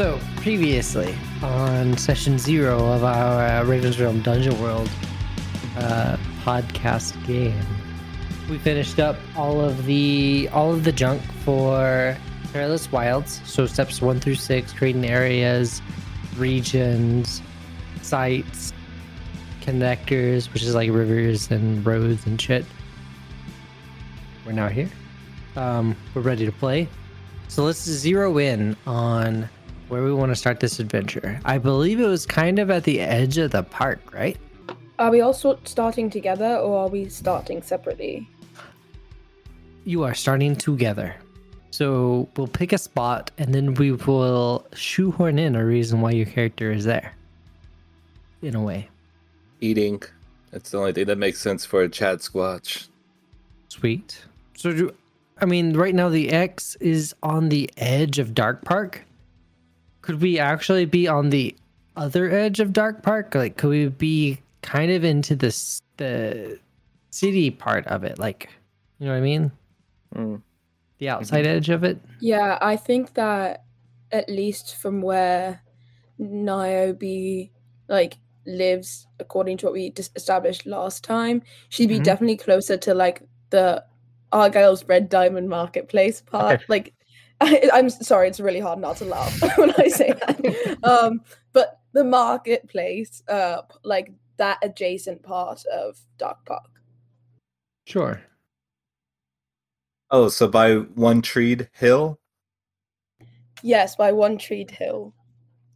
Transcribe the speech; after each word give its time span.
So, 0.00 0.18
previously 0.36 1.14
on 1.42 1.94
session 1.98 2.38
zero 2.38 2.90
of 2.90 3.04
our 3.04 3.44
uh, 3.44 3.64
Raven's 3.64 4.00
Realm 4.00 4.22
Dungeon 4.22 4.58
World 4.58 4.88
uh, 5.76 6.16
podcast 6.42 7.22
game, 7.26 7.66
we 8.48 8.56
finished 8.56 8.98
up 8.98 9.16
all 9.36 9.60
of 9.60 9.84
the 9.84 10.48
all 10.54 10.72
of 10.72 10.84
the 10.84 10.90
junk 10.90 11.20
for 11.44 12.16
Perilous 12.50 12.90
Wilds. 12.90 13.42
So 13.44 13.66
steps 13.66 14.00
one 14.00 14.20
through 14.20 14.36
six, 14.36 14.72
creating 14.72 15.04
areas, 15.04 15.82
regions, 16.38 17.42
sites, 18.00 18.72
connectors, 19.60 20.50
which 20.54 20.62
is 20.62 20.74
like 20.74 20.90
rivers 20.90 21.50
and 21.50 21.84
roads 21.84 22.24
and 22.24 22.40
shit. 22.40 22.64
We're 24.46 24.52
now 24.52 24.68
here. 24.68 24.88
Um, 25.56 25.94
we're 26.14 26.22
ready 26.22 26.46
to 26.46 26.52
play. 26.52 26.88
So 27.48 27.64
let's 27.64 27.82
zero 27.82 28.38
in 28.38 28.78
on 28.86 29.46
where 29.90 30.04
we 30.04 30.12
want 30.12 30.30
to 30.30 30.36
start 30.36 30.60
this 30.60 30.78
adventure. 30.78 31.40
I 31.44 31.58
believe 31.58 32.00
it 32.00 32.06
was 32.06 32.24
kind 32.24 32.60
of 32.60 32.70
at 32.70 32.84
the 32.84 33.00
edge 33.00 33.38
of 33.38 33.50
the 33.50 33.64
park, 33.64 34.00
right? 34.14 34.38
Are 35.00 35.10
we 35.10 35.20
all 35.20 35.34
sort 35.34 35.66
starting 35.66 36.08
together 36.08 36.56
or 36.56 36.84
are 36.84 36.88
we 36.88 37.08
starting 37.08 37.60
separately? 37.60 38.28
You 39.84 40.04
are 40.04 40.14
starting 40.14 40.54
together. 40.54 41.16
So 41.72 42.28
we'll 42.36 42.46
pick 42.46 42.72
a 42.72 42.78
spot 42.78 43.32
and 43.36 43.52
then 43.52 43.74
we 43.74 43.92
will 43.92 44.64
shoehorn 44.74 45.38
in 45.38 45.56
a 45.56 45.64
reason 45.64 46.00
why 46.00 46.12
your 46.12 46.26
character 46.26 46.70
is 46.70 46.84
there. 46.84 47.14
In 48.42 48.54
a 48.54 48.62
way. 48.62 48.88
Eating. 49.60 50.02
That's 50.52 50.70
the 50.70 50.78
only 50.78 50.92
thing 50.92 51.06
that 51.06 51.18
makes 51.18 51.40
sense 51.40 51.64
for 51.64 51.82
a 51.82 51.88
Chad 51.88 52.18
Squatch. 52.18 52.88
Sweet. 53.68 54.22
So 54.56 54.72
do 54.72 54.94
I 55.40 55.46
mean 55.46 55.74
right 55.74 55.94
now 55.94 56.08
the 56.08 56.30
X 56.30 56.76
is 56.76 57.14
on 57.22 57.48
the 57.48 57.70
edge 57.76 58.18
of 58.18 58.34
Dark 58.34 58.64
Park. 58.64 59.04
Could 60.10 60.22
we 60.22 60.40
actually 60.40 60.86
be 60.86 61.06
on 61.06 61.30
the 61.30 61.54
other 61.96 62.28
edge 62.28 62.58
of 62.58 62.72
Dark 62.72 63.04
Park? 63.04 63.32
Like 63.32 63.56
could 63.56 63.70
we 63.70 63.86
be 63.86 64.40
kind 64.60 64.90
of 64.90 65.04
into 65.04 65.36
this 65.36 65.82
the 65.98 66.58
city 67.10 67.52
part 67.52 67.86
of 67.86 68.02
it? 68.02 68.18
Like 68.18 68.48
you 68.98 69.06
know 69.06 69.12
what 69.12 69.18
I 69.18 69.20
mean? 69.20 69.52
Mm. 70.16 70.42
The 70.98 71.10
outside 71.10 71.46
edge 71.46 71.68
of 71.68 71.84
it? 71.84 72.00
Yeah, 72.18 72.58
I 72.60 72.74
think 72.74 73.14
that 73.14 73.62
at 74.10 74.28
least 74.28 74.74
from 74.82 75.00
where 75.00 75.62
Niobe 76.18 77.50
like 77.88 78.18
lives, 78.46 79.06
according 79.20 79.58
to 79.58 79.66
what 79.66 79.74
we 79.74 79.90
dis- 79.90 80.10
established 80.16 80.66
last 80.66 81.04
time, 81.04 81.40
she'd 81.68 81.88
be 81.88 82.00
Mhm. 82.00 82.04
definitely 82.04 82.36
closer 82.36 82.76
to 82.78 82.94
like 82.94 83.22
the 83.50 83.84
Argyle's 84.32 84.82
Red 84.88 85.08
Diamond 85.08 85.48
Marketplace 85.48 86.20
part. 86.20 86.54
Okay. 86.56 86.64
Like, 86.68 86.94
I, 87.40 87.68
I'm 87.72 87.90
sorry, 87.90 88.28
it's 88.28 88.40
really 88.40 88.60
hard 88.60 88.78
not 88.78 88.96
to 88.98 89.04
laugh 89.04 89.40
when 89.58 89.72
I 89.78 89.88
say 89.88 90.12
that. 90.12 90.78
um, 90.82 91.20
but 91.52 91.80
the 91.92 92.04
marketplace, 92.04 93.22
uh, 93.28 93.62
like 93.84 94.12
that 94.36 94.58
adjacent 94.62 95.22
part 95.22 95.64
of 95.66 95.98
Dark 96.18 96.44
Park. 96.46 96.70
Sure. 97.86 98.20
Oh, 100.10 100.28
so 100.28 100.48
by 100.48 100.76
One 100.76 101.22
Treed 101.22 101.68
Hill? 101.72 102.18
Yes, 103.62 103.96
by 103.96 104.12
One 104.12 104.38
Treed 104.38 104.70
Hill. 104.70 105.14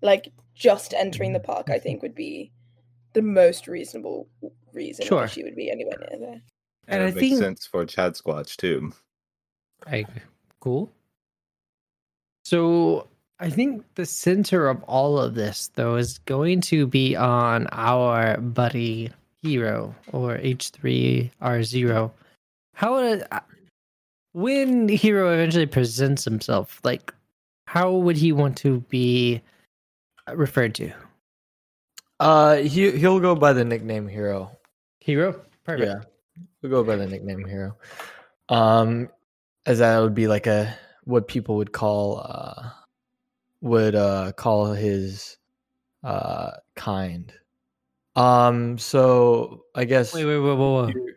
Like 0.03 0.33
just 0.55 0.93
entering 0.95 1.33
the 1.33 1.41
park, 1.41 1.71
I 1.71 1.79
think 1.79 2.03
would 2.03 2.15
be 2.15 2.53
the 3.13 3.23
most 3.23 3.69
reasonable 3.69 4.29
reason 4.73 5.07
Sure. 5.07 5.21
why 5.23 5.27
she 5.27 5.45
would 5.45 5.55
be 5.57 5.71
anywhere 5.71 5.97
near 6.11 6.19
there. 6.19 6.41
And 6.89 7.01
that 7.03 7.09
I 7.09 7.11
makes 7.11 7.19
think- 7.21 7.39
sense 7.39 7.67
for 7.67 7.85
Chad 7.87 8.15
Squatch 8.15 8.57
too. 8.57 8.93
I 9.87 10.05
cool. 10.61 10.91
So 12.45 13.09
I 13.41 13.51
think 13.51 13.85
the 13.95 14.07
center 14.07 14.69
of 14.69 14.83
all 14.85 15.19
of 15.19 15.35
this 15.35 15.71
though 15.75 15.97
is 15.97 16.19
going 16.19 16.61
to 16.63 16.87
be 16.87 17.17
on 17.17 17.67
our 17.73 18.39
buddy 18.39 19.11
hero 19.43 19.95
or 20.13 20.39
H3R0. 20.39 22.11
How 22.75 22.95
would 22.95 23.27
uh, 23.31 23.41
when 24.33 24.89
hero 24.89 25.33
eventually 25.33 25.67
presents 25.67 26.25
himself, 26.25 26.81
like 26.85 27.13
how 27.67 27.93
would 27.93 28.17
he 28.17 28.33
want 28.33 28.57
to 28.59 28.81
be 28.89 29.41
referred 30.33 30.75
to? 30.77 30.93
Uh, 32.21 32.57
he 32.57 32.91
he'll 32.93 33.21
go 33.21 33.35
by 33.35 33.53
the 33.53 33.65
nickname 33.65 34.09
Hero. 34.09 34.51
Hero? 35.01 35.41
Perfect. 35.65 35.89
Yeah, 35.89 36.43
he'll 36.61 36.71
go 36.71 36.85
by 36.85 36.97
the 36.97 37.07
nickname 37.07 37.45
Hero. 37.45 37.77
Um, 38.49 39.09
as 39.67 39.79
that 39.79 39.99
would 39.99 40.15
be 40.15 40.29
like 40.29 40.47
a 40.47 40.77
what 41.05 41.29
people 41.29 41.57
would 41.57 41.73
call 41.73 42.21
uh 42.25 42.71
would 43.61 43.95
uh 43.95 44.33
call 44.33 44.73
his 44.73 45.37
uh 46.03 46.53
kind. 46.77 47.33
Um, 48.17 48.79
so 48.79 49.65
I 49.75 49.85
guess 49.85 50.15
Wait, 50.15 50.25
wait, 50.25 50.39
wait, 50.39 50.55
wait, 50.57 50.95
wait. 50.97 51.15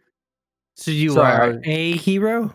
So 0.76 0.92
you 0.92 1.20
I 1.20 1.32
are 1.32 1.48
was- 1.52 1.60
a 1.66 1.92
hero? 1.98 2.54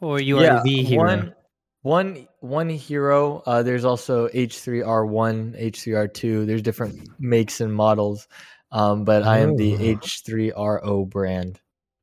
Or 0.00 0.20
you 0.20 0.38
are 0.38 0.62
the 0.62 0.82
hero? 0.82 1.04
One, 1.04 1.34
one, 1.82 2.28
one 2.40 2.68
hero. 2.68 3.42
Uh, 3.46 3.62
there's 3.62 3.84
also 3.84 4.28
H3R1, 4.28 5.58
H3R2. 5.72 6.46
There's 6.46 6.60
different 6.62 7.08
makes 7.18 7.60
and 7.60 7.72
models. 7.72 8.28
Um, 8.72 9.04
but 9.04 9.22
I 9.22 9.38
am 9.38 9.56
the 9.56 9.74
Oh. 9.74 9.78
H3RO 9.78 11.08
brand. 11.08 11.60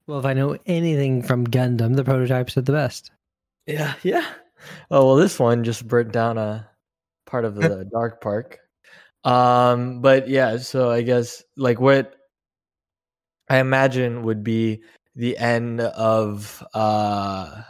Well, 0.07 0.17
if 0.19 0.25
I 0.25 0.33
know 0.33 0.57
anything 0.65 1.21
from 1.21 1.45
Gundam, 1.45 1.95
the 1.95 2.03
prototypes 2.03 2.57
are 2.57 2.61
the 2.61 2.71
best. 2.71 3.11
Yeah, 3.67 3.93
yeah. 4.03 4.25
Oh 4.89 5.05
well, 5.07 5.15
this 5.15 5.39
one 5.39 5.63
just 5.63 5.87
burnt 5.87 6.11
down 6.11 6.37
a 6.37 6.69
part 7.25 7.45
of 7.45 7.55
the 7.55 7.85
dark 7.91 8.21
park. 8.21 8.59
Um, 9.23 10.01
but 10.01 10.27
yeah, 10.29 10.57
so 10.57 10.89
I 10.89 11.01
guess 11.03 11.43
like 11.57 11.79
what 11.79 12.15
I 13.49 13.59
imagine 13.59 14.23
would 14.23 14.43
be 14.43 14.83
the 15.15 15.37
end 15.37 15.81
of 15.81 16.63
uh 16.73 17.63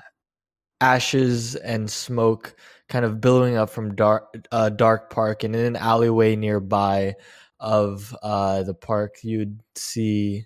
ashes 0.80 1.56
and 1.56 1.90
smoke 1.90 2.56
kind 2.90 3.06
of 3.06 3.22
billowing 3.22 3.56
up 3.58 3.70
from 3.70 3.96
dark 3.96 4.36
uh, 4.52 4.70
dark 4.70 5.10
park 5.12 5.44
and 5.44 5.56
in 5.56 5.66
an 5.66 5.76
alleyway 5.76 6.36
nearby 6.36 7.16
of 7.60 8.16
uh 8.24 8.64
the 8.64 8.74
park 8.74 9.16
you'd 9.24 9.60
see 9.76 10.46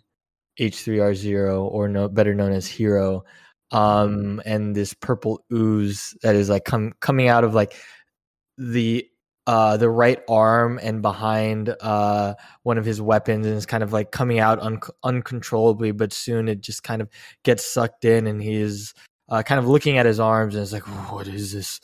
H3R0 0.59 1.63
or 1.71 1.87
no 1.87 2.07
better 2.07 2.33
known 2.33 2.51
as 2.51 2.67
Hero 2.67 3.23
um 3.71 4.41
and 4.45 4.75
this 4.75 4.93
purple 4.93 5.43
ooze 5.51 6.15
that 6.21 6.35
is 6.35 6.49
like 6.49 6.65
com- 6.65 6.93
coming 6.99 7.27
out 7.27 7.43
of 7.43 7.53
like 7.53 7.75
the 8.57 9.07
uh 9.47 9.75
the 9.77 9.89
right 9.89 10.21
arm 10.29 10.79
and 10.81 11.01
behind 11.01 11.75
uh 11.81 12.33
one 12.63 12.77
of 12.77 12.85
his 12.85 13.01
weapons 13.01 13.45
and 13.45 13.55
is 13.55 13.65
kind 13.65 13.83
of 13.83 13.91
like 13.91 14.11
coming 14.11 14.39
out 14.39 14.59
un- 14.59 14.79
uncontrollably 15.03 15.91
but 15.91 16.13
soon 16.13 16.47
it 16.47 16.61
just 16.61 16.83
kind 16.83 17.01
of 17.01 17.09
gets 17.43 17.65
sucked 17.65 18.05
in 18.05 18.27
and 18.27 18.41
he 18.41 18.55
is 18.55 18.93
uh, 19.29 19.43
kind 19.43 19.59
of 19.59 19.67
looking 19.67 19.97
at 19.97 20.05
his 20.05 20.19
arms 20.19 20.55
and 20.55 20.63
is 20.63 20.73
like 20.73 20.87
what 21.11 21.27
is 21.27 21.53
this? 21.53 21.79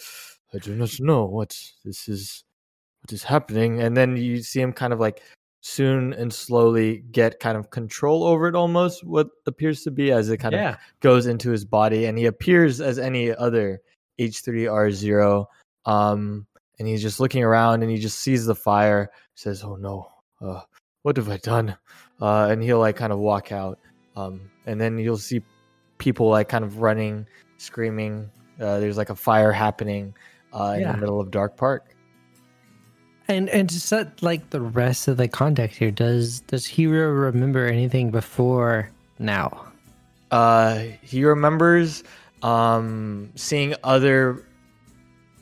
I 0.54 0.58
do 0.58 0.76
not 0.76 1.00
know 1.00 1.26
what 1.26 1.58
this 1.86 2.08
is 2.08 2.44
what 3.02 3.14
is 3.14 3.24
happening. 3.24 3.82
And 3.82 3.96
then 3.96 4.18
you 4.18 4.42
see 4.44 4.62
him 4.62 4.74
kind 4.74 4.94
of 4.94 5.00
like 5.00 5.22
soon 5.62 6.12
and 6.14 6.34
slowly 6.34 7.04
get 7.12 7.40
kind 7.40 7.56
of 7.56 7.70
control 7.70 8.24
over 8.24 8.48
it 8.48 8.56
almost 8.56 9.04
what 9.06 9.30
appears 9.46 9.84
to 9.84 9.92
be 9.92 10.12
as 10.12 10.30
it 10.30 10.38
kind 10.38 10.56
of 10.72 10.78
goes 11.02 11.28
into 11.28 11.52
his 11.52 11.64
body 11.64 12.06
and 12.06 12.18
he 12.18 12.26
appears 12.26 12.82
as 12.82 12.98
any 12.98 13.34
other 13.36 13.80
H3R0 14.20 15.46
um 15.86 16.48
and 16.80 16.88
he's 16.88 17.02
just 17.02 17.20
looking 17.20 17.44
around 17.44 17.84
and 17.84 17.92
he 17.92 17.98
just 17.98 18.20
sees 18.20 18.46
the 18.46 18.56
fire 18.56 19.12
says 19.36 19.64
oh 19.64 19.76
no 19.76 20.08
uh 20.42 20.62
what 21.04 21.18
have 21.18 21.30
I 21.30 21.38
done? 21.38 21.76
Uh 22.20 22.48
and 22.52 22.62
he'll 22.62 22.80
like 22.80 22.96
kind 22.96 23.14
of 23.14 23.20
walk 23.20 23.52
out 23.52 23.78
um 24.16 24.42
and 24.66 24.82
then 24.82 24.98
you'll 24.98 25.18
see 25.18 25.44
people 26.00 26.28
like 26.28 26.50
kind 26.50 26.64
of 26.64 26.82
running 26.82 27.28
screaming 27.58 28.32
uh 28.60 28.80
there's 28.80 28.98
like 28.98 29.12
a 29.12 29.16
fire 29.16 29.52
happening 29.52 30.16
uh 30.54 30.74
in 30.76 30.84
the 30.92 30.98
middle 30.98 31.22
of 31.22 31.30
Dark 31.30 31.56
Park 31.56 31.91
And 33.32 33.48
and 33.50 33.70
to 33.70 33.80
set 33.80 34.22
like 34.22 34.50
the 34.50 34.60
rest 34.60 35.08
of 35.08 35.16
the 35.16 35.30
context 35.30 35.78
here, 35.80 35.90
does 35.90 36.42
does 36.42 36.66
Hero 36.66 37.10
remember 37.10 37.66
anything 37.66 38.12
before 38.12 38.92
now? 39.20 39.68
uh 40.32 40.84
he 41.02 41.24
remembers 41.26 42.04
um 42.42 43.30
seeing 43.36 43.76
other 43.84 44.46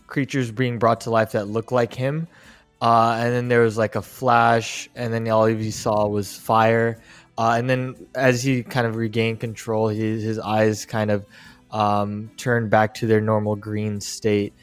creatures 0.07 0.51
being 0.51 0.79
brought 0.79 1.01
to 1.01 1.09
life 1.09 1.31
that 1.31 1.47
look 1.47 1.71
like 1.71 1.93
him. 1.93 2.27
Uh 2.81 3.17
and 3.19 3.33
then 3.33 3.47
there 3.47 3.61
was 3.61 3.77
like 3.77 3.95
a 3.95 4.01
flash 4.03 4.87
and 4.95 5.11
then 5.11 5.27
all 5.27 5.45
he 5.45 5.71
saw 5.71 6.07
was 6.07 6.35
fire. 6.35 6.99
Uh 7.39 7.55
and 7.57 7.69
then 7.69 7.95
as 8.13 8.43
he 8.43 8.61
kind 8.61 8.85
of 8.85 8.97
regained 8.97 9.39
control 9.39 9.87
his 9.87 10.21
his 10.21 10.37
eyes 10.37 10.85
kind 10.85 11.09
of 11.09 11.25
um 11.71 12.29
turned 12.37 12.69
back 12.69 12.93
to 12.95 13.07
their 13.07 13.21
normal 13.21 13.55
green 13.55 13.99
state. 13.99 14.53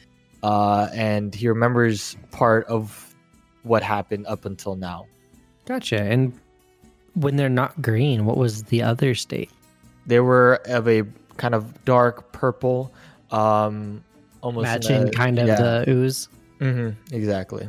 Uh 0.43 0.87
and 0.93 1.35
he 1.35 1.49
remembers 1.49 2.15
part 2.31 2.65
of 2.67 3.06
what 3.67 3.83
happened 3.83 4.25
up 4.27 4.45
until 4.45 4.75
now 4.75 5.05
Gotcha. 5.65 6.01
And 6.01 6.31
when 7.13 7.35
they're 7.35 7.49
not 7.49 7.81
green, 7.81 8.23
what 8.25 8.37
was 8.37 8.63
the 8.63 8.81
other 8.83 9.13
state? 9.15 9.49
they 10.05 10.21
were 10.21 10.61
of 10.67 10.87
a 10.87 11.03
kind 11.35 11.53
of 11.53 11.83
dark 11.83 12.31
purple 12.31 12.93
um 13.31 14.01
almost 14.41 14.63
Matching 14.63 15.09
a- 15.09 15.11
kind 15.11 15.37
of 15.39 15.47
yeah. 15.47 15.55
the 15.59 15.85
ooze. 15.89 16.29
Mm-hmm, 16.59 17.13
exactly. 17.13 17.67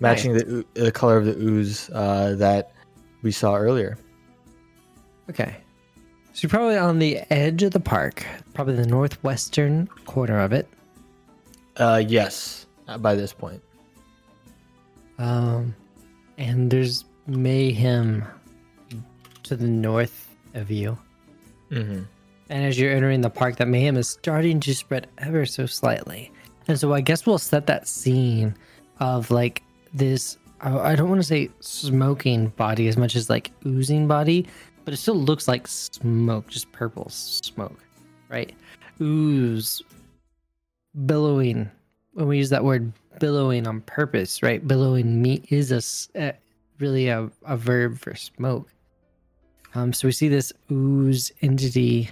matching 0.00 0.32
the 0.32 0.64
the 0.74 0.90
color 0.90 1.16
of 1.16 1.24
the 1.26 1.36
ooze 1.38 1.88
uh, 1.90 2.34
that 2.38 2.72
we 3.22 3.30
saw 3.30 3.54
earlier. 3.54 3.96
Okay. 5.30 5.56
So 6.32 6.40
you're 6.42 6.50
probably 6.50 6.76
on 6.76 6.98
the 6.98 7.20
edge 7.30 7.62
of 7.62 7.70
the 7.72 7.80
park, 7.80 8.26
probably 8.54 8.74
the 8.74 8.86
northwestern 8.86 9.86
corner 10.06 10.40
of 10.40 10.52
it. 10.52 10.66
Uh, 11.76 12.02
yes, 12.04 12.66
uh, 12.88 12.98
by 12.98 13.14
this 13.14 13.32
point. 13.32 13.62
Um, 15.20 15.76
and 16.38 16.70
there's 16.70 17.04
mayhem 17.26 18.24
to 19.42 19.54
the 19.54 19.68
north 19.68 20.34
of 20.54 20.70
you. 20.70 20.98
Mm-hmm. 21.70 22.02
And 22.48 22.64
as 22.64 22.80
you're 22.80 22.92
entering 22.92 23.20
the 23.20 23.30
park, 23.30 23.56
that 23.56 23.68
mayhem 23.68 23.96
is 23.96 24.08
starting 24.08 24.58
to 24.60 24.74
spread 24.74 25.08
ever 25.18 25.44
so 25.44 25.66
slightly. 25.66 26.32
And 26.66 26.80
so 26.80 26.94
I 26.94 27.02
guess 27.02 27.26
we'll 27.26 27.38
set 27.38 27.66
that 27.66 27.86
scene 27.86 28.56
of 28.98 29.30
like 29.30 29.62
this. 29.92 30.38
I 30.62 30.96
don't 30.96 31.08
want 31.08 31.20
to 31.20 31.26
say 31.26 31.50
smoking 31.60 32.48
body 32.48 32.88
as 32.88 32.96
much 32.96 33.14
as 33.14 33.30
like 33.30 33.52
oozing 33.66 34.08
body, 34.08 34.46
but 34.84 34.94
it 34.94 34.96
still 34.96 35.16
looks 35.16 35.46
like 35.46 35.68
smoke, 35.68 36.48
just 36.48 36.72
purple 36.72 37.08
smoke, 37.08 37.78
right? 38.28 38.52
Ooze, 39.00 39.82
billowing. 41.06 41.70
When 42.14 42.26
we 42.26 42.38
use 42.38 42.50
that 42.50 42.64
word 42.64 42.92
billowing 43.18 43.66
on 43.66 43.80
purpose, 43.82 44.42
right? 44.42 44.66
Billowing 44.66 45.20
me 45.20 45.42
is 45.50 45.72
a, 46.14 46.28
uh, 46.28 46.32
really 46.78 47.08
a, 47.08 47.30
a 47.44 47.56
verb 47.56 47.98
for 47.98 48.14
smoke. 48.14 48.68
Um, 49.74 49.92
so 49.92 50.08
we 50.08 50.12
see 50.12 50.28
this 50.28 50.52
ooze 50.70 51.32
entity 51.42 52.10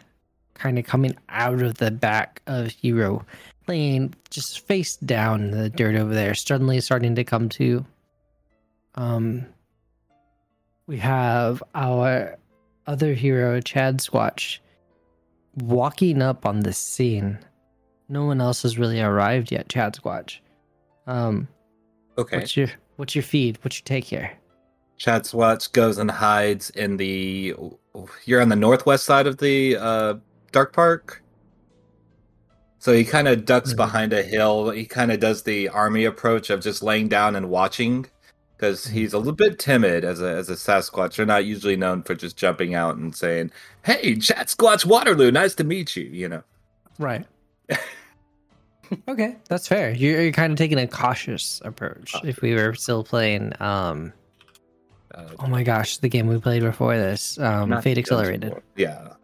kind 0.54 0.78
of 0.78 0.84
coming 0.84 1.16
out 1.28 1.62
of 1.62 1.78
the 1.78 1.90
back 1.90 2.42
of 2.46 2.68
Hero, 2.68 3.24
laying 3.66 4.14
just 4.30 4.66
face 4.66 4.96
down 4.96 5.44
in 5.44 5.50
the 5.52 5.70
dirt 5.70 5.94
over 5.94 6.14
there, 6.14 6.34
suddenly 6.34 6.80
starting 6.80 7.14
to 7.14 7.24
come 7.24 7.48
to. 7.50 7.84
Um, 8.94 9.46
we 10.86 10.98
have 10.98 11.62
our 11.74 12.36
other 12.86 13.12
hero, 13.12 13.60
Chad 13.60 13.98
Squatch, 13.98 14.58
walking 15.54 16.22
up 16.22 16.46
on 16.46 16.60
the 16.60 16.72
scene. 16.72 17.38
No 18.08 18.24
one 18.24 18.40
else 18.40 18.62
has 18.62 18.78
really 18.78 19.00
arrived 19.00 19.52
yet, 19.52 19.68
Chad 19.68 19.94
Squatch. 19.94 20.38
Um, 21.08 21.48
Okay. 22.18 22.36
what's 22.38 22.56
your 22.56 22.68
what's 22.96 23.14
your 23.14 23.22
feed? 23.22 23.58
What's 23.62 23.78
your 23.80 23.84
take 23.84 24.04
here? 24.04 24.30
Chad 24.98 25.22
Squatch 25.22 25.72
goes 25.72 25.98
and 25.98 26.10
hides 26.10 26.70
in 26.70 26.96
the. 26.96 27.54
You're 28.24 28.40
on 28.42 28.48
the 28.48 28.56
northwest 28.56 29.04
side 29.04 29.26
of 29.26 29.38
the 29.38 29.76
uh, 29.76 30.14
dark 30.52 30.72
park. 30.72 31.22
So 32.80 32.92
he 32.92 33.04
kind 33.04 33.26
of 33.28 33.44
ducks 33.44 33.72
Mhm. 33.72 33.76
behind 33.76 34.12
a 34.12 34.22
hill. 34.22 34.70
He 34.70 34.84
kind 34.86 35.10
of 35.10 35.18
does 35.20 35.42
the 35.44 35.68
army 35.68 36.04
approach 36.04 36.50
of 36.50 36.60
just 36.60 36.82
laying 36.82 37.08
down 37.08 37.34
and 37.36 37.48
watching, 37.48 38.06
because 38.56 38.86
Mhm. 38.86 38.90
he's 38.92 39.12
a 39.12 39.18
little 39.18 39.32
bit 39.32 39.58
timid 39.58 40.04
as 40.04 40.20
a 40.20 40.28
as 40.36 40.48
a 40.50 40.54
Sasquatch. 40.54 41.16
They're 41.16 41.26
not 41.26 41.44
usually 41.44 41.76
known 41.76 42.02
for 42.02 42.14
just 42.14 42.36
jumping 42.36 42.74
out 42.74 42.96
and 42.96 43.14
saying, 43.14 43.50
"Hey, 43.84 44.16
Chad 44.16 44.48
Squatch 44.48 44.84
Waterloo, 44.84 45.30
nice 45.30 45.54
to 45.56 45.64
meet 45.64 45.96
you." 45.96 46.04
You 46.04 46.28
know. 46.28 46.42
Right. 46.98 47.24
okay, 49.08 49.36
that's 49.48 49.68
fair. 49.68 49.92
You're, 49.92 50.22
you're 50.22 50.32
kind 50.32 50.52
of 50.52 50.58
taking 50.58 50.78
a 50.78 50.86
cautious 50.86 51.60
approach. 51.64 52.14
If 52.24 52.40
we 52.42 52.54
were 52.54 52.74
still 52.74 53.04
playing, 53.04 53.52
um, 53.60 54.12
Uh, 55.14 55.24
oh 55.40 55.46
my 55.46 55.62
gosh, 55.62 55.98
the 55.98 56.08
game 56.08 56.26
we 56.26 56.38
played 56.38 56.62
before 56.62 56.96
this, 56.96 57.38
um, 57.38 57.70
not 57.70 57.82
Fate 57.82 57.98
Accelerated. 57.98 58.50
World. 58.50 58.62
Yeah. 58.76 59.14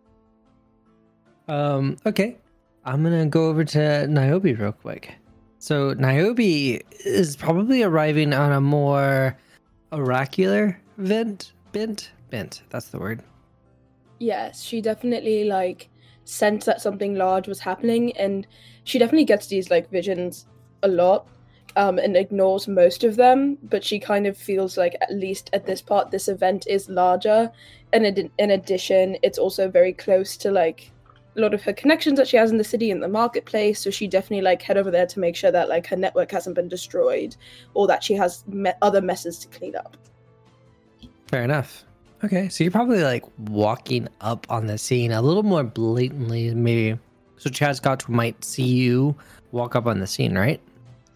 Um, 1.47 1.99
okay, 2.07 2.39
I'm 2.85 3.03
gonna 3.03 3.27
go 3.27 3.49
over 3.49 3.65
to 3.65 4.07
Niobe 4.07 4.59
real 4.59 4.73
quick. 4.73 5.15
So 5.59 5.93
Niobe 5.95 6.81
is 7.05 7.37
probably 7.37 7.83
arriving 7.83 8.33
on 8.33 8.53
a 8.53 8.61
more 8.61 9.37
oracular 9.93 10.81
vent, 10.97 11.53
bent, 11.73 12.13
bent. 12.31 12.63
That's 12.71 12.89
the 12.89 12.99
word. 12.99 13.23
Yes, 14.19 14.63
she 14.63 14.81
definitely 14.81 15.45
like 15.45 15.89
sensed 16.25 16.67
that 16.67 16.81
something 16.81 17.15
large 17.15 17.49
was 17.49 17.61
happening, 17.61 18.17
and 18.17 18.47
she 18.85 18.99
definitely 18.99 19.25
gets 19.25 19.47
these 19.47 19.71
like 19.71 19.91
visions 19.91 20.47
a 20.83 20.89
lot, 20.89 21.27
um, 21.77 21.99
and 21.99 22.17
ignores 22.17 22.69
most 22.69 23.05
of 23.05 23.17
them. 23.17 23.59
But 23.63 23.85
she 23.85 23.99
kind 23.99 24.27
of 24.27 24.37
feels 24.37 24.77
like 24.77 24.97
at 25.01 25.13
least 25.13 25.51
at 25.53 25.67
this 25.67 25.83
part, 25.83 26.11
this 26.11 26.29
event 26.29 26.67
is 26.69 26.89
larger, 26.89 27.51
and 27.93 28.07
in, 28.07 28.31
in 28.39 28.51
addition, 28.51 29.17
it's 29.23 29.39
also 29.39 29.69
very 29.69 29.93
close 29.93 30.37
to 30.39 30.51
like 30.51 30.91
a 31.37 31.41
lot 31.41 31.53
of 31.53 31.63
her 31.63 31.73
connections 31.73 32.17
that 32.17 32.29
she 32.29 32.37
has 32.37 32.53
in 32.53 32.59
the 32.59 32.65
city 32.65 32.93
and 32.93 33.03
the 33.03 33.09
marketplace. 33.09 33.81
So 33.81 33.91
she 33.91 34.07
definitely 34.07 34.43
like 34.43 34.63
head 34.63 34.77
over 34.77 34.91
there 34.91 35.07
to 35.07 35.19
make 35.19 35.35
sure 35.35 35.51
that 35.51 35.69
like 35.69 35.87
her 35.89 35.97
network 35.97 36.31
hasn't 36.31 36.55
been 36.57 36.69
destroyed, 36.69 37.37
or 37.75 37.87
that 37.89 38.05
she 38.05 38.15
has 38.15 38.47
me- 38.47 38.73
other 38.83 39.01
messes 39.01 39.39
to 39.41 39.49
clean 39.49 39.75
up. 39.77 39.97
Fair 41.27 41.43
enough. 41.43 41.85
Okay, 42.23 42.49
so 42.49 42.65
you're 42.65 42.71
probably 42.71 43.03
like 43.03 43.25
walking 43.39 44.09
up 44.21 44.47
on 44.49 44.67
the 44.67 44.79
scene 44.79 45.13
a 45.13 45.21
little 45.21 45.43
more 45.43 45.65
blatantly, 45.65 46.55
maybe. 46.55 46.99
So 47.37 47.51
Chad 47.51 47.77
Squatch 47.77 48.09
might 48.09 48.43
see 48.45 48.63
you 48.63 49.15
walk 49.53 49.77
up 49.77 49.87
on 49.87 50.01
the 50.01 50.07
scene, 50.07 50.37
right? 50.37 50.61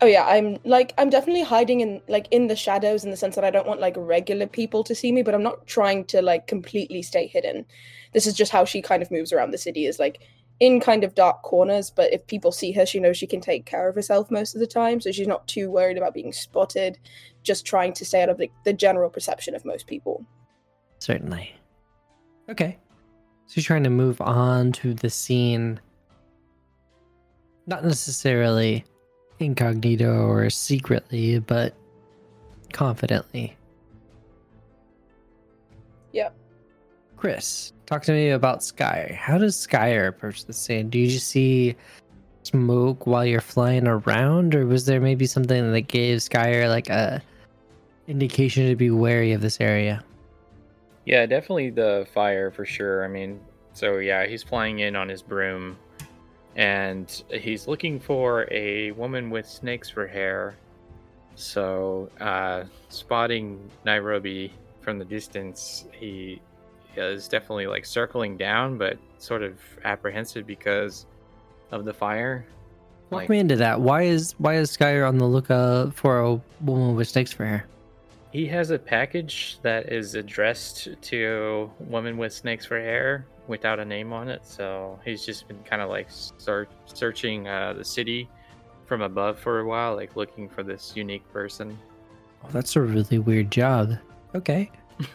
Oh 0.00 0.06
yeah, 0.06 0.24
I'm 0.26 0.58
like 0.64 0.92
I'm 0.98 1.10
definitely 1.10 1.42
hiding 1.42 1.80
in 1.80 2.00
like 2.08 2.28
in 2.30 2.46
the 2.46 2.54
shadows 2.54 3.04
in 3.04 3.10
the 3.10 3.16
sense 3.16 3.34
that 3.34 3.44
I 3.44 3.50
don't 3.50 3.66
want 3.66 3.80
like 3.80 3.94
regular 3.96 4.46
people 4.46 4.84
to 4.84 4.94
see 4.94 5.10
me, 5.10 5.22
but 5.22 5.34
I'm 5.34 5.42
not 5.42 5.66
trying 5.66 6.04
to 6.06 6.22
like 6.22 6.46
completely 6.46 7.02
stay 7.02 7.26
hidden. 7.26 7.64
This 8.12 8.26
is 8.26 8.34
just 8.34 8.52
how 8.52 8.64
she 8.64 8.82
kind 8.82 9.02
of 9.02 9.10
moves 9.10 9.32
around 9.32 9.50
the 9.50 9.58
city 9.58 9.86
is 9.86 9.98
like 9.98 10.20
in 10.60 10.80
kind 10.80 11.04
of 11.04 11.14
dark 11.14 11.42
corners, 11.42 11.90
but 11.90 12.12
if 12.12 12.26
people 12.26 12.52
see 12.52 12.72
her, 12.72 12.84
she 12.84 13.00
knows 13.00 13.16
she 13.16 13.26
can 13.26 13.40
take 13.40 13.64
care 13.64 13.88
of 13.88 13.94
herself 13.94 14.30
most 14.30 14.54
of 14.54 14.60
the 14.60 14.66
time, 14.66 15.00
so 15.00 15.12
she's 15.12 15.26
not 15.26 15.46
too 15.46 15.70
worried 15.70 15.96
about 15.96 16.14
being 16.14 16.32
spotted, 16.32 16.98
just 17.42 17.64
trying 17.64 17.92
to 17.92 18.04
stay 18.04 18.22
out 18.22 18.28
of 18.28 18.38
the, 18.38 18.50
the 18.64 18.72
general 18.72 19.08
perception 19.08 19.54
of 19.54 19.64
most 19.64 19.86
people. 19.86 20.24
Certainly. 20.98 21.54
Okay. 22.48 22.78
So 23.46 23.54
you're 23.56 23.64
trying 23.64 23.84
to 23.84 23.90
move 23.90 24.20
on 24.20 24.72
to 24.72 24.94
the 24.94 25.08
scene, 25.08 25.80
not 27.66 27.84
necessarily 27.84 28.84
incognito 29.38 30.26
or 30.26 30.50
secretly, 30.50 31.38
but 31.38 31.74
confidently. 32.72 33.56
Yep. 36.12 36.34
Chris, 37.16 37.72
talk 37.86 38.02
to 38.04 38.12
me 38.12 38.30
about 38.30 38.62
Sky. 38.62 39.16
How 39.18 39.38
does 39.38 39.56
Scire 39.56 40.06
approach 40.06 40.44
the 40.44 40.52
scene? 40.52 40.88
Do 40.88 40.98
you 40.98 41.08
just 41.08 41.28
see 41.28 41.74
smoke 42.42 43.06
while 43.06 43.24
you're 43.26 43.40
flying 43.40 43.86
around, 43.86 44.54
or 44.54 44.66
was 44.66 44.86
there 44.86 45.00
maybe 45.00 45.26
something 45.26 45.72
that 45.72 45.82
gave 45.82 46.22
Scire 46.22 46.68
like 46.68 46.88
a 46.88 47.22
indication 48.06 48.68
to 48.68 48.76
be 48.76 48.90
wary 48.90 49.32
of 49.32 49.40
this 49.40 49.60
area? 49.60 50.02
Yeah, 51.08 51.24
definitely 51.24 51.70
the 51.70 52.06
fire 52.12 52.50
for 52.50 52.66
sure. 52.66 53.02
I 53.02 53.08
mean, 53.08 53.40
so 53.72 53.96
yeah, 53.96 54.26
he's 54.26 54.42
flying 54.42 54.80
in 54.80 54.94
on 54.94 55.08
his 55.08 55.22
broom 55.22 55.78
and 56.54 57.22
he's 57.30 57.66
looking 57.66 57.98
for 57.98 58.46
a 58.50 58.90
woman 58.90 59.30
with 59.30 59.48
snakes 59.48 59.88
for 59.88 60.06
hair. 60.06 60.54
So, 61.34 62.10
uh, 62.20 62.64
spotting 62.90 63.70
Nairobi 63.86 64.52
from 64.82 64.98
the 64.98 65.04
distance, 65.06 65.86
he 65.92 66.42
is 66.94 67.26
definitely 67.26 67.68
like 67.68 67.86
circling 67.86 68.36
down, 68.36 68.76
but 68.76 68.98
sort 69.16 69.42
of 69.42 69.58
apprehensive 69.86 70.46
because 70.46 71.06
of 71.72 71.86
the 71.86 71.94
fire. 71.94 72.44
Walk 73.08 73.20
Like- 73.22 73.30
me 73.30 73.38
into 73.38 73.56
that. 73.56 73.80
Why 73.80 74.02
is 74.02 74.34
why 74.36 74.56
is 74.56 74.70
Scire 74.72 75.06
on 75.06 75.16
the 75.16 75.24
lookout 75.24 75.94
for 75.94 76.20
a 76.20 76.38
woman 76.60 76.96
with 76.96 77.08
snakes 77.08 77.32
for 77.32 77.46
hair? 77.46 77.66
He 78.30 78.46
has 78.48 78.70
a 78.70 78.78
package 78.78 79.58
that 79.62 79.90
is 79.90 80.14
addressed 80.14 80.88
to 81.00 81.70
women 81.80 82.18
with 82.18 82.32
snakes 82.32 82.66
for 82.66 82.78
hair 82.78 83.26
without 83.46 83.80
a 83.80 83.84
name 83.84 84.12
on 84.12 84.28
it. 84.28 84.44
So 84.44 84.98
he's 85.04 85.24
just 85.24 85.48
been 85.48 85.62
kind 85.64 85.80
of 85.80 85.88
like 85.88 86.08
start 86.10 86.70
searching 86.84 87.48
uh, 87.48 87.72
the 87.72 87.84
city 87.84 88.28
from 88.84 89.02
above 89.02 89.38
for 89.38 89.60
a 89.60 89.66
while, 89.66 89.96
like 89.96 90.16
looking 90.16 90.48
for 90.48 90.62
this 90.62 90.92
unique 90.94 91.26
person. 91.32 91.78
Oh, 92.44 92.48
that's 92.50 92.76
a 92.76 92.80
really 92.80 93.18
weird 93.18 93.50
job. 93.50 93.92
Okay. 94.34 94.70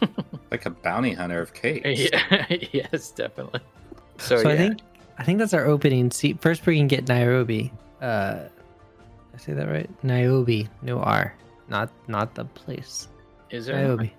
Like 0.50 0.66
a 0.66 0.70
bounty 0.70 1.12
hunter 1.12 1.40
of 1.40 1.52
cakes. 1.52 2.12
yeah, 2.12 2.46
yes, 2.72 3.10
definitely. 3.10 3.58
So, 4.18 4.36
So, 4.36 4.48
yeah, 4.48 4.54
I 4.54 4.56
think 4.56 4.78
I 5.18 5.24
think 5.24 5.40
that's 5.40 5.52
our 5.52 5.64
opening 5.66 6.12
seat. 6.12 6.40
First, 6.40 6.64
we 6.64 6.76
can 6.76 6.86
get 6.86 7.08
Nairobi. 7.08 7.72
Uh, 8.00 8.34
did 8.34 8.50
I 9.34 9.38
say 9.38 9.52
that 9.54 9.68
right? 9.68 9.90
Niobe, 10.04 10.68
no 10.82 11.00
R, 11.00 11.34
not 11.68 11.90
not 12.08 12.34
the 12.34 12.44
place. 12.44 13.08
is 13.50 13.66
there? 13.66 13.76
Niobe. 13.76 14.10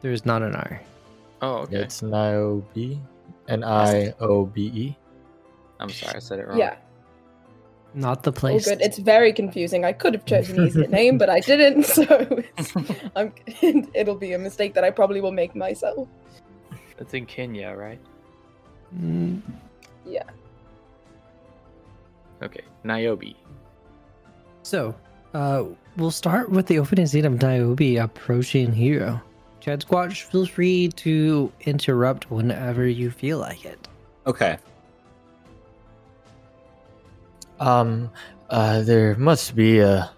There 0.00 0.12
is 0.12 0.24
not 0.24 0.42
an 0.42 0.54
R. 0.54 0.80
Oh, 1.42 1.54
okay. 1.64 1.76
It's 1.76 2.02
Niobe, 2.02 2.98
N 3.48 3.64
I 3.64 4.12
O 4.20 4.46
B 4.46 4.70
E. 4.74 4.96
I'm 5.78 5.88
sorry, 5.90 6.16
I 6.16 6.18
said 6.18 6.38
it 6.38 6.48
wrong. 6.48 6.58
Yeah. 6.58 6.76
Not 7.92 8.22
the 8.22 8.30
Oh, 8.30 8.34
place. 8.34 8.64
good. 8.66 8.80
It's 8.80 8.98
very 8.98 9.32
confusing. 9.32 9.84
I 9.84 9.92
could 9.92 10.14
have 10.14 10.24
chosen 10.24 10.60
an 10.60 10.66
easier 10.66 10.86
name, 10.86 11.18
but 11.18 11.28
I 11.28 11.40
didn't. 11.40 11.82
So 11.96 12.04
it's, 12.56 12.72
I'm, 13.16 13.32
it'll 13.94 14.14
be 14.14 14.32
a 14.34 14.38
mistake 14.38 14.74
that 14.74 14.84
I 14.84 14.90
probably 14.90 15.20
will 15.20 15.32
make 15.32 15.56
myself. 15.56 16.06
It's 16.98 17.14
in 17.14 17.26
Kenya, 17.26 17.74
right? 17.76 17.98
Mm, 18.94 19.40
Okay, 22.42 22.62
Niobe. 22.84 23.34
So, 24.62 24.94
Uh, 25.32 25.64
we'll 25.96 26.10
start 26.10 26.50
with 26.50 26.66
the 26.66 26.78
opening 26.78 27.06
scene 27.06 27.24
of 27.24 27.40
Niobe 27.40 27.96
approaching 28.02 28.72
Hero. 28.72 29.20
Chad 29.60 29.80
Squatch, 29.82 30.24
feel 30.24 30.46
free 30.46 30.88
to 30.88 31.52
interrupt 31.60 32.30
whenever 32.30 32.86
you 32.86 33.10
feel 33.10 33.38
like 33.38 33.64
it. 33.64 33.88
Okay. 34.26 34.58
Um, 37.60 38.10
uh, 38.48 38.82
there 38.82 39.14
must 39.16 39.54
be 39.54 39.80
a 39.80 40.10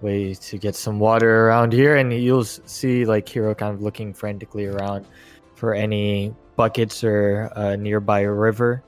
way 0.00 0.32
to 0.32 0.58
get 0.58 0.76
some 0.76 1.00
water 1.00 1.48
around 1.48 1.72
here, 1.72 1.96
and 1.96 2.12
you'll 2.12 2.44
see 2.44 3.04
like 3.04 3.28
Hero 3.28 3.54
kind 3.54 3.74
of 3.74 3.82
looking 3.82 4.14
frantically 4.14 4.66
around 4.66 5.04
for 5.56 5.74
any 5.74 6.32
buckets 6.54 7.02
or 7.02 7.50
a 7.56 7.76
nearby 7.76 8.22
river, 8.22 8.82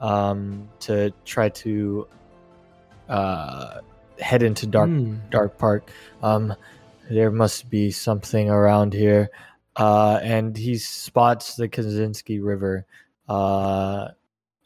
um, 0.00 0.68
to 0.80 1.12
try 1.24 1.48
to 1.48 2.06
uh 3.08 3.78
head 4.20 4.42
into 4.42 4.66
dark 4.66 4.88
Hmm. 4.90 5.16
dark 5.30 5.58
park. 5.58 5.90
Um, 6.22 6.54
there 7.10 7.30
must 7.30 7.70
be 7.70 7.90
something 7.90 8.50
around 8.50 8.92
here. 8.92 9.30
Uh, 9.76 10.18
and 10.22 10.56
he 10.56 10.78
spots 10.78 11.56
the 11.56 11.68
Kaczynski 11.68 12.42
River 12.42 12.86
uh, 13.28 14.08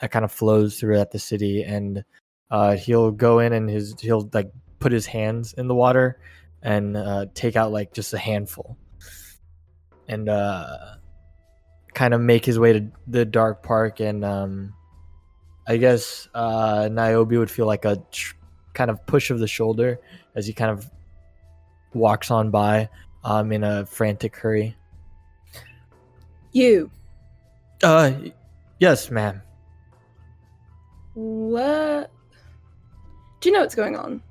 that 0.00 0.11
kind 0.11 0.25
of 0.25 0.30
flows 0.33 0.78
throughout 0.78 1.11
the 1.11 1.19
city. 1.19 1.62
And 1.64 2.04
uh, 2.50 2.76
he'll 2.76 3.11
go 3.11 3.40
in 3.40 3.52
and 3.52 3.69
his 3.69 3.95
he'll 4.00 4.28
like 4.33 4.50
put 4.78 4.92
his 4.92 5.07
hands 5.07 5.52
in 5.54 5.69
the 5.69 5.75
water 5.75 6.19
and 6.62 6.97
uh, 6.97 7.26
take 7.35 7.57
out 7.57 7.73
like 7.73 7.92
just 7.92 8.12
a 8.14 8.19
handful 8.19 8.76
and 10.09 10.28
uh, 10.28 10.76
kind 11.95 12.14
of 12.14 12.21
make 12.21 12.45
his 12.45 12.59
way 12.59 12.73
to 12.73 12.87
the 13.07 13.25
dark 13.25 13.62
park. 13.62 14.00
And 14.00 14.25
um, 14.25 14.75
I 15.66 15.76
guess 15.76 16.28
uh, 16.35 16.88
Niobe 16.90 17.33
would 17.33 17.50
feel 17.50 17.66
like 17.66 17.85
a 17.85 18.02
tr- 18.11 18.35
kind 18.74 18.90
of 18.90 19.04
push 19.06 19.30
of 19.30 19.38
the 19.38 19.48
shoulder 19.48 19.98
as 20.34 20.46
he 20.46 20.52
kind 20.52 20.70
of 20.70 20.90
walks 21.94 22.30
on 22.30 22.50
by 22.50 22.88
um, 23.24 23.52
in 23.52 23.64
a 23.64 23.86
frantic 23.86 24.36
hurry. 24.36 24.76
You. 26.52 26.90
Uh, 27.82 28.12
yes, 28.78 29.10
ma'am. 29.10 29.42
What? 31.14 32.10
Do 33.40 33.48
you 33.48 33.54
know 33.54 33.60
what's 33.62 33.74
going 33.74 33.96
on? 33.96 34.22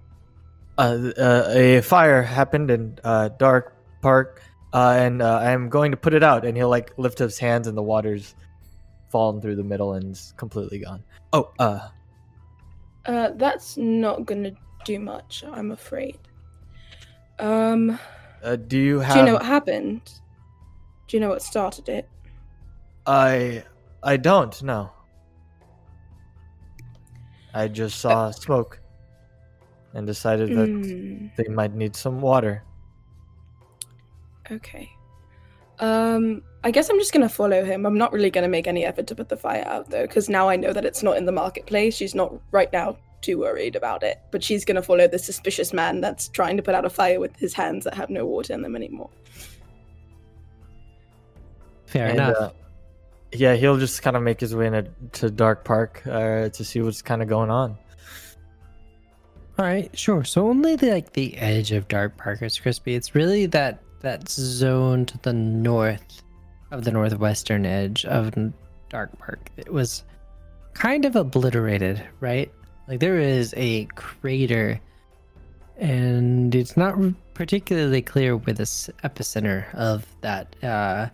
Uh, 0.78 1.12
uh, 1.18 1.46
a 1.50 1.82
fire 1.82 2.22
happened 2.22 2.72
in 2.72 2.98
uh, 3.04 3.30
Dark 3.30 3.76
Park, 4.02 4.42
uh, 4.74 4.96
and 4.98 5.22
uh, 5.22 5.38
I'm 5.38 5.70
going 5.70 5.92
to 5.92 5.98
put 5.98 6.14
it 6.14 6.24
out. 6.24 6.46
And 6.46 6.56
he'll 6.56 6.70
like 6.70 6.94
lift 6.98 7.20
his 7.20 7.38
hands, 7.38 7.68
and 7.68 7.78
the 7.78 7.84
water's 7.84 8.36
fallen 9.10 9.42
through 9.42 9.56
the 9.56 9.64
middle 9.64 9.94
and 9.94 10.20
completely 10.38 10.80
gone. 10.80 11.04
Oh, 11.34 11.52
uh, 11.60 11.90
Uh, 13.06 13.32
that's 13.36 13.78
not 13.78 14.26
gonna 14.26 14.52
do 14.86 15.00
much, 15.00 15.44
I'm 15.46 15.72
afraid. 15.72 16.18
Um, 17.40 17.98
uh 18.44 18.56
do 18.56 18.78
you 18.78 19.00
have? 19.00 19.10
do 19.10 19.20
you 19.20 19.24
know 19.24 19.34
what 19.34 19.46
happened? 19.46 20.22
Do 21.08 21.18
you 21.18 21.22
know 21.22 21.30
what 21.30 21.42
started 21.42 21.90
it? 21.90 22.10
I 23.06 23.66
I 24.02 24.16
don't 24.18 24.62
know. 24.64 24.92
I 27.54 27.68
just 27.68 28.00
saw 28.00 28.32
smoke 28.32 28.82
and 29.94 30.06
decided 30.08 30.54
that 30.54 30.72
Hmm, 30.80 31.28
they 31.38 31.48
might 31.50 31.74
need 31.74 31.96
some 31.96 32.22
water. 32.22 32.66
okay. 34.52 34.90
Um, 35.80 36.44
I 36.64 36.72
guess 36.72 36.90
I'm 36.90 37.00
just 37.00 37.14
gonna 37.14 37.30
follow 37.30 37.64
him. 37.64 37.86
I'm 37.86 37.98
not 37.98 38.12
really 38.12 38.30
gonna 38.30 38.50
make 38.50 38.68
any 38.68 38.84
effort 38.86 39.08
to 39.08 39.16
put 39.16 39.30
the 39.30 39.38
fire 39.38 39.64
out 39.66 39.90
though, 39.90 40.06
because 40.06 40.28
now 40.28 40.50
I 40.50 40.56
know 40.58 40.74
that 40.74 40.86
it's 40.86 41.02
not 41.04 41.16
in 41.18 41.26
the 41.26 41.32
marketplace. 41.32 41.96
She's 41.96 42.14
not 42.16 42.34
right 42.52 42.72
now 42.74 42.98
too 43.22 43.40
worried 43.40 43.76
about 43.76 44.04
it, 44.04 44.20
but 44.32 44.44
she's 44.44 44.66
gonna 44.66 44.82
follow 44.82 45.08
the 45.08 45.20
suspicious 45.20 45.72
man 45.74 46.02
that's 46.02 46.28
trying 46.28 46.58
to 46.58 46.64
put 46.64 46.76
out 46.76 46.84
a 46.86 46.90
fire 46.90 47.20
with 47.20 47.36
his 47.38 47.54
hands 47.54 47.86
that 47.86 47.94
have 47.94 48.10
no 48.10 48.26
water 48.26 48.54
in 48.54 48.62
them 48.62 48.76
anymore. 48.76 49.10
Fair 51.86 52.08
And, 52.08 52.16
enough. 52.16 52.36
uh, 52.38 52.50
yeah, 53.32 53.56
he'll 53.56 53.78
just 53.78 54.02
kind 54.02 54.18
of 54.18 54.24
make 54.24 54.40
his 54.40 54.54
way 54.56 54.68
into 54.68 54.90
to 55.14 55.30
Dark 55.32 55.64
Park 55.64 56.06
uh, 56.08 56.50
to 56.50 56.64
see 56.66 56.82
what's 56.82 57.02
kind 57.02 57.22
of 57.22 57.28
going 57.28 57.50
on. 57.50 57.78
All 59.58 59.66
right, 59.66 59.98
sure. 59.98 60.24
So 60.24 60.48
only 60.48 60.76
the, 60.76 60.92
like 60.92 61.14
the 61.14 61.36
edge 61.38 61.72
of 61.72 61.88
Dark 61.88 62.18
Park 62.18 62.42
is 62.42 62.60
crispy. 62.60 62.96
It's 62.96 63.16
really 63.16 63.46
that 63.48 63.82
that 64.02 64.30
zone 64.30 65.06
to 65.06 65.18
the 65.20 65.34
north 65.34 66.24
of 66.72 66.84
the 66.84 66.92
northwestern 66.92 67.66
edge 67.66 68.06
of 68.06 68.34
Dark 68.90 69.18
Park. 69.18 69.50
It 69.58 69.72
was 69.72 70.04
kind 70.74 71.06
of 71.06 71.16
obliterated, 71.16 72.04
right? 72.20 72.52
Like 72.88 73.00
there 73.00 73.20
is 73.20 73.54
a 73.58 73.86
crater, 73.96 74.80
and 75.78 76.54
it's 76.56 76.76
not 76.76 76.98
particularly 77.34 78.02
clear 78.02 78.36
where 78.36 78.54
the 78.54 78.64
epicenter 78.64 79.74
of 79.76 80.06
that 80.22 80.56
uh, 80.64 81.10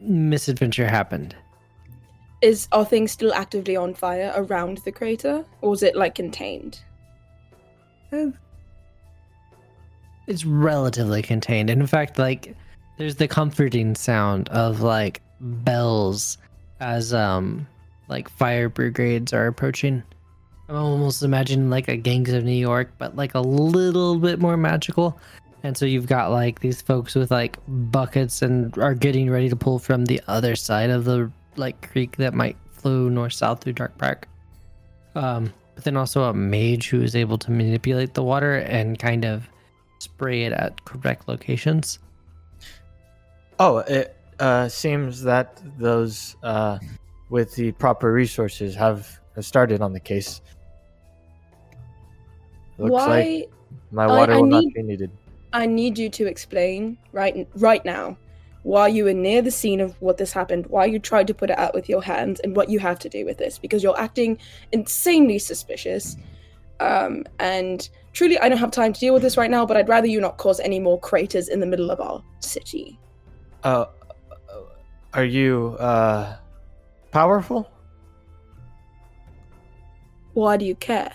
misadventure 0.00 0.88
happened. 0.88 1.36
Is 2.40 2.68
are 2.72 2.86
things 2.86 3.12
still 3.12 3.34
actively 3.34 3.76
on 3.76 3.94
fire 3.94 4.32
around 4.34 4.78
the 4.78 4.92
crater, 4.92 5.44
or 5.60 5.74
is 5.74 5.82
it 5.82 5.94
like 5.94 6.14
contained? 6.14 6.80
Eh, 8.12 8.30
it's 10.26 10.46
relatively 10.46 11.22
contained. 11.22 11.68
In 11.68 11.86
fact, 11.86 12.18
like 12.18 12.56
there's 13.00 13.16
the 13.16 13.26
comforting 13.26 13.94
sound 13.94 14.50
of 14.50 14.82
like 14.82 15.22
bells 15.40 16.36
as 16.80 17.14
um 17.14 17.66
like 18.08 18.28
fire 18.28 18.68
brigades 18.68 19.32
are 19.32 19.46
approaching. 19.46 20.02
I'm 20.68 20.76
almost 20.76 21.22
imagining 21.22 21.70
like 21.70 21.88
a 21.88 21.96
gangs 21.96 22.30
of 22.30 22.44
New 22.44 22.52
York, 22.52 22.92
but 22.98 23.16
like 23.16 23.34
a 23.34 23.40
little 23.40 24.18
bit 24.18 24.38
more 24.38 24.58
magical. 24.58 25.18
And 25.62 25.78
so 25.78 25.86
you've 25.86 26.08
got 26.08 26.30
like 26.30 26.60
these 26.60 26.82
folks 26.82 27.14
with 27.14 27.30
like 27.30 27.56
buckets 27.66 28.42
and 28.42 28.76
are 28.76 28.94
getting 28.94 29.30
ready 29.30 29.48
to 29.48 29.56
pull 29.56 29.78
from 29.78 30.04
the 30.04 30.20
other 30.28 30.54
side 30.54 30.90
of 30.90 31.06
the 31.06 31.32
like 31.56 31.90
creek 31.90 32.18
that 32.18 32.34
might 32.34 32.56
flow 32.70 33.08
north 33.08 33.32
south 33.32 33.62
through 33.62 33.72
Dark 33.72 33.96
Park. 33.96 34.28
Um, 35.14 35.54
but 35.74 35.84
then 35.84 35.96
also 35.96 36.24
a 36.24 36.34
mage 36.34 36.90
who 36.90 37.00
is 37.00 37.16
able 37.16 37.38
to 37.38 37.50
manipulate 37.50 38.12
the 38.12 38.22
water 38.22 38.56
and 38.56 38.98
kind 38.98 39.24
of 39.24 39.48
spray 40.00 40.42
it 40.42 40.52
at 40.52 40.84
correct 40.84 41.28
locations. 41.28 41.98
Oh, 43.60 43.78
it 43.78 44.16
uh, 44.38 44.68
seems 44.68 45.22
that 45.22 45.60
those 45.78 46.34
uh, 46.42 46.78
with 47.28 47.54
the 47.56 47.72
proper 47.72 48.10
resources 48.10 48.74
have 48.74 49.20
started 49.40 49.82
on 49.82 49.92
the 49.92 50.00
case. 50.00 50.40
Looks 52.78 52.90
Why? 52.90 53.06
like 53.06 53.50
my 53.92 54.04
I- 54.04 54.06
water 54.06 54.32
I 54.32 54.36
will 54.36 54.46
need- 54.46 54.64
not 54.64 54.74
be 54.74 54.82
needed. 54.82 55.10
I 55.52 55.66
need 55.66 55.98
you 55.98 56.08
to 56.10 56.26
explain 56.26 56.96
right 57.12 57.46
right 57.56 57.84
now 57.84 58.16
why 58.62 58.86
you 58.88 59.04
were 59.04 59.12
near 59.12 59.42
the 59.42 59.50
scene 59.50 59.80
of 59.80 60.00
what 60.00 60.16
this 60.16 60.32
happened, 60.32 60.66
why 60.68 60.84
you 60.84 60.98
tried 60.98 61.26
to 61.26 61.34
put 61.34 61.50
it 61.50 61.58
out 61.58 61.74
with 61.74 61.88
your 61.88 62.02
hands, 62.02 62.40
and 62.40 62.54
what 62.56 62.70
you 62.70 62.78
have 62.78 62.98
to 63.00 63.08
do 63.08 63.24
with 63.26 63.36
this, 63.36 63.58
because 63.58 63.82
you're 63.82 63.98
acting 63.98 64.38
insanely 64.72 65.38
suspicious. 65.38 66.16
Um, 66.78 67.24
and 67.40 67.88
truly, 68.12 68.38
I 68.38 68.48
don't 68.48 68.58
have 68.58 68.70
time 68.70 68.92
to 68.94 69.00
deal 69.00 69.12
with 69.12 69.22
this 69.22 69.36
right 69.36 69.50
now, 69.50 69.66
but 69.66 69.76
I'd 69.76 69.88
rather 69.88 70.06
you 70.06 70.20
not 70.20 70.38
cause 70.38 70.60
any 70.60 70.78
more 70.78 70.98
craters 71.00 71.48
in 71.48 71.60
the 71.60 71.66
middle 71.66 71.90
of 71.90 72.00
our 72.00 72.22
city. 72.40 72.98
Uh, 73.62 73.86
are 75.12 75.24
you 75.24 75.76
uh, 75.78 76.36
powerful? 77.10 77.70
Why 80.34 80.56
do 80.56 80.64
you 80.64 80.74
care? 80.76 81.12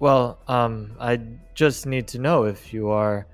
Well, 0.00 0.38
um, 0.48 0.92
I 0.98 1.20
just 1.54 1.86
need 1.86 2.08
to 2.08 2.18
know 2.18 2.44
if 2.44 2.72
you 2.72 2.88
are, 2.88 3.26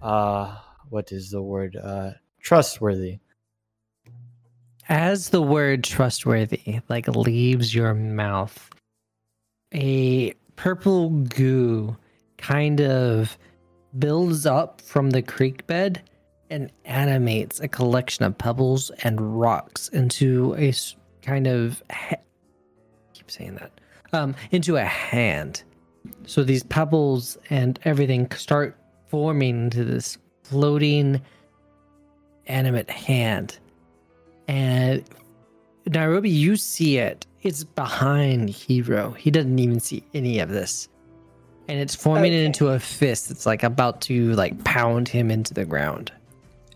uh, 0.00 0.56
what 0.88 1.12
is 1.12 1.30
the 1.30 1.42
word? 1.42 1.76
Uh, 1.76 2.12
trustworthy. 2.40 3.18
As 4.88 5.30
the 5.30 5.42
word 5.42 5.84
trustworthy 5.84 6.80
like 6.88 7.08
leaves 7.08 7.74
your 7.74 7.94
mouth, 7.94 8.70
a 9.72 10.32
purple 10.56 11.10
goo 11.10 11.96
kind 12.36 12.80
of 12.80 13.38
builds 13.98 14.44
up 14.46 14.80
from 14.80 15.10
the 15.10 15.22
creek 15.22 15.66
bed 15.66 16.02
and 16.52 16.70
animates 16.84 17.60
a 17.60 17.68
collection 17.68 18.24
of 18.24 18.36
pebbles 18.36 18.90
and 19.02 19.40
rocks 19.40 19.88
into 19.88 20.54
a 20.56 20.72
kind 21.22 21.46
of 21.46 21.82
ha- 21.90 22.16
keep 23.14 23.30
saying 23.30 23.54
that 23.54 23.72
um 24.12 24.34
into 24.50 24.76
a 24.76 24.84
hand 24.84 25.62
so 26.26 26.42
these 26.42 26.62
pebbles 26.64 27.38
and 27.50 27.78
everything 27.84 28.30
start 28.32 28.76
forming 29.06 29.64
into 29.64 29.84
this 29.84 30.18
floating 30.42 31.20
animate 32.46 32.90
hand 32.90 33.58
and 34.48 35.04
Nairobi, 35.86 36.30
you 36.30 36.56
see 36.56 36.98
it. 36.98 37.26
It's 37.42 37.64
behind 37.64 38.48
Hero. 38.50 39.12
He 39.12 39.30
doesn't 39.30 39.58
even 39.58 39.80
see 39.80 40.04
any 40.14 40.38
of 40.38 40.48
this. 40.48 40.88
And 41.68 41.80
it's 41.80 41.94
forming 41.94 42.32
it 42.32 42.44
into 42.44 42.68
a 42.68 42.78
fist 42.78 43.28
that's 43.28 43.46
like 43.46 43.62
about 43.62 44.00
to 44.02 44.32
like 44.34 44.62
pound 44.64 45.08
him 45.08 45.30
into 45.30 45.54
the 45.54 45.64
ground. 45.64 46.12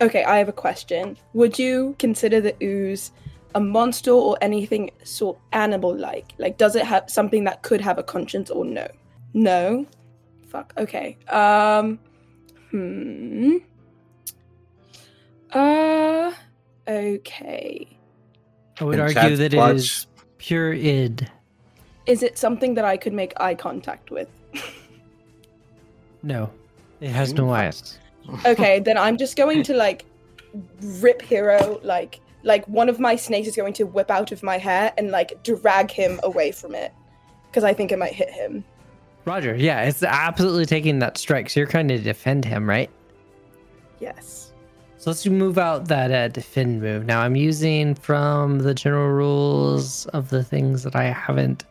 Okay, 0.00 0.24
I 0.24 0.38
have 0.38 0.48
a 0.48 0.52
question. 0.52 1.16
Would 1.32 1.58
you 1.58 1.96
consider 1.98 2.40
the 2.40 2.54
ooze 2.62 3.12
a 3.54 3.60
monster 3.60 4.10
or 4.10 4.36
anything 4.42 4.90
sort 5.04 5.38
animal 5.52 5.96
like? 5.96 6.32
Like, 6.38 6.58
does 6.58 6.76
it 6.76 6.84
have 6.84 7.08
something 7.08 7.44
that 7.44 7.62
could 7.62 7.80
have 7.80 7.98
a 7.98 8.02
conscience 8.02 8.50
or 8.50 8.64
no? 8.64 8.86
No? 9.32 9.86
fuck. 10.48 10.72
Okay. 10.78 11.16
Um. 11.28 11.98
Hmm. 12.70 13.56
Uh. 15.52 16.32
Okay. 16.88 17.86
I 18.80 18.84
would 18.84 18.98
And 18.98 19.16
argue 19.16 19.36
that 19.36 19.52
it 19.54 19.56
clutch. 19.56 19.74
is 19.76 20.06
pure 20.38 20.72
id. 20.72 21.28
Is 22.06 22.22
it 22.22 22.38
something 22.38 22.74
that 22.74 22.84
I 22.84 22.96
could 22.96 23.12
make 23.12 23.32
eye 23.40 23.54
contact 23.54 24.10
with? 24.10 24.28
No, 26.22 26.50
it 27.00 27.10
has 27.10 27.32
no 27.34 27.52
eyes. 27.52 27.98
Okay, 28.44 28.80
then 28.80 28.96
I'm 28.98 29.16
just 29.16 29.36
going 29.36 29.62
to 29.64 29.74
like 29.74 30.04
rip 30.80 31.22
Hero 31.22 31.80
like 31.82 32.20
like 32.42 32.66
one 32.68 32.88
of 32.88 33.00
my 33.00 33.16
snakes 33.16 33.48
is 33.48 33.56
going 33.56 33.72
to 33.74 33.84
whip 33.84 34.10
out 34.10 34.32
of 34.32 34.42
my 34.42 34.56
hair 34.56 34.92
and 34.96 35.10
like 35.10 35.42
drag 35.42 35.90
him 35.90 36.20
away 36.22 36.52
from 36.52 36.74
it 36.74 36.92
because 37.50 37.64
I 37.64 37.74
think 37.74 37.90
it 37.90 37.98
might 37.98 38.12
hit 38.12 38.30
him. 38.30 38.64
Roger, 39.24 39.56
yeah, 39.56 39.82
it's 39.82 40.04
absolutely 40.04 40.66
taking 40.66 41.00
that 41.00 41.18
strike. 41.18 41.50
So 41.50 41.58
you're 41.58 41.68
trying 41.68 41.88
to 41.88 41.98
defend 41.98 42.44
him, 42.44 42.68
right? 42.68 42.88
Yes. 43.98 44.52
So 44.98 45.10
let's 45.10 45.26
move 45.26 45.58
out 45.58 45.88
that 45.88 46.12
uh, 46.12 46.28
defend 46.28 46.80
move. 46.80 47.06
Now 47.06 47.20
I'm 47.20 47.34
using 47.34 47.96
from 47.96 48.60
the 48.60 48.74
general 48.74 49.08
rules 49.08 50.06
of 50.06 50.30
the 50.30 50.44
things 50.44 50.84
that 50.84 50.94
I 50.94 51.04
haven't 51.04 51.64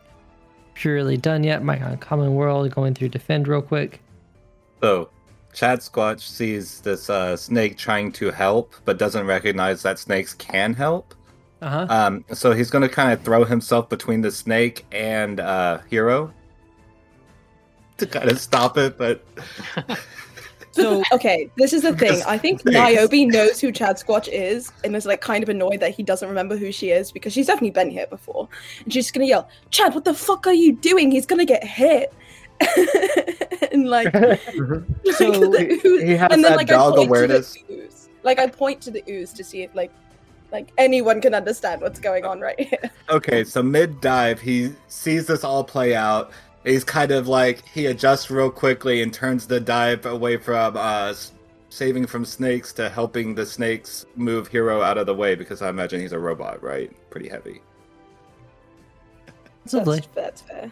purely 0.74 1.16
done 1.16 1.44
yet. 1.44 1.62
My 1.62 1.76
uncommon 1.76 2.34
world 2.34 2.70
going 2.74 2.94
through 2.94 3.08
defend 3.08 3.48
real 3.48 3.62
quick. 3.62 4.02
So, 4.82 5.08
Chad 5.56 5.78
Squatch 5.78 6.20
sees 6.20 6.82
this 6.82 7.08
uh, 7.08 7.34
snake 7.34 7.78
trying 7.78 8.12
to 8.12 8.30
help, 8.30 8.74
but 8.84 8.98
doesn't 8.98 9.26
recognize 9.26 9.82
that 9.82 9.98
snakes 9.98 10.34
can 10.34 10.74
help. 10.74 11.14
Uh 11.62 11.70
huh. 11.70 11.86
Um, 11.88 12.24
so 12.34 12.52
he's 12.52 12.68
going 12.68 12.82
to 12.82 12.90
kind 12.90 13.10
of 13.10 13.22
throw 13.22 13.42
himself 13.42 13.88
between 13.88 14.20
the 14.20 14.30
snake 14.30 14.84
and 14.92 15.40
uh, 15.40 15.78
Hero 15.88 16.30
to 17.96 18.06
kind 18.06 18.30
of 18.30 18.38
stop 18.38 18.76
it. 18.76 18.98
But 18.98 19.24
So 20.72 21.02
Okay, 21.10 21.50
this 21.56 21.72
is 21.72 21.82
the 21.82 21.96
thing. 21.96 22.22
I 22.26 22.36
think 22.36 22.60
Snakes. 22.60 22.76
Niobe 22.76 23.32
knows 23.32 23.58
who 23.58 23.72
Chad 23.72 23.96
Squatch 23.96 24.28
is 24.30 24.70
and 24.84 24.94
is 24.94 25.06
like 25.06 25.22
kind 25.22 25.42
of 25.42 25.48
annoyed 25.48 25.80
that 25.80 25.94
he 25.94 26.02
doesn't 26.02 26.28
remember 26.28 26.58
who 26.58 26.70
she 26.70 26.90
is 26.90 27.10
because 27.10 27.32
she's 27.32 27.46
definitely 27.46 27.70
been 27.70 27.88
here 27.88 28.06
before. 28.08 28.46
And 28.84 28.92
she's 28.92 29.10
gonna 29.10 29.24
yell, 29.24 29.48
Chad, 29.70 29.94
what 29.94 30.04
the 30.04 30.12
fuck 30.12 30.46
are 30.46 30.52
you 30.52 30.74
doing? 30.74 31.10
He's 31.10 31.24
gonna 31.24 31.46
get 31.46 31.64
hit. 31.64 32.12
and 33.72 33.88
like, 33.88 34.12
So, 34.14 35.30
the 35.30 35.80
ooze- 35.84 36.02
he 36.02 36.12
has 36.12 36.32
and 36.32 36.42
then 36.44 36.52
that 36.52 36.56
like 36.56 36.68
dog 36.68 36.94
I 36.94 36.96
point 36.96 37.08
awareness. 37.08 37.52
To 37.54 37.66
the 37.66 37.74
ooze. 37.74 38.08
Like 38.22 38.38
I 38.38 38.46
point 38.46 38.80
to 38.82 38.90
the 38.90 39.04
ooze 39.08 39.32
to 39.34 39.44
see 39.44 39.62
if 39.62 39.74
like 39.74 39.92
like 40.52 40.70
anyone 40.78 41.20
can 41.20 41.34
understand 41.34 41.80
what's 41.80 42.00
going 42.00 42.24
on 42.24 42.40
right 42.40 42.58
here. 42.58 42.90
okay, 43.10 43.44
so 43.44 43.62
mid 43.62 44.00
dive, 44.00 44.40
he 44.40 44.72
sees 44.88 45.26
this 45.26 45.44
all 45.44 45.64
play 45.64 45.94
out. 45.94 46.30
He's 46.64 46.84
kind 46.84 47.12
of 47.12 47.28
like 47.28 47.64
he 47.66 47.86
adjusts 47.86 48.30
real 48.30 48.50
quickly 48.50 49.02
and 49.02 49.12
turns 49.12 49.46
the 49.46 49.60
dive 49.60 50.06
away 50.06 50.36
from 50.36 50.76
uh, 50.76 51.14
saving 51.68 52.06
from 52.06 52.24
snakes 52.24 52.72
to 52.72 52.88
helping 52.88 53.34
the 53.34 53.46
snakes 53.46 54.06
move 54.16 54.48
Hero 54.48 54.82
out 54.82 54.98
of 54.98 55.06
the 55.06 55.14
way 55.14 55.34
because 55.34 55.62
I 55.62 55.68
imagine 55.68 56.00
he's 56.00 56.12
a 56.12 56.18
robot, 56.18 56.62
right? 56.62 56.90
Pretty 57.10 57.28
heavy. 57.28 57.60
That's, 59.66 60.06
that's 60.14 60.42
fair. 60.42 60.70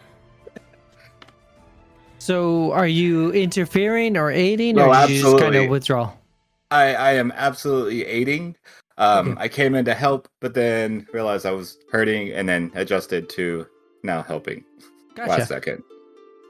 So 2.25 2.71
are 2.71 2.87
you 2.87 3.31
interfering 3.33 4.17
or 4.17 4.31
aiding, 4.31 4.77
No, 4.77 4.87
or 4.89 4.95
did 5.05 5.11
you 5.11 5.21
just 5.21 5.37
kind 5.37 5.55
of 5.55 5.69
withdraw? 5.69 6.11
I, 6.71 6.95
I 6.95 7.11
am 7.11 7.31
absolutely 7.35 8.03
aiding. 8.03 8.55
Um, 8.97 9.33
Okay. 9.33 9.41
I 9.41 9.47
came 9.47 9.75
in 9.75 9.85
to 9.85 9.93
help, 9.93 10.27
but 10.39 10.55
then 10.55 11.05
realized 11.13 11.45
I 11.45 11.51
was 11.51 11.77
hurting, 11.91 12.31
and 12.31 12.49
then 12.49 12.71
adjusted 12.73 13.29
to 13.29 13.67
now 14.01 14.23
helping. 14.23 14.63
Gotcha. 15.13 15.29
Last 15.29 15.49
second. 15.49 15.83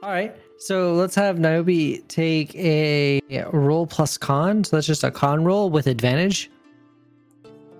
All 0.02 0.08
right. 0.08 0.34
So 0.56 0.94
let's 0.94 1.14
have 1.14 1.38
Niobe 1.38 2.08
take 2.08 2.54
a 2.54 3.20
roll 3.52 3.86
plus 3.86 4.16
con. 4.16 4.64
So 4.64 4.78
that's 4.78 4.86
just 4.86 5.04
a 5.04 5.10
con 5.10 5.44
roll 5.44 5.68
with 5.68 5.88
advantage. 5.88 6.50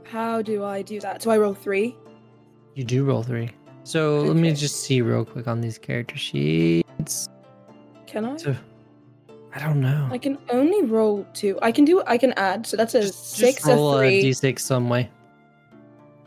How 0.04 0.42
do 0.42 0.64
I 0.64 0.82
do 0.82 1.00
that? 1.00 1.22
Do 1.22 1.30
I 1.30 1.38
roll 1.38 1.54
three? 1.54 1.96
You 2.74 2.84
do 2.84 3.04
roll 3.04 3.22
three. 3.22 3.52
So 3.84 4.20
let 4.20 4.36
me 4.36 4.52
just 4.52 4.80
see 4.80 5.00
real 5.00 5.24
quick 5.24 5.48
on 5.48 5.62
these 5.62 5.78
character 5.78 6.18
sheets. 6.18 7.28
Can 8.06 8.24
I? 8.24 8.36
So 8.36 8.56
I 9.54 9.58
don't 9.58 9.80
know. 9.80 10.08
I 10.10 10.18
can 10.18 10.38
only 10.50 10.84
roll 10.84 11.26
two. 11.32 11.58
I 11.62 11.72
can 11.72 11.84
do. 11.84 12.02
I 12.06 12.18
can 12.18 12.32
add. 12.34 12.66
So 12.66 12.76
that's 12.76 12.94
a 12.94 13.02
just, 13.02 13.32
six, 13.36 13.56
just 13.56 13.66
roll 13.66 13.94
a 13.98 13.98
three. 13.98 14.22
d6 14.22 14.58
some 14.60 14.88
way. 14.88 15.10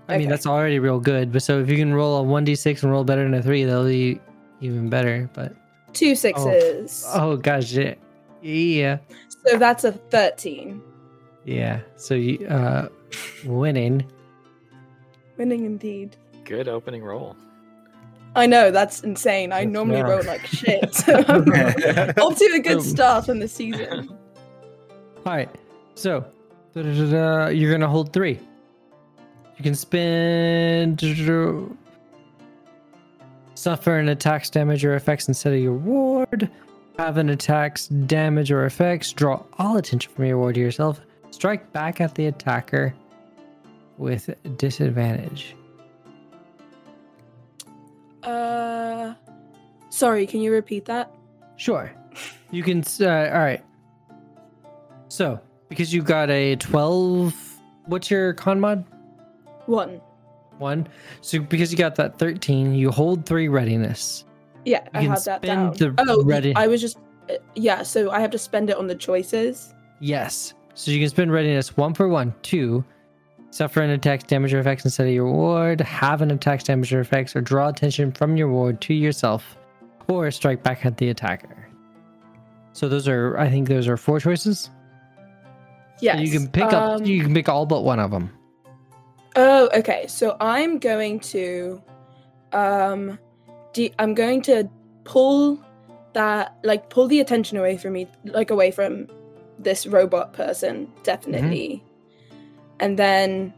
I 0.08 0.18
mean 0.18 0.28
that's 0.28 0.48
already 0.48 0.80
real 0.80 1.00
good, 1.00 1.32
but 1.32 1.44
so 1.44 1.60
if 1.60 1.70
you 1.70 1.78
can 1.78 1.94
roll 1.94 2.18
a 2.18 2.24
one 2.24 2.44
d6 2.44 2.82
and 2.82 2.92
roll 2.92 3.04
better 3.04 3.24
than 3.24 3.36
a 3.36 3.44
three, 3.44 3.64
that'll 3.64 3.86
be 3.86 4.20
even 4.60 4.90
better. 4.90 5.30
But 5.34 5.54
two 5.94 6.16
sixes. 6.16 7.06
oh 7.14 7.38
gosh, 7.38 7.72
yeah, 7.74 7.94
yeah, 8.42 8.98
So 9.46 9.58
that's 9.60 9.84
a 9.84 9.92
thirteen. 9.92 10.82
yeah. 11.46 11.82
So 11.96 12.16
you 12.16 12.48
uh, 12.48 12.90
winning. 13.46 14.04
Winning 15.38 15.66
indeed. 15.66 16.18
Good 16.44 16.68
opening 16.68 17.04
roll. 17.04 17.36
I 18.36 18.46
know 18.46 18.72
that's 18.72 19.02
insane. 19.02 19.52
I 19.52 19.62
That's 19.62 19.74
normally 19.74 19.98
yeah. 20.00 20.08
roll 20.08 20.24
like 20.24 20.46
shit. 20.46 20.94
So 20.94 21.16
I'm 21.28 21.42
off 22.18 22.38
to 22.38 22.52
a 22.56 22.60
good 22.60 22.82
start 22.84 23.30
on 23.30 23.40
the 23.40 23.48
season. 23.48 24.10
All 25.26 25.34
right. 25.34 25.50
So 25.96 26.26
you're 26.76 27.72
gonna 27.72 27.88
hold 27.88 28.14
three. 28.14 28.40
You 29.58 29.64
can 29.64 29.76
spend 29.76 31.02
suffer 33.56 33.98
an 33.98 34.08
attack's 34.08 34.50
damage 34.50 34.86
or 34.86 34.96
effects 34.96 35.28
instead 35.28 35.54
of 35.54 35.60
your 35.60 35.74
ward. 35.74 36.50
Have 36.98 37.18
an 37.18 37.30
attack's 37.30 37.88
damage 37.88 38.52
or 38.52 38.66
effects. 38.66 39.12
Draw 39.12 39.44
all 39.58 39.78
attention 39.78 40.12
from 40.14 40.26
your 40.26 40.38
ward 40.38 40.56
to 40.56 40.62
yourself. 40.62 41.02
Strike 41.32 41.72
back 41.74 42.00
at 42.00 42.16
the 42.16 42.28
attacker 42.28 42.94
with 43.98 44.30
disadvantage. 44.58 45.56
Uh, 48.24 49.14
sorry. 49.90 50.26
Can 50.26 50.42
you 50.42 50.52
repeat 50.52 50.86
that? 50.86 51.14
Sure. 51.58 51.92
You 52.52 52.64
can. 52.64 52.84
Uh, 53.00 53.08
all 53.34 53.40
right. 53.40 53.64
So 55.08 55.40
because 55.70 55.94
you 55.94 56.02
got 56.02 56.30
a 56.30 56.56
twelve, 56.58 57.34
what's 57.86 58.10
your 58.12 58.34
con 58.34 58.60
mod? 58.60 58.84
One. 59.66 60.02
One. 60.58 60.88
So 61.22 61.40
because 61.40 61.72
you 61.72 61.78
got 61.78 61.96
that 61.96 62.18
13, 62.20 62.74
you 62.76 62.92
hold 62.92 63.26
three 63.26 63.48
readiness. 63.48 64.26
Yeah, 64.66 64.84
You 64.84 64.90
I 64.94 65.02
have 65.04 65.24
that 65.24 65.42
down. 65.42 65.74
oh, 66.00 66.24
ready- 66.24 66.54
I 66.56 66.68
was 66.68 66.82
just. 66.82 66.98
uh, 67.30 67.36
Yeah, 67.56 67.84
so 67.84 68.12
I 68.12 68.20
have 68.20 68.32
to 68.32 68.38
spend 68.38 68.70
it 68.70 68.76
on 68.76 68.88
the 68.88 68.96
choices. 68.96 69.74
Yes. 70.02 70.54
So 70.74 70.92
you 70.92 71.00
can 71.00 71.08
spend 71.10 71.32
readiness 71.32 71.78
one 71.78 71.94
for 71.94 72.10
one. 72.10 72.34
Two, 72.42 72.84
suffer 73.52 73.82
an 73.82 73.90
attack 73.90 74.28
damage 74.28 74.54
or 74.54 74.60
effects 74.60 74.86
instead 74.86 75.08
of 75.08 75.14
your 75.14 75.32
ward, 75.32 75.82
have 75.82 76.22
an 76.22 76.32
attack 76.32 76.64
damage 76.64 76.94
or 76.94 77.00
effects, 77.00 77.36
or 77.36 77.42
draw 77.42 77.70
attention 77.70 78.12
from 78.12 78.38
your 78.38 78.50
ward 78.50 78.82
to 78.82 78.94
yourself, 78.94 79.58
or 80.08 80.30
strike 80.32 80.64
back 80.64 80.86
at 80.86 80.98
the 80.98 81.10
attacker. 81.10 81.68
So 82.74 82.88
those 82.88 83.08
are, 83.08 83.38
I 83.38 83.50
think, 83.50 83.68
those 83.68 83.88
are 83.88 83.98
four 83.98 84.20
choices. 84.20 84.70
Yes. 86.02 86.18
So 86.18 86.22
you 86.22 86.32
can 86.32 86.48
pick 86.48 86.64
up, 86.64 86.74
um, 86.74 87.06
you 87.06 87.24
can 87.24 87.34
pick 87.34 87.50
all 87.50 87.66
but 87.66 87.84
one 87.84 88.00
of 88.00 88.12
them. 88.12 88.32
Oh, 89.36 89.70
okay. 89.76 90.06
So 90.08 90.38
I'm 90.40 90.80
going 90.80 91.20
to 91.22 91.82
um 92.52 93.20
de- 93.74 93.94
I'm 94.00 94.14
going 94.14 94.42
to 94.44 94.70
pull 95.04 95.64
that 96.14 96.58
like 96.64 96.90
pull 96.90 97.08
the 97.08 97.20
attention 97.20 97.58
away 97.58 97.78
from 97.78 97.94
me 97.94 98.08
like 98.26 98.50
away 98.50 98.72
from 98.72 99.08
this 99.60 99.86
robot 99.86 100.34
person 100.34 100.92
definitely. 101.04 101.84
And 102.80 102.98
then 102.98 103.54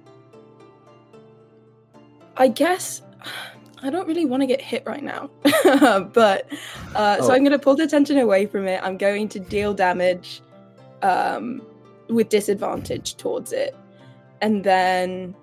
I 2.37 2.47
guess 2.47 3.01
I 3.83 3.89
don't 3.89 4.07
really 4.07 4.25
want 4.25 4.41
to 4.41 4.47
get 4.47 4.61
hit 4.61 4.83
right 4.85 5.03
now. 5.03 5.29
but 6.13 6.47
uh 6.95 7.17
so 7.17 7.29
Oh. 7.29 7.31
I'm 7.31 7.43
going 7.43 7.51
to 7.51 7.59
pull 7.59 7.75
the 7.75 7.83
attention 7.83 8.17
away 8.17 8.45
from 8.45 8.67
it. 8.67 8.81
I'm 8.83 8.97
going 8.97 9.27
to 9.29 9.39
deal 9.39 9.73
damage 9.73 10.41
um 11.01 11.61
with 12.09 12.29
disadvantage 12.29 13.15
towards 13.17 13.53
it. 13.53 13.75
And 14.41 14.63
then 14.63 15.35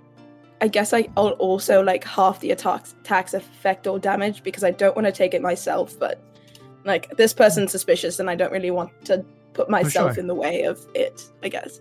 I 0.61 0.69
guess 0.69 0.93
I, 0.93 1.09
I'll 1.17 1.31
also 1.31 1.83
like 1.83 2.05
half 2.05 2.41
the 2.41 2.51
attacks 2.51 2.95
attacks 3.01 3.35
effect 3.35 3.87
or 3.87 3.99
damage 3.99 4.43
because 4.43 4.65
I 4.65 4.73
don't 4.73 4.97
want 4.97 5.07
to 5.07 5.13
take 5.13 5.35
it 5.35 5.43
myself, 5.43 5.99
but 5.99 6.21
like 6.85 7.17
this 7.17 7.33
person's 7.33 7.71
suspicious 7.71 8.19
and 8.19 8.29
I 8.29 8.35
don't 8.35 8.53
really 8.53 8.71
want 8.71 8.91
to 9.07 9.25
put 9.53 9.71
myself 9.71 10.15
sure. 10.15 10.21
in 10.21 10.27
the 10.27 10.35
way 10.35 10.63
of 10.63 10.85
it, 10.95 11.29
I 11.43 11.49
guess. 11.49 11.81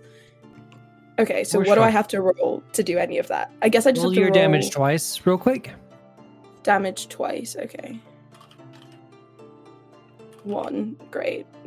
Okay, 1.18 1.42
so 1.44 1.58
For 1.60 1.66
what 1.68 1.74
do 1.76 1.80
I 1.82 1.90
have 1.90 2.06
to 2.08 2.20
roll 2.20 2.62
to 2.74 2.82
do 2.82 2.96
any 2.98 3.18
of 3.18 3.26
that? 3.28 3.50
I 3.62 3.68
guess 3.68 3.86
I 3.86 3.90
just 3.90 4.02
Roll 4.02 4.10
have 4.12 4.14
to 4.16 4.20
your 4.20 4.28
roll 4.28 4.34
damage 4.34 4.70
twice, 4.70 5.26
real 5.26 5.38
quick. 5.38 5.72
damage 6.62 7.08
twice. 7.08 7.56
Okay. 7.58 7.98
One, 10.44 10.96
great. 11.10 11.46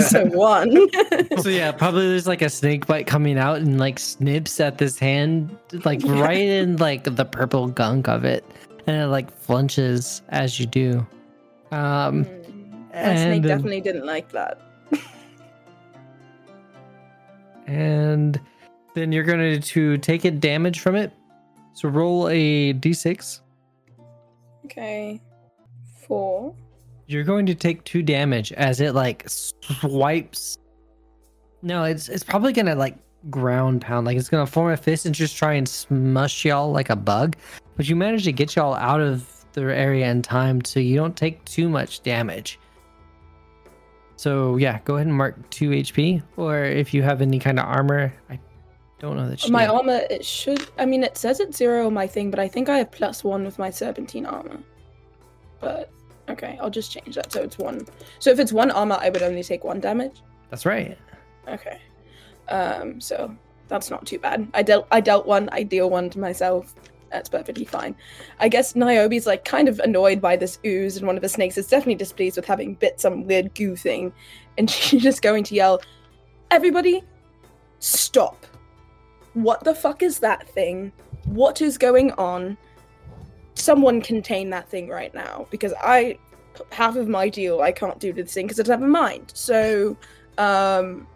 so 0.00 0.26
one. 0.32 0.88
so 1.40 1.48
yeah, 1.48 1.72
probably 1.72 2.06
there's 2.08 2.26
like 2.28 2.42
a 2.42 2.50
snake 2.50 2.86
bite 2.86 3.06
coming 3.06 3.38
out 3.38 3.56
and 3.56 3.80
like 3.80 3.98
snips 3.98 4.60
at 4.60 4.78
this 4.78 4.98
hand, 4.98 5.56
like 5.84 6.02
Yeah. 6.04 6.20
right 6.20 6.36
in 6.38 6.76
like 6.76 7.04
the 7.04 7.24
purple 7.24 7.66
gunk 7.68 8.08
of 8.08 8.24
it, 8.24 8.44
and 8.86 8.96
it 8.96 9.06
like 9.06 9.34
flinches 9.36 10.22
as 10.28 10.60
you 10.60 10.66
do. 10.66 11.06
Um, 11.72 12.26
Mm. 12.94 13.02
That 13.02 13.18
snake 13.18 13.42
definitely 13.42 13.80
didn't 13.80 14.06
like 14.06 14.30
that. 14.30 14.60
And 17.66 18.40
then 18.94 19.12
you're 19.12 19.24
going 19.24 19.60
to 19.60 19.98
take 19.98 20.24
it 20.24 20.40
damage 20.40 20.80
from 20.80 20.96
it. 20.96 21.12
So 21.72 21.88
roll 21.88 22.28
a 22.28 22.72
d6. 22.74 23.40
Okay. 24.64 25.20
Four. 26.06 26.54
You're 27.06 27.24
going 27.24 27.46
to 27.46 27.54
take 27.54 27.84
two 27.84 28.02
damage 28.02 28.52
as 28.52 28.80
it 28.80 28.94
like 28.94 29.28
swipes. 29.28 30.56
No, 31.62 31.84
it's 31.84 32.08
it's 32.08 32.24
probably 32.24 32.52
gonna 32.52 32.74
like 32.74 32.96
ground 33.30 33.80
pound, 33.80 34.06
like 34.06 34.16
it's 34.16 34.28
gonna 34.28 34.46
form 34.46 34.72
a 34.72 34.76
fist 34.76 35.06
and 35.06 35.14
just 35.14 35.36
try 35.36 35.54
and 35.54 35.68
smush 35.68 36.44
y'all 36.44 36.70
like 36.70 36.90
a 36.90 36.96
bug. 36.96 37.36
But 37.76 37.88
you 37.88 37.96
manage 37.96 38.24
to 38.24 38.32
get 38.32 38.54
y'all 38.54 38.74
out 38.74 39.00
of 39.00 39.26
the 39.52 39.62
area 39.62 40.10
in 40.10 40.22
time, 40.22 40.64
so 40.64 40.78
you 40.78 40.96
don't 40.96 41.16
take 41.16 41.44
too 41.44 41.68
much 41.68 42.02
damage. 42.02 42.58
So 44.16 44.56
yeah, 44.56 44.78
go 44.84 44.94
ahead 44.96 45.06
and 45.06 45.16
mark 45.16 45.50
two 45.50 45.70
HP, 45.70 46.22
or 46.36 46.64
if 46.64 46.94
you 46.94 47.02
have 47.02 47.20
any 47.20 47.38
kind 47.38 47.58
of 47.58 47.66
armor, 47.66 48.12
I 48.30 48.38
don't 48.98 49.16
know 49.16 49.28
that 49.28 49.50
My 49.50 49.66
armor, 49.66 50.00
it 50.08 50.24
should. 50.24 50.66
I 50.78 50.86
mean, 50.86 51.02
it 51.02 51.18
says 51.18 51.40
it's 51.40 51.56
zero 51.56 51.86
on 51.86 51.94
my 51.94 52.06
thing, 52.06 52.30
but 52.30 52.38
I 52.38 52.48
think 52.48 52.68
I 52.68 52.78
have 52.78 52.90
plus 52.90 53.24
one 53.24 53.44
with 53.44 53.58
my 53.58 53.70
serpentine 53.70 54.26
armor. 54.26 54.58
But 55.60 55.90
okay, 56.28 56.58
I'll 56.60 56.70
just 56.70 56.92
change 56.92 57.16
that 57.16 57.32
so 57.32 57.42
it's 57.42 57.58
one. 57.58 57.86
So 58.18 58.30
if 58.30 58.38
it's 58.38 58.52
one 58.52 58.70
armor, 58.70 58.98
I 59.00 59.10
would 59.10 59.22
only 59.22 59.42
take 59.42 59.64
one 59.64 59.80
damage. 59.80 60.22
That's 60.50 60.64
right. 60.64 60.96
Okay. 61.48 61.80
Um. 62.48 63.00
So 63.00 63.34
that's 63.68 63.90
not 63.90 64.06
too 64.06 64.18
bad. 64.18 64.48
I 64.54 64.62
dealt. 64.62 64.86
I 64.90 65.00
dealt 65.00 65.26
one. 65.26 65.48
I 65.52 65.64
deal 65.64 65.90
one 65.90 66.08
to 66.10 66.18
myself. 66.18 66.74
That's 67.14 67.28
perfectly 67.28 67.64
fine. 67.64 67.94
I 68.40 68.48
guess 68.48 68.74
Niobe's 68.74 69.24
like 69.24 69.44
kind 69.44 69.68
of 69.68 69.78
annoyed 69.78 70.20
by 70.20 70.34
this 70.34 70.58
ooze, 70.66 70.96
and 70.96 71.06
one 71.06 71.14
of 71.14 71.22
the 71.22 71.28
snakes 71.28 71.56
is 71.56 71.68
definitely 71.68 71.94
displeased 71.94 72.34
with 72.34 72.44
having 72.44 72.74
bit 72.74 73.00
some 73.00 73.24
weird 73.24 73.54
goo 73.54 73.76
thing, 73.76 74.12
and 74.58 74.68
she's 74.70 75.00
just 75.00 75.22
going 75.22 75.44
to 75.44 75.54
yell, 75.54 75.80
"Everybody, 76.50 77.04
stop! 77.78 78.44
What 79.34 79.62
the 79.62 79.76
fuck 79.76 80.02
is 80.02 80.18
that 80.18 80.48
thing? 80.48 80.90
What 81.26 81.60
is 81.60 81.78
going 81.78 82.10
on? 82.12 82.58
Someone 83.54 84.02
contain 84.02 84.50
that 84.50 84.68
thing 84.68 84.88
right 84.88 85.14
now, 85.14 85.46
because 85.52 85.72
I 85.80 86.18
half 86.72 86.96
of 86.96 87.06
my 87.06 87.28
deal 87.28 87.62
I 87.62 87.70
can't 87.70 87.98
do 88.00 88.12
this 88.12 88.34
thing 88.34 88.46
because 88.46 88.58
I 88.58 88.64
don't 88.64 88.80
have 88.80 88.88
a 88.88 88.90
mind. 88.90 89.30
So, 89.36 89.96
um, 90.36 91.06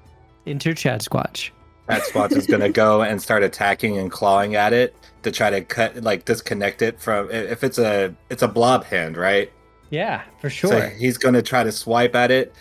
Enter 0.47 0.75
Chad 0.75 1.01
Squatch. 1.01 1.51
That 1.89 2.03
Squatch 2.03 2.37
is 2.37 2.47
gonna 2.47 2.69
go 2.69 3.03
and 3.03 3.21
start 3.21 3.43
attacking 3.43 3.97
and 3.99 4.11
clawing 4.11 4.55
at 4.55 4.73
it 4.73 4.95
to 5.23 5.31
try 5.33 5.51
to 5.51 5.63
cut, 5.63 5.97
like, 6.03 6.25
disconnect 6.25 6.83
it 6.83 7.01
from. 7.01 7.31
If 7.31 7.65
it's 7.65 7.79
a, 7.79 8.15
it's 8.31 8.43
a 8.43 8.49
blob 8.49 8.85
hand, 8.85 9.17
right? 9.17 9.51
Yeah, 9.91 10.23
for 10.41 10.51
sure. 10.51 10.71
So 10.71 10.81
he's 10.91 11.17
gonna 11.19 11.41
try 11.43 11.65
to 11.65 11.73
swipe 11.73 12.15
at 12.15 12.31
it, 12.31 12.55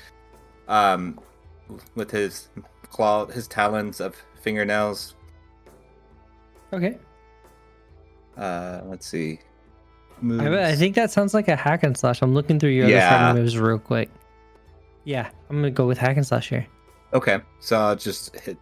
um, 0.69 1.19
with 1.95 2.09
his 2.09 2.47
claw, 2.89 3.25
his 3.25 3.47
talons 3.47 3.99
of 3.99 4.15
fingernails. 4.41 5.13
okay. 6.73 6.97
Uh, 8.37 8.81
let's 8.85 9.05
see. 9.07 9.39
I, 10.19 10.23
Moves. 10.23 10.43
I 10.57 10.75
think 10.75 10.95
that 10.95 11.11
sounds 11.11 11.33
like 11.33 11.47
a 11.47 11.55
hack 11.55 11.83
and 11.83 11.97
slash. 11.97 12.21
I'm 12.21 12.33
looking 12.33 12.59
through 12.59 12.69
your 12.71 12.87
Yeah. 12.87 13.07
other 13.07 13.17
fighting 13.27 13.41
moves 13.43 13.57
real 13.57 13.79
quick. 13.79 14.09
Yeah, 15.03 15.29
I'm 15.49 15.57
gonna 15.57 15.69
go 15.71 15.85
with 15.87 15.97
hack 15.97 16.17
and 16.17 16.25
slash 16.25 16.49
here. 16.49 16.65
Okay, 17.13 17.39
so 17.59 17.77
I'll 17.77 17.95
just 17.95 18.35
hit. 18.39 18.57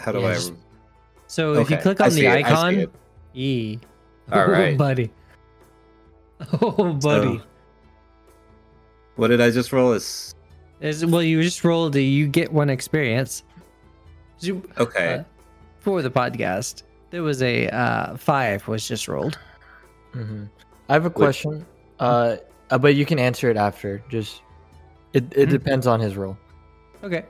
How 0.00 0.12
do 0.12 0.20
Yeah, 0.20 0.28
I? 0.28 0.34
just- 0.34 0.52
So 1.26 1.52
if 1.54 1.70
you 1.70 1.76
Okay, 1.76 1.82
click 1.82 2.00
I 2.00 2.04
on 2.06 2.10
see 2.10 2.20
the 2.22 2.28
I 2.28 2.42
see 2.42 2.44
icon. 2.44 2.86
E. 3.34 3.78
All 4.32 4.46
right, 4.48 4.74
oh, 4.74 4.76
buddy. 4.76 5.10
Oh, 6.62 6.92
buddy. 6.94 7.38
So- 7.38 7.42
What 9.16 9.28
did 9.28 9.40
I 9.40 9.50
just 9.50 9.72
roll? 9.72 9.92
Is 9.92 10.34
Is 10.80 11.04
well, 11.04 11.22
you 11.22 11.42
just 11.42 11.62
rolled. 11.64 11.94
A, 11.96 12.02
you 12.02 12.26
get 12.26 12.52
one 12.52 12.70
experience. 12.70 13.44
You- 14.40 14.62
okay. 14.78 15.14
uh, 15.20 15.24
for 15.80 16.00
the 16.02 16.10
podcast, 16.10 16.82
there 17.10 17.22
was 17.22 17.42
a 17.42 17.68
uh, 17.68 18.16
five 18.16 18.66
was 18.68 18.86
just 18.88 19.06
rolled. 19.08 19.38
hmm 20.12 20.44
I 20.88 20.94
have 20.94 21.04
a 21.06 21.10
question, 21.10 21.64
uh, 22.00 22.36
uh, 22.70 22.78
but 22.78 22.96
you 22.96 23.04
can 23.06 23.18
answer 23.20 23.48
it 23.50 23.56
after. 23.56 24.02
Just 24.08 24.42
it, 25.12 25.24
it 25.36 25.48
Mhm. 25.48 25.50
depends 25.52 25.86
on 25.86 26.00
his 26.00 26.16
role. 26.16 26.36
Okay. 27.04 27.24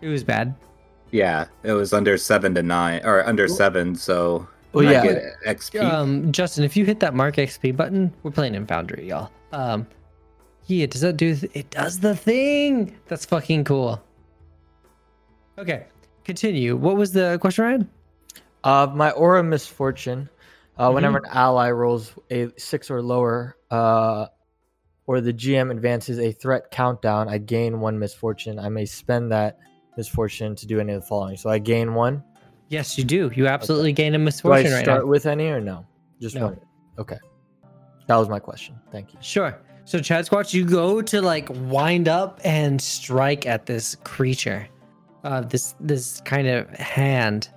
It 0.00 0.08
was 0.08 0.24
bad. 0.24 0.54
Yeah, 1.10 1.46
it 1.62 1.72
was 1.72 1.92
under 1.92 2.16
seven 2.16 2.54
to 2.54 2.62
nine, 2.62 3.00
or 3.04 3.26
under 3.26 3.48
seven. 3.48 3.94
So 3.94 4.46
Well, 4.72 4.86
I 4.88 4.92
yeah, 4.92 5.02
get 5.02 5.22
XP. 5.46 5.80
Um, 5.82 6.30
Justin, 6.32 6.64
if 6.64 6.76
you 6.76 6.84
hit 6.84 7.00
that 7.00 7.14
mark 7.14 7.36
XP 7.36 7.76
button, 7.76 8.12
we're 8.22 8.30
playing 8.30 8.54
in 8.54 8.66
Foundry, 8.66 9.08
y'all. 9.08 9.30
Um, 9.52 9.86
yeah, 10.66 10.86
does 10.86 11.00
that 11.00 11.16
do? 11.16 11.34
Th- 11.34 11.50
it 11.54 11.70
does 11.70 11.98
the 12.00 12.14
thing. 12.14 12.96
That's 13.08 13.24
fucking 13.24 13.64
cool. 13.64 14.00
Okay, 15.58 15.86
continue. 16.24 16.76
What 16.76 16.96
was 16.96 17.12
the 17.12 17.38
question, 17.40 17.64
Ryan? 17.64 17.90
Uh, 18.64 18.86
my 18.94 19.10
aura 19.12 19.42
misfortune. 19.42 20.28
Uh, 20.78 20.84
Mm-hmm. 20.86 20.94
whenever 20.94 21.18
an 21.18 21.24
ally 21.30 21.70
rolls 21.70 22.14
a 22.30 22.48
six 22.56 22.90
or 22.90 23.02
lower, 23.02 23.56
uh, 23.70 24.26
or 25.06 25.20
the 25.20 25.32
GM 25.32 25.70
advances 25.70 26.18
a 26.18 26.32
threat 26.32 26.70
countdown, 26.70 27.28
I 27.28 27.36
gain 27.38 27.80
one 27.80 27.98
misfortune. 27.98 28.58
I 28.58 28.68
may 28.70 28.86
spend 28.86 29.30
that 29.32 29.58
misfortune 29.96 30.54
to 30.56 30.66
do 30.66 30.80
any 30.80 30.92
of 30.92 31.00
the 31.02 31.06
following. 31.06 31.36
So 31.36 31.50
I 31.50 31.58
gain 31.58 31.94
one. 31.94 32.22
Yes, 32.68 32.96
you 32.96 33.04
do. 33.04 33.30
You 33.34 33.48
absolutely 33.48 33.92
gain 33.92 34.14
a 34.14 34.18
misfortune. 34.18 34.62
Do 34.64 34.68
I 34.68 34.70
misfortune 34.70 34.76
right 34.76 34.84
start 34.84 35.08
with 35.08 35.26
any 35.26 35.46
or 35.48 35.60
no? 35.60 35.86
Just 36.20 36.34
No. 36.36 36.46
one. 36.46 36.60
Okay. 36.98 37.18
That 38.06 38.16
was 38.16 38.28
my 38.28 38.38
question. 38.38 38.76
Thank 38.92 39.12
you. 39.12 39.18
Sure. 39.22 39.58
So, 39.84 39.98
Chad 39.98 40.26
Squatch, 40.26 40.52
you 40.54 40.64
go 40.64 41.02
to 41.02 41.20
like 41.22 41.48
wind 41.66 42.08
up 42.08 42.40
and 42.44 42.80
strike 42.80 43.46
at 43.46 43.66
this 43.66 43.96
creature, 44.04 44.68
uh, 45.24 45.40
this 45.42 45.74
this 45.80 46.20
kind 46.24 46.46
of 46.46 46.68
hand. 46.70 47.48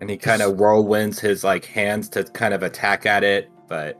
and 0.00 0.08
he 0.08 0.16
kind 0.16 0.40
of 0.40 0.56
whirlwinds 0.56 1.18
his 1.20 1.42
like 1.44 1.64
hands 1.66 2.08
to 2.10 2.24
kind 2.24 2.54
of 2.54 2.62
attack 2.62 3.06
at 3.06 3.22
it, 3.24 3.50
but 3.68 3.98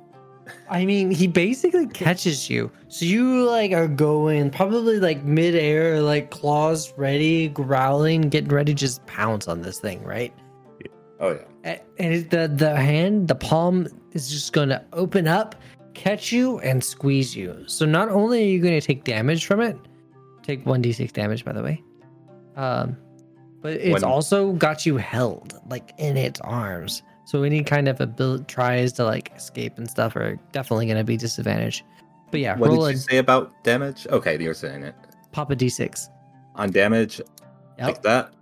I 0.68 0.84
mean, 0.84 1.10
he 1.10 1.26
basically 1.26 1.86
catches 1.88 2.48
you. 2.50 2.70
So 2.88 3.04
you 3.04 3.44
like 3.44 3.72
are 3.72 3.88
going 3.88 4.50
probably 4.50 4.98
like 5.00 5.24
midair, 5.24 6.00
like 6.00 6.30
claws 6.30 6.92
ready, 6.96 7.48
growling, 7.48 8.22
getting 8.22 8.50
ready 8.50 8.72
to 8.74 8.78
just 8.78 9.04
pounce 9.06 9.48
on 9.48 9.62
this 9.62 9.78
thing, 9.80 10.02
right? 10.04 10.32
oh 11.20 11.38
yeah. 11.64 11.78
And 11.98 12.14
it- 12.14 12.30
the 12.30 12.48
the 12.48 12.74
hand, 12.76 13.28
the 13.28 13.34
palm 13.34 13.86
is 14.12 14.30
just 14.30 14.52
gonna 14.52 14.84
open 14.92 15.28
up, 15.28 15.54
catch 15.94 16.32
you, 16.32 16.58
and 16.60 16.82
squeeze 16.82 17.36
you. 17.36 17.62
So 17.66 17.84
not 17.84 18.08
only 18.08 18.42
are 18.42 18.46
you 18.46 18.60
gonna 18.62 18.80
take 18.80 19.04
damage 19.04 19.44
from 19.46 19.60
it, 19.60 19.76
take 20.42 20.64
one 20.64 20.82
d6 20.82 21.12
damage 21.12 21.44
by 21.44 21.52
the 21.52 21.62
way, 21.62 21.82
um, 22.56 22.96
but 23.60 23.74
it's 23.74 23.92
When- 23.92 24.04
also 24.04 24.52
got 24.52 24.86
you 24.86 24.96
held 24.96 25.54
like 25.68 25.92
in 25.98 26.16
its 26.16 26.40
arms. 26.40 27.02
So 27.30 27.44
any 27.44 27.62
kind 27.62 27.86
of 27.86 28.00
ability 28.00 28.42
tries 28.48 28.92
to 28.94 29.04
like 29.04 29.30
escape 29.36 29.78
and 29.78 29.88
stuff 29.88 30.16
are 30.16 30.36
definitely 30.50 30.86
gonna 30.88 31.04
be 31.04 31.16
disadvantaged. 31.16 31.84
But 32.32 32.40
yeah, 32.40 32.56
What 32.56 32.70
roll 32.70 32.80
did 32.86 32.88
a 32.88 32.90
you 32.90 32.96
say 32.96 33.18
about 33.18 33.52
damage? 33.62 34.04
Okay, 34.08 34.36
you're 34.42 34.52
saying 34.52 34.82
it 34.82 34.96
pop 35.30 35.48
a 35.52 35.54
d6. 35.54 36.08
on 36.56 36.72
damage 36.72 37.20
like 37.78 38.02
that. 38.02 38.32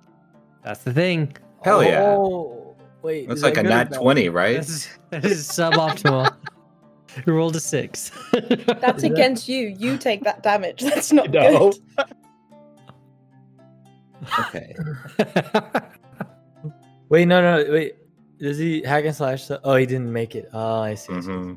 that's 0.64 0.84
the 0.84 0.94
thing. 0.94 1.36
Hell 1.62 1.84
yeah. 1.84 2.14
Oh, 2.16 2.74
wait. 3.02 3.28
That's 3.28 3.42
like 3.42 3.56
that 3.56 3.66
a 3.66 3.68
nat 3.68 3.92
twenty, 3.92 4.28
right? 4.30 4.54
That 4.56 4.66
is, 4.70 4.88
that 5.10 5.24
is 5.26 5.46
suboptimal. 5.46 6.34
you 7.26 7.34
rolled 7.34 7.56
a 7.56 7.60
six. 7.60 8.10
That's 8.32 9.02
against 9.12 9.50
you. 9.50 9.66
You 9.68 9.98
take 9.98 10.24
that 10.24 10.42
damage. 10.42 10.80
That's 10.80 11.12
not 11.12 11.28
No. 11.28 11.72
good. 11.72 11.74
Okay. 14.38 14.74
Wait, 17.10 17.26
no, 17.26 17.42
no, 17.42 17.70
wait. 17.70 17.96
Does 18.38 18.58
he 18.58 18.82
hack 18.82 19.04
and 19.04 19.14
slash? 19.14 19.46
The- 19.46 19.60
oh, 19.64 19.74
he 19.76 19.86
didn't 19.86 20.12
make 20.12 20.34
it. 20.34 20.48
Oh, 20.52 20.80
I 20.80 20.94
see. 20.94 21.12
I 21.14 21.20
see. 21.20 21.26
hmm 21.30 21.54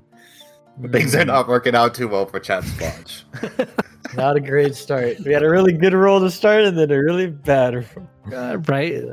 Things 0.92 1.14
are 1.16 1.26
not 1.26 1.48
working 1.48 1.76
out 1.76 1.94
too 1.94 2.08
well 2.08 2.26
for 2.26 2.40
Chad 2.40 2.64
Squatch. 2.64 3.24
Not 4.16 4.36
a 4.36 4.40
great 4.40 4.74
start. 4.74 5.18
We 5.26 5.32
had 5.32 5.44
a 5.44 5.50
really 5.50 5.74
good 5.74 5.94
roll 5.94 6.20
to 6.22 6.32
start 6.32 6.64
and 6.64 6.78
then 6.78 6.92
a 6.92 6.98
really 6.98 7.28
bad 7.28 7.76
roll. 7.76 8.08
Uh, 8.34 8.58
right? 8.68 9.04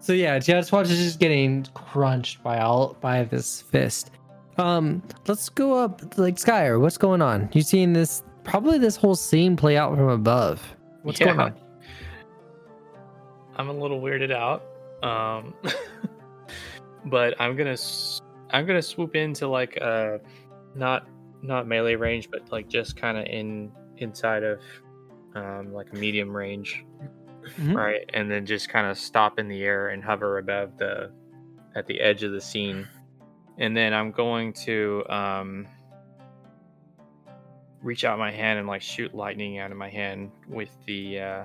So 0.00 0.12
yeah, 0.12 0.38
Chad 0.40 0.64
Squatch 0.64 0.90
is 0.90 0.98
just 0.98 1.18
getting 1.18 1.64
crunched 1.74 2.42
by 2.42 2.58
all 2.60 2.96
by 3.00 3.24
this 3.24 3.62
fist. 3.62 4.10
Um, 4.58 5.02
let's 5.28 5.48
go 5.48 5.74
up 5.74 6.18
like 6.18 6.38
Scire. 6.38 6.78
What's 6.78 6.98
going 6.98 7.22
on? 7.22 7.48
You 7.52 7.62
seeing 7.62 7.92
this? 7.92 8.22
Probably 8.44 8.76
this 8.78 8.96
whole 8.96 9.14
scene 9.14 9.56
play 9.56 9.76
out 9.76 9.96
from 9.96 10.08
above. 10.08 10.60
What's 11.02 11.18
going 11.20 11.38
on? 11.40 11.54
I'm 13.56 13.68
a 13.68 13.72
little 13.72 14.00
weirded 14.00 14.32
out. 14.32 14.62
Um, 15.02 15.54
but 17.06 17.34
I'm 17.40 17.56
gonna 17.56 17.76
I'm 18.50 18.66
gonna 18.66 18.82
swoop 18.82 19.14
into 19.16 19.48
like 19.48 19.78
uh 19.80 20.18
not 20.74 21.06
not 21.42 21.66
melee 21.66 21.94
range, 21.96 22.30
but 22.30 22.50
like 22.52 22.68
just 22.68 22.96
kind 22.96 23.18
of 23.18 23.24
in 23.26 23.72
inside 23.98 24.42
of 24.42 24.60
um 25.34 25.72
like 25.72 25.92
a 25.92 25.96
medium 25.96 26.34
range, 26.34 26.84
Mhm. 27.58 27.74
right? 27.76 28.08
And 28.14 28.30
then 28.30 28.46
just 28.46 28.68
kind 28.68 28.86
of 28.86 28.96
stop 28.98 29.38
in 29.38 29.48
the 29.48 29.62
air 29.62 29.88
and 29.88 30.02
hover 30.04 30.38
above 30.38 30.76
the 30.78 31.10
at 31.74 31.86
the 31.86 32.00
edge 32.00 32.22
of 32.22 32.32
the 32.32 32.40
scene, 32.40 32.86
and 33.58 33.76
then 33.76 33.92
I'm 33.94 34.10
going 34.12 34.52
to 34.64 35.04
um 35.08 35.66
reach 37.82 38.04
out 38.04 38.18
my 38.18 38.30
hand 38.30 38.58
and 38.60 38.68
like 38.68 38.80
shoot 38.82 39.12
lightning 39.14 39.58
out 39.58 39.72
of 39.72 39.76
my 39.76 39.88
hand 39.90 40.30
with 40.48 40.70
the 40.86 41.18
uh, 41.18 41.44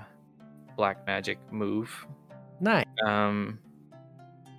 black 0.75 1.03
magic 1.07 1.39
move. 1.51 2.05
Nice. 2.59 2.85
Um, 3.03 3.57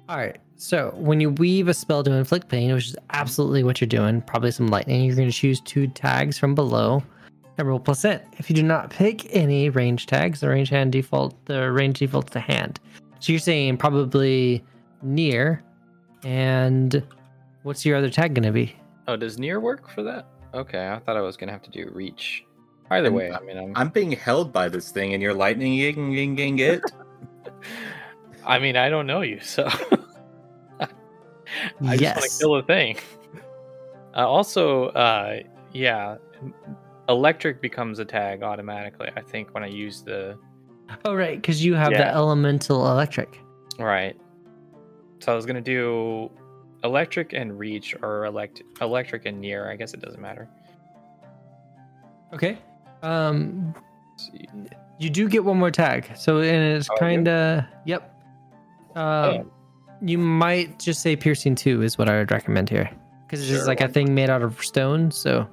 All 0.08 0.16
right. 0.16 0.38
So 0.56 0.92
when 0.96 1.20
you 1.20 1.30
weave 1.30 1.68
a 1.68 1.74
spell 1.74 2.02
to 2.02 2.12
inflict 2.12 2.48
pain, 2.48 2.72
which 2.74 2.88
is 2.88 2.96
absolutely 3.10 3.62
what 3.62 3.80
you're 3.80 3.88
doing, 3.88 4.22
probably 4.22 4.50
some 4.50 4.68
lightning, 4.68 5.04
you're 5.04 5.14
going 5.14 5.28
to 5.30 5.36
choose 5.36 5.60
two 5.60 5.86
tags 5.88 6.38
from 6.38 6.54
below 6.54 7.02
and 7.58 7.68
roll 7.68 7.78
plus 7.78 8.04
it. 8.04 8.24
If 8.38 8.48
you 8.48 8.56
do 8.56 8.62
not 8.62 8.90
pick 8.90 9.34
any 9.34 9.68
range 9.70 10.06
tags, 10.06 10.40
the 10.40 10.48
range 10.48 10.70
hand 10.70 10.92
default, 10.92 11.34
the 11.46 11.70
range 11.70 11.98
defaults 11.98 12.32
to 12.32 12.40
hand. 12.40 12.80
So 13.20 13.32
you're 13.32 13.40
saying 13.40 13.76
probably 13.76 14.64
near, 15.02 15.62
and 16.24 17.02
what's 17.62 17.84
your 17.84 17.96
other 17.96 18.10
tag 18.10 18.34
going 18.34 18.44
to 18.44 18.52
be? 18.52 18.74
oh, 19.08 19.16
does 19.16 19.38
near 19.38 19.58
work 19.58 19.88
for 19.88 20.02
that? 20.02 20.26
Okay, 20.52 20.88
I 20.88 20.98
thought 20.98 21.16
I 21.16 21.22
was 21.22 21.36
gonna 21.36 21.52
have 21.52 21.62
to 21.62 21.70
do 21.70 21.90
reach. 21.92 22.44
Either 22.90 23.06
I'm- 23.06 23.14
way, 23.14 23.32
I 23.32 23.40
mean, 23.40 23.56
I'm, 23.56 23.72
I'm 23.74 23.88
being 23.88 24.12
held 24.12 24.52
by 24.52 24.68
this 24.68 24.90
thing, 24.90 25.14
and 25.14 25.22
you're 25.22 25.32
lightning 25.34 25.76
ging 25.76 26.34
gang 26.36 26.58
it. 26.58 26.82
I 28.46 28.58
mean, 28.58 28.76
I 28.76 28.88
don't 28.88 29.06
know 29.06 29.22
you, 29.22 29.40
so 29.40 29.66
I 29.66 29.97
just 31.96 32.16
want 32.16 32.30
to 32.30 32.38
kill 32.38 32.54
a 32.56 32.62
thing. 32.62 32.96
Uh, 34.16 34.26
also, 34.28 34.86
uh, 34.88 35.40
yeah, 35.72 36.16
electric 37.08 37.60
becomes 37.60 37.98
a 37.98 38.04
tag 38.04 38.42
automatically. 38.42 39.10
I 39.16 39.20
think 39.20 39.54
when 39.54 39.62
I 39.62 39.68
use 39.68 40.02
the 40.02 40.38
Oh, 41.04 41.14
right, 41.14 41.36
because 41.40 41.64
you 41.64 41.74
have 41.74 41.90
the 41.90 42.06
elemental 42.06 42.90
electric. 42.90 43.40
right. 43.78 44.16
So 45.20 45.32
I 45.32 45.34
was 45.34 45.44
gonna 45.46 45.60
do 45.60 46.30
electric 46.84 47.32
and 47.32 47.58
reach, 47.58 47.94
or 48.02 48.24
elect 48.24 48.62
electric 48.80 49.26
and 49.26 49.40
near. 49.40 49.70
I 49.70 49.76
guess 49.76 49.92
it 49.94 50.00
doesn't 50.00 50.20
matter. 50.20 50.48
Okay. 52.32 52.58
Um, 53.02 53.74
you 54.98 55.10
do 55.10 55.28
get 55.28 55.44
one 55.44 55.58
more 55.58 55.70
tag, 55.70 56.10
so 56.16 56.38
and 56.38 56.76
it's 56.76 56.88
Oh, 56.90 56.94
I 56.96 56.98
kind 56.98 57.28
of 57.28 57.64
yep. 57.84 58.14
Um, 58.96 59.04
Oh. 59.04 59.50
You 60.00 60.18
might 60.18 60.78
just 60.78 61.00
say 61.02 61.16
piercing 61.16 61.54
two 61.54 61.82
is 61.82 61.98
what 61.98 62.08
I 62.08 62.18
would 62.18 62.30
recommend 62.30 62.68
here, 62.70 62.90
because 63.26 63.40
it's 63.40 63.48
just 63.50 63.66
like 63.66 63.80
a 63.80 63.88
thing 63.88 64.14
made 64.14 64.30
out 64.30 64.42
of 64.42 64.62
stone. 64.62 65.10
So, 65.10 65.46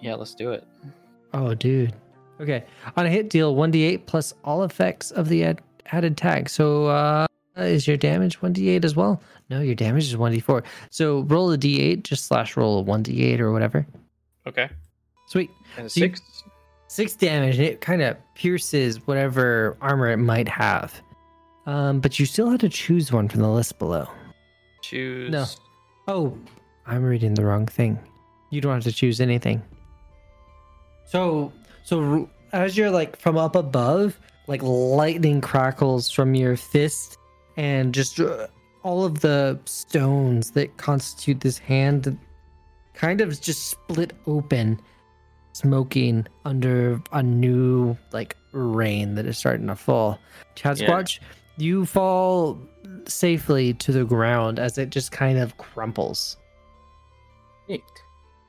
Yeah, 0.00 0.14
let's 0.14 0.34
do 0.34 0.52
it. 0.52 0.66
oh, 1.32 1.54
dude. 1.54 1.94
Okay, 2.40 2.64
on 2.96 3.06
a 3.06 3.10
hit, 3.10 3.30
deal 3.30 3.54
one 3.54 3.70
d8 3.72 4.06
plus 4.06 4.34
all 4.44 4.64
effects 4.64 5.10
of 5.12 5.28
the 5.28 5.44
ad- 5.44 5.60
added 5.92 6.16
tag. 6.16 6.48
So, 6.48 6.86
uh, 6.86 7.26
is 7.56 7.86
your 7.86 7.96
damage 7.96 8.42
one 8.42 8.52
d8 8.52 8.84
as 8.84 8.96
well? 8.96 9.22
No, 9.50 9.60
your 9.60 9.76
damage 9.76 10.04
is 10.04 10.16
one 10.16 10.32
d4. 10.32 10.64
So 10.90 11.20
roll 11.22 11.52
a 11.52 11.58
d8, 11.58 12.02
just 12.02 12.24
slash 12.26 12.56
roll 12.56 12.78
a 12.80 12.82
one 12.82 13.04
d8 13.04 13.38
or 13.38 13.52
whatever. 13.52 13.86
Okay. 14.48 14.68
Sweet. 15.28 15.50
And 15.78 15.90
So 15.90 16.00
you- 16.00 16.06
six. 16.08 16.22
six 16.88 17.14
damage 17.14 17.56
and 17.58 17.66
it 17.66 17.80
kind 17.80 18.02
of 18.02 18.16
pierces 18.34 19.06
whatever 19.06 19.76
armor 19.80 20.10
it 20.10 20.16
might 20.16 20.48
have 20.48 21.00
um 21.66 22.00
but 22.00 22.18
you 22.18 22.26
still 22.26 22.50
had 22.50 22.60
to 22.60 22.68
choose 22.68 23.12
one 23.12 23.28
from 23.28 23.40
the 23.40 23.48
list 23.48 23.78
below 23.78 24.08
Choose. 24.82 25.30
No. 25.30 25.46
Oh 26.08 26.38
i'm 26.86 27.02
reading 27.02 27.34
the 27.34 27.44
wrong 27.44 27.66
thing 27.66 27.98
you 28.50 28.60
don't 28.60 28.74
have 28.74 28.84
to 28.84 28.92
choose 28.92 29.20
anything 29.20 29.62
so 31.06 31.52
so 31.82 32.28
as 32.52 32.76
you're 32.76 32.90
like 32.90 33.16
from 33.18 33.36
up 33.36 33.56
above 33.56 34.18
like 34.46 34.62
lightning 34.62 35.40
crackles 35.40 36.10
from 36.10 36.34
your 36.34 36.56
fist 36.56 37.18
and 37.56 37.94
just 37.94 38.20
uh, 38.20 38.46
all 38.82 39.04
of 39.04 39.20
the 39.20 39.58
stones 39.64 40.50
that 40.50 40.76
constitute 40.76 41.40
this 41.40 41.56
hand 41.56 42.18
kind 42.92 43.20
of 43.20 43.40
just 43.40 43.70
split 43.70 44.12
open 44.26 44.78
smoking 45.54 46.26
under 46.44 47.00
a 47.12 47.22
new 47.22 47.96
like 48.12 48.36
rain 48.52 49.14
that 49.14 49.26
is 49.26 49.38
starting 49.38 49.66
to 49.68 49.76
fall. 49.76 50.18
Chad 50.54 50.78
Yeah. 50.78 50.88
Squatch, 50.88 51.20
you 51.56 51.86
fall 51.86 52.58
safely 53.06 53.74
to 53.74 53.92
the 53.92 54.04
ground 54.04 54.58
as 54.58 54.78
it 54.78 54.90
just 54.90 55.12
kind 55.12 55.38
of 55.38 55.56
crumples. 55.58 56.36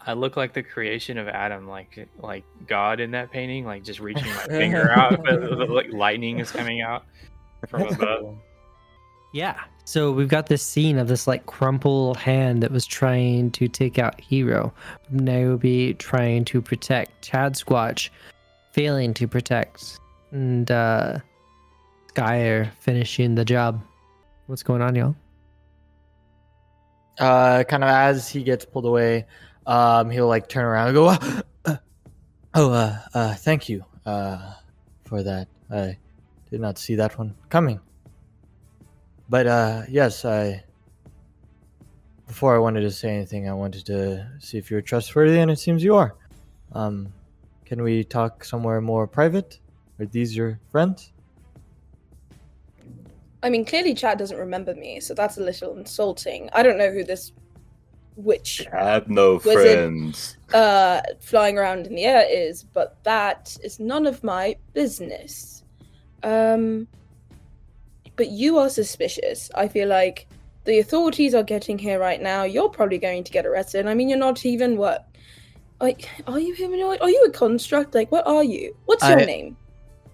I 0.07 0.13
look 0.13 0.37
like 0.37 0.53
the 0.53 0.61
creation 0.61 1.17
of 1.17 1.27
Adam, 1.27 1.67
like 1.67 2.07
like 2.19 2.43
God 2.67 2.99
in 2.99 3.11
that 3.11 3.31
painting, 3.31 3.65
like 3.65 3.83
just 3.83 3.99
reaching 3.99 4.27
my 4.27 4.43
finger 4.45 4.91
out, 4.91 5.23
but 5.23 5.69
like 5.69 5.91
lightning 5.91 6.39
is 6.39 6.51
coming 6.51 6.81
out 6.81 7.05
from 7.67 7.81
above. 7.87 8.37
Yeah. 9.33 9.59
So 9.83 10.11
we've 10.11 10.29
got 10.29 10.47
this 10.47 10.61
scene 10.61 10.99
of 10.99 11.07
this 11.07 11.27
like 11.27 11.47
crumpled 11.47 12.17
hand 12.17 12.61
that 12.61 12.71
was 12.71 12.85
trying 12.85 13.51
to 13.51 13.67
take 13.67 13.97
out 13.97 14.19
Hero, 14.21 14.73
Niobe 15.09 15.97
trying 15.97 16.45
to 16.45 16.61
protect, 16.61 17.23
Chad 17.23 17.53
Squatch 17.53 18.09
failing 18.73 19.13
to 19.15 19.27
protect, 19.27 19.99
and 20.31 20.69
uh 20.69 21.17
Scire 22.15 22.71
finishing 22.79 23.35
the 23.35 23.45
job. 23.45 23.81
What's 24.47 24.63
going 24.63 24.81
on, 24.81 24.95
y'all? 24.95 25.15
uh, 27.19 27.63
kind 27.63 27.83
of 27.83 27.89
as 27.89 28.29
he 28.29 28.43
gets 28.43 28.65
pulled 28.65 28.85
away, 28.85 29.25
um, 29.65 30.09
he'll 30.09 30.27
like 30.27 30.47
turn 30.49 30.65
around 30.65 30.87
and 30.87 30.95
go, 30.95 31.07
"Ah, 31.09 31.43
uh, 31.65 31.77
"Oh, 32.53 32.71
uh, 32.71 32.99
uh, 33.13 33.33
thank 33.35 33.69
you, 33.69 33.85
uh, 34.05 34.53
for 35.05 35.23
that. 35.23 35.47
I 35.71 35.97
did 36.51 36.59
not 36.59 36.77
see 36.77 36.95
that 36.95 37.17
one 37.17 37.35
coming." 37.49 37.79
But 39.29 39.47
uh, 39.47 39.81
yes, 39.89 40.25
I. 40.25 40.63
Before 42.27 42.55
I 42.55 42.59
wanted 42.59 42.81
to 42.81 42.91
say 42.91 43.15
anything, 43.15 43.47
I 43.47 43.53
wanted 43.53 43.85
to 43.85 44.27
see 44.39 44.57
if 44.57 44.71
you're 44.71 44.81
trustworthy, 44.81 45.39
and 45.39 45.51
it 45.51 45.59
seems 45.59 45.83
you 45.83 45.95
are. 45.95 46.15
Um, 46.71 47.13
can 47.65 47.83
we 47.83 48.03
talk 48.03 48.43
somewhere 48.43 48.81
more 48.81 49.05
private? 49.05 49.59
Are 49.99 50.05
these 50.05 50.35
your 50.35 50.59
friends? 50.71 51.11
I 53.45 53.49
mean, 53.51 53.63
clearly 53.63 53.93
Chad 53.93 54.17
doesn't 54.17 54.39
remember 54.39 54.73
me, 54.73 54.99
so 54.99 55.13
that's 55.13 55.37
a 55.37 55.41
little 55.41 55.77
insulting. 55.77 56.49
I 56.51 56.63
don't 56.63 56.79
know 56.79 56.89
who 56.91 57.03
this 57.03 57.31
witch 58.15 58.65
Have 58.71 59.07
no 59.07 59.33
Was 59.35 59.43
friends. 59.43 60.37
uh, 60.51 61.01
flying 61.21 61.55
around 61.59 61.85
in 61.85 61.93
the 61.93 62.05
air 62.05 62.25
is, 62.27 62.63
but 62.63 62.97
that 63.03 63.55
is 63.63 63.79
none 63.79 64.07
of 64.07 64.23
my 64.23 64.55
business. 64.73 65.63
Um, 66.23 66.87
but 68.15 68.29
you 68.31 68.57
are 68.57 68.67
suspicious. 68.67 69.51
I 69.53 69.67
feel 69.67 69.89
like 69.89 70.27
the 70.63 70.79
authorities 70.79 71.35
are 71.35 71.43
getting 71.43 71.77
here 71.77 71.99
right 71.99 72.19
now. 72.19 72.45
You're 72.45 72.69
probably 72.69 72.97
going 72.97 73.23
to 73.25 73.31
get 73.31 73.45
arrested. 73.45 73.85
I 73.85 73.93
mean, 73.93 74.09
you're 74.09 74.17
not 74.17 74.43
even 74.43 74.75
what? 74.75 75.07
Like, 75.79 76.09
are 76.25 76.39
you 76.39 76.55
humanoid? 76.55 76.99
Are 76.99 77.11
you 77.11 77.25
a 77.27 77.29
construct? 77.31 77.93
Like, 77.93 78.11
what 78.11 78.25
are 78.25 78.43
you? 78.43 78.75
What's 78.85 79.07
your 79.07 79.19
I- 79.19 79.25
name? 79.25 79.55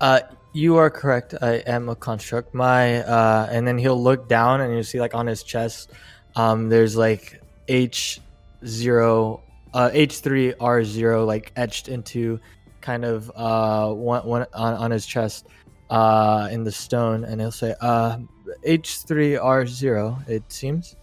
Uh, 0.01 0.19
you 0.53 0.77
are 0.77 0.89
correct. 0.89 1.33
I 1.41 1.63
am 1.65 1.89
a 1.89 1.95
construct. 1.95 2.53
My 2.53 3.03
uh, 3.03 3.47
and 3.51 3.67
then 3.67 3.77
he'll 3.77 4.01
look 4.01 4.27
down 4.27 4.61
and 4.61 4.73
you'll 4.73 4.83
see 4.83 4.99
like 4.99 5.15
on 5.15 5.27
his 5.27 5.43
chest, 5.43 5.91
um, 6.35 6.69
there's 6.69 6.95
like 6.95 7.41
H 7.67 8.19
zero, 8.65 9.43
uh, 9.73 9.89
H 9.93 10.19
three 10.19 10.53
R 10.59 10.83
zero 10.83 11.25
like 11.25 11.51
etched 11.55 11.87
into 11.87 12.39
kind 12.81 13.05
of 13.05 13.31
uh 13.35 13.93
one 13.93 14.25
one 14.25 14.45
on, 14.53 14.73
on 14.73 14.91
his 14.91 15.05
chest, 15.05 15.47
uh, 15.89 16.49
in 16.51 16.63
the 16.63 16.71
stone, 16.71 17.23
and 17.23 17.39
he'll 17.39 17.51
say 17.51 17.75
uh 17.81 18.17
H 18.63 19.03
three 19.07 19.37
R 19.37 19.65
zero. 19.65 20.19
It 20.27 20.43
seems. 20.51 20.95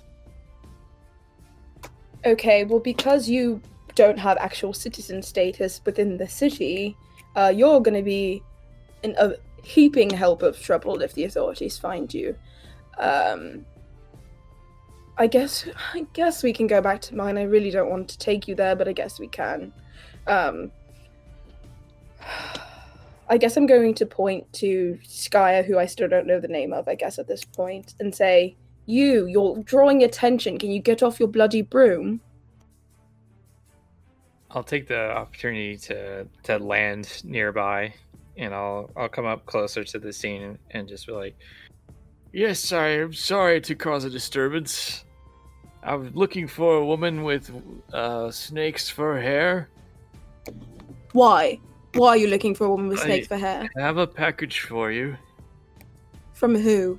Okay, 2.26 2.64
well, 2.64 2.80
because 2.80 3.28
you 3.28 3.62
don't 3.94 4.18
have 4.18 4.36
actual 4.38 4.72
citizen 4.72 5.22
status 5.22 5.80
within 5.86 6.18
the 6.18 6.28
city, 6.28 6.96
uh, 7.36 7.52
you're 7.54 7.80
going 7.80 7.96
to 7.96 8.02
be 8.02 8.42
in 9.02 9.14
a 9.18 9.34
heaping 9.62 10.10
help 10.10 10.42
of 10.42 10.60
trouble 10.60 11.02
if 11.02 11.14
the 11.14 11.24
authorities 11.24 11.78
find 11.78 12.12
you. 12.12 12.36
Um, 12.98 13.64
I 15.18 15.26
guess 15.26 15.68
I 15.94 16.06
guess 16.12 16.42
we 16.42 16.52
can 16.52 16.66
go 16.66 16.80
back 16.80 17.00
to 17.02 17.16
mine. 17.16 17.36
I 17.38 17.42
really 17.42 17.70
don't 17.70 17.90
want 17.90 18.08
to 18.08 18.18
take 18.18 18.46
you 18.46 18.54
there, 18.54 18.76
but 18.76 18.88
I 18.88 18.92
guess 18.92 19.18
we 19.18 19.26
can. 19.28 19.72
Um, 20.26 20.70
I 23.28 23.36
guess 23.36 23.56
I'm 23.56 23.66
going 23.66 23.94
to 23.94 24.06
point 24.06 24.50
to 24.54 24.98
Scire, 25.04 25.62
who 25.62 25.78
I 25.78 25.86
still 25.86 26.08
don't 26.08 26.26
know 26.26 26.40
the 26.40 26.48
name 26.48 26.72
of. 26.72 26.88
I 26.88 26.94
guess 26.94 27.18
at 27.18 27.26
this 27.26 27.44
point, 27.44 27.94
and 27.98 28.14
say, 28.14 28.56
"You, 28.86 29.26
you're 29.26 29.58
drawing 29.64 30.04
attention. 30.04 30.56
Can 30.56 30.70
you 30.70 30.80
get 30.80 31.02
off 31.02 31.18
your 31.18 31.28
bloody 31.28 31.62
broom?" 31.62 32.20
I'll 34.50 34.62
take 34.62 34.86
the 34.86 35.10
opportunity 35.10 35.76
to 35.78 36.26
to 36.44 36.58
land 36.58 37.22
nearby, 37.24 37.92
and 38.38 38.54
I'll 38.54 38.90
I'll 38.96 39.08
come 39.08 39.26
up 39.26 39.44
closer 39.46 39.84
to 39.84 39.98
the 39.98 40.12
scene 40.12 40.42
and, 40.42 40.58
and 40.70 40.88
just 40.88 41.06
be 41.06 41.12
like, 41.12 41.36
"Yes, 42.32 42.72
I 42.72 42.88
am 42.88 43.12
sorry 43.12 43.60
to 43.62 43.74
cause 43.74 44.04
a 44.04 44.10
disturbance. 44.10 45.04
I 45.82 45.94
was 45.94 46.14
looking 46.14 46.46
for 46.48 46.76
a 46.76 46.84
woman 46.84 47.22
with 47.22 47.50
uh, 47.92 48.30
snakes 48.30 48.88
for 48.88 49.20
hair. 49.20 49.68
Why? 51.12 51.58
Why 51.94 52.08
are 52.10 52.16
you 52.16 52.28
looking 52.28 52.54
for 52.54 52.66
a 52.66 52.70
woman 52.70 52.88
with 52.88 53.00
I- 53.00 53.04
snakes 53.04 53.26
for 53.28 53.36
hair? 53.36 53.68
I 53.76 53.80
have 53.80 53.96
a 53.98 54.06
package 54.06 54.60
for 54.60 54.90
you. 54.92 55.16
From 56.34 56.54
who? 56.54 56.98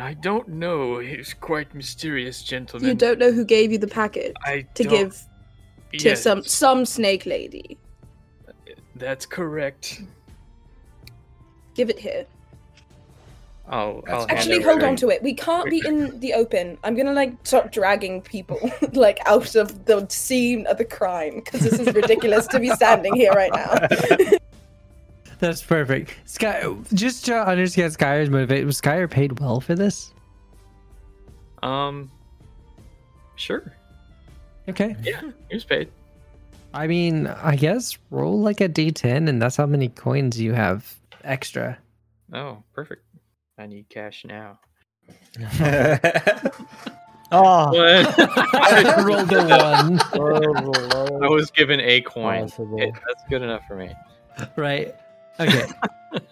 I 0.00 0.14
don't 0.14 0.46
know. 0.48 0.98
He's 1.00 1.34
quite 1.34 1.74
mysterious, 1.74 2.42
gentleman. 2.44 2.88
You 2.88 2.94
don't 2.94 3.18
know 3.18 3.32
who 3.32 3.44
gave 3.44 3.72
you 3.72 3.78
the 3.78 3.88
package 3.88 4.34
I 4.44 4.66
to 4.74 4.84
don't- 4.84 4.92
give 4.92 5.12
to 5.98 6.08
Yes, 6.08 6.22
some 6.22 6.42
some 6.42 6.84
snake 6.86 7.26
lady. 7.26 7.78
That's 8.96 9.26
correct. 9.26 10.02
Give 11.74 11.90
it 11.90 11.98
here. 11.98 12.26
I'll, 13.68 14.02
I'll 14.08 14.26
Actually, 14.28 14.60
hold 14.60 14.82
on 14.82 14.96
to 14.96 15.08
it. 15.08 15.22
We 15.22 15.32
can't 15.32 15.70
be 15.70 15.82
in 15.86 16.18
the 16.20 16.34
open. 16.34 16.76
I'm 16.84 16.94
gonna 16.94 17.12
like 17.12 17.34
start 17.44 17.72
dragging 17.72 18.20
people 18.20 18.58
like 18.92 19.18
out 19.24 19.54
of 19.54 19.86
the 19.86 20.06
scene 20.08 20.66
of 20.66 20.78
the 20.78 20.84
crime 20.84 21.36
because 21.36 21.60
this 21.60 21.78
is 21.78 21.94
ridiculous 21.94 22.46
to 22.48 22.60
be 22.60 22.68
standing 22.70 23.14
here 23.14 23.32
right 23.32 23.52
now. 23.52 24.38
That's 25.38 25.62
perfect. 25.62 26.14
Sky, 26.24 26.72
just 26.92 27.24
to 27.26 27.34
understand 27.34 27.94
Scire's 27.94 28.30
motivate, 28.30 28.64
was 28.64 28.80
Skyer 28.80 29.10
paid 29.10 29.40
well 29.40 29.60
for 29.60 29.74
this? 29.74 30.12
Um, 31.62 32.10
sure. 33.36 33.72
Okay. 34.68 34.94
Yeah, 35.02 35.20
he 35.48 35.54
was 35.54 35.64
paid. 35.64 35.88
I 36.74 36.86
mean, 36.86 37.26
I 37.26 37.56
guess 37.56 37.96
roll 38.10 38.40
like 38.40 38.60
a 38.60 38.68
d10, 38.68 39.28
and 39.28 39.40
that's 39.40 39.56
how 39.56 39.66
many 39.66 39.88
coins 39.88 40.40
you 40.40 40.52
have 40.52 40.96
extra. 41.24 41.78
Oh, 42.32 42.62
perfect. 42.72 43.02
I 43.58 43.66
need 43.66 43.88
cash 43.88 44.24
now. 44.24 44.58
Oh, 47.34 47.72
I 48.52 49.02
rolled 49.02 49.32
a 49.32 49.38
one. 49.48 51.24
I 51.24 51.28
was 51.28 51.50
given 51.50 51.80
a 51.80 52.02
coin. 52.02 52.42
Possible. 52.42 52.74
Okay, 52.74 52.92
that's 53.06 53.22
good 53.30 53.42
enough 53.42 53.62
for 53.66 53.74
me. 53.76 53.90
Right. 54.56 54.94
Okay. 55.40 55.66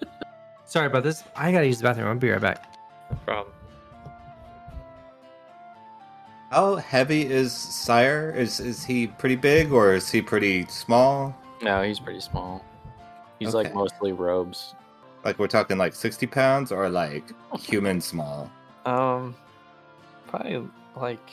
Sorry 0.66 0.87
about 0.87 1.03
this. 1.03 1.24
I 1.35 1.53
gotta 1.53 1.66
use 1.66 1.79
the 1.79 1.85
bathroom. 1.85 2.09
I'll 2.09 2.14
be 2.16 2.31
right 2.31 2.40
back. 2.40 2.76
No 3.11 3.16
problem. 3.24 3.55
How 6.50 6.76
heavy 6.76 7.26
is 7.26 7.53
Sire? 7.53 8.31
Is 8.31 8.61
is 8.61 8.85
he 8.85 9.07
pretty 9.07 9.37
big 9.37 9.72
or 9.72 9.94
is 9.94 10.11
he 10.11 10.20
pretty 10.20 10.66
small? 10.66 11.35
No, 11.62 11.83
he's 11.83 11.98
pretty 11.98 12.20
small. 12.20 12.64
He's 13.38 13.55
like 13.55 13.74
mostly 13.74 14.12
robes. 14.12 14.74
Like 15.24 15.38
we're 15.38 15.48
talking 15.48 15.76
like 15.78 15.94
sixty 15.94 16.26
pounds 16.26 16.72
or 16.72 16.88
like 16.88 17.24
human 17.59 18.00
small? 18.00 18.50
Um, 18.87 19.35
probably 20.28 20.66
like 20.96 21.28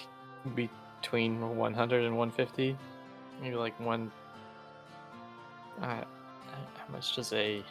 between 0.55 1.55
100 1.57 2.03
and 2.05 2.17
150. 2.17 2.77
Maybe 3.41 3.55
like 3.55 3.79
one. 3.79 4.11
Uh, 5.81 5.85
how 6.03 6.03
much 6.91 7.15
does 7.15 7.31
a 7.33 7.63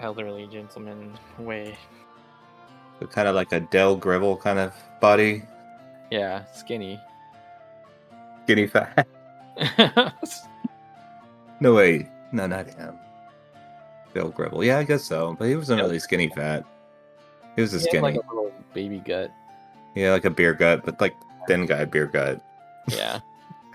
elderly 0.00 0.46
gentleman 0.48 1.12
weigh? 1.38 1.78
So 3.00 3.06
kind 3.06 3.28
of 3.28 3.34
like 3.34 3.52
a 3.52 3.60
Dale 3.60 3.96
Gribble 3.96 4.36
kind 4.36 4.58
of 4.58 4.72
body, 5.00 5.42
Yeah, 6.10 6.44
skinny. 6.52 7.00
skinny 8.44 8.66
fat. 8.66 9.06
No 11.60 11.74
way. 11.74 12.10
no, 12.32 12.46
not 12.46 12.66
him. 12.68 12.98
Dale 14.14 14.30
Gribble. 14.30 14.64
Yeah, 14.64 14.78
I 14.78 14.84
guess 14.84 15.02
so. 15.02 15.34
But 15.38 15.48
he 15.48 15.56
wasn't 15.56 15.78
Yep. 15.78 15.86
really 15.86 15.98
skinny 15.98 16.28
fat. 16.28 16.64
He 17.56 17.62
was 17.62 17.74
a 17.74 17.78
He 17.78 17.82
had 17.82 17.88
skinny. 17.90 18.02
like 18.02 18.14
a 18.16 18.20
little 18.34 18.52
baby 18.72 18.98
gut. 19.00 19.30
Yeah, 19.94 20.12
like 20.12 20.24
a 20.24 20.30
beer 20.30 20.54
gut, 20.54 20.84
but 20.84 21.00
like 21.00 21.14
thin 21.46 21.66
guy 21.66 21.84
beer 21.84 22.06
gut. 22.06 22.40
Yeah. 22.88 23.20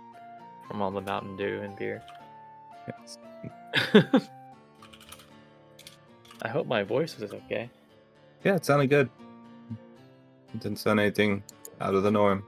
From 0.67 0.81
all 0.81 0.91
the 0.91 1.01
Mountain 1.01 1.37
Dew 1.37 1.61
and 1.63 1.75
beer. 1.75 2.01
Yes. 2.87 3.17
I 6.41 6.47
hope 6.47 6.67
my 6.67 6.83
voice 6.83 7.17
is 7.19 7.33
okay. 7.33 7.69
Yeah, 8.43 8.55
it 8.55 8.65
sounded 8.65 8.89
good. 8.89 9.09
It 10.53 10.61
didn't 10.61 10.79
sound 10.79 10.99
anything 10.99 11.43
out 11.81 11.93
of 11.95 12.03
the 12.03 12.11
norm. 12.11 12.43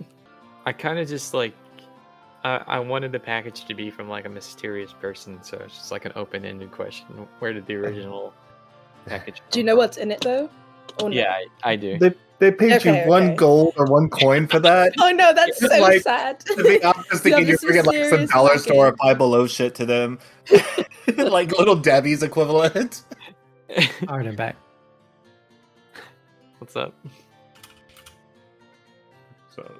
I 0.66 0.72
kind 0.72 0.98
of 0.98 1.08
just 1.08 1.32
like. 1.34 1.54
I, 2.44 2.62
I 2.66 2.78
wanted 2.78 3.10
the 3.12 3.18
package 3.20 3.64
to 3.64 3.74
be 3.74 3.90
from 3.90 4.08
like 4.08 4.26
a 4.26 4.28
mysterious 4.28 4.92
person, 4.92 5.42
so 5.42 5.56
it's 5.64 5.74
just 5.76 5.90
like 5.90 6.04
an 6.04 6.12
open-ended 6.14 6.70
question. 6.72 7.06
Where 7.38 7.52
did 7.52 7.66
the 7.66 7.74
original 7.76 8.34
package? 9.06 9.40
Do 9.50 9.58
you 9.60 9.64
know 9.64 9.72
from? 9.72 9.78
what's 9.78 9.96
in 9.96 10.10
it 10.10 10.20
though? 10.20 10.50
Or 11.02 11.08
no? 11.08 11.16
Yeah, 11.16 11.32
I, 11.64 11.72
I 11.72 11.76
do. 11.76 11.98
They 11.98 12.12
they 12.40 12.50
paid 12.52 12.72
Okay, 12.74 13.04
you 13.04 13.08
one 13.08 13.34
gold 13.36 13.74
or 13.78 13.86
one 13.86 14.10
coin 14.10 14.46
for 14.46 14.58
that. 14.60 14.92
Oh 15.00 15.10
no, 15.10 15.32
that's 15.32 15.62
It's 15.62 15.74
so 15.74 15.80
like- 15.80 16.02
sad. 16.02 16.40
To 16.40 16.56
be 16.62 16.82
honest, 16.84 17.10
You 17.12 17.18
thinking 17.18 17.46
you're 17.46 17.56
this 17.56 17.64
bringing 17.64 17.84
like 17.84 17.96
some 17.96 18.20
mysterious 18.20 18.30
dollar 18.30 18.58
store 18.58 18.86
or 18.88 18.92
package. 18.92 18.98
Five 19.08 19.18
Below 19.18 19.46
shit 19.46 19.74
to 19.76 19.86
them, 19.86 20.18
like 21.16 21.56
little 21.58 21.76
Debbie's 21.76 22.22
equivalent. 22.22 23.02
All 24.08 24.18
right, 24.18 24.26
I'm 24.26 24.36
back. 24.36 24.56
What's 26.58 26.76
up? 26.76 26.94
So 29.56 29.70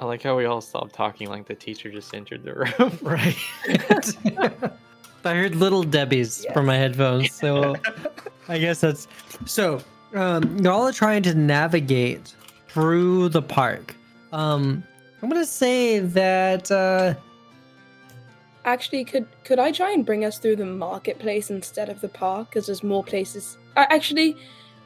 I 0.00 0.06
like 0.06 0.22
how 0.22 0.36
we 0.36 0.46
all 0.46 0.60
stopped 0.62 0.94
talking 0.94 1.28
like 1.28 1.46
the 1.46 1.54
teacher 1.54 1.90
just 1.90 2.14
entered 2.14 2.42
the 2.42 2.54
room. 2.78 2.98
Right. 3.02 3.36
I 5.24 5.34
heard 5.34 5.54
little 5.54 5.82
Debbie's 5.82 6.42
Yes. 6.44 6.52
from 6.54 6.66
my 6.66 6.76
headphones, 6.76 7.32
so 7.32 7.76
I 8.48 8.58
guess 8.58 8.80
that's 8.80 9.06
so. 9.44 9.80
Um, 10.14 10.56
y'all 10.58 10.88
are 10.88 10.92
trying 10.92 11.22
to 11.24 11.34
navigate 11.34 12.34
through 12.68 13.28
the 13.28 13.42
park. 13.42 13.94
Um, 14.32 14.82
I'm 15.22 15.28
gonna 15.28 15.44
say 15.44 15.98
that 15.98 16.70
uh, 16.70 17.14
Actually, 18.64 19.04
could 19.04 19.26
could 19.44 19.58
I 19.58 19.70
try 19.72 19.92
and 19.92 20.04
bring 20.06 20.24
us 20.24 20.38
through 20.38 20.56
the 20.56 20.66
marketplace 20.66 21.50
instead 21.50 21.88
of 21.90 22.00
the 22.00 22.08
park? 22.08 22.48
Because 22.50 22.66
there's 22.66 22.82
more 22.82 23.04
places. 23.04 23.58
Uh, 23.76 23.84
actually, 23.90 24.36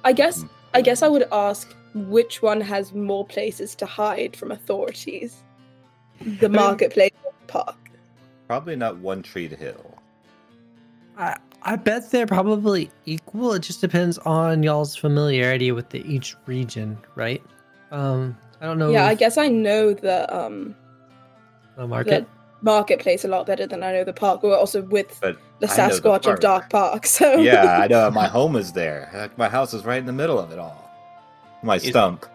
I 0.05 0.12
guess 0.12 0.44
I 0.75 0.83
guess 0.83 1.03
I 1.03 1.09
would 1.09 1.27
ask 1.33 1.75
which 1.95 2.43
one 2.43 2.61
has 2.61 2.93
more 2.93 3.25
places 3.25 3.75
to 3.77 3.87
hide 3.87 4.37
from 4.37 4.51
authorities. 4.51 5.43
The 6.21 6.49
mean- 6.49 6.61
marketplace 6.61 7.13
or 7.25 7.33
the 7.41 7.53
park. 7.53 7.77
probably 8.49 8.77
not 8.77 8.99
One 8.99 9.23
Tree 9.23 9.49
to 9.49 9.57
Hill. 9.57 9.95
I 11.17 11.37
I 11.63 11.77
bet 11.77 12.11
they're 12.11 12.27
probably 12.27 12.91
equal. 13.07 13.53
It 13.55 13.61
just 13.63 13.81
depends 13.81 14.19
on 14.19 14.63
y'all's 14.63 14.95
familiarity 14.97 15.73
with 15.73 15.89
the 15.91 16.05
each 16.13 16.37
region, 16.47 16.99
right? 17.15 17.43
Um, 17.91 18.37
I 18.61 18.67
don't 18.67 18.79
know. 18.79 18.91
Yeah, 18.91 19.07
I 19.07 19.15
guess 19.15 19.39
I 19.39 19.49
know 19.49 19.95
the 19.95 20.37
um 20.37 20.75
the 21.77 21.87
market. 21.87 22.27
the 22.27 22.65
marketplace 22.65 23.25
a 23.25 23.29
lot 23.29 23.47
better 23.47 23.67
than 23.67 23.83
I 23.83 23.93
know 23.93 24.05
the 24.05 24.13
park. 24.13 24.43
We're 24.43 24.57
also 24.57 24.83
with 24.83 25.19
But 25.23 25.39
the 25.66 25.72
I 25.72 25.88
know 25.88 25.94
the 25.94 26.00
Sasquatch 26.00 26.16
of 26.16 26.22
park. 26.22 26.40
Dark 26.40 26.70
Park, 26.70 27.07
so 27.07 27.37
yeah, 27.37 27.79
I 27.81 27.87
know 27.88 28.11
my 28.11 28.27
home 28.27 28.57
is 28.57 28.72
there. 28.72 29.11
Like, 29.14 29.37
my 29.38 29.48
house 29.48 29.74
is 29.74 29.85
right 29.85 29.98
in 29.98 30.07
the 30.07 30.12
middle 30.12 30.38
of 30.38 30.53
it 30.53 30.59
all. 30.59 30.90
My 31.62 31.77
Is- 31.77 31.85
stump. 31.88 32.27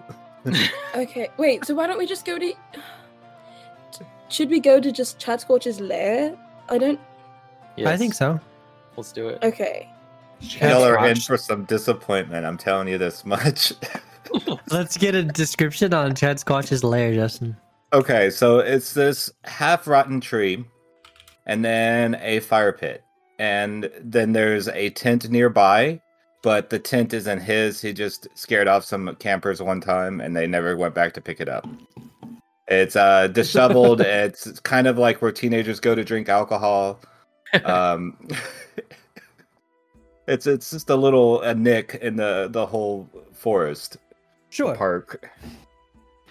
Okay, 0.95 1.29
wait. 1.37 1.65
So 1.65 1.75
why 1.75 1.85
don't 1.85 1.97
we 1.99 2.05
just 2.07 2.25
go 2.25 2.39
to? 2.39 2.53
Should 4.29 4.49
we 4.49 4.59
go 4.59 4.79
to 4.79 4.91
just 4.91 5.19
Chad 5.19 5.39
Squatch's 5.39 5.79
lair? 5.79 6.35
I 6.69 6.77
don't. 6.77 6.99
I 7.85 7.97
think 7.97 8.13
so. 8.13 8.39
Let's 8.95 9.11
do 9.11 9.27
it. 9.29 9.39
Okay. 9.43 9.89
Y'all 10.39 10.83
are 10.83 11.07
in 11.07 11.17
for 11.19 11.37
some 11.37 11.65
disappointment. 11.65 12.45
I'm 12.45 12.57
telling 12.57 12.87
you 12.87 12.97
this 12.97 13.25
much. 13.25 13.73
Let's 14.71 14.97
get 14.97 15.13
a 15.15 15.23
description 15.23 15.93
on 15.93 16.15
Chad 16.15 16.37
Squatch's 16.37 16.83
lair, 16.83 17.13
Justin. 17.13 17.55
okay, 17.93 18.29
so 18.29 18.59
it's 18.59 18.93
this 18.93 19.31
half 19.43 19.87
rotten 19.87 20.21
tree, 20.21 20.63
and 21.45 21.65
then 21.65 22.15
a 22.21 22.39
fire 22.41 22.71
pit, 22.71 23.03
and 23.39 23.89
then 24.01 24.33
there's 24.33 24.67
a 24.67 24.91
tent 24.91 25.29
nearby. 25.29 25.99
But 26.41 26.69
the 26.69 26.79
tent 26.79 27.13
isn't 27.13 27.39
his. 27.41 27.81
He 27.81 27.91
just 27.91 28.27
scared 28.33 28.67
off 28.69 28.85
some 28.85 29.13
campers 29.19 29.61
one 29.61 29.81
time, 29.81 30.21
and 30.21 30.37
they 30.37 30.47
never 30.47 30.77
went 30.77 30.93
back 30.95 31.13
to 31.15 31.21
pick 31.21 31.41
it 31.41 31.49
up. 31.49 31.67
It's 32.67 32.95
uh 32.95 33.27
disheveled. 33.33 33.99
it's 34.01 34.59
kind 34.61 34.87
of 34.87 34.97
like 34.97 35.21
where 35.21 35.31
teenagers 35.31 35.79
go 35.79 35.95
to 35.95 36.03
drink 36.03 36.29
alcohol. 36.29 36.99
Um, 37.65 38.15
it's 40.27 40.45
it's 40.45 40.69
just 40.69 40.91
a 40.91 40.95
little 40.95 41.41
a 41.41 41.55
nick 41.55 41.97
in 41.99 42.15
the 42.15 42.47
the 42.51 42.63
whole 42.67 43.09
forest 43.33 43.97
Sure. 44.51 44.75
park. 44.75 45.27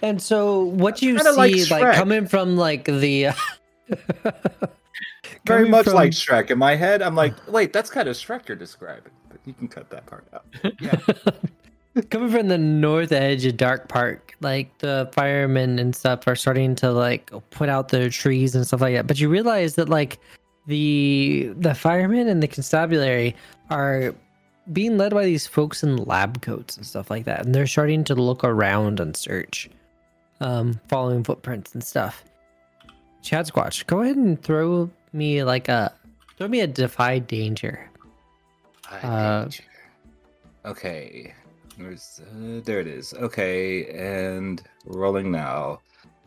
And 0.01 0.21
so, 0.21 0.63
what 0.63 1.01
you 1.01 1.19
see, 1.19 1.31
like 1.31 1.69
like, 1.69 1.95
coming 1.97 2.25
from 2.25 2.55
like 2.55 2.85
the 2.85 3.31
Very 5.49 5.59
coming 5.61 5.71
much 5.71 5.85
from- 5.85 5.95
like 5.95 6.11
Shrek. 6.11 6.49
In 6.51 6.57
my 6.57 6.75
head, 6.75 7.01
I'm 7.01 7.15
like, 7.15 7.33
wait, 7.47 7.73
that's 7.73 7.89
kind 7.89 8.07
of 8.07 8.15
Shrek 8.15 8.47
you're 8.47 8.55
describing. 8.57 9.11
But 9.29 9.39
you 9.45 9.53
can 9.53 9.67
cut 9.67 9.89
that 9.89 10.05
part 10.05 10.25
out. 10.33 10.45
Yeah. 10.79 10.95
coming 12.11 12.29
from 12.29 12.47
the 12.47 12.57
north 12.57 13.11
edge 13.11 13.45
of 13.45 13.57
Dark 13.57 13.89
Park, 13.89 14.35
like 14.41 14.77
the 14.77 15.09
firemen 15.13 15.79
and 15.79 15.93
stuff 15.95 16.27
are 16.27 16.35
starting 16.35 16.75
to 16.75 16.91
like 16.91 17.31
put 17.49 17.67
out 17.67 17.89
their 17.89 18.09
trees 18.09 18.55
and 18.55 18.65
stuff 18.65 18.79
like 18.81 18.93
that. 18.95 19.07
But 19.07 19.19
you 19.19 19.27
realize 19.27 19.75
that 19.75 19.89
like 19.89 20.19
the 20.67 21.51
the 21.57 21.73
firemen 21.73 22.27
and 22.27 22.41
the 22.43 22.47
constabulary 22.47 23.35
are 23.69 24.13
being 24.71 24.97
led 24.97 25.13
by 25.13 25.25
these 25.25 25.47
folks 25.47 25.81
in 25.83 25.97
lab 25.97 26.41
coats 26.43 26.77
and 26.77 26.85
stuff 26.85 27.09
like 27.09 27.25
that, 27.25 27.43
and 27.45 27.55
they're 27.55 27.67
starting 27.67 28.03
to 28.05 28.15
look 28.15 28.43
around 28.43 28.99
and 28.99 29.17
search, 29.17 29.69
um, 30.41 30.79
following 30.87 31.23
footprints 31.23 31.73
and 31.73 31.83
stuff. 31.83 32.23
Chad 33.23 33.47
Squatch, 33.47 33.85
go 33.87 34.01
ahead 34.01 34.15
and 34.15 34.41
throw 34.41 34.89
me 35.13 35.43
like 35.43 35.67
a 35.69 35.93
throw 36.37 36.47
me 36.47 36.61
a 36.61 36.67
defy 36.67 37.19
danger. 37.19 37.89
I 38.89 38.97
Uh, 38.99 39.41
danger. 39.43 39.63
Okay. 40.65 41.33
Where's, 41.77 42.19
uh, 42.21 42.59
there 42.65 42.81
it 42.81 42.87
is. 42.87 43.13
Okay, 43.13 43.85
and 43.91 44.61
rolling 44.85 45.31
now. 45.31 45.79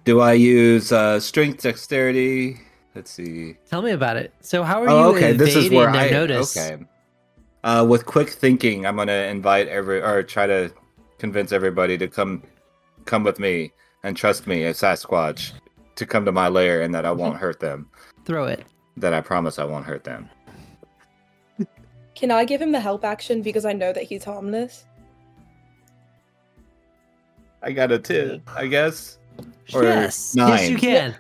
Do 0.05 0.21
I 0.21 0.33
use 0.33 0.93
uh, 0.93 1.21
strength, 1.21 1.63
dexterity? 1.63 2.59
Let's 2.95 3.11
see. 3.11 3.57
Tell 3.69 3.83
me 3.83 3.91
about 3.93 4.17
it. 4.17 4.33
So 4.41 4.63
how 4.63 4.83
are 4.83 4.89
Oh, 4.89 5.11
you 5.11 5.17
okay. 5.17 5.33
This 5.33 5.55
is 5.55 5.71
where 5.71 5.91
I 5.91 6.09
notice? 6.11 6.57
okay. 6.57 6.83
Uh, 7.65 7.87
with 7.89 8.07
quick 8.07 8.31
thinking, 8.31 8.87
I'm 8.87 8.97
gonna 8.97 9.29
invite 9.31 9.69
every 9.69 10.03
or 10.03 10.23
try 10.23 10.47
to 10.47 10.73
convince 11.19 11.53
everybody 11.53 11.97
to 11.99 12.09
come, 12.09 12.43
come 13.05 13.23
with 13.23 13.39
me 13.39 13.73
and 14.03 14.17
trust 14.17 14.47
me 14.47 14.65
as 14.65 14.81
Sasquatch 14.81 15.53
to 15.95 16.07
come 16.07 16.25
to 16.25 16.33
my 16.33 16.49
lair 16.49 16.81
and 16.83 16.95
that 16.95 17.05
I 17.05 17.13
won't 17.13 17.37
hurt 17.37 17.61
them. 17.61 17.89
Throw 18.25 18.47
it. 18.47 18.65
That 18.97 19.15
I 19.15 19.21
promise 19.21 19.59
I 19.59 19.65
won't 19.65 19.85
hurt 19.85 20.05
them. 20.05 20.29
Can 22.15 22.31
I 22.31 22.45
give 22.45 22.61
him 22.61 22.73
the 22.73 22.81
help 22.81 23.05
action 23.05 23.43
because 23.43 23.65
I 23.65 23.73
know 23.73 23.93
that 23.93 24.05
he's 24.05 24.25
harmless? 24.25 24.85
I 27.63 27.73
got 27.73 27.91
a 27.93 27.99
two, 27.99 28.41
I 28.55 28.67
guess. 28.67 29.19
Or 29.75 29.83
yes. 29.83 30.35
Yes, 30.37 30.69
you 30.69 30.77
can. 30.77 31.17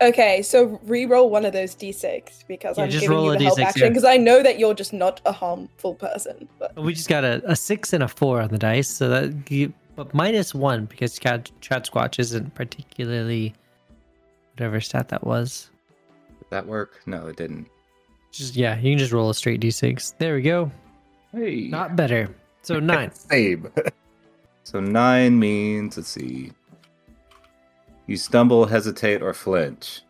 Okay, 0.00 0.42
so 0.42 0.80
re-roll 0.84 1.30
one 1.30 1.44
of 1.44 1.52
those 1.52 1.74
d6 1.74 2.46
because 2.48 2.76
Yeah, 2.76 2.84
I'm 2.84 2.90
just 2.90 3.02
giving 3.02 3.16
roll 3.16 3.26
you 3.26 3.32
a 3.32 3.38
the 3.38 3.44
help 3.44 3.58
D6, 3.58 3.64
action 3.64 3.82
yeah. 3.82 3.88
because 3.88 4.04
I 4.04 4.16
know 4.16 4.42
that 4.42 4.58
you're 4.58 4.74
just 4.74 4.92
not 4.92 5.20
a 5.24 5.32
harmful 5.32 5.94
person. 5.94 6.48
But 6.58 6.74
We 6.76 6.94
just 6.94 7.08
got 7.08 7.24
a, 7.24 7.42
a 7.46 7.54
six 7.56 7.92
and 7.92 8.02
a 8.02 8.08
four 8.08 8.40
on 8.40 8.48
the 8.48 8.58
dice, 8.58 8.88
so 8.88 9.08
that 9.08 9.50
you, 9.50 9.72
but 9.94 10.12
minus 10.12 10.54
one 10.54 10.86
because 10.86 11.18
Chad, 11.18 11.50
Chad 11.60 11.86
Squatch 11.86 12.18
isn't 12.18 12.54
particularly 12.54 13.54
whatever 14.54 14.80
stat 14.80 15.08
that 15.08 15.24
was. 15.24 15.70
That 16.54 16.68
work? 16.68 17.00
No, 17.04 17.26
it 17.26 17.34
didn't. 17.34 17.66
Just 18.30 18.54
yeah, 18.54 18.76
you 18.78 18.92
can 18.92 18.98
just 18.98 19.10
roll 19.10 19.28
a 19.28 19.34
straight 19.34 19.60
d6. 19.60 20.14
There 20.18 20.36
we 20.36 20.42
go. 20.42 20.70
Hey. 21.32 21.66
Not 21.66 21.96
better. 21.96 22.32
So 22.62 22.78
nine. 22.94 23.12
Same. 23.12 23.72
so 24.62 24.78
nine 24.78 25.36
means 25.36 25.96
let's 25.96 26.10
see. 26.10 26.52
You 28.06 28.16
stumble, 28.16 28.66
hesitate, 28.66 29.20
or 29.20 29.34
flinch. 29.34 30.02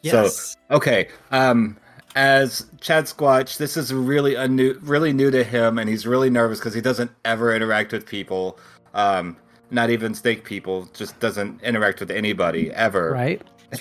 yes. 0.00 0.56
Okay. 0.68 1.06
Um, 1.30 1.76
as 2.16 2.66
Chad 2.80 3.04
Squatch, 3.04 3.58
this 3.58 3.76
is 3.76 3.94
really 3.94 4.34
a 4.34 4.48
new, 4.48 4.76
really 4.82 5.12
new 5.12 5.30
to 5.30 5.44
him, 5.44 5.78
and 5.78 5.88
he's 5.88 6.08
really 6.08 6.28
nervous 6.28 6.58
because 6.58 6.74
he 6.74 6.80
doesn't 6.80 7.12
ever 7.24 7.54
interact 7.54 7.92
with 7.92 8.04
people. 8.04 8.58
Um, 8.94 9.36
not 9.70 9.90
even 9.90 10.12
snake 10.12 10.42
people. 10.42 10.88
Just 10.92 11.20
doesn't 11.20 11.62
interact 11.62 12.00
with 12.00 12.10
anybody 12.10 12.72
ever. 12.72 13.12
right. 13.12 13.40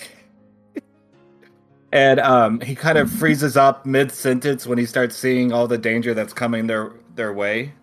And 1.92 2.20
um, 2.22 2.62
he 2.62 2.74
kind 2.74 2.98
of 2.98 3.12
freezes 3.12 3.58
up 3.58 3.86
mid 3.86 4.12
sentence 4.12 4.66
when 4.66 4.78
he 4.78 4.86
starts 4.86 5.16
seeing 5.16 5.52
all 5.52 5.68
the 5.68 5.78
danger 5.78 6.14
that's 6.14 6.34
coming 6.34 6.68
their 6.68 6.94
their 7.16 7.34
way, 7.34 7.74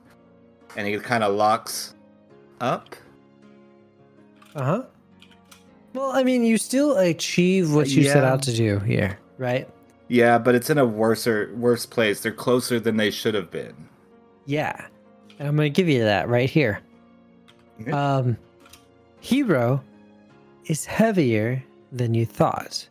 and 0.76 0.86
he 0.86 0.98
kind 0.98 1.22
of 1.22 1.34
locks 1.34 1.94
up. 2.60 2.96
Uh 4.54 4.64
huh. 4.64 4.82
Well, 5.92 6.10
I 6.12 6.22
mean, 6.22 6.44
you 6.44 6.58
still 6.58 6.96
achieve 6.96 7.74
what 7.74 7.88
you 7.88 8.04
set 8.04 8.24
out 8.24 8.42
to 8.42 8.54
do 8.54 8.78
here, 8.78 9.18
right? 9.36 9.68
Yeah, 10.08 10.38
but 10.38 10.54
it's 10.54 10.70
in 10.70 10.78
a 10.78 10.86
worser 10.86 11.52
worse 11.56 11.84
place. 11.84 12.20
They're 12.20 12.32
closer 12.32 12.80
than 12.80 12.96
they 12.96 13.10
should 13.10 13.34
have 13.34 13.50
been. 13.50 13.74
Yeah. 14.46 14.86
And 15.38 15.46
I'm 15.46 15.54
going 15.54 15.72
to 15.72 15.76
give 15.76 15.88
you 15.88 16.02
that 16.02 16.28
right 16.28 16.48
here. 16.48 16.80
Okay. 17.82 17.92
Um, 17.92 18.36
Hero 19.20 19.82
is 20.66 20.84
heavier 20.84 21.62
than 21.92 22.14
you 22.14 22.24
thought 22.26 22.87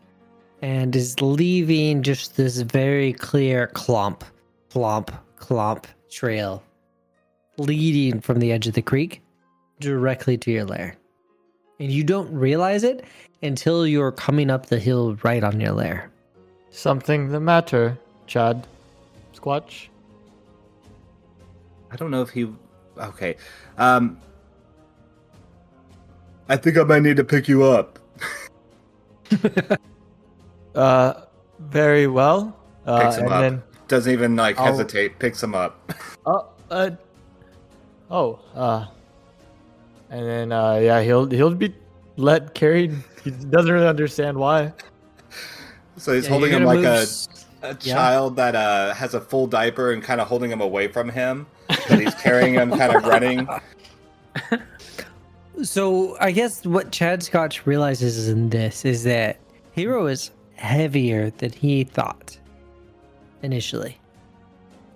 and 0.61 0.95
is 0.95 1.21
leaving 1.21 2.03
just 2.03 2.37
this 2.37 2.61
very 2.61 3.13
clear 3.13 3.67
clump, 3.67 4.23
clump, 4.69 5.11
clump 5.37 5.87
trail 6.09 6.63
leading 7.57 8.21
from 8.21 8.39
the 8.39 8.51
edge 8.51 8.67
of 8.67 8.73
the 8.73 8.81
creek 8.81 9.21
directly 9.79 10.37
to 10.37 10.51
your 10.51 10.65
lair. 10.65 10.95
And 11.79 11.91
you 11.91 12.03
don't 12.03 12.31
realize 12.33 12.83
it 12.83 13.05
until 13.43 13.85
you're 13.85 14.11
coming 14.11 14.49
up 14.49 14.67
the 14.67 14.79
hill 14.79 15.15
right 15.23 15.43
on 15.43 15.59
your 15.59 15.73
lair. 15.73 16.09
Something 16.71 17.29
the 17.29 17.39
matter, 17.39 17.97
Chad? 18.25 18.65
Squatch? 19.33 19.87
I 21.91 21.95
don't 21.95 22.11
know 22.11 22.21
if 22.21 22.29
he. 22.29 22.47
Okay. 22.97 23.35
Um. 23.77 24.19
I 26.49 26.55
think 26.55 26.77
I 26.77 26.83
might 26.83 27.03
need 27.03 27.17
to 27.17 27.23
pick 27.23 27.47
you 27.47 27.63
up. 27.63 27.99
Uh, 30.77 31.21
very 31.59 32.05
well. 32.07 32.55
Uh, 32.85 33.01
Picks 33.03 33.15
him 33.17 33.25
and 33.25 33.33
up. 33.33 33.41
then, 33.41 33.63
Doesn't 33.87 34.13
even 34.13 34.35
like 34.35 34.57
I'll- 34.59 34.67
hesitate. 34.67 35.17
Picks 35.19 35.41
him 35.41 35.55
up. 35.55 35.91
oh, 36.25 36.47
uh, 36.69 36.91
oh, 38.11 38.39
uh, 38.55 38.85
and 40.09 40.25
then, 40.25 40.51
uh, 40.51 40.75
yeah, 40.75 41.01
he'll 41.01 41.25
he'll 41.29 41.53
be 41.55 41.73
let 42.15 42.53
carried. 42.53 42.93
He 43.23 43.31
doesn't 43.31 43.71
really 43.71 43.87
understand 43.87 44.37
why. 44.37 44.73
So 45.99 46.13
he's 46.13 46.25
Yeah, 46.25 46.29
holding 46.29 46.51
you're 46.51 46.59
him 46.59 46.65
gonna 46.67 46.79
like 46.79 46.85
move 46.85 46.99
a, 46.99 47.01
s- 47.01 47.45
a 47.63 47.69
Yeah. 47.81 47.95
child 47.95 48.35
that 48.35 48.53
uh, 48.55 48.93
has 48.93 49.15
a 49.15 49.19
full 49.19 49.47
diaper 49.47 49.93
and 49.93 50.03
kind 50.03 50.21
of 50.21 50.27
holding 50.27 50.51
him 50.51 50.61
away 50.61 50.87
from 50.89 51.09
him. 51.09 51.47
But 51.67 51.99
he's 51.99 52.13
carrying 52.13 52.53
him, 52.53 52.69
kind 52.69 52.95
of 52.95 53.03
running. 53.13 53.47
So 55.63 56.15
I 56.19 56.31
guess 56.31 56.63
what 56.67 56.91
Chad 56.91 57.21
Squatch 57.21 57.65
realizes 57.65 58.29
in 58.29 58.49
this 58.49 58.85
is 58.85 59.03
that 59.05 59.37
Hero 59.71 60.05
is 60.05 60.29
heavier 60.57 61.29
than 61.31 61.51
he 61.51 61.83
thought 61.83 62.37
initially. 63.41 63.97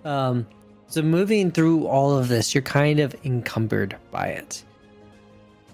Um, 0.04 0.46
so 0.88 1.02
moving 1.02 1.50
through 1.50 1.86
all 1.86 2.16
of 2.16 2.28
this, 2.28 2.54
you're 2.54 2.62
kind 2.62 3.00
of 3.00 3.14
encumbered 3.24 3.96
by 4.10 4.28
it. 4.28 4.62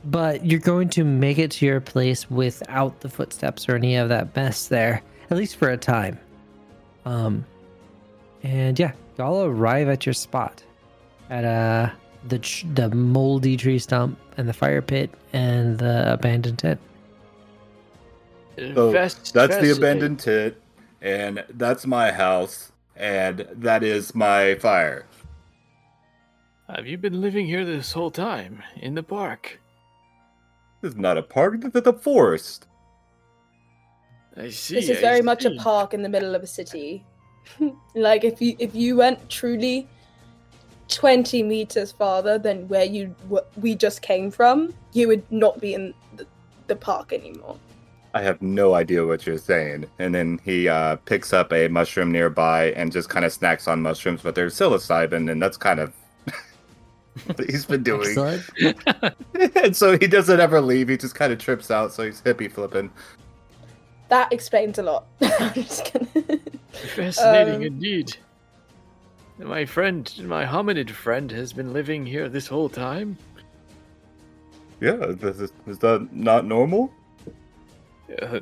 But 0.04 0.46
you're 0.46 0.60
going 0.60 0.90
to 0.90 1.04
make 1.04 1.38
it 1.38 1.50
to 1.52 1.66
your 1.66 1.80
place 1.80 2.30
without 2.30 3.00
the 3.00 3.08
footsteps 3.08 3.68
or 3.68 3.74
any 3.74 3.96
of 3.96 4.08
that 4.10 4.34
mess 4.36 4.68
there, 4.68 5.02
at 5.30 5.36
least 5.36 5.56
for 5.56 5.70
a 5.70 5.76
time. 5.76 6.18
Um, 7.04 7.44
and 8.42 8.78
yeah, 8.78 8.92
y'all 9.18 9.44
arrive 9.44 9.88
at 9.88 10.06
your 10.06 10.12
spot 10.12 10.62
at 11.30 11.44
uh 11.44 11.90
the 12.28 12.38
the 12.74 12.88
moldy 12.90 13.56
tree 13.56 13.78
stump 13.78 14.18
and 14.36 14.48
the 14.48 14.52
fire 14.52 14.82
pit 14.82 15.10
and 15.32 15.78
the 15.78 16.12
abandoned 16.12 16.58
tent. 16.58 16.80
So 18.58 18.88
Invest- 18.88 19.34
that's 19.34 19.56
the 19.56 19.70
abandoned 19.70 20.18
tit, 20.18 20.60
and 21.00 21.44
that's 21.50 21.86
my 21.86 22.10
house, 22.10 22.72
and 22.96 23.46
that 23.52 23.84
is 23.84 24.14
my 24.14 24.56
fire. 24.56 25.06
Have 26.68 26.86
you 26.86 26.98
been 26.98 27.20
living 27.20 27.46
here 27.46 27.64
this 27.64 27.92
whole 27.92 28.10
time 28.10 28.62
in 28.76 28.94
the 28.94 29.02
park? 29.02 29.60
This 30.80 30.92
is 30.92 30.98
not 30.98 31.16
a 31.16 31.22
park. 31.22 31.60
This 31.60 31.74
is 31.74 31.86
a 31.86 31.92
forest. 31.92 32.66
I 34.36 34.50
see. 34.50 34.74
this 34.74 34.88
is 34.88 34.98
I 34.98 35.00
very 35.00 35.22
much 35.22 35.44
a 35.44 35.54
park 35.56 35.94
in 35.94 36.02
the 36.02 36.08
middle 36.08 36.34
of 36.34 36.42
a 36.42 36.46
city. 36.46 37.04
like 37.94 38.24
if 38.24 38.42
you 38.42 38.56
if 38.58 38.74
you 38.74 38.96
went 38.96 39.30
truly 39.30 39.88
20 40.88 41.42
meters 41.42 41.92
farther 41.92 42.38
than 42.38 42.66
where 42.68 42.84
you 42.84 43.14
wh- 43.30 43.62
we 43.62 43.74
just 43.74 44.02
came 44.02 44.30
from, 44.30 44.74
you 44.92 45.08
would 45.08 45.30
not 45.30 45.60
be 45.60 45.74
in 45.74 45.94
the, 46.16 46.26
the 46.66 46.76
park 46.76 47.12
anymore. 47.12 47.56
I 48.18 48.22
have 48.22 48.42
no 48.42 48.74
idea 48.74 49.06
what 49.06 49.24
you're 49.28 49.38
saying. 49.38 49.86
And 50.00 50.12
then 50.12 50.40
he 50.44 50.68
uh, 50.68 50.96
picks 50.96 51.32
up 51.32 51.52
a 51.52 51.68
mushroom 51.68 52.10
nearby 52.10 52.72
and 52.72 52.90
just 52.90 53.08
kind 53.08 53.24
of 53.24 53.32
snacks 53.32 53.68
on 53.68 53.80
mushrooms, 53.80 54.22
but 54.22 54.34
there's 54.34 54.56
psilocybin, 54.56 55.30
and 55.30 55.40
that's 55.40 55.56
kind 55.56 55.78
of 55.78 55.92
what 57.26 57.48
he's 57.48 57.64
been 57.64 57.84
doing. 57.84 58.16
And 59.54 59.76
so 59.76 59.96
he 59.96 60.08
doesn't 60.08 60.40
ever 60.40 60.60
leave. 60.60 60.88
He 60.88 60.96
just 60.96 61.14
kind 61.14 61.32
of 61.32 61.38
trips 61.38 61.70
out, 61.70 61.92
so 61.92 62.02
he's 62.02 62.20
hippie 62.20 62.50
flipping. 62.50 62.90
That 64.08 64.32
explains 64.32 64.80
a 64.80 64.82
lot. 64.82 65.06
I'm 65.20 65.54
just 65.54 65.84
kidding. 65.84 66.40
Fascinating 66.96 67.54
Um, 67.54 67.62
indeed. 67.62 68.16
My 69.38 69.64
friend, 69.64 70.12
my 70.24 70.44
hominid 70.44 70.90
friend, 70.90 71.30
has 71.30 71.52
been 71.52 71.72
living 71.72 72.04
here 72.04 72.28
this 72.28 72.48
whole 72.48 72.68
time. 72.68 73.16
Yeah, 74.80 74.96
this 75.10 75.38
is, 75.38 75.52
is 75.68 75.78
that 75.78 76.08
not 76.12 76.46
normal? 76.46 76.92
Uh, 78.20 78.40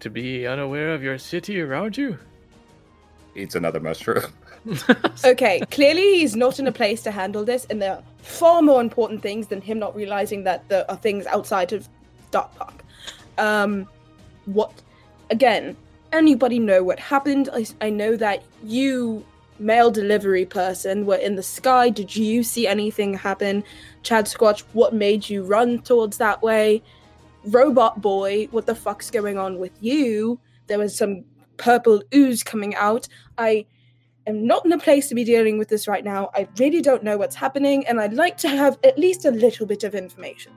to 0.00 0.10
be 0.10 0.46
unaware 0.46 0.92
of 0.94 1.02
your 1.02 1.18
city 1.18 1.60
around 1.60 1.96
you? 1.96 2.18
Eats 3.34 3.54
another 3.54 3.80
mushroom. 3.80 4.32
okay, 5.24 5.60
clearly 5.70 6.18
he's 6.18 6.36
not 6.36 6.58
in 6.58 6.66
a 6.66 6.72
place 6.72 7.02
to 7.02 7.10
handle 7.10 7.44
this, 7.44 7.66
and 7.70 7.80
there 7.80 7.92
are 7.92 8.02
far 8.18 8.60
more 8.60 8.80
important 8.80 9.22
things 9.22 9.46
than 9.46 9.60
him 9.60 9.78
not 9.78 9.94
realizing 9.94 10.44
that 10.44 10.68
there 10.68 10.84
are 10.90 10.96
things 10.96 11.26
outside 11.26 11.72
of 11.72 11.88
Dark 12.30 12.54
Park. 12.56 12.84
Um, 13.38 13.88
what? 14.46 14.72
Again, 15.30 15.76
anybody 16.12 16.58
know 16.58 16.82
what 16.82 16.98
happened? 16.98 17.48
I, 17.52 17.66
I 17.80 17.90
know 17.90 18.16
that 18.16 18.42
you, 18.62 19.24
mail 19.58 19.90
delivery 19.90 20.44
person, 20.44 21.06
were 21.06 21.16
in 21.16 21.36
the 21.36 21.42
sky. 21.42 21.88
Did 21.88 22.14
you 22.16 22.42
see 22.42 22.66
anything 22.66 23.14
happen? 23.14 23.64
Chad 24.02 24.26
Squatch, 24.26 24.64
what 24.72 24.92
made 24.92 25.28
you 25.28 25.44
run 25.44 25.80
towards 25.80 26.18
that 26.18 26.42
way? 26.42 26.82
Robot 27.44 28.00
Boy, 28.00 28.48
what 28.50 28.66
the 28.66 28.74
fuck's 28.74 29.10
going 29.10 29.38
on 29.38 29.58
with 29.58 29.72
you? 29.80 30.40
There 30.66 30.78
was 30.78 30.96
some 30.96 31.24
purple 31.56 32.02
ooze 32.14 32.42
coming 32.42 32.74
out. 32.74 33.08
I 33.36 33.66
am 34.26 34.46
not 34.46 34.64
in 34.64 34.72
a 34.72 34.78
place 34.78 35.08
to 35.08 35.14
be 35.14 35.24
dealing 35.24 35.58
with 35.58 35.68
this 35.68 35.88
right 35.88 36.04
now. 36.04 36.30
I 36.34 36.48
really 36.58 36.80
don't 36.80 37.02
know 37.02 37.16
what's 37.16 37.36
happening, 37.36 37.86
and 37.86 38.00
I'd 38.00 38.14
like 38.14 38.36
to 38.38 38.48
have 38.48 38.78
at 38.84 38.98
least 38.98 39.24
a 39.24 39.30
little 39.30 39.66
bit 39.66 39.84
of 39.84 39.94
information. 39.94 40.52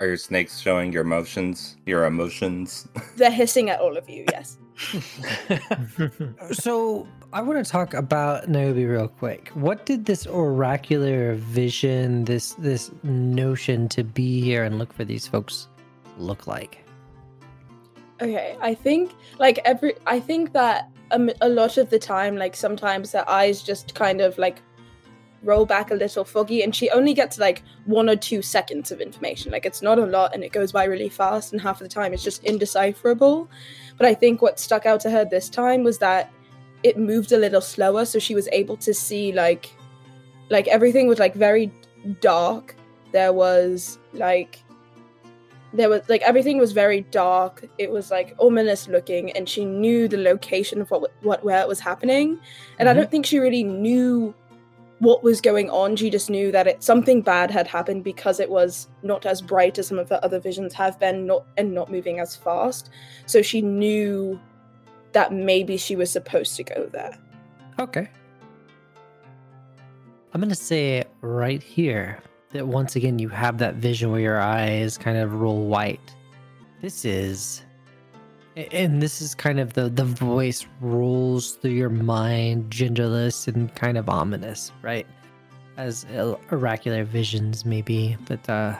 Are 0.00 0.06
your 0.06 0.16
snakes 0.16 0.60
showing 0.60 0.92
your 0.92 1.02
emotions? 1.02 1.76
Your 1.84 2.04
emotions? 2.04 2.86
They're 3.16 3.32
hissing 3.32 3.68
at 3.70 3.80
all 3.80 3.96
of 3.96 4.08
you, 4.08 4.24
yes. 4.30 4.58
So 6.52 7.08
I 7.30 7.42
want 7.42 7.64
to 7.64 7.70
talk 7.70 7.92
about 7.92 8.48
Niobe 8.48 8.88
real 8.88 9.08
quick. 9.08 9.50
What 9.52 9.84
did 9.84 10.06
this 10.06 10.26
oracular 10.26 11.34
vision, 11.34 12.24
this 12.24 12.54
this 12.54 12.90
notion 13.02 13.86
to 13.90 14.02
be 14.02 14.40
here 14.40 14.64
and 14.64 14.78
look 14.78 14.94
for 14.94 15.04
these 15.04 15.26
folks, 15.26 15.68
look 16.16 16.46
like? 16.46 16.86
Okay, 18.22 18.56
I 18.62 18.72
think 18.72 19.12
like 19.38 19.58
every 19.66 19.94
I 20.06 20.20
think 20.20 20.54
that 20.54 20.90
um, 21.10 21.30
a 21.42 21.50
lot 21.50 21.76
of 21.76 21.90
the 21.90 21.98
time 21.98 22.36
like 22.36 22.56
sometimes 22.56 23.12
her 23.12 23.28
eyes 23.28 23.62
just 23.62 23.94
kind 23.94 24.22
of 24.22 24.38
like 24.38 24.62
roll 25.42 25.66
back 25.66 25.90
a 25.90 25.94
little 25.94 26.24
foggy 26.24 26.62
and 26.62 26.74
she 26.74 26.90
only 26.90 27.12
gets 27.12 27.38
like 27.38 27.62
one 27.84 28.08
or 28.08 28.16
two 28.16 28.42
seconds 28.42 28.90
of 28.90 29.00
information 29.00 29.52
like 29.52 29.64
it's 29.64 29.82
not 29.82 29.96
a 29.96 30.04
lot 30.04 30.34
and 30.34 30.42
it 30.42 30.50
goes 30.50 30.72
by 30.72 30.82
really 30.82 31.08
fast 31.08 31.52
and 31.52 31.60
half 31.62 31.80
of 31.80 31.88
the 31.88 31.94
time 31.94 32.12
it's 32.12 32.24
just 32.24 32.42
indecipherable 32.42 33.48
but 33.96 34.04
i 34.04 34.12
think 34.12 34.42
what 34.42 34.58
stuck 34.58 34.84
out 34.84 34.98
to 34.98 35.08
her 35.08 35.24
this 35.24 35.48
time 35.48 35.84
was 35.84 35.98
that 35.98 36.32
it 36.82 36.96
moved 36.98 37.32
a 37.32 37.36
little 37.36 37.60
slower 37.60 38.04
so 38.04 38.18
she 38.18 38.34
was 38.34 38.48
able 38.52 38.76
to 38.76 38.94
see 38.94 39.32
like 39.32 39.70
like 40.50 40.66
everything 40.68 41.08
was 41.08 41.18
like 41.18 41.34
very 41.34 41.70
dark. 42.20 42.74
There 43.12 43.32
was 43.32 43.98
like 44.12 44.62
there 45.74 45.90
was 45.90 46.00
like 46.08 46.22
everything 46.22 46.58
was 46.58 46.72
very 46.72 47.02
dark. 47.10 47.64
It 47.76 47.90
was 47.90 48.10
like 48.10 48.34
ominous 48.38 48.88
looking 48.88 49.30
and 49.32 49.48
she 49.48 49.64
knew 49.64 50.08
the 50.08 50.16
location 50.16 50.80
of 50.80 50.90
what 50.90 51.12
what 51.22 51.44
where 51.44 51.60
it 51.60 51.68
was 51.68 51.80
happening. 51.80 52.38
And 52.78 52.88
i 52.88 52.92
Mhm. 52.92 52.96
don't 52.96 53.10
think 53.10 53.26
she 53.26 53.38
really 53.38 53.62
knew 53.64 54.34
what 55.00 55.22
was 55.22 55.40
going 55.40 55.70
on. 55.70 55.94
She 55.96 56.10
just 56.10 56.28
knew 56.30 56.50
that 56.52 56.66
it 56.66 56.82
something 56.82 57.20
bad 57.22 57.50
had 57.50 57.66
happened 57.68 58.02
because 58.02 58.40
it 58.40 58.50
was 58.50 58.88
not 59.02 59.26
as 59.26 59.40
bright 59.42 59.78
as 59.78 59.86
some 59.88 59.98
of 59.98 60.08
the 60.08 60.22
other 60.24 60.40
visions 60.40 60.74
have 60.74 60.98
been 60.98 61.26
not 61.26 61.44
and 61.56 61.72
not 61.74 61.90
moving 61.90 62.18
as 62.20 62.34
fast. 62.34 62.88
So 63.26 63.42
she 63.42 63.60
knew 63.62 64.40
that 65.12 65.32
maybe 65.32 65.76
she 65.76 65.96
was 65.96 66.10
supposed 66.10 66.56
to 66.56 66.64
go 66.64 66.88
there 66.92 67.18
Okay. 67.78 68.08
I'm 70.34 70.40
going 70.40 70.48
to 70.48 70.54
say 70.54 71.04
right 71.20 71.62
here 71.62 72.20
that 72.50 72.66
once 72.66 72.96
again 72.96 73.18
you 73.18 73.28
have 73.28 73.58
that 73.58 73.76
vision 73.76 74.10
where 74.10 74.20
your 74.20 74.40
eyes 74.40 74.98
kind 74.98 75.16
of 75.16 75.34
roll 75.34 75.66
white. 75.66 76.14
This 76.82 77.04
is 77.04 77.62
and 78.72 79.00
this 79.00 79.22
is 79.22 79.36
kind 79.36 79.60
of 79.60 79.74
the 79.74 79.88
the 79.88 80.04
voice 80.04 80.66
rolls 80.80 81.52
through 81.52 81.70
your 81.70 81.90
mind 81.90 82.70
genderless 82.70 83.46
and 83.46 83.72
kind 83.76 83.96
of 83.96 84.08
ominous, 84.08 84.72
right? 84.82 85.06
As 85.76 86.04
oracular 86.50 87.04
visions 87.04 87.64
maybe, 87.64 88.16
but 88.26 88.48
uh 88.50 88.76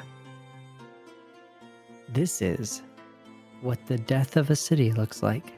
this 2.08 2.42
is 2.42 2.82
what 3.60 3.84
the 3.86 3.98
death 3.98 4.36
of 4.36 4.50
a 4.50 4.56
city 4.56 4.92
looks 4.92 5.22
like. 5.22 5.57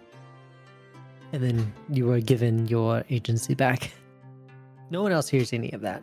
And 1.32 1.42
then 1.42 1.72
you 1.88 2.06
were 2.06 2.20
given 2.20 2.66
your 2.68 3.04
agency 3.10 3.54
back. 3.54 3.90
No 4.92 5.02
one 5.02 5.12
else 5.12 5.28
hears 5.28 5.52
any 5.52 5.70
of 5.70 5.82
that. 5.82 6.02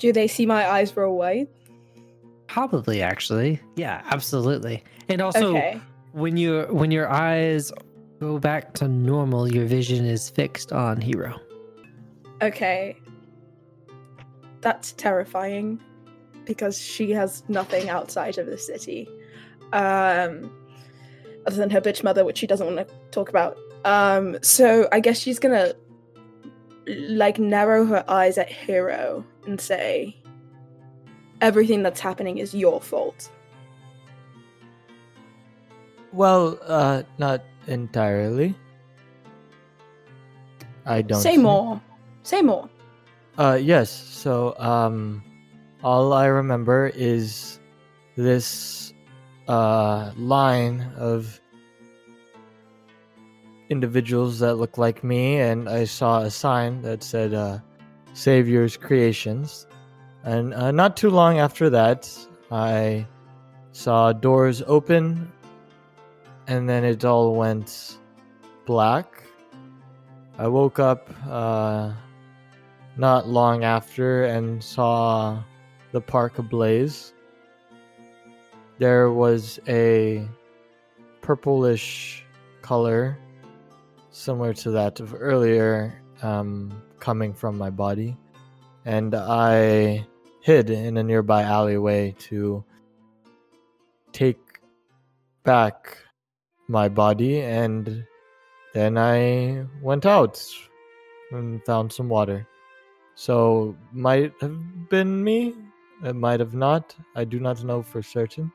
do 0.00 0.12
they 0.12 0.26
see 0.26 0.46
my 0.46 0.68
eyes 0.68 0.96
roll 0.96 1.16
white 1.16 1.48
Probably, 2.48 3.02
actually. 3.02 3.60
Yeah, 3.76 4.02
absolutely. 4.10 4.82
And 5.08 5.20
also, 5.20 5.50
okay 5.56 5.80
when 6.16 6.38
your 6.38 6.72
when 6.72 6.90
your 6.90 7.08
eyes 7.10 7.70
go 8.20 8.38
back 8.38 8.72
to 8.72 8.88
normal, 8.88 9.52
your 9.52 9.66
vision 9.66 10.06
is 10.06 10.30
fixed 10.30 10.72
on 10.72 10.98
Hero. 10.98 11.38
Okay. 12.40 12.96
That's 14.62 14.92
terrifying 14.92 15.78
because 16.46 16.80
she 16.80 17.10
has 17.10 17.44
nothing 17.48 17.90
outside 17.90 18.38
of 18.38 18.46
the 18.46 18.56
city. 18.56 19.08
Um 19.74 20.50
other 21.46 21.56
than 21.56 21.70
her 21.70 21.82
bitch 21.82 22.02
mother, 22.02 22.24
which 22.24 22.38
she 22.38 22.46
doesn't 22.46 22.66
want 22.66 22.88
to 22.88 22.94
talk 23.10 23.28
about. 23.28 23.58
Um 23.86 24.36
so 24.42 24.88
I 24.90 24.98
guess 25.00 25.18
she's 25.18 25.38
gonna 25.38 25.72
like 26.88 27.38
narrow 27.38 27.84
her 27.86 28.04
eyes 28.08 28.36
at 28.38 28.50
Hero 28.50 29.24
and 29.46 29.60
say 29.60 30.16
everything 31.40 31.82
that's 31.82 32.00
happening 32.00 32.38
is 32.38 32.54
your 32.54 32.80
fault. 32.80 33.30
well, 36.12 36.58
uh, 36.66 37.02
not 37.18 37.42
entirely. 37.66 38.54
I 40.86 41.02
don't 41.02 41.20
Say 41.20 41.32
think- 41.32 41.42
more. 41.42 41.80
Say 42.22 42.40
more. 42.42 42.68
Uh, 43.38 43.58
yes. 43.60 43.90
So, 43.90 44.54
um, 44.58 45.22
all 45.84 46.12
I 46.14 46.26
remember 46.26 46.90
is 46.94 47.60
this 48.16 48.94
uh 49.46 50.10
line 50.16 50.80
of 50.96 51.38
individuals 53.68 54.38
that 54.40 54.54
look 54.56 54.78
like 54.78 55.02
me, 55.04 55.40
and 55.40 55.68
I 55.68 55.84
saw 55.84 56.20
a 56.20 56.30
sign 56.30 56.82
that 56.82 57.02
said 57.02 57.34
uh, 57.34 57.58
"Savior's 58.14 58.76
Creations," 58.76 59.66
and 60.24 60.54
uh, 60.54 60.70
not 60.70 60.96
too 60.96 61.10
long 61.10 61.38
after 61.38 61.70
that, 61.70 62.10
I 62.50 63.06
saw 63.72 64.12
doors 64.12 64.62
open, 64.66 65.30
and 66.46 66.68
then 66.68 66.84
it 66.84 67.04
all 67.04 67.34
went 67.34 67.98
black. 68.66 69.22
I 70.38 70.48
woke 70.48 70.78
up. 70.78 71.10
Uh, 71.28 71.92
not 72.96 73.28
long 73.28 73.64
after 73.64 74.24
and 74.24 74.62
saw 74.62 75.42
the 75.92 76.00
park 76.00 76.38
ablaze. 76.38 77.12
There 78.78 79.10
was 79.10 79.60
a 79.68 80.26
purplish 81.20 82.24
color 82.62 83.18
similar 84.16 84.54
to 84.54 84.70
that 84.70 84.98
of 84.98 85.14
earlier 85.18 86.02
um, 86.22 86.82
coming 87.00 87.34
from 87.34 87.58
my 87.58 87.68
body, 87.68 88.16
and 88.86 89.14
I 89.14 90.06
hid 90.40 90.70
in 90.70 90.96
a 90.96 91.02
nearby 91.02 91.42
alleyway 91.42 92.14
to 92.30 92.64
take 94.12 94.40
back 95.44 95.98
my 96.66 96.88
body, 96.88 97.42
and 97.42 98.04
then 98.72 98.96
I 98.96 99.66
went 99.82 100.06
out 100.06 100.42
and 101.32 101.62
found 101.64 101.92
some 101.92 102.08
water. 102.08 102.46
So 103.14 103.76
might 103.92 104.32
have 104.40 104.88
been 104.88 105.22
me. 105.22 105.54
It 106.02 106.16
might 106.16 106.40
have 106.40 106.54
not. 106.54 106.96
I 107.14 107.24
do 107.24 107.38
not 107.38 107.62
know 107.64 107.82
for 107.82 108.02
certain. 108.02 108.50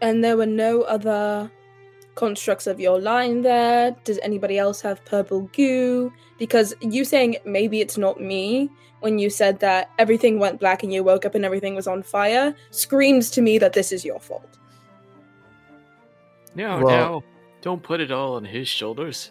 And 0.00 0.22
there 0.22 0.36
were 0.36 0.46
no 0.46 0.82
other 0.82 1.50
constructs 2.14 2.66
of 2.66 2.78
your 2.80 3.00
line 3.00 3.42
there. 3.42 3.94
Does 4.04 4.18
anybody 4.22 4.58
else 4.58 4.80
have 4.82 5.04
purple 5.04 5.42
goo? 5.52 6.12
Because 6.38 6.74
you 6.80 7.04
saying 7.04 7.36
maybe 7.44 7.80
it's 7.80 7.98
not 7.98 8.20
me 8.20 8.70
when 9.00 9.18
you 9.18 9.28
said 9.30 9.60
that 9.60 9.90
everything 9.98 10.38
went 10.38 10.60
black 10.60 10.82
and 10.82 10.92
you 10.92 11.02
woke 11.04 11.24
up 11.24 11.34
and 11.34 11.44
everything 11.44 11.74
was 11.74 11.86
on 11.86 12.02
fire 12.02 12.54
screams 12.70 13.30
to 13.30 13.42
me 13.42 13.58
that 13.58 13.72
this 13.74 13.92
is 13.92 14.04
your 14.04 14.18
fault. 14.20 14.58
No, 16.54 16.80
Well- 16.80 16.88
no. 17.12 17.24
Don't 17.62 17.82
put 17.82 18.00
it 18.00 18.10
all 18.10 18.34
on 18.34 18.44
his 18.44 18.68
shoulders. 18.68 19.30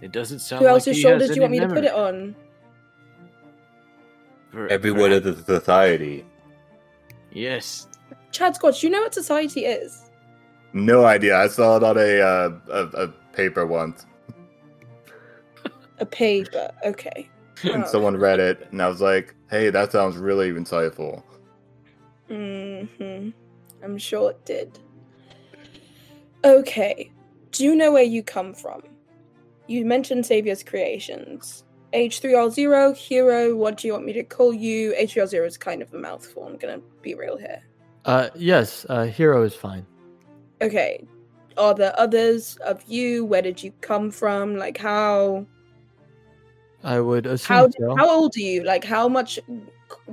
It 0.00 0.12
doesn't 0.12 0.38
sound 0.38 0.60
Who 0.60 0.66
like 0.66 0.74
else's 0.74 0.96
he 0.96 1.02
shoulders 1.02 1.22
has 1.22 1.30
do 1.30 1.34
you 1.36 1.40
want 1.40 1.50
me 1.52 1.58
any 1.58 1.66
to 1.68 1.74
put 1.74 1.84
it 1.84 1.92
on? 1.92 2.36
Per- 4.52 4.68
Everyone 4.68 5.10
of 5.12 5.24
perhaps- 5.24 5.42
the 5.44 5.58
society. 5.60 6.24
Yes. 7.32 7.88
Chad 8.30 8.54
Squatch, 8.54 8.80
do 8.80 8.86
you 8.86 8.92
know 8.92 9.00
what 9.00 9.12
society 9.12 9.64
is? 9.64 10.03
No 10.74 11.04
idea. 11.06 11.38
I 11.38 11.46
saw 11.46 11.76
it 11.76 11.82
on 11.84 11.96
a 11.96 12.20
uh, 12.20 12.50
a, 12.68 13.04
a 13.04 13.08
paper 13.32 13.64
once. 13.64 14.04
A 15.98 16.04
paper. 16.06 16.70
Okay. 16.84 17.30
and 17.62 17.84
Oh. 17.84 17.86
someone 17.86 18.16
read 18.16 18.40
it, 18.40 18.66
and 18.72 18.82
I 18.82 18.88
was 18.88 19.00
like, 19.00 19.34
"Hey, 19.48 19.70
that 19.70 19.92
sounds 19.92 20.16
really 20.16 20.50
insightful." 20.52 21.22
hmm 22.28 23.30
I'm 23.82 23.98
sure 23.98 24.30
it 24.30 24.44
did. 24.44 24.78
Okay. 26.44 27.10
Do 27.52 27.64
you 27.64 27.76
know 27.76 27.92
where 27.92 28.02
you 28.02 28.22
come 28.22 28.52
from? 28.54 28.82
You 29.68 29.84
mentioned 29.86 30.24
Savior's 30.26 30.62
Creations. 30.62 31.64
H3R0, 31.92 32.96
Hero, 32.96 33.54
what 33.54 33.76
do 33.76 33.86
you 33.86 33.92
want 33.92 34.04
me 34.04 34.12
to 34.14 34.24
call 34.24 34.52
you? 34.52 34.92
H3R0 34.98 35.46
is 35.46 35.56
kind 35.56 35.80
of 35.80 35.94
a 35.94 35.98
mouthful, 35.98 36.44
I'm 36.44 36.56
gonna 36.56 36.80
be 37.02 37.14
real 37.14 37.36
here. 37.36 37.62
Uh, 38.04 38.30
yes, 38.34 38.84
uh, 38.88 39.04
hero 39.04 39.42
is 39.44 39.54
fine. 39.54 39.86
Okay. 40.64 41.06
Are 41.58 41.74
there 41.74 41.92
others 41.98 42.56
of 42.64 42.82
you? 42.88 43.24
Where 43.24 43.42
did 43.42 43.62
you 43.62 43.70
come 43.82 44.10
from? 44.10 44.56
Like 44.56 44.78
how 44.78 45.46
I 46.82 47.00
would 47.00 47.26
assume 47.26 47.56
how 47.56 47.68
so. 47.70 47.96
how 47.96 48.10
old 48.10 48.34
are 48.36 48.40
you? 48.40 48.64
Like 48.64 48.82
how 48.82 49.08
much 49.08 49.38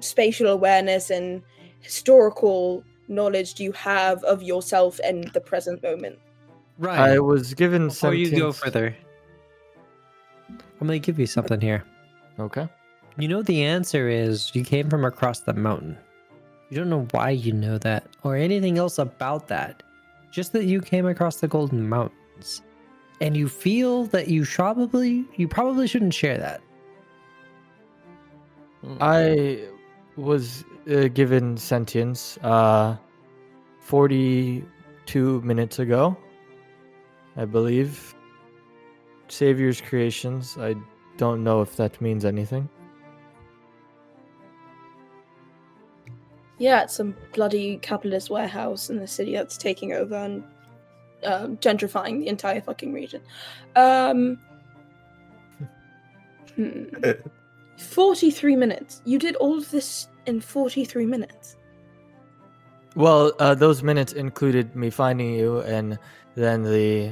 spatial 0.01 0.47
awareness 0.47 1.09
and 1.09 1.41
historical 1.79 2.83
knowledge 3.07 3.55
do 3.55 3.63
you 3.63 3.71
have 3.71 4.23
of 4.25 4.43
yourself 4.43 4.99
and 5.03 5.23
the 5.33 5.41
present 5.41 5.81
moment? 5.81 6.19
Right. 6.77 6.99
I 6.99 7.19
was 7.19 7.53
given 7.53 7.87
Before 7.87 8.13
you 8.13 8.31
go 8.31 8.51
further, 8.51 8.95
I'm 10.49 10.87
gonna 10.87 10.99
give 10.99 11.17
you 11.17 11.27
something 11.27 11.61
here. 11.61 11.83
Okay. 12.39 12.67
You 13.17 13.27
know 13.27 13.41
the 13.41 13.63
answer 13.63 14.09
is 14.09 14.53
you 14.53 14.63
came 14.63 14.89
from 14.89 15.05
across 15.05 15.41
the 15.41 15.53
mountain. 15.53 15.97
You 16.69 16.77
don't 16.77 16.89
know 16.89 17.07
why 17.11 17.31
you 17.31 17.51
know 17.51 17.77
that 17.79 18.05
or 18.23 18.35
anything 18.35 18.77
else 18.77 18.97
about 18.97 19.47
that. 19.47 19.83
Just 20.32 20.53
that 20.53 20.65
you 20.65 20.82
came 20.82 21.05
across 21.05 21.38
the 21.38 21.47
Golden 21.47 21.88
Mountains. 21.89 22.61
And 23.19 23.38
you 23.38 23.47
feel 23.47 24.05
that 24.05 24.29
you 24.29 24.45
probably 24.45 25.25
you 25.36 25.47
probably 25.47 25.88
shouldn't 25.88 26.13
share 26.13 26.38
that. 26.38 26.61
Hmm. 28.82 28.97
I 28.99 29.67
was 30.15 30.65
uh, 30.89 31.07
given 31.09 31.57
sentience 31.57 32.38
uh 32.41 32.97
42 33.82 35.41
minutes 35.41 35.79
ago. 35.79 36.17
I 37.36 37.45
believe. 37.45 38.15
Savior's 39.27 39.79
creations. 39.79 40.57
I 40.57 40.75
don't 41.17 41.43
know 41.43 41.61
if 41.61 41.77
that 41.77 42.01
means 42.01 42.25
anything. 42.25 42.67
Yeah, 46.62 46.84
it's 46.84 46.95
some 46.95 47.16
bloody 47.34 47.78
capitalist 47.78 48.30
warehouse 48.30 48.91
in 48.91 48.97
the 48.97 49.07
city 49.07 49.34
that's 49.34 49.57
taking 49.57 49.93
over 49.93 50.14
and 50.14 50.43
um, 51.24 51.57
gentrifying 51.57 52.20
the 52.20 52.28
entire 52.28 52.62
fucking 52.62 52.93
region. 52.93 53.24
Um, 53.76 54.38
hmm. 56.55 56.84
43 57.78 58.55
minutes. 58.55 59.01
You 59.05 59.18
did 59.18 59.36
all 59.38 59.57
of 59.57 59.72
this 59.72 60.07
in 60.28 60.39
43 60.39 61.07
minutes. 61.07 61.57
Well, 62.95 63.32
uh, 63.39 63.55
those 63.55 63.82
minutes 63.82 64.14
included 64.14 64.76
me 64.76 64.91
finding 64.91 65.34
you 65.34 65.62
and 65.62 65.97
then 66.36 66.62
the 66.62 67.12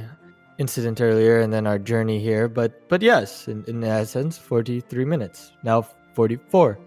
incident 0.58 1.00
earlier 1.00 1.40
and 1.40 1.52
then 1.52 1.66
our 1.66 1.80
journey 1.80 2.20
here. 2.20 2.46
But 2.46 2.88
but 2.88 3.02
yes, 3.02 3.48
in, 3.48 3.64
in 3.64 3.82
essence, 3.82 4.38
43 4.38 5.04
minutes. 5.04 5.50
Now 5.64 5.82
44. 6.14 6.78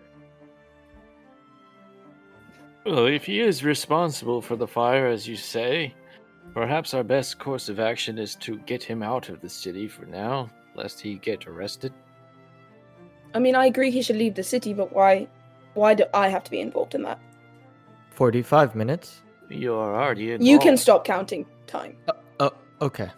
Well, 2.86 3.06
if 3.06 3.26
he 3.26 3.40
is 3.40 3.64
responsible 3.64 4.42
for 4.42 4.58
the 4.58 4.68
fire, 4.68 5.08
as 5.08 5.28
you 5.28 5.38
say, 5.38 5.94
perhaps 6.54 6.94
our 6.94 7.04
best 7.04 7.40
course 7.40 7.70
of 7.70 7.80
action 7.80 8.18
is 8.18 8.36
to 8.36 8.58
get 8.60 8.84
him 8.84 9.02
out 9.02 9.30
of 9.30 9.40
the 9.40 9.50
city 9.50 9.88
for 9.88 10.06
now, 10.06 10.50
lest 10.76 11.00
he 11.00 11.16
get 11.16 11.48
arrested. 11.48 11.94
I 13.34 13.40
mean, 13.40 13.56
I 13.56 13.68
agree 13.68 13.90
he 13.90 14.02
should 14.02 14.18
leave 14.18 14.36
the 14.36 14.44
city, 14.44 14.74
but 14.74 14.94
why? 14.94 15.28
Why 15.76 15.94
do 15.94 16.04
I 16.14 16.28
have 16.28 16.44
to 16.44 16.52
be 16.52 16.60
involved 16.60 16.94
in 16.94 17.04
that? 17.04 17.20
45 18.12 18.76
minutes. 18.76 19.22
You 19.50 19.76
are 19.76 19.96
already 19.96 20.34
involved. 20.34 20.48
You 20.48 20.60
can 20.60 20.78
stop 20.78 21.06
counting 21.06 21.46
time. 21.68 21.96
Oh, 22.40 22.52
okay. 22.82 23.10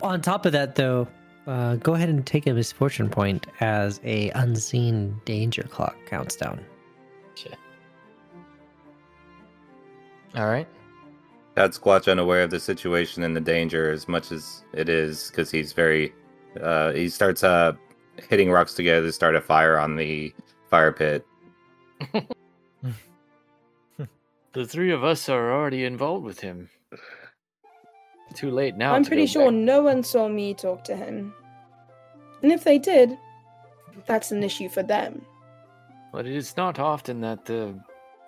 On 0.00 0.20
top 0.20 0.46
of 0.46 0.52
that, 0.52 0.76
though, 0.76 1.08
uh, 1.46 1.76
go 1.76 1.94
ahead 1.94 2.08
and 2.08 2.24
take 2.24 2.46
a 2.46 2.54
misfortune 2.54 3.10
point 3.10 3.46
as 3.60 4.00
a 4.04 4.30
unseen 4.30 5.20
danger 5.24 5.64
clock 5.64 5.96
counts 6.06 6.36
down. 6.36 6.64
All 10.36 10.46
right. 10.46 10.68
That's 11.54 11.78
Squatch 11.78 12.10
unaware 12.10 12.42
of 12.42 12.50
the 12.50 12.58
situation 12.58 13.22
and 13.22 13.36
the 13.36 13.40
danger 13.40 13.90
as 13.90 14.08
much 14.08 14.32
as 14.32 14.64
it 14.72 14.88
is 14.88 15.30
because 15.30 15.50
he's 15.50 15.72
very. 15.72 16.12
Uh, 16.60 16.92
he 16.92 17.08
starts 17.08 17.44
uh, 17.44 17.72
hitting 18.28 18.50
rocks 18.50 18.74
together 18.74 19.06
to 19.06 19.12
start 19.12 19.36
a 19.36 19.40
fire 19.40 19.78
on 19.78 19.96
the 19.96 20.34
fire 20.68 20.92
pit. 20.92 21.26
The 24.54 24.64
three 24.64 24.92
of 24.92 25.02
us 25.02 25.28
are 25.28 25.52
already 25.52 25.84
involved 25.84 26.24
with 26.24 26.38
him. 26.38 26.70
Too 28.34 28.52
late 28.52 28.76
now. 28.76 28.94
I'm 28.94 29.02
to 29.02 29.08
pretty 29.08 29.26
sure 29.26 29.50
back. 29.50 29.54
no 29.54 29.82
one 29.82 30.04
saw 30.04 30.28
me 30.28 30.54
talk 30.54 30.84
to 30.84 30.94
him. 30.94 31.34
And 32.40 32.52
if 32.52 32.62
they 32.62 32.78
did, 32.78 33.18
that's 34.06 34.30
an 34.30 34.44
issue 34.44 34.68
for 34.68 34.84
them. 34.84 35.26
But 36.12 36.26
it 36.26 36.36
is 36.36 36.56
not 36.56 36.78
often 36.78 37.20
that 37.22 37.44
the 37.46 37.74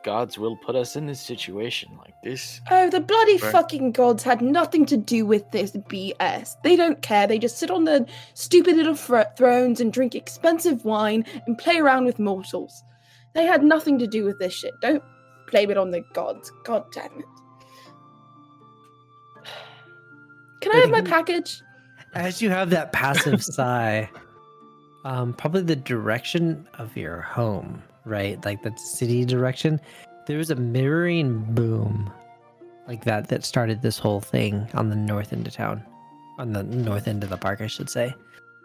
gods 0.07 0.39
will 0.39 0.57
put 0.57 0.77
us 0.77 0.95
in 0.95 1.05
this 1.07 1.21
situation 1.21 1.91
like 1.99 2.15
this. 2.23 2.61
Oh, 2.71 2.89
the 2.89 3.01
bloody 3.01 3.39
Right. 3.39 3.51
fucking 3.51 3.91
gods 3.91 4.23
had 4.23 4.41
nothing 4.41 4.87
to 4.87 4.97
do 4.97 5.27
with 5.27 5.51
this 5.51 5.73
BS. 5.73 6.57
They 6.63 6.77
don't 6.77 7.03
care. 7.03 7.27
They 7.27 7.41
just 7.41 7.59
sit 7.59 7.73
on 7.73 7.85
their 7.85 8.07
stupid 8.35 8.77
little 8.77 8.95
fr- 8.95 9.23
thrones 9.37 9.81
and 9.81 9.93
drink 9.93 10.15
expensive 10.15 10.85
wine 10.85 11.27
and 11.49 11.59
play 11.59 11.79
around 11.79 12.05
with 12.05 12.21
mortals. 12.21 12.85
They 13.35 13.47
had 13.47 13.65
nothing 13.65 13.99
to 13.99 14.07
do 14.07 14.23
with 14.25 14.39
this 14.39 14.55
shit. 14.55 14.75
Don't 14.81 15.03
blame 15.51 15.73
it 15.73 15.77
on 15.77 15.91
the 15.91 16.03
gods. 16.15 16.53
God 16.65 16.85
damn 16.93 17.07
it. 17.19 17.25
Can 20.61 20.73
I 20.73 20.77
have 20.83 20.91
my 20.91 21.03
package? 21.03 21.61
As 22.15 22.41
you 22.41 22.49
have 22.51 22.71
that 22.71 22.93
passive 22.93 23.43
sigh, 23.57 24.09
um, 25.05 25.33
probably 25.35 25.63
the 25.63 25.75
direction 25.77 26.67
of 26.79 26.97
your 26.97 27.21
home, 27.23 27.83
right? 28.07 28.43
Like 28.45 28.63
the 28.63 28.73
city 28.77 29.25
direction. 29.25 29.81
There 30.27 30.39
was 30.39 30.51
a 30.51 30.57
mirroring 30.57 31.43
boom 31.55 32.11
like 32.89 33.05
that 33.05 33.29
that 33.29 33.45
started 33.45 33.83
this 33.83 33.99
whole 33.99 34.21
thing 34.21 34.67
on 34.75 34.89
the 34.91 34.97
north 34.97 35.33
end 35.33 35.47
of 35.47 35.53
town. 35.53 35.83
On 36.39 36.53
the 36.53 36.63
north 36.63 37.09
end 37.09 37.23
of 37.25 37.31
the 37.31 37.37
park, 37.37 37.61
I 37.61 37.67
should 37.67 37.91
say. 37.91 38.15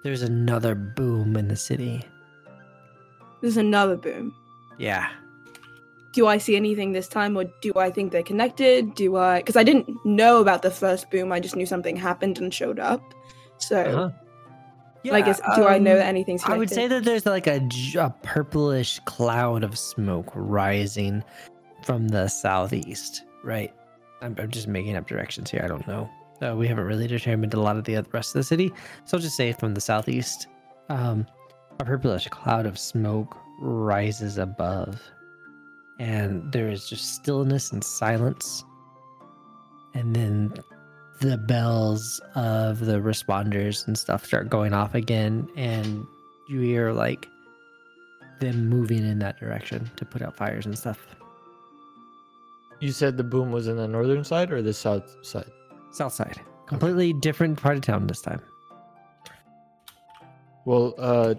There's 0.04 0.22
another 0.22 0.76
boom 0.76 1.36
in 1.36 1.48
the 1.48 1.56
city. 1.56 2.02
There's 3.42 3.58
another 3.58 3.98
boom. 3.98 4.34
Yeah. 4.78 5.10
do 6.14 6.28
I 6.28 6.38
see 6.40 6.56
anything 6.58 6.92
this 6.92 7.08
time, 7.08 7.38
or 7.38 7.46
do 7.62 7.72
I 7.78 7.90
think 7.90 8.12
they're 8.12 8.22
connected? 8.24 8.96
Do 8.96 9.16
I? 9.16 9.38
Because 9.40 9.56
I 9.56 9.64
didn't 9.64 9.88
know 10.06 10.42
about 10.42 10.62
the 10.62 10.72
first 10.72 11.10
boom. 11.10 11.32
I 11.32 11.40
just 11.40 11.56
knew 11.56 11.66
something 11.66 11.96
happened 11.96 12.38
and 12.38 12.54
showed 12.54 12.80
up. 12.80 13.02
So, 13.60 13.82
Uh-huh. 13.82 14.10
Like, 15.04 15.28
is, 15.28 15.42
do 15.56 15.66
I 15.66 15.80
know 15.80 15.94
um, 15.94 15.98
that 15.98 16.08
anything's 16.08 16.44
I 16.44 16.58
would 16.58 16.70
say 16.70 16.88
that 16.88 17.04
there's 17.04 17.26
like 17.26 17.48
a, 17.48 17.68
a 17.98 18.10
purplish 18.22 19.00
cloud 19.06 19.64
of 19.64 19.78
smoke 19.78 20.32
rising 20.36 21.24
from 21.84 22.10
the 22.10 22.28
southeast, 22.28 23.24
right? 23.44 23.74
I'm, 24.22 24.36
I'm 24.38 24.52
just 24.52 24.68
making 24.68 24.96
up 24.96 25.08
directions 25.08 25.50
here. 25.50 25.62
I 25.64 25.68
don't 25.68 25.88
know. 25.88 26.10
Uh, 26.42 26.56
we 26.56 26.68
haven't 26.68 26.86
really 26.86 27.08
determined 27.08 27.54
a 27.54 27.60
lot 27.60 27.78
of 27.78 27.84
the 27.84 28.04
rest 28.12 28.36
of 28.36 28.40
the 28.40 28.44
city, 28.44 28.72
so 29.06 29.18
I'll 29.18 29.22
just 29.22 29.36
say 29.36 29.52
from 29.54 29.74
the 29.74 29.82
southeast. 29.82 30.48
Um, 30.90 31.26
a 31.80 31.86
purplish 31.86 32.28
cloud 32.28 32.66
of 32.66 32.78
smoke 32.78 33.38
rises 33.60 34.38
above, 34.38 35.02
and 36.00 36.52
there 36.52 36.70
is 36.70 36.88
just 36.90 37.16
stillness 37.16 37.72
and 37.72 37.84
silence. 37.84 38.64
And 39.94 40.16
then 40.16 40.54
the 41.22 41.38
bells 41.38 42.20
of 42.36 42.80
the 42.86 42.98
responders 43.00 43.86
and 43.88 43.98
stuff 43.98 44.26
start 44.26 44.50
going 44.50 44.74
off 44.74 44.96
again 44.96 45.48
and 45.56 46.06
you 46.50 46.60
hear 46.62 46.92
like 46.92 47.28
them 48.40 48.68
moving 48.68 49.06
in 49.08 49.20
that 49.20 49.40
direction 49.40 49.90
to 49.96 50.04
put 50.04 50.22
out 50.22 50.36
fires 50.36 50.66
and 50.66 50.78
stuff 50.78 51.06
You 52.80 52.92
said 52.92 53.18
the 53.18 53.24
boom 53.24 53.52
was 53.52 53.68
in 53.68 53.78
the 53.78 53.88
northern 53.88 54.24
side 54.24 54.52
or 54.52 54.62
the 54.64 54.74
south 54.74 55.16
side? 55.24 55.46
south 55.92 56.14
side 56.14 56.40
completely 56.66 57.14
different 57.14 57.62
part 57.62 57.76
of 57.78 57.84
town 57.84 58.08
this 58.08 58.22
time 58.22 58.42
Well, 60.66 60.94
uh, 61.00 61.34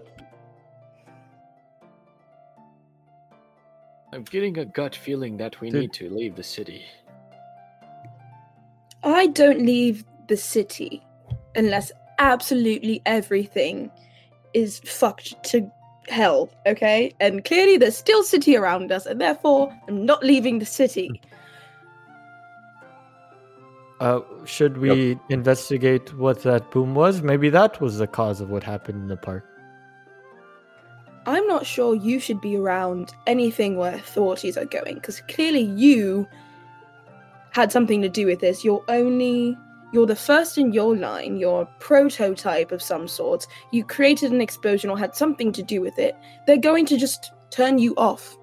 I'm 4.12 4.24
getting 4.24 4.59
a 4.59 4.64
gut 4.64 4.95
feeling 4.95 5.37
that 5.39 5.61
we 5.61 5.70
Dude. 5.70 5.80
need 5.80 5.93
to 5.95 6.11
leave 6.11 6.35
the 6.37 6.43
city. 6.43 6.85
I 9.05 9.27
don't 9.29 9.61
leave 9.61 10.05
the 10.29 10.37
city 10.37 11.03
unless 11.55 11.93
absolutely 12.19 13.03
everything 13.05 13.91
is 14.55 14.81
fucked 14.81 15.43
to 15.45 15.71
hell. 16.09 16.51
Okay, 16.67 17.15
and 17.21 17.45
clearly 17.45 17.77
there's 17.77 17.97
still 17.97 18.23
city 18.23 18.57
around 18.57 18.93
us, 18.93 19.07
and 19.07 19.21
therefore 19.21 19.73
I'm 19.89 20.05
not 20.05 20.25
leaving 20.25 20.59
the 20.59 20.67
city. 20.67 21.21
uh, 24.03 24.21
should 24.45 24.79
we 24.79 25.17
investigate 25.29 26.13
what 26.19 26.43
that 26.43 26.73
boom 26.73 26.97
was? 26.97 27.23
Maybe 27.23 27.49
that 27.51 27.81
was 27.81 27.99
the 27.99 28.09
cause 28.09 28.41
of 28.41 28.51
what 28.51 28.65
happened 28.65 29.01
in 29.03 29.07
the 29.07 29.17
park. 29.17 29.45
I'm 31.25 31.47
not 31.47 31.65
sure 31.65 31.95
you 31.95 32.19
should 32.19 32.41
be 32.41 32.57
around 32.57 33.15
anything 33.29 33.77
where 33.77 33.95
authorities 33.95 34.57
are 34.57 34.65
going, 34.65 34.97
because 34.97 35.21
clearly 35.29 35.61
you 35.61 36.27
had 37.53 37.71
something 37.71 38.03
to 38.03 38.09
do 38.09 38.27
with 38.27 38.41
this. 38.41 38.65
You're 38.65 38.85
only. 38.89 39.57
You're 39.93 40.07
the 40.07 40.17
first 40.17 40.57
in 40.57 40.73
your 40.73 40.97
line. 40.97 41.37
You're 41.37 41.63
a 41.63 41.69
prototype 41.79 42.73
of 42.73 42.81
some 42.83 43.07
sort. 43.07 43.47
You 43.73 43.85
created 43.85 44.33
an 44.33 44.41
explosion 44.41 44.89
or 44.89 44.99
had 44.99 45.15
something 45.15 45.53
to 45.53 45.63
do 45.63 45.83
with 45.83 45.99
it. 45.99 46.17
They're 46.47 46.57
going 46.57 46.87
to 46.87 46.97
just 46.97 47.31
turn 47.51 47.77
you 47.77 47.95
off. 47.97 48.39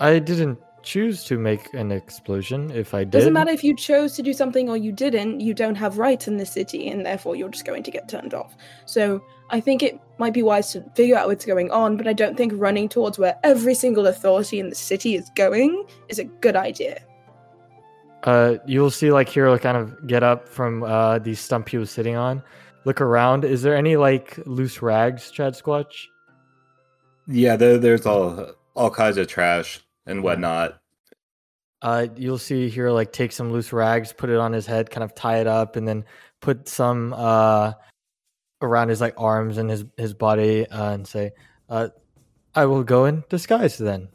I 0.00 0.18
didn't 0.18 0.58
choose 0.82 1.22
to 1.24 1.38
make 1.38 1.72
an 1.72 1.92
explosion. 1.92 2.72
If 2.72 2.94
I 2.94 3.04
did, 3.04 3.12
Doesn't 3.12 3.32
matter 3.32 3.52
if 3.52 3.62
you 3.62 3.76
chose 3.76 4.14
to 4.14 4.22
do 4.22 4.32
something 4.32 4.68
or 4.68 4.76
you 4.76 4.90
didn't, 4.90 5.40
you 5.40 5.54
don't 5.54 5.76
have 5.76 5.98
rights 5.98 6.26
in 6.26 6.36
the 6.36 6.46
city, 6.46 6.88
and 6.88 7.06
therefore 7.06 7.36
you're 7.36 7.48
just 7.48 7.64
going 7.64 7.84
to 7.84 7.90
get 7.90 8.08
turned 8.08 8.34
off. 8.34 8.56
So 8.86 9.22
I 9.50 9.60
think 9.60 9.82
it 9.82 9.98
might 10.18 10.34
be 10.34 10.42
wise 10.42 10.72
to 10.72 10.82
figure 10.94 11.16
out 11.16 11.28
what's 11.28 11.44
going 11.46 11.70
on, 11.70 11.96
but 11.96 12.06
I 12.06 12.12
don't 12.12 12.36
think 12.36 12.52
running 12.56 12.88
towards 12.88 13.18
where 13.18 13.38
every 13.44 13.74
single 13.74 14.06
authority 14.06 14.60
in 14.60 14.68
the 14.68 14.74
city 14.74 15.14
is 15.14 15.30
going 15.34 15.86
is 16.08 16.18
a 16.18 16.24
good 16.24 16.56
idea. 16.56 17.00
uh, 18.24 18.56
you'll 18.66 18.90
see 18.90 19.10
like 19.12 19.28
Hero 19.28 19.58
kind 19.58 19.76
of 19.76 20.06
get 20.06 20.22
up 20.22 20.48
from 20.48 20.82
uh, 20.82 21.18
the 21.20 21.34
stump 21.34 21.68
he 21.68 21.78
was 21.78 21.90
sitting 21.90 22.16
on, 22.16 22.42
look 22.84 23.00
around. 23.00 23.44
Is 23.44 23.62
there 23.62 23.76
any 23.76 23.96
like 23.96 24.38
loose 24.44 24.82
rags, 24.82 25.30
Chad 25.30 25.54
Squatch? 25.54 26.06
Yeah, 27.26 27.56
there, 27.56 27.78
there's 27.78 28.06
all 28.06 28.52
all 28.74 28.90
kinds 28.90 29.16
of 29.16 29.28
trash 29.28 29.80
and 30.06 30.22
whatnot. 30.22 30.80
Uh, 31.80 32.08
you'll 32.16 32.38
see 32.38 32.68
here 32.68 32.90
like 32.90 33.12
take 33.12 33.30
some 33.30 33.52
loose 33.52 33.72
rags, 33.72 34.12
put 34.12 34.30
it 34.30 34.36
on 34.36 34.52
his 34.52 34.66
head, 34.66 34.90
kind 34.90 35.04
of 35.04 35.14
tie 35.14 35.38
it 35.38 35.46
up, 35.46 35.76
and 35.76 35.86
then 35.86 36.04
put 36.40 36.68
some 36.68 37.14
uh 37.16 37.72
around 38.62 38.88
his 38.88 39.00
like 39.00 39.14
arms 39.16 39.58
and 39.58 39.70
his 39.70 39.84
his 39.96 40.14
body, 40.14 40.66
uh, 40.68 40.92
and 40.92 41.06
say, 41.06 41.32
uh, 41.68 41.88
"I 42.54 42.66
will 42.66 42.84
go 42.84 43.04
in 43.06 43.24
disguise 43.28 43.78
then." 43.78 44.08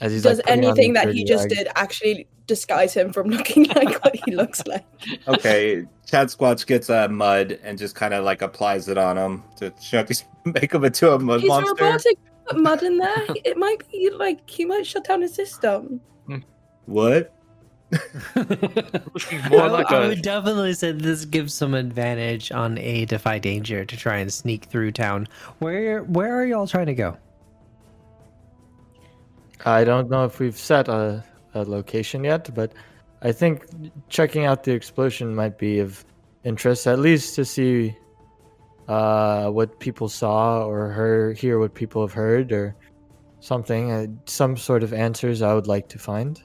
As 0.00 0.12
he's 0.12 0.22
Does 0.22 0.38
like, 0.38 0.50
anything 0.50 0.92
that 0.92 1.12
he 1.14 1.24
just 1.24 1.44
rags. 1.44 1.54
did 1.56 1.68
actually 1.74 2.28
disguise 2.46 2.92
him 2.92 3.12
from 3.12 3.28
looking 3.30 3.64
like 3.68 4.04
what 4.04 4.14
he 4.14 4.34
looks 4.34 4.62
like? 4.66 4.84
Okay, 5.26 5.84
Chad 6.06 6.28
Squatch 6.28 6.66
gets 6.66 6.90
uh, 6.90 7.08
mud 7.08 7.58
and 7.62 7.78
just 7.78 7.94
kind 7.94 8.12
of 8.12 8.22
like 8.24 8.42
applies 8.42 8.88
it 8.88 8.98
on 8.98 9.16
him 9.16 9.42
to 9.56 9.72
shut 9.82 10.10
make 10.44 10.72
him 10.74 10.84
into 10.84 11.12
a 11.12 11.18
mud 11.18 11.40
He's 11.40 11.48
monster. 11.48 11.72
robotic. 11.84 12.18
Put 12.46 12.58
mud 12.58 12.82
in 12.82 12.98
there. 12.98 13.26
It 13.44 13.56
might 13.56 13.90
be 13.90 14.10
like 14.10 14.48
he 14.48 14.64
might 14.66 14.86
shut 14.86 15.04
down 15.04 15.22
his 15.22 15.34
system. 15.34 16.00
What? 16.84 17.32
Looking 18.34 19.42
more 19.48 19.62
I, 19.62 19.68
like 19.68 19.92
I 19.92 20.04
a 20.04 20.08
would 20.08 20.22
definitely 20.22 20.74
say 20.74 20.92
this 20.92 21.24
gives 21.24 21.54
some 21.54 21.74
advantage 21.74 22.50
on 22.50 22.78
a 22.78 23.04
defy 23.04 23.38
danger 23.38 23.84
to 23.84 23.96
try 23.96 24.16
and 24.16 24.32
sneak 24.32 24.64
through 24.64 24.92
town. 24.92 25.28
Where 25.60 26.02
where 26.02 26.34
are 26.34 26.44
y'all 26.44 26.66
trying 26.66 26.86
to 26.86 26.94
go? 26.94 27.16
I 29.64 29.84
don't 29.84 30.10
know 30.10 30.24
if 30.24 30.38
we've 30.38 30.56
set 30.56 30.88
a, 30.88 31.24
a 31.54 31.62
location 31.62 32.24
yet, 32.24 32.52
but 32.54 32.72
I 33.22 33.32
think 33.32 33.66
checking 34.08 34.44
out 34.44 34.64
the 34.64 34.72
explosion 34.72 35.34
might 35.34 35.58
be 35.58 35.78
of 35.78 36.04
interest, 36.44 36.86
at 36.86 36.98
least 36.98 37.34
to 37.36 37.44
see 37.44 37.96
uh, 38.88 39.48
what 39.50 39.78
people 39.80 40.08
saw 40.08 40.64
or 40.64 40.90
heard, 40.90 41.38
hear 41.38 41.58
what 41.58 41.74
people 41.74 42.02
have 42.02 42.12
heard, 42.12 42.52
or 42.52 42.76
something. 43.40 43.90
Uh, 43.90 44.06
some 44.26 44.56
sort 44.56 44.82
of 44.82 44.92
answers 44.92 45.40
I 45.42 45.54
would 45.54 45.66
like 45.66 45.88
to 45.88 45.98
find. 45.98 46.42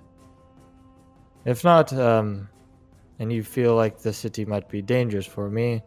If 1.46 1.64
not, 1.64 1.92
um, 1.94 2.48
and 3.20 3.32
you 3.32 3.44
feel 3.44 3.76
like 3.76 4.00
the 4.00 4.14
city 4.14 4.46
might 4.46 4.70
be 4.70 4.82
dangerous 4.82 5.26
for 5.26 5.50
me, 5.50 5.82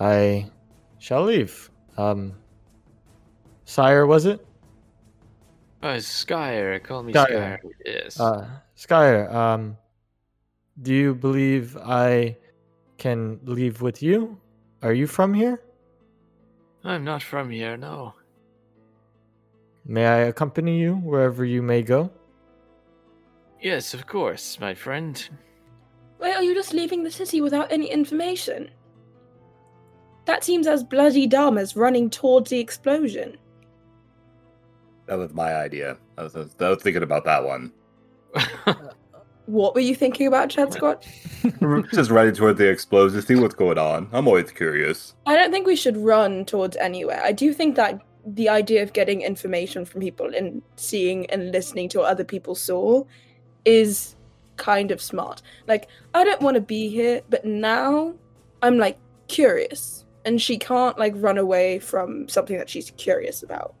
I 0.00 0.50
shall 0.98 1.24
leave. 1.24 1.70
Um, 1.96 2.34
sire, 3.64 4.06
was 4.06 4.26
it? 4.26 4.44
Oh, 5.82 5.98
Scire. 5.98 6.78
Call 6.80 7.02
me 7.02 7.12
Scire. 7.12 7.28
Scire. 7.28 7.60
Yes. 7.84 8.18
Uh, 8.18 8.48
Scire, 8.74 9.30
um, 9.30 9.76
do 10.82 10.92
you 10.92 11.14
believe 11.14 11.76
I 11.76 12.36
can 12.96 13.38
leave 13.44 13.80
with 13.80 14.02
you? 14.02 14.38
Are 14.82 14.92
you 14.92 15.06
from 15.06 15.34
here? 15.34 15.62
I'm 16.84 17.04
not 17.04 17.22
from 17.22 17.50
here, 17.50 17.76
no. 17.76 18.14
May 19.84 20.06
I 20.06 20.16
accompany 20.28 20.78
you 20.78 20.96
wherever 20.96 21.44
you 21.44 21.62
may 21.62 21.82
go? 21.82 22.10
Yes, 23.60 23.94
of 23.94 24.06
course, 24.06 24.58
my 24.60 24.74
friend. 24.74 25.28
Why 26.18 26.32
are 26.32 26.42
you 26.42 26.54
just 26.54 26.72
leaving 26.72 27.04
the 27.04 27.10
city 27.10 27.40
without 27.40 27.72
any 27.72 27.90
information? 27.90 28.70
That 30.26 30.44
seems 30.44 30.66
as 30.66 30.84
bloody 30.84 31.26
dumb 31.26 31.58
as 31.58 31.76
running 31.76 32.10
towards 32.10 32.50
the 32.50 32.60
explosion. 32.60 33.36
That 35.06 35.16
was 35.16 35.32
my 35.32 35.54
idea. 35.54 35.96
I 36.18 36.24
was, 36.24 36.36
I 36.36 36.68
was 36.68 36.82
thinking 36.82 37.02
about 37.02 37.24
that 37.24 37.44
one. 37.44 37.72
What 39.48 39.74
were 39.74 39.80
you 39.80 39.94
thinking 39.94 40.26
about, 40.26 40.50
Chad 40.50 40.68
Squatch? 40.68 41.06
just 41.94 42.10
running 42.10 42.34
toward 42.34 42.58
the 42.58 42.68
explosion, 42.68 43.22
see 43.22 43.34
what's 43.34 43.54
going 43.54 43.78
on. 43.78 44.06
I'm 44.12 44.28
always 44.28 44.50
curious. 44.50 45.14
I 45.24 45.36
don't 45.36 45.50
think 45.50 45.66
we 45.66 45.74
should 45.74 45.96
run 45.96 46.44
towards 46.44 46.76
anywhere. 46.76 47.22
I 47.24 47.32
do 47.32 47.54
think 47.54 47.74
that 47.76 47.98
the 48.26 48.50
idea 48.50 48.82
of 48.82 48.92
getting 48.92 49.22
information 49.22 49.86
from 49.86 50.02
people 50.02 50.34
and 50.34 50.60
seeing 50.76 51.24
and 51.30 51.50
listening 51.50 51.88
to 51.88 52.00
what 52.00 52.10
other 52.10 52.24
people 52.24 52.54
saw 52.54 53.04
is 53.64 54.16
kind 54.56 54.90
of 54.90 55.00
smart. 55.00 55.42
Like, 55.66 55.88
I 56.14 56.24
don't 56.24 56.40
want 56.42 56.56
to 56.56 56.60
be 56.60 56.88
here, 56.88 57.22
but 57.30 57.44
now 57.44 58.14
I'm 58.62 58.78
like 58.78 58.98
curious. 59.28 60.04
And 60.24 60.40
she 60.40 60.58
can't 60.58 60.98
like 60.98 61.14
run 61.16 61.38
away 61.38 61.78
from 61.78 62.28
something 62.28 62.58
that 62.58 62.68
she's 62.68 62.90
curious 62.96 63.42
about. 63.42 63.74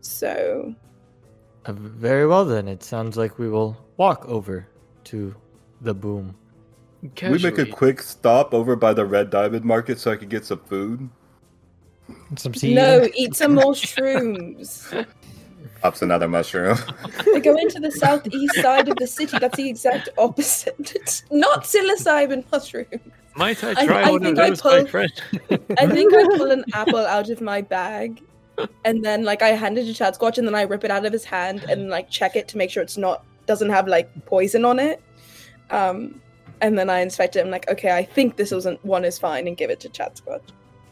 So, 0.00 0.74
Uh, 1.66 1.72
very 1.72 2.26
well, 2.26 2.44
then. 2.44 2.66
It 2.68 2.82
sounds 2.82 3.16
like 3.16 3.38
we 3.38 3.48
will 3.48 3.76
walk 3.98 4.26
over 4.26 4.66
to 5.04 5.34
the 5.82 5.94
boom. 5.94 6.34
Can 7.14 7.32
we 7.32 7.38
make 7.38 7.58
a 7.58 7.66
quick 7.66 8.02
stop 8.02 8.52
over 8.52 8.76
by 8.76 8.92
the 8.92 9.04
Red 9.06 9.30
Diamond 9.30 9.64
Market 9.64 9.98
so 9.98 10.10
I 10.10 10.16
can 10.16 10.28
get 10.28 10.44
some 10.44 10.60
food? 10.60 11.08
Some 12.36 12.52
tea? 12.52 12.74
no, 12.74 13.08
eat 13.14 13.34
some 13.36 13.54
more 13.54 13.72
shrooms. 13.88 15.06
Pops 15.82 16.02
another 16.02 16.28
mushroom. 16.28 16.76
They 17.24 17.40
go 17.40 17.56
into 17.56 17.80
the 17.80 17.90
southeast 17.90 18.54
side 18.56 18.88
of 18.88 18.96
the 18.96 19.06
city. 19.06 19.38
That's 19.38 19.56
the 19.56 19.68
exact 19.68 20.08
opposite. 20.18 20.92
It's 20.94 21.24
not 21.30 21.64
psilocybin 21.64 22.44
mushroom. 22.52 22.86
Might 23.36 23.62
I 23.64 23.70
I- 23.70 23.86
try 23.86 24.02
I 24.02 24.10
one 24.10 24.16
of 24.16 24.22
think 24.36 24.38
I 24.38 24.48
those, 24.50 24.64
my 24.64 24.70
pulled- 24.78 24.90
friend? 24.90 25.12
I 25.78 25.86
think 25.86 26.12
I 26.14 26.24
pull 26.36 26.50
an 26.50 26.64
apple 26.74 26.98
out 26.98 27.30
of 27.30 27.40
my 27.40 27.62
bag, 27.62 28.20
and 28.84 29.02
then 29.04 29.24
like 29.24 29.40
I 29.42 29.48
hand 29.48 29.78
it 29.78 29.84
to 29.86 29.94
Chad 29.94 30.14
Squatch, 30.18 30.36
and 30.36 30.46
then 30.46 30.54
I 30.54 30.62
rip 30.62 30.84
it 30.84 30.90
out 30.90 31.06
of 31.06 31.12
his 31.12 31.24
hand 31.24 31.64
and 31.68 31.88
like 31.88 32.10
check 32.10 32.36
it 32.36 32.46
to 32.48 32.58
make 32.58 32.70
sure 32.70 32.82
it's 32.82 32.98
not 32.98 33.24
doesn't 33.46 33.70
have 33.70 33.88
like 33.88 34.10
poison 34.26 34.64
on 34.66 34.78
it. 34.78 35.00
Um, 35.70 36.20
and 36.60 36.78
then 36.78 36.90
I 36.90 37.00
inspect 37.00 37.36
it. 37.36 37.40
I'm 37.40 37.50
like, 37.50 37.70
okay, 37.70 37.96
I 37.96 38.04
think 38.04 38.36
this 38.36 38.50
wasn't 38.50 38.84
one 38.84 39.04
is 39.06 39.18
fine, 39.18 39.46
and 39.48 39.56
give 39.56 39.70
it 39.70 39.80
to 39.80 39.88
Chad 39.88 40.16
Squatch. 40.16 40.42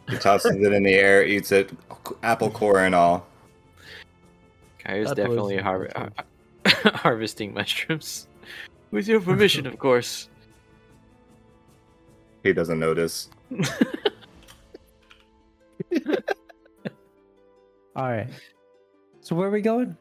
he 0.09 0.17
tosses 0.17 0.57
it 0.57 0.73
in 0.73 0.83
the 0.83 0.95
air, 0.95 1.23
eats 1.27 1.53
it, 1.53 1.71
apple 2.23 2.51
core 2.51 2.81
and 2.81 2.95
all. 2.95 3.27
I 4.87 5.01
was 5.01 5.09
That 5.11 5.17
definitely 5.17 5.57
har- 5.59 5.89
har- 5.95 6.13
harvesting 6.95 7.53
mushrooms. 7.55 8.27
With 8.91 9.07
your 9.09 9.21
permission, 9.21 9.67
of 9.67 9.79
course. 9.79 10.29
He 12.43 12.53
doesn't 12.53 12.79
notice. 12.79 13.29
All 17.97 18.09
right. 18.09 18.29
So 19.21 19.35
where 19.35 19.49
are 19.49 19.51
we 19.51 19.61
going? 19.61 19.97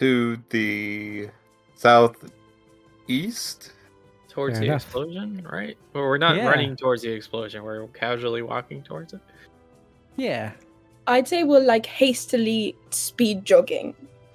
To 0.00 0.38
the 0.50 1.28
southeast? 1.74 3.72
Towards 4.28 4.54
Fair 4.54 4.60
the 4.60 4.66
enough. 4.66 4.82
explosion, 4.84 5.46
right? 5.50 5.78
Well, 5.92 6.04
we're 6.04 6.18
not 6.18 6.36
Yeah. 6.36 6.48
running 6.48 6.76
towards 6.76 7.02
the 7.02 7.10
explosion. 7.10 7.62
We're 7.62 7.86
casually 7.88 8.42
walking 8.42 8.82
towards 8.82 9.12
it. 9.14 9.20
Yeah. 10.16 10.52
I'd 11.06 11.28
say 11.28 11.44
we're 11.44 11.60
like 11.60 11.86
hastily 11.86 12.76
speed 12.90 13.44
jogging. 13.44 13.94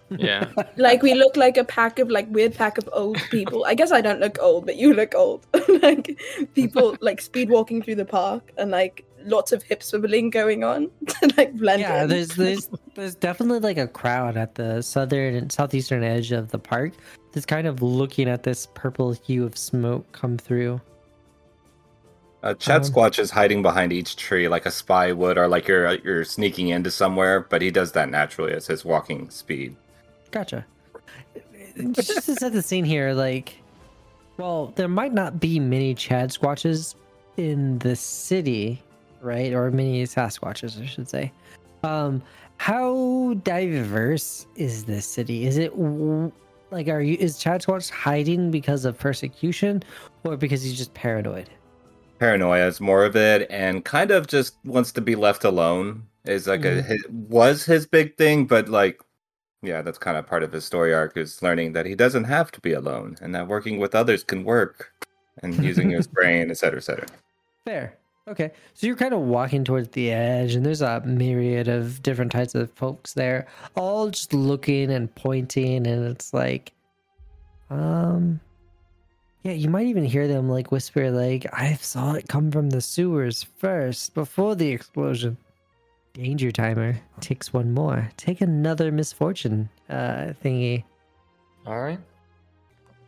Yeah. 0.09 0.45
Like 0.78 1.01
we 1.01 1.13
look 1.13 1.36
like 1.36 1.57
a 1.57 1.63
pack 1.63 1.99
of 1.99 2.09
like 2.09 2.28
weird 2.30 2.55
pack 2.55 2.78
of 2.78 2.89
old 2.93 3.17
people. 3.30 3.65
I 3.65 3.76
guess 3.76 3.91
I 3.91 4.01
don't 4.01 4.20
look 4.20 4.38
old, 4.41 4.65
but 4.65 4.78
you 4.78 4.93
look 4.93 5.13
old. 5.13 5.45
like 5.82 6.20
people 6.55 6.95
like 7.01 7.22
speed 7.22 7.49
walking 7.49 7.82
through 7.82 7.95
the 7.95 8.05
park 8.05 8.51
and 8.57 8.72
like 8.72 9.05
lots 9.26 9.51
of 9.51 9.61
hip 9.63 9.82
swiveling 9.82 10.32
going 10.32 10.63
on 10.63 10.89
to 11.07 11.34
like 11.38 11.53
blend 11.57 11.82
yeah, 11.82 12.03
in. 12.03 12.09
there's 12.09 12.30
there's 12.30 12.70
there's 12.95 13.15
definitely 13.15 13.59
like 13.59 13.78
a 13.78 13.88
crowd 13.88 14.38
at 14.38 14.55
the 14.55 14.82
southern 14.82 15.36
and 15.36 15.51
southeastern 15.51 16.03
edge 16.03 16.32
of 16.32 16.51
the 16.51 16.59
park 16.59 16.93
that's 17.34 17.45
kind 17.45 17.67
of 17.67 17.82
looking 17.82 18.30
at 18.30 18.43
this 18.43 18.67
purple 18.74 19.11
hue 19.11 19.45
of 19.45 19.57
smoke 19.57 20.09
come 20.11 20.38
through. 20.38 20.80
Uh, 22.42 22.54
Chad 22.54 22.86
Um, 22.86 22.92
Squatch 22.92 23.20
is 23.20 23.32
hiding 23.32 23.62
behind 23.62 23.92
each 23.92 24.16
tree 24.16 24.48
like 24.48 24.66
a 24.66 24.72
spy 24.72 25.12
would, 25.12 25.38
or 25.38 25.48
like 25.48 25.68
you're 25.68 25.96
you're 25.96 26.24
sneaking 26.24 26.70
into 26.70 26.90
somewhere. 26.90 27.42
But 27.42 27.62
he 27.62 27.72
does 27.72 27.92
that 27.94 28.10
naturally 28.10 28.54
as 28.54 28.68
his 28.68 28.86
walking 28.86 29.30
speed. 29.30 29.76
Gotcha. 30.32 30.66
Just 31.92 32.26
to 32.26 32.36
set 32.36 32.54
the 32.54 32.62
scene 32.62 32.86
here, 32.86 33.14
like, 33.14 33.58
well, 34.38 34.74
there 34.76 34.88
might 34.88 35.14
not 35.14 35.40
be 35.40 35.60
many 35.60 35.94
Chad 35.94 36.30
Squatches 36.30 36.96
in 37.38 37.80
the 37.80 37.96
city, 37.96 38.82
right? 39.22 39.54
Or 39.54 39.72
many 39.72 40.04
Sasquatches, 40.04 40.82
I 40.82 40.86
should 40.86 41.10
say. 41.10 41.32
Um, 41.84 42.22
how 42.58 43.36
diverse 43.44 44.46
is 44.56 44.84
this 44.84 45.06
city? 45.06 45.46
Is 45.46 45.58
it 45.58 45.78
like, 46.72 46.88
are 46.88 47.02
you 47.02 47.18
is 47.20 47.38
Chad 47.38 47.62
Squatch 47.62 47.90
hiding 47.90 48.52
because 48.52 48.86
of 48.86 48.98
persecution, 48.98 49.84
or 50.24 50.38
because 50.38 50.64
he's 50.64 50.78
just 50.78 50.94
paranoid? 50.94 51.50
Paranoia 52.20 52.67
is 52.67 52.82
more 52.82 53.05
of 53.05 53.15
it, 53.15 53.47
and 53.49 53.84
kind 53.86 54.11
of 54.11 54.28
just 54.28 54.55
wants 54.65 54.91
to 54.93 55.01
be 55.01 55.15
left 55.15 55.43
alone. 55.43 56.03
Is 56.26 56.47
like 56.47 56.65
a 56.65 56.82
his, 56.82 57.03
was 57.09 57.65
his 57.65 57.88
big 57.88 58.17
thing, 58.17 58.45
but 58.45 58.70
like, 58.70 59.01
yeah, 59.63 59.82
that's 59.82 59.97
kind 59.97 60.17
of 60.17 60.28
part 60.28 60.43
of 60.43 60.51
his 60.51 60.65
story 60.65 60.93
arc 60.93 61.17
is 61.17 61.41
learning 61.41 61.74
that 61.74 61.86
he 61.86 61.95
doesn't 61.95 62.26
have 62.26 62.51
to 62.51 62.61
be 62.61 62.74
alone, 62.74 63.17
and 63.22 63.34
that 63.34 63.47
working 63.47 63.80
with 63.80 63.95
others 63.95 64.24
can 64.24 64.43
work, 64.43 64.91
and 65.41 65.63
using 65.63 65.89
his 65.89 66.07
brain, 66.17 66.51
et 66.51 66.57
cetera, 66.57 66.80
et 66.80 66.84
cetera. 66.84 67.07
Fair. 67.65 67.97
Okay. 68.28 68.51
So 68.76 68.86
you're 68.86 68.95
kind 68.95 69.13
of 69.13 69.22
walking 69.22 69.63
towards 69.63 69.89
the 69.89 70.11
edge, 70.11 70.53
and 70.53 70.65
there's 70.65 70.82
a 70.82 71.01
myriad 71.01 71.67
of 71.67 72.03
different 72.03 72.32
types 72.32 72.53
of 72.53 72.72
folks 72.74 73.13
there, 73.13 73.47
all 73.76 74.09
just 74.09 74.34
looking 74.34 74.91
and 74.91 75.13
pointing, 75.15 75.88
and 75.88 76.05
it's 76.05 76.32
like, 76.34 76.74
um, 77.72 78.39
Yeah, 79.44 79.54
you 79.54 79.70
might 79.70 79.88
even 79.88 80.04
hear 80.04 80.28
them 80.28 80.50
like 80.50 80.72
whisper, 80.72 81.12
like, 81.12 81.46
I 81.54 81.74
saw 81.76 82.14
it 82.14 82.28
come 82.28 82.52
from 82.52 82.70
the 82.70 82.82
sewers 82.82 83.46
first 83.58 84.14
before 84.14 84.56
the 84.56 84.70
explosion. 84.70 85.38
Danger 86.14 86.52
timer 86.52 87.00
ticks 87.22 87.54
one 87.54 87.74
more. 87.74 88.10
Take 88.18 88.42
another 88.42 88.92
misfortune 88.92 89.70
uh, 89.90 90.34
thingy. 90.44 90.84
All 91.66 91.80
right. 91.80 92.00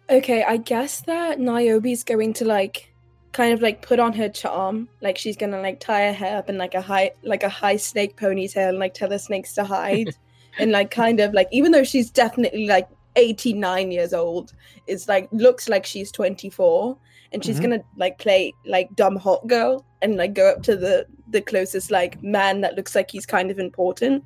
Okay, 0.10 0.44
I 0.44 0.58
guess 0.58 1.02
that 1.02 1.40
Niobe's 1.40 2.04
going 2.04 2.34
to 2.34 2.46
like 2.46 2.94
kind 3.34 3.54
of 3.54 3.62
like 3.62 3.82
put 3.82 4.00
on 4.00 4.14
her 4.14 4.30
charm. 4.30 4.88
Like 5.02 5.18
she's 5.18 5.36
gonna 5.36 5.62
like 5.62 5.80
tie 5.80 6.08
her 6.08 6.14
hair 6.14 6.38
up 6.38 6.50
in 6.50 6.58
like 6.58 6.76
a 6.76 6.82
high 6.82 7.12
like 7.24 7.44
a 7.44 7.50
high 7.50 7.78
snake 7.78 8.18
ponytail 8.18 8.70
and 8.70 8.80
like 8.80 8.94
tell 8.94 9.10
the 9.10 9.20
snakes 9.20 9.54
to 9.56 9.64
hide. 9.64 10.16
and 10.60 10.72
like 10.72 10.92
kind 10.92 11.20
of 11.20 11.34
like 11.34 11.48
even 11.52 11.72
though 11.72 11.84
she's 11.84 12.10
definitely 12.10 12.68
like 12.68 12.88
89 13.16 13.91
years 13.91 14.14
old, 14.14 14.53
it's 14.88 15.07
like 15.07 15.28
looks 15.32 15.68
like 15.70 15.86
she's 15.86 16.12
24. 16.12 16.97
And 17.34 17.45
she's 17.45 17.59
Mhm. 17.59 17.62
gonna 17.62 17.84
like 17.95 18.18
play 18.20 18.53
like 18.66 18.93
dumb 18.95 19.16
hot 19.16 19.47
girl 19.47 19.86
and 20.01 20.18
like 20.18 20.34
go 20.34 20.49
up 20.49 20.64
to 20.64 20.76
the 20.76 21.05
the 21.30 21.41
closest 21.41 21.89
like 21.89 22.22
man 22.22 22.59
that 22.59 22.76
looks 22.76 22.93
like 22.93 23.09
he's 23.09 23.26
kind 23.26 23.49
of 23.49 23.57
important, 23.57 24.26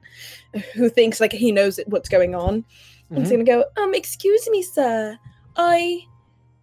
who 0.74 0.90
thinks 0.90 1.20
like 1.20 1.32
he 1.32 1.52
knows 1.52 1.80
what's 1.86 2.10
going 2.10 2.34
on. 2.34 2.66
I'm 3.12 3.18
just 3.18 3.32
Mhm. 3.32 3.46
gonna 3.46 3.64
go, 3.64 3.82
um, 3.84 3.94
excuse 3.94 4.50
me, 4.50 4.64
sir. 4.64 5.20
I 5.56 6.00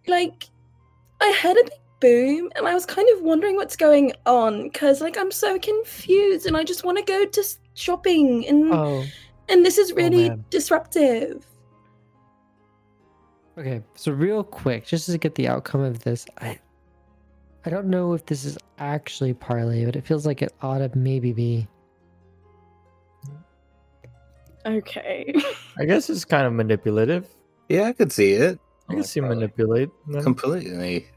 like 0.07 0.49
I 1.21 1.31
heard 1.41 1.55
a 1.57 1.63
big 1.63 1.73
boom 2.01 2.51
and 2.57 2.67
I 2.67 2.73
was 2.73 2.85
kind 2.85 3.07
of 3.15 3.21
wondering 3.21 3.55
what's 3.55 3.77
going 3.77 4.11
on 4.25 4.63
because 4.63 4.99
like 4.99 5.17
I'm 5.17 5.31
so 5.31 5.57
confused 5.57 6.45
and 6.45 6.57
I 6.57 6.65
just 6.65 6.83
want 6.83 6.97
to 6.97 7.03
go 7.05 7.25
to 7.25 7.43
shopping 7.75 8.45
and 8.49 8.73
Oh, 8.73 9.05
and 9.47 9.65
this 9.65 9.77
is 9.77 9.93
really 9.93 10.27
man. 10.27 10.43
disruptive. 10.49 11.45
Okay. 13.57 13.81
So 13.95 14.11
real 14.11 14.43
quick, 14.43 14.85
just 14.85 15.05
to 15.07 15.17
get 15.17 15.35
the 15.35 15.47
outcome 15.47 15.81
of 15.81 16.03
this, 16.03 16.25
I 16.39 16.59
I 17.65 17.69
don't 17.69 17.87
know 17.87 18.13
if 18.13 18.25
this 18.25 18.43
is 18.45 18.57
actually 18.79 19.33
parley, 19.33 19.85
but 19.85 19.95
it 19.95 20.05
feels 20.05 20.25
like 20.25 20.41
it 20.41 20.53
ought 20.61 20.79
to 20.79 20.91
maybe 20.97 21.31
be. 21.33 21.67
Okay. 24.65 25.33
I 25.79 25.85
guess 25.85 26.09
it's 26.09 26.25
kind 26.25 26.45
of 26.47 26.53
manipulative. 26.53 27.27
Yeah, 27.69 27.83
I 27.83 27.93
could 27.93 28.11
see 28.11 28.33
it. 28.33 28.59
I 28.89 28.93
Oh, 28.93 28.95
can 28.95 29.03
see 29.03 29.19
probably. 29.19 29.35
manipulate. 29.37 29.89
them. 30.07 30.23
Completely. 30.23 31.07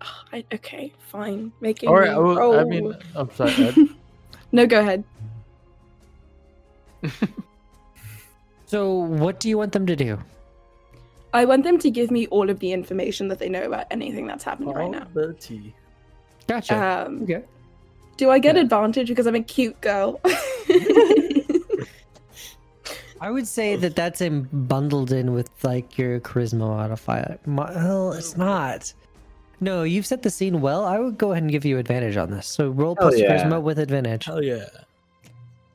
Ah, 0.00 0.24
I, 0.32 0.44
okay, 0.54 0.92
fine. 1.10 1.52
Making 1.60 1.88
All 1.90 1.96
right. 1.96 2.10
me 2.10 2.14
I, 2.14 2.18
will- 2.18 2.58
I 2.58 2.64
mean, 2.64 2.96
I'm 3.14 3.30
sorry. 3.34 3.52
Ed. 3.52 3.76
no, 4.52 4.66
go 4.66 4.80
ahead. 4.80 5.04
So 8.66 8.92
what 8.92 9.40
do 9.40 9.48
you 9.48 9.56
want 9.56 9.72
them 9.72 9.86
to 9.86 9.96
do? 9.96 10.18
I 11.34 11.44
want 11.44 11.62
them 11.64 11.78
to 11.78 11.90
give 11.90 12.10
me 12.10 12.26
all 12.28 12.48
of 12.50 12.58
the 12.60 12.72
information 12.72 13.28
that 13.28 13.38
they 13.38 13.48
know 13.48 13.62
about 13.64 13.86
anything 13.90 14.26
that's 14.26 14.44
happening 14.44 14.70
right 14.74 14.90
now. 14.90 15.06
the 15.14 15.34
tea. 15.34 15.74
Gotcha. 16.46 17.06
Um, 17.06 17.22
okay. 17.24 17.42
do 18.16 18.30
I 18.30 18.38
get 18.38 18.56
Yeah. 18.56 18.62
advantage 18.62 19.08
because 19.08 19.26
I'm 19.26 19.34
a 19.34 19.42
cute 19.42 19.78
girl? 19.82 20.20
I 23.20 23.30
would 23.30 23.48
say 23.48 23.74
that 23.76 23.96
that's 23.96 24.20
in 24.20 24.48
bundled 24.52 25.10
in 25.12 25.32
with 25.34 25.50
like 25.64 25.98
your 25.98 26.20
charisma 26.20 26.60
modifier. 26.60 27.38
Mo- 27.46 27.70
Well, 27.74 28.12
it's 28.12 28.36
not. 28.36 28.92
No, 29.60 29.82
you've 29.82 30.06
set 30.06 30.22
the 30.22 30.30
scene 30.30 30.60
well. 30.60 30.84
I 30.84 31.00
would 31.00 31.18
go 31.18 31.32
ahead 31.32 31.42
and 31.42 31.50
give 31.50 31.64
you 31.64 31.78
advantage 31.78 32.16
on 32.16 32.30
this. 32.30 32.46
So 32.46 32.68
roll 32.68 32.94
Hell 32.98 33.08
plus 33.10 33.20
yeah. 33.20 33.42
charisma 33.44 33.60
with 33.60 33.80
advantage. 33.80 34.26
Hell 34.26 34.42
yeah. 34.42 34.66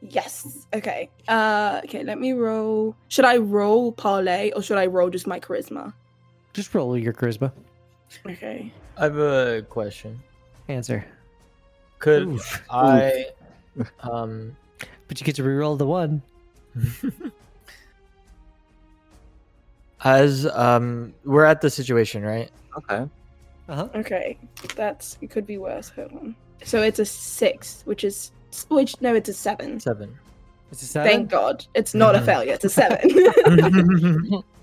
Yes. 0.10 0.68
Okay. 0.74 1.10
Uh 1.28 1.82
okay, 1.86 2.04
let 2.04 2.20
me 2.20 2.34
roll. 2.34 2.96
Should 3.08 3.26
I 3.26 3.38
roll 3.38 3.92
parley 3.92 4.52
or 4.54 4.62
should 4.62 4.78
I 4.78 4.88
roll 4.88 5.10
just 5.10 5.28
my 5.28 5.40
charisma? 5.40 5.94
Just 6.54 6.74
roll 6.76 6.98
your 6.98 7.14
charisma. 7.14 7.52
Okay. 8.26 8.72
I 8.98 9.04
have 9.04 9.18
a 9.18 9.66
question. 9.70 10.22
Answer. 10.68 11.06
Could 12.00 12.28
Oof. 12.28 12.64
I, 12.70 13.28
um, 14.02 14.56
But 15.08 15.20
you 15.20 15.26
get 15.26 15.36
to 15.38 15.44
reroll 15.44 15.78
the 15.78 15.88
one. 15.88 16.22
as 20.04 20.46
um, 20.48 21.14
we're 21.24 21.46
at 21.46 21.62
the 21.62 21.70
situation, 21.70 22.24
right? 22.24 22.50
Okay. 22.78 23.10
Uh-huh. 23.70 23.88
Okay. 23.96 24.38
That's 24.76 25.18
it 25.22 25.30
could 25.30 25.48
be 25.48 25.58
worse. 25.58 25.90
Hold 25.90 26.12
on. 26.14 26.36
So 26.64 26.82
it's 26.82 27.00
a 27.00 27.06
six, 27.06 27.82
which 27.86 28.04
is 28.04 28.32
which 28.70 29.00
no, 29.02 29.14
it's 29.16 29.30
a 29.30 29.34
seven. 29.34 29.80
Seven. 29.80 30.18
It's 30.72 30.82
a 30.82 30.86
seven. 30.86 31.12
Thank 31.12 31.30
God. 31.30 31.66
It's 31.76 31.94
not 31.94 32.16
a 32.16 32.20
Mhm. 32.20 32.26
failure, 32.26 32.54
it's 32.54 32.66
a 32.66 32.70
seven. 32.70 34.44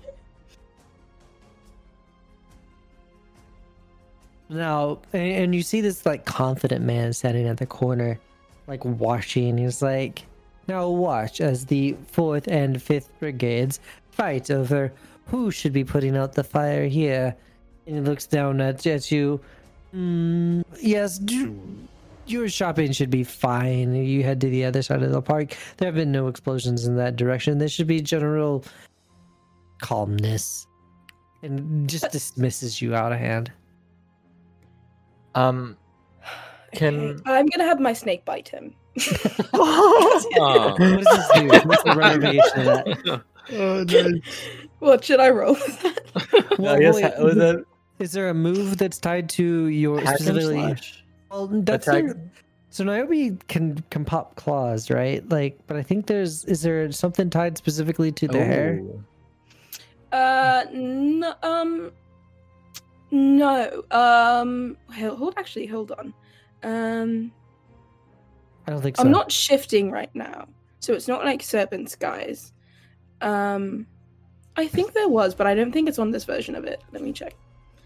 Now, 4.49 4.99
and, 5.13 5.31
and 5.31 5.55
you 5.55 5.63
see 5.63 5.81
this 5.81 6.05
like 6.05 6.25
confident 6.25 6.83
man 6.83 7.13
standing 7.13 7.47
at 7.47 7.57
the 7.57 7.65
corner, 7.65 8.19
like 8.67 8.83
watching. 8.83 9.57
He's 9.57 9.81
like, 9.81 10.23
now 10.67 10.89
watch 10.89 11.39
as 11.41 11.65
the 11.65 11.95
fourth 12.07 12.47
and 12.47 12.81
fifth 12.81 13.09
brigades 13.19 13.79
fight 14.11 14.51
over 14.51 14.91
who 15.27 15.51
should 15.51 15.71
be 15.73 15.83
putting 15.85 16.17
out 16.17 16.33
the 16.33 16.43
fire 16.43 16.85
here. 16.87 17.35
And 17.87 17.95
he 17.95 18.01
looks 18.01 18.25
down 18.27 18.59
at, 18.61 18.85
at 18.85 19.09
you. 19.11 19.39
Mm, 19.95 20.63
yes, 20.81 21.17
d- 21.17 21.53
your 22.27 22.47
shopping 22.49 22.91
should 22.91 23.09
be 23.09 23.23
fine. 23.23 23.93
You 23.93 24.23
head 24.23 24.41
to 24.41 24.49
the 24.49 24.65
other 24.65 24.81
side 24.81 25.03
of 25.03 25.11
the 25.11 25.21
park. 25.21 25.55
There 25.77 25.87
have 25.87 25.95
been 25.95 26.11
no 26.11 26.27
explosions 26.27 26.85
in 26.85 26.95
that 26.97 27.15
direction. 27.15 27.57
There 27.57 27.67
should 27.69 27.87
be 27.87 28.01
general 28.01 28.63
calmness. 29.81 30.67
And 31.43 31.89
just 31.89 32.11
dismisses 32.11 32.81
you 32.81 32.93
out 32.95 33.11
of 33.11 33.17
hand. 33.19 33.51
um, 35.35 35.75
Can- 36.73 37.19
I'm 37.25 37.47
gonna 37.47 37.65
have 37.65 37.79
my 37.79 37.93
snake 37.93 38.23
bite 38.25 38.47
him. 38.49 38.75
Oh. 39.53 40.75
What 40.77 40.77
does 40.79 41.05
this 41.05 41.29
do? 41.35 41.67
What's 41.67 41.83
the 41.83 41.95
renovation 41.95 42.41
of 42.59 42.65
that? 42.65 43.21
oh, 43.53 43.83
nice. 43.83 44.21
What 44.79 45.03
should 45.03 45.19
I 45.19 45.29
roll? 45.29 45.55
Well, 46.57 46.75
I 46.75 46.79
guess 46.79 46.95
wait, 46.95 47.03
ha- 47.03 47.23
was 47.23 47.35
that 47.35 47.65
is 47.99 48.11
there 48.13 48.29
a 48.29 48.33
move 48.33 48.77
that's 48.77 48.97
tied 48.99 49.29
to 49.29 49.67
your 49.67 49.99
specifically? 50.05 50.55
slash? 50.55 51.00
Well, 51.31 51.47
that's 51.47 51.87
Attack? 51.87 52.03
your- 52.03 52.15
so 52.69 52.85
Niobe 52.85 53.45
can 53.47 53.83
can 53.89 54.05
pop 54.05 54.35
claws, 54.35 54.89
right? 54.89 55.27
Like, 55.29 55.59
but 55.67 55.75
I 55.75 55.83
think 55.83 56.07
there's 56.07 56.45
is 56.45 56.61
there 56.61 56.89
something 56.91 57.29
tied 57.29 57.57
specifically 57.57 58.11
to 58.13 58.27
the 58.27 58.43
hair? 58.43 58.81
Uh 60.11 60.63
no 60.71 61.33
um 61.43 61.91
no. 63.11 63.83
Um 63.91 64.77
hold, 64.93 65.17
hold 65.17 65.33
actually 65.37 65.65
hold 65.65 65.91
on. 65.91 66.13
Um 66.63 67.31
I 68.67 68.71
don't 68.71 68.81
think 68.81 68.95
so. 68.95 69.03
I'm 69.03 69.11
not 69.11 69.31
shifting 69.31 69.91
right 69.91 70.13
now. 70.13 70.47
So 70.79 70.93
it's 70.93 71.09
not 71.09 71.25
like 71.25 71.43
serpent's 71.43 71.95
guys. 71.95 72.53
Um 73.19 73.85
I 74.55 74.67
think 74.67 74.93
there 74.93 75.09
was, 75.09 75.35
but 75.35 75.45
I 75.45 75.55
don't 75.55 75.73
think 75.73 75.89
it's 75.89 75.99
on 75.99 76.11
this 76.11 76.23
version 76.23 76.55
of 76.55 76.63
it. 76.63 76.81
Let 76.93 77.01
me 77.01 77.11
check. 77.11 77.35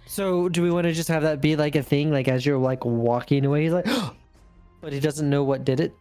So 0.07 0.49
do 0.49 0.61
we 0.61 0.71
want 0.71 0.85
to 0.85 0.93
just 0.93 1.09
have 1.09 1.23
that 1.23 1.41
be 1.41 1.55
like 1.55 1.75
a 1.75 1.83
thing? 1.83 2.11
Like 2.11 2.27
as 2.27 2.45
you're 2.45 2.57
like 2.57 2.85
walking 2.85 3.45
away, 3.45 3.63
he's 3.63 3.73
like, 3.73 3.87
but 4.81 4.93
he 4.93 4.99
doesn't 4.99 5.29
know 5.29 5.43
what 5.43 5.65
did 5.65 5.79
it. 5.79 5.93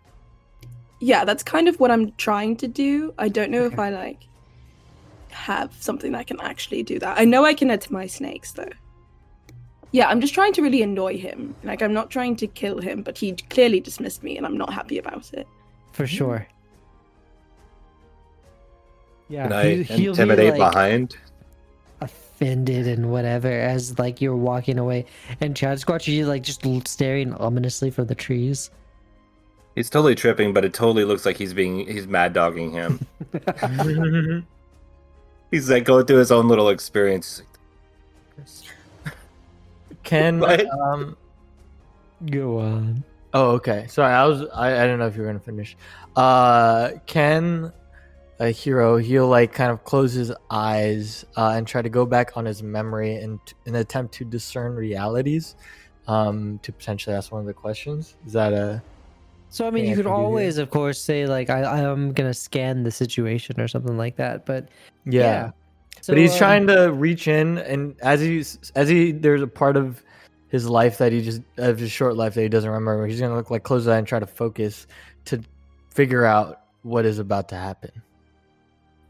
Yeah, 1.01 1.25
that's 1.25 1.43
kind 1.43 1.69
of 1.69 1.79
what 1.81 1.91
I'm 1.91 2.13
trying 2.13 2.57
to 2.57 2.69
do. 2.69 3.13
I 3.19 3.29
don't 3.29 3.51
know 3.51 3.65
if 3.65 3.79
I 3.79 3.91
like 3.91 4.21
have 5.31 5.75
something 5.81 6.13
that 6.13 6.27
can 6.27 6.41
actually 6.41 6.83
do 6.83 6.99
that. 7.01 7.19
I 7.19 7.25
know 7.25 7.45
I 7.45 7.55
can 7.55 7.71
add 7.71 7.91
my 7.91 8.07
snakes 8.07 8.53
though. 8.53 8.71
Yeah, 9.91 10.09
I'm 10.09 10.21
just 10.21 10.35
trying 10.35 10.53
to 10.55 10.63
really 10.63 10.83
annoy 10.83 11.19
him. 11.19 11.55
Like 11.63 11.83
I'm 11.83 11.93
not 11.93 12.11
trying 12.11 12.37
to 12.37 12.47
kill 12.47 12.81
him, 12.81 13.03
but 13.03 13.19
he 13.19 13.33
clearly 13.51 13.81
dismissed 13.81 14.23
me 14.23 14.37
and 14.37 14.47
I'm 14.47 14.57
not 14.57 14.73
happy 14.73 14.99
about 14.99 15.33
it. 15.33 15.47
For 15.93 16.07
sure. 16.07 16.47
Yeah, 19.29 19.45
Can 19.45 19.53
I 19.53 19.83
he- 19.83 20.07
intimidate 20.07 20.57
like, 20.57 20.73
behind? 20.73 21.17
Offended 22.35 22.87
and 22.87 23.11
whatever 23.11 23.51
as 23.51 23.99
like 23.99 24.21
you're 24.21 24.37
walking 24.37 24.79
away, 24.79 25.07
and 25.41 25.57
Chad 25.57 25.79
Squatch 25.79 26.07
you 26.07 26.27
like 26.27 26.43
just 26.43 26.67
l- 26.67 26.83
staring 26.85 27.33
ominously 27.35 27.91
from 27.91 28.07
the 28.07 28.15
trees. 28.15 28.71
He's 29.75 29.91
totally 29.91 30.15
tripping, 30.15 30.53
but 30.53 30.65
it 30.65 30.73
totally 30.73 31.05
looks 31.05 31.27
like 31.27 31.37
he's 31.37 31.53
being 31.55 31.87
he's 31.87 32.07
mad 32.07 32.33
dogging 32.33 32.71
him. 32.73 33.05
he's 35.51 35.71
like 35.71 35.85
going 35.85 36.07
through 36.07 36.19
his 36.19 36.33
own 36.33 36.49
little 36.49 36.69
experience. 36.69 37.43
Can 40.03 40.41
What? 40.41 40.67
um 40.67 41.17
Go 42.31 42.59
on. 42.61 43.05
Oh, 43.33 43.51
okay. 43.53 43.87
Sorry, 43.89 44.13
I 44.13 44.25
was 44.27 44.43
I, 44.55 44.85
I 44.85 44.87
don't 44.87 44.99
know 44.99 45.07
if 45.07 45.17
you 45.17 45.23
were 45.23 45.29
gonna 45.29 45.41
finish. 45.41 45.77
Uh 46.17 46.91
can 47.07 47.73
a 48.41 48.51
hero 48.51 48.97
he'll 48.97 49.29
like 49.29 49.53
kind 49.53 49.71
of 49.71 49.85
close 49.85 50.13
his 50.13 50.33
eyes 50.51 51.25
uh, 51.37 51.51
and 51.51 51.67
try 51.67 51.81
to 51.83 51.89
go 51.89 52.05
back 52.05 52.37
on 52.37 52.45
his 52.45 52.63
memory 52.63 53.17
and 53.17 53.39
t- 53.47 53.55
an 53.67 53.77
attempt 53.77 54.15
to 54.15 54.25
discern 54.25 54.75
realities. 54.75 55.57
Um 56.07 56.59
to 56.63 56.73
potentially 56.73 57.17
ask 57.17 57.33
one 57.33 57.41
of 57.41 57.47
the 57.47 57.55
questions. 57.55 58.17
Is 58.27 58.33
that 58.35 58.53
a 58.53 58.83
So 59.49 59.67
I 59.67 59.71
mean, 59.71 59.85
you 59.85 59.95
could 59.95 60.05
can 60.05 60.13
do 60.13 60.17
that. 60.17 60.25
always, 60.25 60.59
of 60.59 60.69
course, 60.71 61.01
say 61.01 61.27
like 61.27 61.49
I 61.49 61.63
I'm 61.63 62.13
gonna 62.13 62.35
scan 62.35 62.83
the 62.83 62.91
situation 62.91 63.61
or 63.61 63.69
something 63.69 63.97
like 63.97 64.17
that. 64.17 64.45
But 64.45 64.69
yeah. 65.07 65.53
but 66.07 66.19
he's 66.19 66.33
um, 66.33 66.39
trying 66.39 66.67
to 66.67 66.93
reach 66.93 67.29
in, 67.29 67.59
and 67.59 67.95
as 68.03 68.21
he's 68.21 68.73
as 68.75 68.89
he 68.89 69.13
there's 69.13 69.43
a 69.43 69.47
part 69.47 69.77
of 69.77 70.03
his 70.49 70.69
life 70.69 70.99
that 70.99 71.13
he 71.13 71.23
just 71.23 71.41
of 71.57 71.79
his 71.79 71.91
short 71.91 72.17
life 72.17 72.35
that 72.35 72.43
he 72.43 72.49
doesn't 72.49 72.71
remember. 72.71 73.07
He's 73.07 73.21
gonna 73.21 73.35
look 73.35 73.51
like 73.51 73.63
close 73.63 73.83
his 73.83 73.89
eye 73.89 73.99
and 73.99 74.07
try 74.07 74.19
to 74.19 74.27
focus 74.27 74.87
to 75.27 75.41
figure 75.91 76.25
out 76.25 76.61
what 76.83 77.07
is 77.07 77.19
about 77.19 77.49
to 77.49 77.57
happen. 77.57 77.91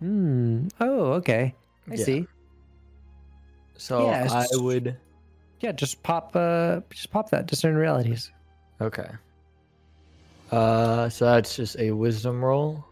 Hmm. 0.04 0.66
Oh, 0.80 1.12
okay. 1.14 1.54
I 1.90 1.94
Yeah. 1.94 2.04
see. 2.04 2.26
So 3.76 4.06
Yeah, 4.06 4.28
I 4.30 4.42
just- 4.42 4.62
would 4.62 4.96
Yeah, 5.60 5.72
just 5.72 6.02
pop. 6.02 6.36
Uh, 6.36 6.80
just 6.90 7.10
pop 7.10 7.30
that. 7.30 7.46
Discern 7.46 7.74
realities. 7.76 8.30
okay. 8.82 9.08
Uh, 10.52 11.08
so 11.08 11.24
that's 11.24 11.56
just 11.56 11.78
a 11.78 11.90
wisdom 11.92 12.44
roll, 12.44 12.84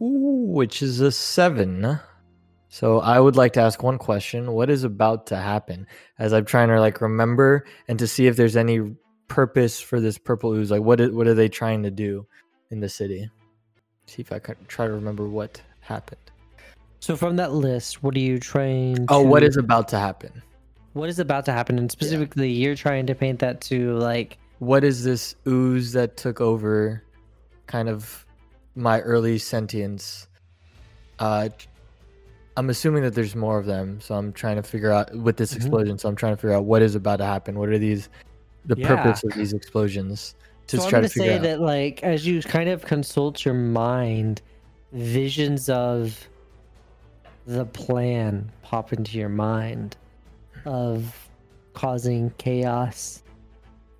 Ooh, 0.00 0.46
which 0.46 0.82
is 0.82 1.00
a 1.00 1.10
seven. 1.10 1.98
So 2.68 3.00
I 3.00 3.18
would 3.18 3.34
like 3.34 3.54
to 3.54 3.60
ask 3.60 3.82
one 3.82 3.98
question: 3.98 4.52
What 4.52 4.70
is 4.70 4.84
about 4.84 5.26
to 5.26 5.36
happen? 5.36 5.88
As 6.18 6.32
I'm 6.32 6.44
trying 6.44 6.68
to 6.68 6.78
like 6.78 7.00
remember 7.00 7.66
and 7.88 7.98
to 7.98 8.06
see 8.06 8.28
if 8.28 8.36
there's 8.36 8.56
any 8.56 8.94
purpose 9.26 9.80
for 9.80 10.00
this 10.00 10.16
purple 10.16 10.52
ooze. 10.52 10.70
Like, 10.70 10.82
what 10.82 11.00
what 11.12 11.26
are 11.26 11.34
they 11.34 11.48
trying 11.48 11.82
to 11.82 11.90
do 11.90 12.24
in 12.70 12.78
the 12.78 12.88
city? 12.88 13.28
See 14.10 14.22
if 14.22 14.32
I 14.32 14.40
can 14.40 14.56
try 14.66 14.88
to 14.88 14.92
remember 14.92 15.28
what 15.28 15.62
happened. 15.82 16.18
So 16.98 17.14
from 17.16 17.36
that 17.36 17.52
list, 17.52 18.02
what 18.02 18.16
are 18.16 18.18
you 18.18 18.40
trying? 18.40 19.06
Oh, 19.08 19.22
what 19.22 19.44
is 19.44 19.56
about 19.56 19.86
to 19.88 19.98
happen? 19.98 20.42
what 20.94 21.08
is 21.08 21.20
about 21.20 21.44
to 21.44 21.52
happen? 21.52 21.78
And 21.78 21.88
specifically, 21.88 22.50
you're 22.50 22.74
trying 22.74 23.06
to 23.06 23.14
paint 23.14 23.38
that 23.38 23.60
to 23.70 23.92
like. 23.98 24.36
What 24.58 24.82
is 24.82 25.04
this 25.04 25.36
ooze 25.46 25.92
that 25.92 26.16
took 26.16 26.40
over 26.40 27.04
kind 27.68 27.88
of 27.88 28.26
my 28.74 29.00
early 29.02 29.38
sentience? 29.38 30.26
Uh 31.20 31.48
I'm 32.56 32.68
assuming 32.68 33.04
that 33.04 33.14
there's 33.14 33.36
more 33.36 33.58
of 33.60 33.66
them, 33.66 34.00
so 34.00 34.16
I'm 34.16 34.32
trying 34.32 34.56
to 34.56 34.64
figure 34.64 34.90
out 34.90 35.14
with 35.14 35.36
this 35.36 35.52
Mhm. 35.52 35.56
explosion. 35.58 35.98
So 35.98 36.08
I'm 36.08 36.16
trying 36.16 36.32
to 36.34 36.36
figure 36.36 36.56
out 36.56 36.64
what 36.64 36.82
is 36.82 36.96
about 36.96 37.18
to 37.18 37.24
happen. 37.24 37.56
What 37.60 37.68
are 37.68 37.78
these, 37.78 38.08
the 38.66 38.74
Yeah. 38.76 38.88
purpose 38.88 39.22
of 39.22 39.32
these 39.34 39.52
explosions? 39.52 40.34
To 40.70 40.78
so 40.80 40.88
try 40.88 41.00
to 41.00 41.08
say 41.08 41.36
out. 41.36 41.42
that 41.42 41.60
like 41.60 42.02
as 42.04 42.26
you 42.26 42.40
kind 42.42 42.68
of 42.68 42.84
consult 42.84 43.44
your 43.44 43.54
mind, 43.54 44.40
visions 44.92 45.68
of 45.68 46.28
the 47.46 47.64
plan 47.64 48.52
pop 48.62 48.92
into 48.92 49.18
your 49.18 49.28
mind 49.28 49.96
of 50.64 51.28
causing 51.74 52.30
chaos 52.38 53.22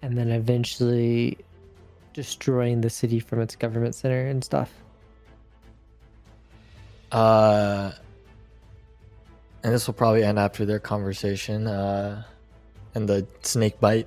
and 0.03 0.17
then 0.17 0.31
eventually 0.31 1.39
destroying 2.13 2.81
the 2.81 2.91
city 2.91 3.19
from 3.19 3.41
its 3.41 3.57
government 3.57 3.97
center 3.97 4.27
and 4.27 4.45
stuff. 4.45 4.73
Uh, 7.11 7.91
and 9.65 9.75
this 9.75 9.89
will 9.89 9.95
probably 9.95 10.23
end 10.23 10.39
after 10.39 10.65
their 10.65 10.79
conversation. 10.79 11.67
Uh, 11.67 12.23
and 12.95 13.09
the 13.09 13.27
snake 13.43 13.81
bite. 13.81 14.07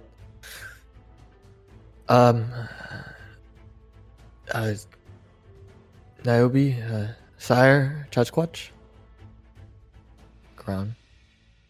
Um. 2.14 2.46
Uh, 4.52 4.76
Niobe, 6.24 6.76
uh, 6.92 7.08
Scire, 7.40 8.08
Chachquatch. 8.12 8.70
Crown. 10.56 10.96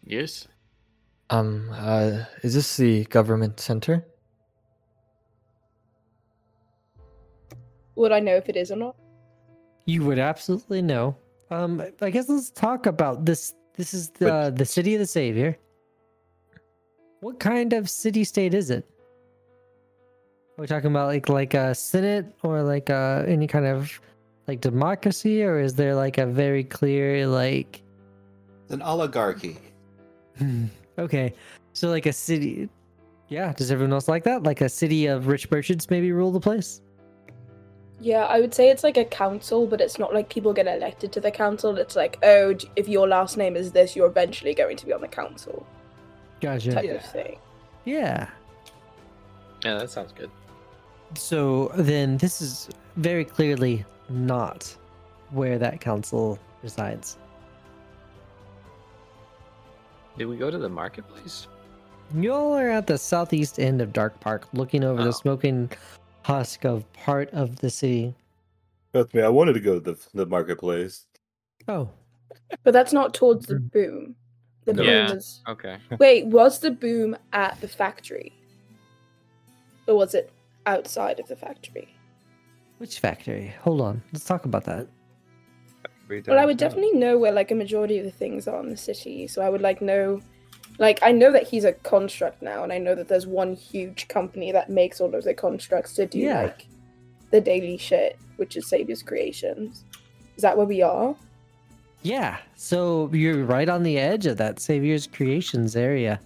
Yes. 0.05 0.49
Um. 1.29 1.69
Uh, 1.71 2.25
is 2.41 2.55
this 2.55 2.75
the 2.75 3.05
government 3.05 3.57
center? 3.61 4.05
Would 7.95 8.11
I 8.11 8.19
know 8.19 8.35
if 8.35 8.49
it 8.49 8.57
is 8.57 8.69
or 8.69 8.75
not? 8.75 8.97
You 9.85 10.03
would 10.03 10.19
absolutely 10.19 10.81
know. 10.81 11.15
Um, 11.51 11.81
I 12.01 12.09
guess 12.09 12.27
let's 12.27 12.49
talk 12.49 12.85
about 12.85 13.23
this. 13.23 13.53
This 13.77 13.93
is 13.93 14.09
the 14.09 14.53
the 14.53 14.65
city 14.65 14.93
of 14.93 14.99
the 14.99 15.07
savior. 15.07 15.57
What 17.21 17.39
kind 17.39 17.71
of 17.71 17.89
city 17.89 18.25
state 18.25 18.53
is 18.53 18.69
it? 18.69 18.92
Are 20.57 20.61
we 20.61 20.67
talking 20.67 20.91
about 20.91 21.07
like 21.07 21.29
like 21.29 21.53
a 21.55 21.73
senate 21.73 22.25
or 22.43 22.61
like 22.61 22.89
uh 22.89 23.23
any 23.27 23.47
kind 23.47 23.65
of 23.65 23.99
like 24.47 24.61
democracy, 24.61 25.43
or 25.43 25.59
is 25.59 25.73
there 25.75 25.95
like 25.95 26.17
a 26.17 26.25
very 26.25 26.63
clear 26.63 27.25
like? 27.27 27.81
An 28.69 28.81
oligarchy. 28.81 29.57
Okay, 30.99 31.33
so 31.73 31.89
like 31.89 32.05
a 32.05 32.13
city. 32.13 32.69
Yeah, 33.27 33.51
does 33.53 33.71
everyone 33.71 33.93
else 33.93 34.07
like 34.07 34.23
that? 34.25 34.43
Like 34.43 34.61
a 34.61 34.69
city 34.69 35.07
of 35.07 35.25
rich 35.25 35.49
merchants 35.49 35.89
maybe 35.89 36.11
rule 36.11 36.31
the 36.31 36.39
place? 36.39 36.81
Yeah, 37.99 38.25
I 38.25 38.39
would 38.39 38.53
say 38.53 38.69
it's 38.69 38.83
like 38.83 38.97
a 38.97 39.05
council, 39.05 39.65
but 39.65 39.81
it's 39.81 39.97
not 39.97 40.13
like 40.13 40.29
people 40.29 40.53
get 40.53 40.67
elected 40.67 41.11
to 41.13 41.19
the 41.19 41.31
council. 41.31 41.75
It's 41.79 41.95
like, 41.95 42.19
oh, 42.21 42.55
if 42.75 42.87
your 42.87 43.07
last 43.07 43.37
name 43.37 43.55
is 43.55 43.71
this, 43.71 43.95
you're 43.95 44.05
eventually 44.05 44.53
going 44.53 44.77
to 44.77 44.85
be 44.85 44.93
on 44.93 45.01
the 45.01 45.07
council 45.07 45.65
Gotcha. 46.41 46.73
type 46.73 46.85
Yeah. 46.85 46.91
of 46.91 47.05
thing. 47.05 47.39
Yeah. 47.85 48.29
Yeah, 49.65 49.79
that 49.79 49.89
sounds 49.89 50.11
good. 50.11 50.29
So 51.15 51.71
then 51.75 52.17
this 52.17 52.41
is 52.41 52.69
very 52.95 53.25
clearly 53.25 53.85
not 54.09 54.75
where 55.31 55.57
that 55.57 55.81
council 55.81 56.39
resides. 56.61 57.17
Did 60.17 60.25
we 60.25 60.37
go 60.37 60.51
to 60.51 60.57
the 60.57 60.69
marketplace? 60.69 61.47
Y'all 62.15 62.53
are 62.53 62.69
at 62.69 62.85
the 62.87 62.97
southeast 62.97 63.59
end 63.59 63.81
of 63.81 63.93
Dark 63.93 64.19
Park, 64.19 64.47
looking 64.53 64.83
over 64.83 65.01
Oh. 65.01 65.05
the 65.05 65.13
smoking 65.13 65.71
husk 66.21 66.65
of 66.65 66.91
part 66.93 67.29
of 67.31 67.57
the 67.57 67.69
city. 67.69 68.13
Trust 68.93 69.13
me, 69.13 69.21
I 69.23 69.29
wanted 69.29 69.53
to 69.53 69.59
go 69.59 69.79
to 69.79 69.79
the, 69.79 69.97
the 70.13 70.25
marketplace. 70.25 71.07
Oh, 71.67 71.89
But 72.63 72.73
that's 72.73 72.93
not 72.93 73.13
towards 73.13 73.47
the 73.47 73.55
mm-hmm. 73.55 73.67
boom. 73.67 74.15
The 74.65 74.73
boom 74.75 74.85
Yeah. 74.85 75.11
is. 75.13 75.41
Okay. 75.47 75.77
Wait, 75.99 76.27
was 76.27 76.59
the 76.59 76.71
boom 76.71 77.17
at 77.31 77.59
the 77.61 77.67
factory? 77.67 78.31
Or 79.87 79.95
was 79.95 80.13
it 80.13 80.31
outside 80.65 81.19
of 81.19 81.27
the 81.27 81.35
factory? 81.35 81.95
which 82.79 82.99
factory? 82.99 83.53
Hold 83.61 83.79
on, 83.79 84.01
let's 84.11 84.25
talk 84.25 84.43
about 84.45 84.65
that. 84.65 84.87
Well, 86.27 86.37
I 86.37 86.45
would 86.45 86.57
definitely 86.57 86.91
know 86.91 87.17
where 87.17 87.31
like 87.31 87.49
a 87.51 87.55
majority 87.55 87.97
of 87.97 88.03
the 88.03 88.11
things 88.11 88.45
are 88.47 88.59
in 88.59 88.69
the 88.69 88.75
city, 88.77 89.25
so 89.27 89.41
I 89.41 89.49
would 89.49 89.61
like 89.61 89.81
know, 89.81 90.19
like 90.79 90.99
I 91.01 91.11
know 91.13 91.31
that 91.31 91.47
he's 91.47 91.63
a 91.63 91.71
construct 91.73 92.41
now, 92.41 92.61
and 92.63 92.73
I 92.73 92.79
know 92.79 92.93
that 92.93 93.07
there's 93.07 93.25
one 93.25 93.53
huge 93.55 94.09
company 94.09 94.51
that 94.51 94.69
makes 94.69 94.99
all 94.99 95.15
of 95.15 95.23
the 95.23 95.33
constructs 95.33 95.93
to 95.95 96.05
do 96.05 96.19
Yeah. 96.19 96.41
like 96.43 96.67
the 97.31 97.39
daily 97.39 97.77
shit, 97.77 98.17
which 98.35 98.57
is 98.57 98.67
Savior's 98.67 99.01
Creations. 99.01 99.85
Is 100.35 100.41
that 100.41 100.57
where 100.57 100.65
we 100.67 100.81
are? 100.81 101.15
Yeah, 102.01 102.37
so 102.55 103.09
you're 103.13 103.45
right 103.45 103.69
on 103.69 103.83
the 103.83 103.97
edge 103.97 104.25
of 104.25 104.35
that 104.37 104.57
Savior's 104.57 105.07
Creations 105.07 105.75
area. 105.77 106.19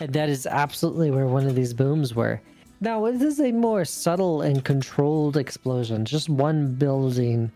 And 0.00 0.12
that 0.12 0.28
is 0.28 0.46
absolutely 0.46 1.10
where 1.10 1.26
one 1.26 1.46
of 1.46 1.54
these 1.54 1.72
booms 1.72 2.14
were. 2.14 2.40
Now, 2.80 3.10
this 3.10 3.22
is 3.22 3.40
a 3.40 3.50
more 3.50 3.84
subtle 3.84 4.42
and 4.42 4.64
controlled 4.64 5.36
explosion. 5.36 6.04
Just 6.04 6.28
one 6.28 6.74
building 6.74 7.50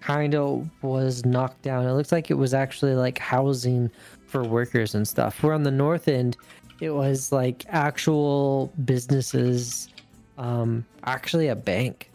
kind 0.00 0.34
of 0.34 0.68
was 0.82 1.24
knocked 1.24 1.62
down. 1.62 1.86
It 1.86 1.92
looks 1.92 2.12
like 2.12 2.30
it 2.30 2.34
was 2.34 2.52
actually 2.52 2.94
like 2.94 3.18
housing 3.18 3.90
for 4.26 4.44
workers 4.44 4.94
and 4.94 5.08
stuff. 5.08 5.42
Where 5.42 5.54
on 5.54 5.62
the 5.62 5.70
north 5.70 6.08
end, 6.08 6.36
it 6.80 6.90
was 6.90 7.32
like 7.32 7.64
actual 7.68 8.72
businesses, 8.84 9.88
um, 10.36 10.84
actually 11.04 11.48
a 11.48 11.56
bank 11.56 12.10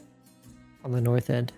on 0.85 0.91
the 0.91 1.01
north 1.01 1.29
end. 1.31 1.51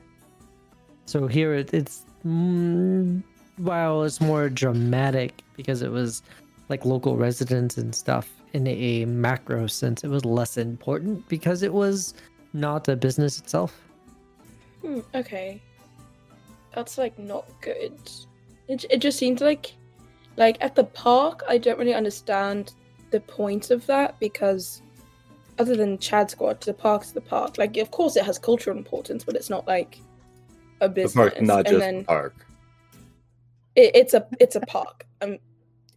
So 1.06 1.28
here 1.28 1.54
it, 1.54 1.74
it's 1.74 2.06
mm, 2.26 3.22
while 3.58 4.04
it's 4.04 4.22
more 4.22 4.50
dramatic 4.50 5.44
because 5.56 5.82
it 5.82 5.92
was 5.92 6.24
like 6.70 6.86
local 6.86 7.18
residents 7.18 7.78
and 7.78 7.94
stuff 7.94 8.30
in 8.54 8.68
a 8.68 9.06
macro 9.06 9.68
sense, 9.68 10.04
it 10.04 10.10
was 10.10 10.24
less 10.26 10.58
important 10.58 11.28
because 11.28 11.64
it 11.64 11.74
was 11.74 12.14
not 12.54 12.88
a 12.88 12.96
business 12.96 13.40
itself. 13.40 13.80
Hmm, 14.82 15.00
okay. 15.16 15.62
That's 16.76 16.98
like 16.98 17.18
not 17.18 17.46
good. 17.62 17.98
It, 18.68 18.86
it 18.90 18.98
just 18.98 19.18
seems 19.18 19.42
like 19.42 19.74
like 20.38 20.58
at 20.62 20.76
the 20.76 20.84
park 20.84 21.44
I 21.48 21.58
don't 21.58 21.78
really 21.78 21.94
understand 21.94 22.74
the 23.12 23.20
point 23.20 23.70
of 23.72 23.86
that 23.88 24.20
because 24.20 24.82
other 25.60 25.76
than 25.76 26.00
Chad 26.00 26.30
Squatch, 26.30 26.62
the 26.62 26.74
park's 26.74 27.12
the 27.12 27.22
park. 27.22 27.58
Like 27.58 27.78
of 27.78 27.92
course 27.92 28.16
it 28.16 28.24
has 28.26 28.38
cultural 28.40 28.78
importance, 28.78 29.24
but 29.24 29.36
it's 29.36 29.50
not 29.50 29.68
like 29.68 30.00
a 30.82 30.88
The 30.88 30.94
business. 30.94 31.14
park, 31.14 31.42
not 31.42 31.60
and 31.60 31.68
just 31.68 31.80
then 31.80 32.06
park. 32.06 32.36
it, 33.76 33.92
it's 33.96 34.14
a 34.14 34.28
it's 34.40 34.56
a 34.56 34.62
park. 34.62 35.06
Um 35.22 35.38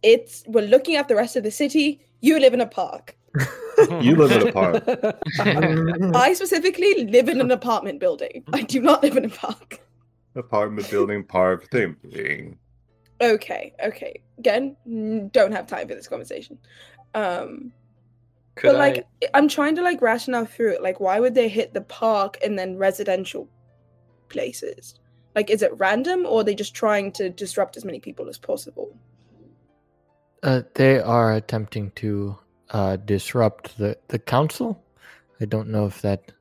it's 0.07 0.43
we're 0.47 0.65
looking 0.65 0.95
at 0.95 1.09
the 1.09 1.15
rest 1.15 1.35
of 1.35 1.43
the 1.43 1.51
city. 1.51 1.99
You 2.21 2.39
live 2.39 2.53
in 2.53 2.61
a 2.61 2.67
park. 2.67 3.15
You 4.01 4.15
live 4.15 4.31
in 4.31 4.47
a 4.47 4.51
park. 4.51 4.83
I 6.15 6.33
specifically 6.33 7.05
live 7.05 7.29
in 7.29 7.39
an 7.39 7.51
apartment 7.51 7.99
building. 7.99 8.43
I 8.51 8.63
do 8.63 8.81
not 8.81 9.03
live 9.03 9.15
in 9.17 9.25
a 9.25 9.29
park. 9.29 9.79
Apartment 10.35 10.89
building, 10.89 11.23
park, 11.23 11.67
same 11.71 11.95
thing. 12.11 12.57
Okay, 13.21 13.75
okay. 13.85 14.19
Again, 14.39 14.75
don't 15.31 15.51
have 15.51 15.67
time 15.67 15.87
for 15.87 15.93
this 15.93 16.07
conversation. 16.07 16.57
Um, 17.13 17.71
Could 18.55 18.69
but 18.69 18.77
I? 18.77 18.79
like, 18.79 19.07
I... 19.31 19.37
am 19.37 19.47
trying 19.47 19.75
to 19.75 19.83
like 19.83 20.01
rationale 20.01 20.45
through 20.45 20.73
it. 20.73 20.81
Like, 20.81 20.99
why 20.99 21.19
would 21.19 21.35
they 21.35 21.47
hit 21.47 21.75
the 21.75 21.81
park 21.81 22.39
and 22.43 22.57
then 22.57 22.79
residential 22.79 23.47
places? 24.29 24.95
Like, 25.35 25.51
is 25.51 25.61
it 25.61 25.77
random 25.77 26.25
or 26.25 26.41
are 26.41 26.43
they 26.43 26.55
just 26.55 26.73
trying 26.73 27.11
to 27.11 27.29
disrupt 27.29 27.77
as 27.77 27.85
many 27.85 27.99
people 27.99 28.27
as 28.27 28.39
possible? 28.39 28.97
Uh, 30.43 30.61
they 30.75 30.99
are 30.99 31.33
attempting 31.33 31.91
to 31.91 32.37
uh, 32.71 32.95
disrupt 32.97 33.77
the, 33.77 33.97
the 34.07 34.19
council. 34.19 34.83
I 35.41 35.45
don't 35.45 35.69
know 35.69 35.85
if 35.85 36.01
that 36.01 36.31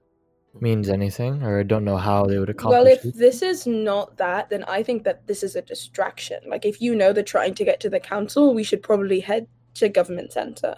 means 0.61 0.89
anything, 0.89 1.43
or 1.43 1.61
I 1.61 1.63
don't 1.63 1.85
know 1.85 1.97
how 1.97 2.25
they 2.27 2.39
would 2.39 2.49
accomplish 2.49 2.77
Well, 2.79 2.87
if 2.87 3.05
it. 3.05 3.17
this 3.17 3.43
is 3.43 3.67
not 3.67 4.17
that, 4.17 4.49
then 4.51 4.65
I 4.65 4.83
think 4.83 5.05
that 5.05 5.27
this 5.27 5.43
is 5.43 5.57
a 5.57 5.63
distraction. 5.63 6.41
Like, 6.47 6.65
if 6.65 6.81
you 6.81 6.95
know 6.95 7.13
they're 7.13 7.23
trying 7.23 7.55
to 7.55 7.65
get 7.65 7.81
to 7.81 7.91
the 7.91 8.01
council, 8.01 8.55
we 8.55 8.63
should 8.63 8.83
probably 8.83 9.21
head 9.21 9.47
to 9.75 9.89
government 9.89 10.33
center. 10.33 10.77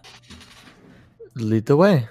Lead 1.34 1.66
the 1.66 1.76
way. 1.76 2.08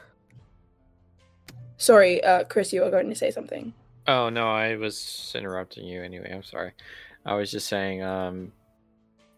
Sorry, 1.78 2.24
uh, 2.24 2.46
Chris, 2.46 2.74
you 2.74 2.82
were 2.82 2.90
going 2.90 3.10
to 3.10 3.16
say 3.16 3.32
something. 3.32 3.74
Oh 4.08 4.30
no, 4.30 4.48
I 4.48 4.78
was 4.78 5.34
interrupting 5.36 5.86
you 5.86 6.02
anyway. 6.02 6.32
I'm 6.34 6.44
sorry. 6.44 6.72
I 7.26 7.36
was 7.36 7.52
just 7.52 7.68
saying, 7.68 8.02
um, 8.02 8.54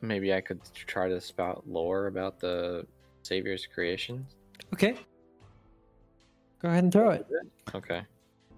maybe 0.01 0.33
I 0.33 0.41
could 0.41 0.61
try 0.73 1.07
to 1.09 1.19
spout 1.21 1.63
lore 1.67 2.07
about 2.07 2.39
the 2.39 2.85
Savior's 3.23 3.65
creation. 3.65 4.25
Okay. 4.73 4.95
Go 6.61 6.69
ahead 6.69 6.83
and 6.83 6.91
throw 6.93 7.11
it. 7.11 7.25
Okay, 7.73 8.01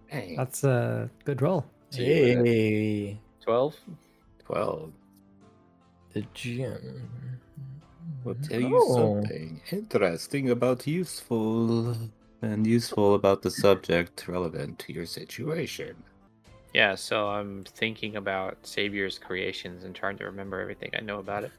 Hey, 0.08 0.36
That's 0.36 0.64
a 0.64 1.10
good 1.26 1.42
roll. 1.42 1.66
Hey, 1.92 3.20
twelve. 3.42 3.76
12. 4.46 4.92
the 6.14 6.26
gym. 6.34 7.02
We'll 8.24 8.36
tell 8.36 8.60
you 8.60 8.78
Oh. 8.78 8.96
something 9.22 9.62
interesting 9.72 10.50
about 10.50 10.86
useful 10.88 11.96
and 12.42 12.68
useful 12.68 13.16
about 13.16 13.42
the 13.44 13.52
subject 13.52 14.28
relevant 14.28 14.80
to 14.80 14.94
your 14.94 15.06
situation. 15.06 15.96
Yeah, 16.74 16.96
so 16.96 17.28
I'm 17.28 17.64
thinking 17.64 18.16
about 18.16 18.66
Savior's 18.66 19.20
creations 19.20 19.84
and 19.84 19.94
trying 19.94 20.18
to 20.20 20.26
remember 20.26 20.60
everything 20.62 20.92
I 20.98 21.02
know 21.02 21.20
about 21.20 21.44
it. 21.44 21.52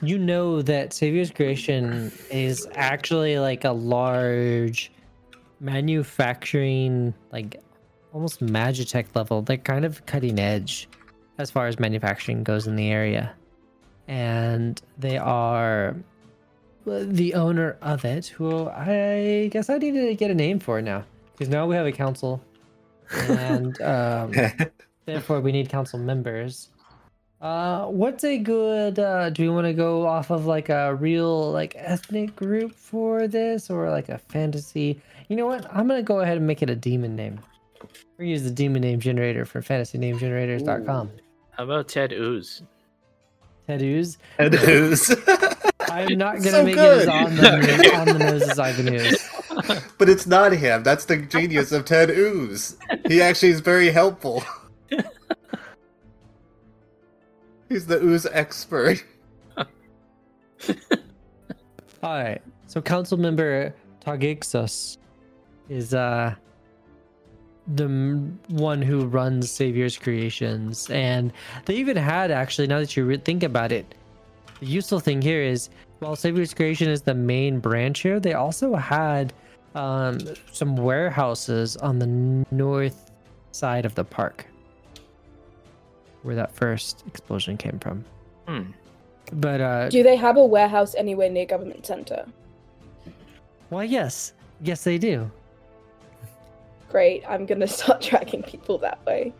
You 0.00 0.18
know 0.18 0.62
that 0.62 0.92
Savior's 0.92 1.30
Creation 1.30 2.12
is 2.30 2.66
actually 2.74 3.38
like 3.38 3.64
a 3.64 3.72
large 3.72 4.92
manufacturing, 5.60 7.12
like 7.32 7.60
almost 8.12 8.40
Magitech 8.40 9.06
level. 9.14 9.42
They're 9.42 9.56
kind 9.56 9.84
of 9.84 10.06
cutting 10.06 10.38
edge 10.38 10.88
as 11.36 11.50
far 11.50 11.66
as 11.66 11.78
manufacturing 11.78 12.44
goes 12.44 12.66
in 12.66 12.76
the 12.76 12.90
area. 12.90 13.34
And 14.06 14.80
they 14.96 15.18
are 15.18 15.96
the 16.86 17.34
owner 17.34 17.76
of 17.82 18.04
it, 18.04 18.26
who 18.26 18.68
I 18.68 19.50
guess 19.52 19.68
I 19.68 19.78
need 19.78 19.92
to 19.92 20.14
get 20.14 20.30
a 20.30 20.34
name 20.34 20.60
for 20.60 20.80
now. 20.80 21.04
Because 21.32 21.48
now 21.48 21.66
we 21.66 21.76
have 21.76 21.86
a 21.86 21.92
council. 21.92 22.40
And 23.12 23.80
um, 23.82 24.32
therefore 25.06 25.40
we 25.40 25.52
need 25.52 25.68
council 25.68 25.98
members. 25.98 26.68
Uh, 27.40 27.86
what's 27.86 28.24
a 28.24 28.36
good? 28.38 28.98
Uh, 28.98 29.30
do 29.30 29.42
we 29.42 29.48
want 29.48 29.66
to 29.66 29.72
go 29.72 30.06
off 30.06 30.30
of 30.30 30.46
like 30.46 30.68
a 30.70 30.94
real 30.96 31.52
like 31.52 31.74
ethnic 31.76 32.34
group 32.34 32.74
for 32.74 33.28
this, 33.28 33.70
or 33.70 33.90
like 33.90 34.08
a 34.08 34.18
fantasy? 34.18 35.00
You 35.28 35.36
know 35.36 35.46
what? 35.46 35.66
I'm 35.72 35.86
gonna 35.86 36.02
go 36.02 36.20
ahead 36.20 36.36
and 36.36 36.46
make 36.46 36.62
it 36.62 36.70
a 36.70 36.74
demon 36.74 37.14
name. 37.14 37.38
We 38.18 38.28
use 38.28 38.42
the 38.42 38.50
demon 38.50 38.82
name 38.82 38.98
generator 38.98 39.44
for 39.44 39.62
fantasynamegenerators.com. 39.62 41.10
How 41.50 41.64
about 41.64 41.86
Ted 41.88 42.12
Ooze? 42.12 42.62
Ted 43.68 43.82
Ooze. 43.82 44.18
Ted 44.38 44.54
who's? 44.54 45.10
I'm 45.90 46.18
not 46.18 46.36
gonna 46.38 46.50
So 46.50 46.64
make 46.64 46.76
it 46.76 46.80
as 46.80 47.06
on 47.06 47.36
the 47.36 47.94
on 47.94 48.06
the 48.06 48.18
nose 48.18 48.42
as 48.42 48.58
Ivan 48.58 48.94
Ooze. 48.94 49.30
but 49.98 50.08
it's 50.08 50.26
not 50.26 50.52
him. 50.52 50.82
That's 50.82 51.04
the 51.04 51.16
genius 51.18 51.72
of 51.72 51.84
Ted 51.84 52.10
Ooze. 52.10 52.76
He 53.06 53.20
actually 53.20 53.50
is 53.50 53.60
very 53.60 53.90
helpful. 53.90 54.42
He's 57.68 57.86
the 57.86 58.02
ooze 58.02 58.26
expert. 58.26 59.04
All 59.56 59.64
right. 62.02 62.40
So 62.66 62.80
council 62.80 63.18
member 63.18 63.74
Targixos 64.04 64.96
is 65.68 65.92
uh 65.92 66.34
the 67.74 67.84
m- 67.84 68.40
one 68.48 68.80
who 68.80 69.04
runs 69.04 69.50
Savior's 69.50 69.98
Creations, 69.98 70.88
and 70.88 71.32
they 71.66 71.74
even 71.74 71.96
had 71.96 72.30
actually. 72.30 72.66
Now 72.66 72.78
that 72.78 72.96
you 72.96 73.04
re- 73.04 73.18
think 73.18 73.42
about 73.42 73.72
it, 73.72 73.94
the 74.60 74.66
useful 74.66 75.00
thing 75.00 75.20
here 75.20 75.42
is 75.42 75.68
while 75.98 76.16
Savior's 76.16 76.54
Creation 76.54 76.88
is 76.88 77.02
the 77.02 77.14
main 77.14 77.60
branch 77.60 78.00
here, 78.00 78.18
they 78.20 78.32
also 78.32 78.74
had 78.74 79.34
um, 79.78 80.18
some 80.52 80.76
warehouses 80.76 81.76
on 81.76 81.98
the 81.98 82.06
north 82.50 83.10
side 83.52 83.84
of 83.86 83.94
the 83.94 84.04
park, 84.04 84.46
where 86.22 86.34
that 86.34 86.52
first 86.54 87.04
explosion 87.06 87.56
came 87.56 87.78
from. 87.78 88.04
Hmm. 88.46 88.62
But 89.32 89.60
uh, 89.60 89.88
Do 89.88 90.02
they 90.02 90.16
have 90.16 90.36
a 90.36 90.44
warehouse 90.44 90.94
anywhere 90.94 91.30
near 91.30 91.46
government 91.46 91.86
center? 91.86 92.26
why, 93.68 93.84
yes, 93.84 94.32
yes, 94.62 94.84
they 94.84 94.98
do. 94.98 95.30
Great, 96.88 97.22
I'm 97.28 97.46
gonna 97.46 97.66
start 97.78 98.00
tracking 98.00 98.42
people 98.42 98.78
that 98.78 99.04
way. 99.06 99.32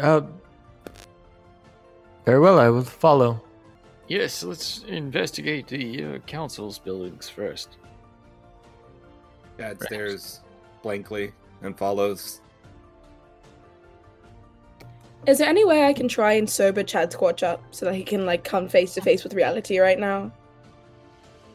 Uh, 0.00 0.22
very 2.24 2.40
well, 2.40 2.58
I 2.58 2.68
will 2.68 2.84
follow. 2.84 3.40
Yes, 4.08 4.42
let's 4.42 4.84
investigate 4.88 5.66
the 5.68 6.04
uh, 6.04 6.18
council's 6.26 6.78
buildings 6.78 7.28
first. 7.28 7.78
Dad 9.58 9.82
stares 9.82 10.40
blankly 10.82 11.32
and 11.62 11.76
follows. 11.76 12.40
Is 15.26 15.38
there 15.38 15.48
any 15.48 15.64
way 15.64 15.84
I 15.84 15.92
can 15.92 16.08
try 16.08 16.32
and 16.32 16.50
sober 16.50 16.82
Chad 16.82 17.12
Squatch 17.12 17.42
up 17.42 17.62
so 17.70 17.86
that 17.86 17.94
he 17.94 18.02
can 18.02 18.26
like 18.26 18.42
come 18.42 18.68
face 18.68 18.94
to 18.94 19.00
face 19.00 19.22
with 19.22 19.34
reality 19.34 19.78
right 19.78 19.98
now? 19.98 20.32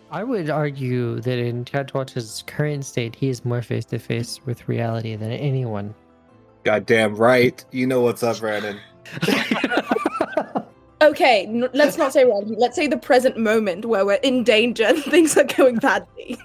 I 0.09 0.23
would 0.23 0.49
argue 0.49 1.19
that 1.19 1.37
in 1.37 1.65
Chad 1.65 1.89
Squatch's 1.89 2.43
current 2.47 2.85
state, 2.85 3.13
he 3.13 3.27
is 3.27 3.43
more 3.43 3.61
face 3.61 3.83
to 3.85 3.99
face 3.99 4.39
with 4.45 4.69
reality 4.69 5.17
than 5.17 5.31
anyone. 5.31 5.93
Goddamn 6.63 7.15
right. 7.15 7.63
You 7.71 7.87
know 7.87 8.01
what's 8.01 8.23
up, 8.23 8.39
Brandon. 8.39 8.79
Okay, 10.99 11.45
n- 11.45 11.69
let's 11.73 11.97
not 11.97 12.11
say 12.11 12.25
reality. 12.25 12.55
Let's 12.57 12.75
say 12.75 12.87
the 12.87 12.97
present 12.97 13.37
moment 13.37 13.85
where 13.85 14.05
we're 14.05 14.13
in 14.15 14.43
danger 14.43 14.83
and 14.85 15.03
things 15.03 15.37
are 15.37 15.43
going 15.43 15.77
badly. 15.77 16.39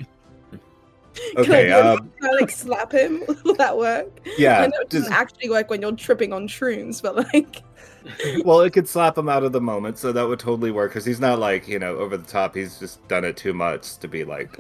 Okay, 1.37 1.45
Can 1.69 1.73
I, 1.73 1.79
um, 1.93 2.11
can 2.21 2.31
I, 2.31 2.33
like 2.41 2.51
slap 2.51 2.93
him? 2.93 3.23
Will 3.45 3.55
that 3.57 3.77
work? 3.77 4.09
I 4.27 4.31
Yeah. 4.39 4.67
know 4.67 4.81
it 4.81 4.89
doesn't 4.91 5.13
actually 5.13 5.51
work 5.51 5.69
when 5.71 5.83
you're 5.83 5.93
tripping 5.93 6.33
on 6.33 6.49
shrooms, 6.49 7.03
but 7.03 7.17
like, 7.17 7.63
well, 8.45 8.61
it 8.63 8.73
could 8.73 8.89
slap 8.89 9.17
him 9.19 9.29
out 9.29 9.45
of 9.45 9.53
the 9.53 9.61
moment, 9.61 9.99
so 9.99 10.11
that 10.13 10.27
would 10.27 10.39
totally 10.41 10.71
work. 10.71 10.91
Because 10.91 11.05
he's 11.05 11.21
not 11.21 11.39
like 11.39 11.69
you 11.69 11.79
know 11.79 11.97
over 11.97 12.17
the 12.17 12.27
top. 12.27 12.55
He's 12.55 12.79
just 12.79 13.07
done 13.09 13.25
it 13.25 13.37
too 13.37 13.53
much 13.53 13.99
to 13.99 14.09
be 14.09 14.25
like 14.25 14.57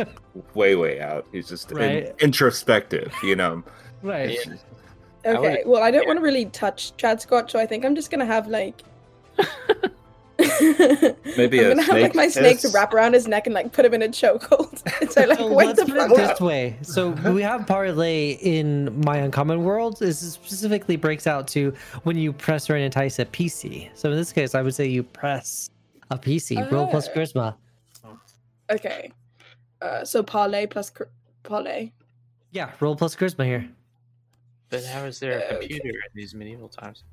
way, 0.55 0.75
way 0.77 1.01
out. 1.01 1.27
He's 1.33 1.49
just 1.49 1.73
in- 1.73 2.13
introspective, 2.21 3.13
you 3.23 3.35
know. 3.37 3.63
right. 4.03 4.39
Yeah. 4.47 4.55
I 5.25 5.29
would- 5.31 5.39
okay. 5.39 5.63
Well, 5.67 5.83
I 5.83 5.91
don't 5.91 6.07
want 6.07 6.19
to 6.19 6.23
really 6.23 6.47
touch 6.47 6.97
Chad 6.97 7.19
Squatch, 7.19 7.51
so 7.51 7.59
I 7.59 7.67
think 7.67 7.85
I'm 7.85 7.95
just 7.95 8.11
gonna 8.11 8.27
have 8.27 8.47
like. 8.47 8.83
Maybe 11.37 11.61
I'm 11.61 11.67
a 11.67 11.69
gonna 11.71 11.83
have 11.83 11.99
like 12.01 12.15
my 12.15 12.29
snake 12.29 12.61
to 12.61 12.69
wrap 12.71 12.93
around 12.95 13.15
his 13.15 13.27
neck 13.29 13.47
and 13.47 13.55
like 13.55 13.73
put 13.73 13.85
him 13.85 13.95
in 13.95 14.03
a 14.03 14.09
chokehold. 14.09 14.83
So 15.13 15.25
like, 15.25 15.39
So 15.39 15.53
wait 15.53 15.67
let's 15.67 15.81
the 15.81 15.87
put 15.87 15.97
it 15.97 16.09
fuck 16.09 16.17
this 16.17 16.41
way. 16.41 16.77
So 16.83 17.11
we 17.33 17.43
have 17.43 17.67
parley 17.67 18.33
in 18.41 19.01
my 19.05 19.19
uncommon 19.19 19.65
world. 19.65 19.99
This 19.99 20.19
specifically 20.21 20.97
breaks 20.97 21.27
out 21.27 21.47
to 21.49 21.75
when 22.05 22.17
you 22.17 22.33
press 22.33 22.69
or 22.71 22.77
entice 22.77 23.19
a 23.19 23.25
PC. 23.27 23.91
So 23.95 24.11
in 24.11 24.17
this 24.17 24.33
case, 24.33 24.55
I 24.55 24.63
would 24.63 24.75
say 24.75 24.87
you 24.87 25.03
press 25.03 25.71
a 26.11 26.19
PC. 26.19 26.71
Roll 26.71 26.87
plus 26.87 27.09
Ah. 27.09 27.13
charisma. 27.15 27.55
Okay. 28.71 29.13
Uh, 29.81 30.05
so 30.05 30.23
parley 30.23 30.67
plus 30.67 30.91
cr- 30.91 31.05
parley. 31.43 31.93
Yeah, 32.53 32.71
roll 32.81 32.97
plus 32.97 33.15
charisma 33.17 33.45
here. 33.45 33.69
But 34.71 34.85
how 34.85 35.05
is 35.05 35.19
there 35.21 35.33
a 35.33 35.43
Okay. 35.43 35.49
computer 35.59 35.89
in 35.91 36.11
these 36.15 36.35
medieval 36.35 36.69
times? 36.69 37.05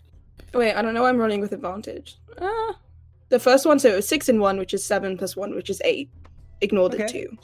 Wait, 0.54 0.74
I 0.74 0.82
don't 0.82 0.94
know. 0.94 1.06
I'm 1.06 1.18
rolling 1.18 1.42
with 1.42 1.52
advantage. 1.52 2.18
Ah, 2.40 2.78
the 3.30 3.40
first 3.40 3.66
one. 3.66 3.80
So 3.80 3.90
it 3.90 3.96
was 3.96 4.08
six 4.08 4.30
and 4.30 4.40
one, 4.40 4.58
which 4.58 4.74
is 4.74 4.84
seven 4.84 5.18
plus 5.18 5.36
one, 5.36 5.56
which 5.56 5.70
is 5.70 5.82
eight. 5.86 6.10
Ignore 6.62 6.90
the 6.90 7.04
Okay. 7.06 7.24
two. 7.24 7.38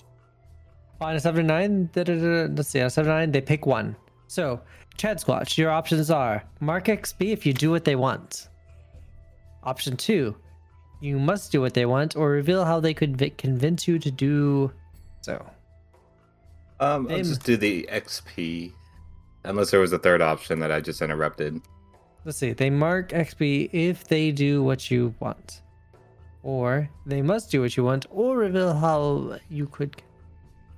On 1.01 1.15
a 1.15 1.19
seven 1.19 1.45
to 1.47 1.53
nine, 1.53 1.89
da, 1.93 2.03
da, 2.03 2.15
da, 2.15 2.47
da, 2.47 2.53
let's 2.53 2.69
see, 2.69 2.79
on 2.81 2.87
a 2.87 2.89
seven 2.89 3.11
to 3.11 3.17
nine, 3.17 3.31
they 3.31 3.41
pick 3.41 3.65
one. 3.65 3.95
So, 4.27 4.61
Chad 4.97 5.17
Squatch, 5.19 5.57
your 5.57 5.69
options 5.71 6.09
are 6.09 6.43
mark 6.61 6.85
XP 6.85 7.31
if 7.31 7.45
you 7.45 7.53
do 7.53 7.69
what 7.69 7.83
they 7.85 7.95
want. 7.95 8.47
Option 9.63 9.97
two, 9.97 10.35
you 11.01 11.19
must 11.19 11.51
do 11.51 11.59
what 11.61 11.73
they 11.73 11.85
want, 11.85 12.15
or 12.15 12.29
reveal 12.29 12.63
how 12.65 12.79
they 12.79 12.93
could 12.93 13.17
vi- 13.17 13.31
convince 13.31 13.87
you 13.87 13.99
to 13.99 14.09
do 14.11 14.71
so. 15.21 15.35
Um, 16.79 17.07
I'll 17.07 17.17
Name- 17.17 17.23
just 17.25 17.43
do 17.43 17.57
the 17.57 17.87
XP, 17.91 18.71
unless 19.43 19.71
there 19.71 19.79
was 19.79 19.91
a 19.93 19.99
third 19.99 20.21
option 20.21 20.59
that 20.59 20.71
I 20.71 20.81
just 20.81 21.01
interrupted. 21.01 21.61
Let's 22.25 22.37
see, 22.37 22.53
they 22.53 22.69
mark 22.69 23.09
XP 23.09 23.69
if 23.73 24.07
they 24.07 24.31
do 24.31 24.63
what 24.63 24.89
you 24.89 25.13
want, 25.19 25.61
or 26.45 26.87
they 27.07 27.21
must 27.23 27.49
do 27.51 27.59
what 27.61 27.75
you 27.75 27.83
want, 27.83 28.05
or 28.11 28.37
reveal 28.37 28.73
how 28.75 29.37
you 29.49 29.65
could 29.65 29.91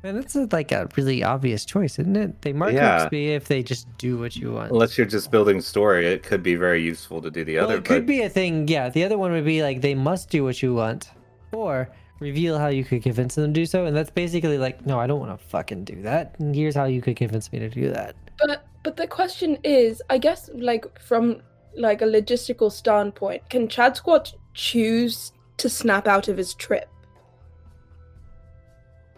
And 0.04 0.16
that's 0.18 0.36
like 0.54 0.72
a 0.72 0.88
really 0.96 1.24
obvious 1.24 1.66
choice, 1.66 2.00
isn't 2.00 2.16
it? 2.16 2.42
They 2.44 2.54
mark 2.54 2.72
Yeah. 2.74 3.08
XP 3.10 3.36
if 3.36 3.46
they 3.52 3.62
just 3.64 3.86
do 3.98 4.18
what 4.18 4.36
you 4.38 4.54
want. 4.54 4.72
Unless 4.72 4.98
you're 4.98 5.08
just 5.18 5.30
building 5.32 5.60
story, 5.60 6.08
it 6.08 6.24
could 6.24 6.42
be 6.44 6.56
very 6.56 6.82
useful 6.82 7.22
to 7.22 7.30
do 7.30 7.44
the 7.44 7.56
Well, 7.58 7.66
other. 7.66 7.78
it 7.80 7.84
could 7.86 8.06
but 8.06 8.16
be 8.16 8.22
a 8.22 8.30
thing. 8.30 8.68
Yeah, 8.70 8.88
the 8.90 9.04
other 9.04 9.18
one 9.18 9.32
would 9.34 9.44
be 9.44 9.62
like 9.64 9.82
they 9.82 9.96
must 9.96 10.30
do 10.30 10.44
what 10.46 10.62
you 10.64 10.74
want, 10.74 11.10
or 11.52 11.90
reveal 12.20 12.58
how 12.58 12.68
you 12.68 12.84
could 12.86 13.04
convince 13.04 13.36
them 13.36 13.52
to 13.54 13.60
do 13.62 13.66
so. 13.66 13.86
And 13.86 13.94
that's 13.98 14.12
basically 14.12 14.58
like, 14.58 14.86
no, 14.86 15.00
I 15.00 15.08
don't 15.08 15.20
want 15.20 15.38
to 15.38 15.46
fucking 15.48 15.84
do 15.84 16.02
that. 16.04 16.36
And 16.40 16.56
here's 16.56 16.76
how 16.76 16.86
you 16.86 17.02
could 17.02 17.18
convince 17.18 17.52
me 17.52 17.60
to 17.60 17.70
do 17.70 17.90
that. 17.92 18.16
But 18.40 18.66
but 18.84 18.96
the 18.96 19.08
question 19.08 19.58
is, 19.64 20.02
I 20.10 20.18
guess, 20.20 20.50
like 20.54 20.86
from 21.02 21.42
like 21.76 22.02
a 22.02 22.06
logistical 22.06 22.72
standpoint, 22.72 23.50
can 23.50 23.68
Chad 23.68 23.96
Squatch 23.96 24.34
choose 24.54 25.32
to 25.58 25.70
snap 25.70 26.08
out 26.08 26.28
of 26.28 26.38
his 26.38 26.54
trip? 26.54 26.90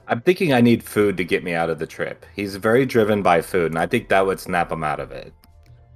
I'm 0.07 0.21
thinking 0.21 0.53
I 0.53 0.61
need 0.61 0.83
food 0.83 1.17
to 1.17 1.23
get 1.23 1.43
me 1.43 1.53
out 1.53 1.69
of 1.69 1.77
the 1.77 1.85
trip. 1.85 2.25
He's 2.35 2.55
very 2.55 2.85
driven 2.85 3.21
by 3.21 3.41
food, 3.41 3.71
and 3.71 3.77
I 3.77 3.85
think 3.85 4.09
that 4.09 4.25
would 4.25 4.39
snap 4.39 4.71
him 4.71 4.83
out 4.83 4.99
of 4.99 5.11
it. 5.11 5.33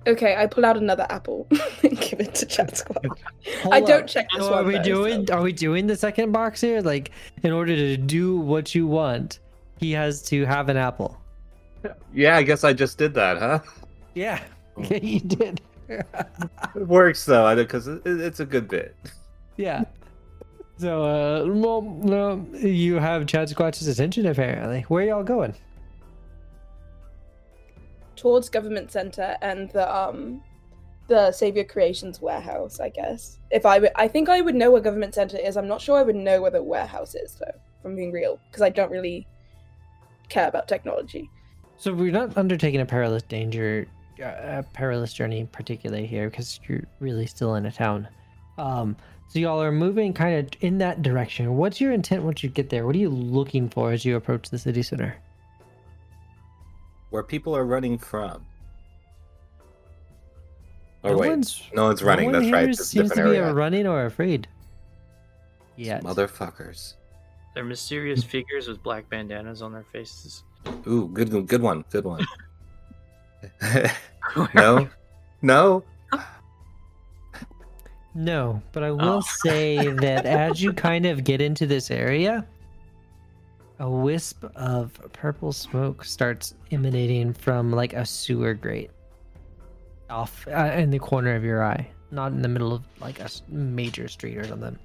Okay, 0.05 0.35
I 0.35 0.45
pull 0.47 0.65
out 0.65 0.75
another 0.77 1.07
apple 1.09 1.47
and 1.83 1.97
give 1.99 2.19
it 2.19 2.35
to 2.35 2.45
Chad 2.45 2.71
Squatch. 2.73 3.17
I 3.71 3.79
don't 3.79 4.01
up. 4.03 4.07
check 4.07 4.27
this 4.35 4.43
So 4.43 4.51
one. 4.51 4.63
are 4.63 4.67
we 4.67 4.73
though, 4.75 4.83
doing? 4.83 5.25
so- 5.27 5.33
Are 5.35 5.41
we 5.41 5.53
doing 5.53 5.87
the 5.87 5.95
second 5.95 6.31
box 6.31 6.59
here? 6.61 6.81
Like, 6.81 7.11
in 7.41 7.51
order 7.51 7.75
to 7.75 7.97
do 7.97 8.37
what 8.37 8.75
you 8.75 8.85
want, 8.85 9.39
he 9.79 9.91
has 9.93 10.21
to 10.23 10.45
have 10.45 10.69
an 10.69 10.77
apple. 10.77 11.19
Yeah, 12.13 12.35
I 12.37 12.43
guess 12.43 12.63
I 12.63 12.73
just 12.73 12.97
did 12.97 13.13
that, 13.15 13.37
huh? 13.39 13.59
Yeah, 14.13 14.39
yeah, 14.77 14.83
hmm. 14.85 14.93
you 15.05 15.19
did. 15.21 15.61
It 15.89 16.05
works 16.75 17.25
though, 17.25 17.55
because 17.55 17.87
it's 17.87 18.39
a 18.39 18.45
good 18.45 18.67
bit. 18.67 18.95
Yeah. 19.57 19.83
So, 20.83 21.01
uh, 21.01 21.45
well, 21.47 21.81
no, 21.81 22.45
you 22.57 22.95
have 22.95 23.25
Chad 23.25 23.47
Squatch's 23.47 23.87
attention 23.87 24.25
apparently. 24.25 24.81
Where 24.89 25.05
are 25.05 25.07
y'all 25.07 25.23
going? 25.23 25.55
towards 28.17 28.49
government 28.49 28.91
center 28.91 29.35
and 29.41 29.69
the 29.71 29.93
um 29.93 30.41
the 31.07 31.29
savior 31.31 31.63
creations 31.63 32.21
warehouse 32.21 32.79
i 32.79 32.87
guess 32.87 33.39
if 33.51 33.65
i 33.65 33.79
would 33.79 33.89
i 33.95 34.07
think 34.07 34.29
i 34.29 34.39
would 34.39 34.55
know 34.55 34.71
where 34.71 34.79
government 34.79 35.13
center 35.13 35.35
is 35.35 35.57
i'm 35.57 35.67
not 35.67 35.81
sure 35.81 35.97
i 35.97 36.03
would 36.03 36.15
know 36.15 36.39
where 36.41 36.51
the 36.51 36.61
warehouse 36.63 37.15
is 37.15 37.35
though 37.39 37.47
if 37.49 37.83
i'm 37.83 37.95
being 37.95 38.11
real 38.11 38.39
because 38.49 38.61
i 38.61 38.69
don't 38.69 38.91
really 38.91 39.27
care 40.29 40.47
about 40.47 40.69
technology 40.69 41.27
So 41.75 41.91
we're 41.93 42.13
not 42.13 42.37
undertaking 42.37 42.79
a 42.79 42.85
perilous 42.85 43.23
danger, 43.23 43.87
uh, 44.21 44.59
a 44.59 44.63
perilous 44.73 45.11
journey 45.11 45.49
particularly 45.51 46.05
here 46.05 46.29
because 46.29 46.59
you're 46.65 46.83
really 47.01 47.25
still 47.25 47.55
in 47.55 47.65
a 47.65 47.71
town. 47.71 48.07
Um, 48.57 48.95
so 49.33 49.39
y'all 49.39 49.63
are 49.63 49.71
moving 49.71 50.13
kind 50.13 50.35
of 50.37 50.61
in 50.61 50.77
that 50.77 51.01
direction. 51.01 51.57
What's 51.57 51.81
your 51.81 51.91
intent 51.91 52.21
once 52.21 52.43
you 52.43 52.49
get 52.49 52.69
there? 52.69 52.85
What 52.85 52.93
are 52.95 52.99
you 52.99 53.09
looking 53.09 53.67
for 53.67 53.91
as 53.91 54.05
you 54.05 54.15
approach 54.15 54.51
the 54.51 54.59
city 54.59 54.83
center? 54.83 55.17
Where 57.09 57.23
people 57.23 57.55
are 57.55 57.65
running 57.65 57.97
from. 57.97 58.45
Oh 61.03 61.13
no 61.13 61.17
wait, 61.17 61.29
one's, 61.29 61.63
no 61.73 61.85
one's 61.85 62.03
running. 62.03 62.31
no 62.31 62.37
one 62.37 62.43
That's 62.43 62.53
right. 62.53 62.61
here 62.61 62.69
It's 62.69 62.79
a 62.81 62.85
seems 62.85 63.09
to 63.09 63.15
be 63.15 63.21
area. 63.21 63.51
running 63.51 63.87
or 63.87 64.05
afraid. 64.05 64.47
Yeah. 65.77 65.99
Motherfuckers. 66.01 66.93
They're 67.55 67.63
mysterious 67.63 68.23
figures 68.23 68.67
with 68.67 68.83
black 68.83 69.09
bandanas 69.09 69.63
on 69.63 69.71
their 69.73 69.85
faces. 69.91 70.43
Ooh, 70.85 71.09
good, 71.11 71.47
good 71.47 71.61
one, 71.63 71.83
good 71.89 72.05
one. 72.05 72.23
no, 74.53 74.87
no. 75.41 75.83
No, 78.15 78.61
but 78.71 78.83
I 78.83 78.91
will 78.91 79.01
Oh. 79.17 79.21
say 79.21 79.87
that 79.91 80.25
as 80.25 80.61
you 80.61 80.71
kind 80.73 81.05
of 81.05 81.23
get 81.23 81.41
into 81.41 81.65
this 81.65 81.89
area, 81.89 82.45
a 83.79 83.89
wisp 83.89 84.43
of 84.55 84.93
purple 85.13 85.51
smoke 85.51 86.05
starts 86.05 86.53
emanating 86.71 87.33
from 87.33 87.71
like 87.71 87.93
a 87.93 88.05
sewer 88.05 88.53
grate 88.53 88.91
off 90.09 90.47
uh, 90.47 90.73
in 90.75 90.91
the 90.91 90.99
corner 90.99 91.35
of 91.35 91.43
your 91.43 91.63
eye, 91.63 91.87
not 92.11 92.31
in 92.31 92.41
the 92.43 92.47
middle 92.47 92.71
of 92.73 92.83
like 93.01 93.19
a 93.19 93.27
major 93.47 94.07
street 94.07 94.37
or 94.37 94.45
something, 94.45 94.77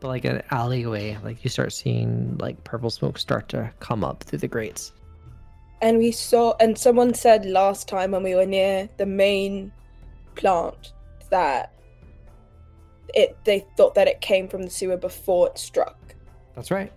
but 0.00 0.08
like 0.08 0.24
an 0.24 0.42
alleyway. 0.50 1.18
Like 1.22 1.44
you 1.44 1.50
start 1.50 1.72
seeing 1.74 2.36
like 2.38 2.62
purple 2.64 2.88
smoke 2.88 3.18
start 3.18 3.48
to 3.50 3.70
come 3.80 4.02
up 4.04 4.22
through 4.24 4.38
the 4.38 4.48
grates. 4.48 4.92
and 5.82 5.96
we 5.98 6.12
saw 6.12 6.54
and 6.60 6.76
someone 6.78 7.12
said 7.14 7.44
last 7.46 7.88
time 7.88 8.10
when 8.10 8.22
we 8.22 8.34
were 8.34 8.44
near 8.46 8.86
the 8.98 9.06
main 9.06 9.70
plant 10.34 10.92
that 11.30 11.72
it 13.14 13.36
they 13.44 13.66
thought 13.76 13.94
that 13.94 14.08
it 14.08 14.20
came 14.20 14.48
from 14.48 14.62
the 14.62 14.70
sewer 14.70 14.96
before 14.96 15.48
it 15.48 15.58
struck 15.58 16.14
That's 16.54 16.70
right. 16.70 16.92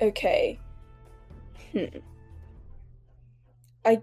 okay 0.00 0.58
hmm. 1.72 1.84
i 3.84 3.96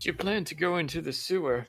Do 0.00 0.08
you 0.08 0.12
plan 0.14 0.44
to 0.44 0.54
go 0.54 0.76
into 0.76 1.00
the 1.00 1.12
sewer? 1.12 1.66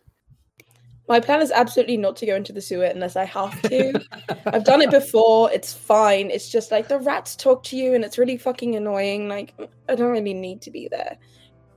My 1.07 1.19
plan 1.19 1.41
is 1.41 1.51
absolutely 1.51 1.97
not 1.97 2.15
to 2.17 2.27
go 2.27 2.35
into 2.35 2.53
the 2.53 2.61
sewer 2.61 2.83
unless 2.85 3.15
I 3.15 3.25
have 3.25 3.59
to. 3.63 3.99
I've 4.45 4.63
done 4.63 4.83
it 4.83 4.91
before. 4.91 5.51
It's 5.51 5.73
fine. 5.73 6.29
It's 6.29 6.49
just 6.49 6.69
like 6.69 6.87
the 6.87 6.99
rats 6.99 7.35
talk 7.35 7.63
to 7.63 7.75
you 7.75 7.95
and 7.95 8.05
it's 8.05 8.19
really 8.19 8.37
fucking 8.37 8.75
annoying. 8.75 9.27
Like 9.27 9.55
I 9.89 9.95
don't 9.95 10.11
really 10.11 10.35
need 10.35 10.61
to 10.61 10.71
be 10.71 10.87
there. 10.87 11.17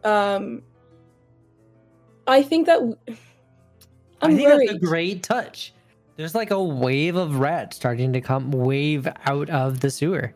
Um 0.04 0.62
I 2.26 2.42
think 2.42 2.66
that 2.66 2.80
w- 2.80 2.98
I'm 4.22 4.32
I 4.32 4.36
think 4.36 4.48
worried. 4.48 4.68
that's 4.68 4.76
a 4.76 4.86
great 4.86 5.22
touch. 5.22 5.72
There's 6.16 6.34
like 6.34 6.50
a 6.50 6.62
wave 6.62 7.16
of 7.16 7.36
rats 7.36 7.76
starting 7.76 8.12
to 8.12 8.20
come 8.20 8.50
wave 8.52 9.08
out 9.26 9.50
of 9.50 9.80
the 9.80 9.90
sewer. 9.90 10.34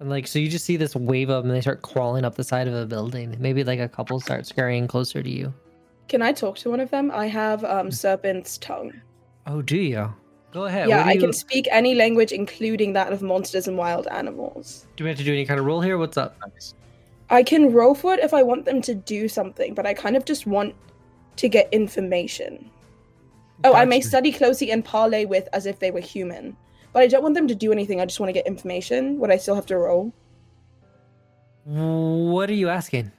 And 0.00 0.10
like 0.10 0.26
so 0.26 0.38
you 0.38 0.48
just 0.48 0.64
see 0.64 0.76
this 0.76 0.94
wave 0.94 1.28
of 1.30 1.42
them 1.42 1.50
and 1.50 1.56
they 1.56 1.60
start 1.60 1.82
crawling 1.82 2.24
up 2.24 2.34
the 2.34 2.44
side 2.44 2.68
of 2.68 2.74
a 2.74 2.86
building. 2.86 3.34
Maybe 3.38 3.64
like 3.64 3.80
a 3.80 3.88
couple 3.88 4.20
start 4.20 4.46
scurrying 4.46 4.86
closer 4.86 5.22
to 5.22 5.30
you. 5.30 5.52
Can 6.08 6.22
I 6.22 6.32
talk 6.32 6.56
to 6.58 6.70
one 6.70 6.80
of 6.80 6.90
them? 6.90 7.10
I 7.10 7.26
have 7.26 7.64
um 7.64 7.90
serpent's 7.90 8.58
tongue. 8.58 8.92
Oh, 9.46 9.62
do 9.62 9.76
you? 9.76 10.12
Go 10.52 10.64
ahead. 10.64 10.88
yeah, 10.88 11.04
I 11.04 11.12
you, 11.12 11.20
can 11.20 11.32
speak 11.32 11.66
any 11.70 11.94
language 11.94 12.32
including 12.32 12.92
that 12.94 13.12
of 13.12 13.20
monsters 13.22 13.68
and 13.68 13.76
wild 13.76 14.06
animals. 14.06 14.86
Do 14.96 15.04
we 15.04 15.10
have 15.10 15.18
to 15.18 15.24
do 15.24 15.32
any 15.32 15.44
kind 15.44 15.60
of 15.60 15.66
roll 15.66 15.80
here? 15.80 15.98
What's 15.98 16.16
up? 16.16 16.36
Nice. 16.46 16.74
I 17.28 17.42
can 17.42 17.72
roll 17.72 17.94
for 17.94 18.14
it 18.14 18.20
if 18.20 18.32
I 18.32 18.42
want 18.42 18.64
them 18.64 18.80
to 18.82 18.94
do 18.94 19.28
something, 19.28 19.74
but 19.74 19.84
I 19.84 19.94
kind 19.94 20.16
of 20.16 20.24
just 20.24 20.46
want 20.46 20.74
to 21.36 21.48
get 21.48 21.68
information. 21.72 22.70
Oh, 23.64 23.72
I 23.74 23.84
may 23.84 24.00
study 24.00 24.32
closely 24.32 24.70
and 24.70 24.84
parley 24.84 25.26
with 25.26 25.48
as 25.52 25.66
if 25.66 25.78
they 25.78 25.90
were 25.90 26.00
human. 26.00 26.56
But 26.92 27.02
I 27.02 27.06
don't 27.08 27.22
want 27.22 27.34
them 27.34 27.48
to 27.48 27.54
do 27.54 27.72
anything. 27.72 28.00
I 28.00 28.06
just 28.06 28.20
want 28.20 28.28
to 28.28 28.32
get 28.32 28.46
information. 28.46 29.18
Would 29.18 29.30
I 29.30 29.36
still 29.36 29.54
have 29.54 29.66
to 29.66 29.78
roll? 29.78 30.12
What 31.64 32.48
are 32.48 32.54
you 32.54 32.68
asking? 32.68 33.10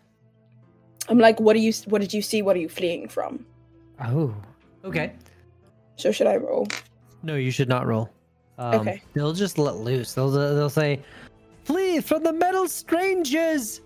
I'm 1.09 1.19
like, 1.19 1.39
what 1.39 1.53
do 1.53 1.59
you? 1.59 1.73
What 1.85 2.01
did 2.01 2.13
you 2.13 2.21
see? 2.21 2.41
What 2.41 2.55
are 2.55 2.59
you 2.59 2.69
fleeing 2.69 3.07
from? 3.07 3.45
Oh, 4.03 4.33
okay. 4.85 5.13
So 5.95 6.11
should 6.11 6.27
I 6.27 6.37
roll? 6.37 6.67
No, 7.23 7.35
you 7.35 7.51
should 7.51 7.69
not 7.69 7.85
roll. 7.87 8.09
Um, 8.57 8.81
Okay. 8.81 9.01
They'll 9.13 9.33
just 9.33 9.57
let 9.57 9.77
loose. 9.77 10.13
They'll 10.13 10.29
they'll 10.31 10.69
say, 10.69 11.01
"Flee 11.65 11.99
from 11.99 12.23
the 12.23 12.33
metal 12.33 12.67
strangers." 12.67 13.81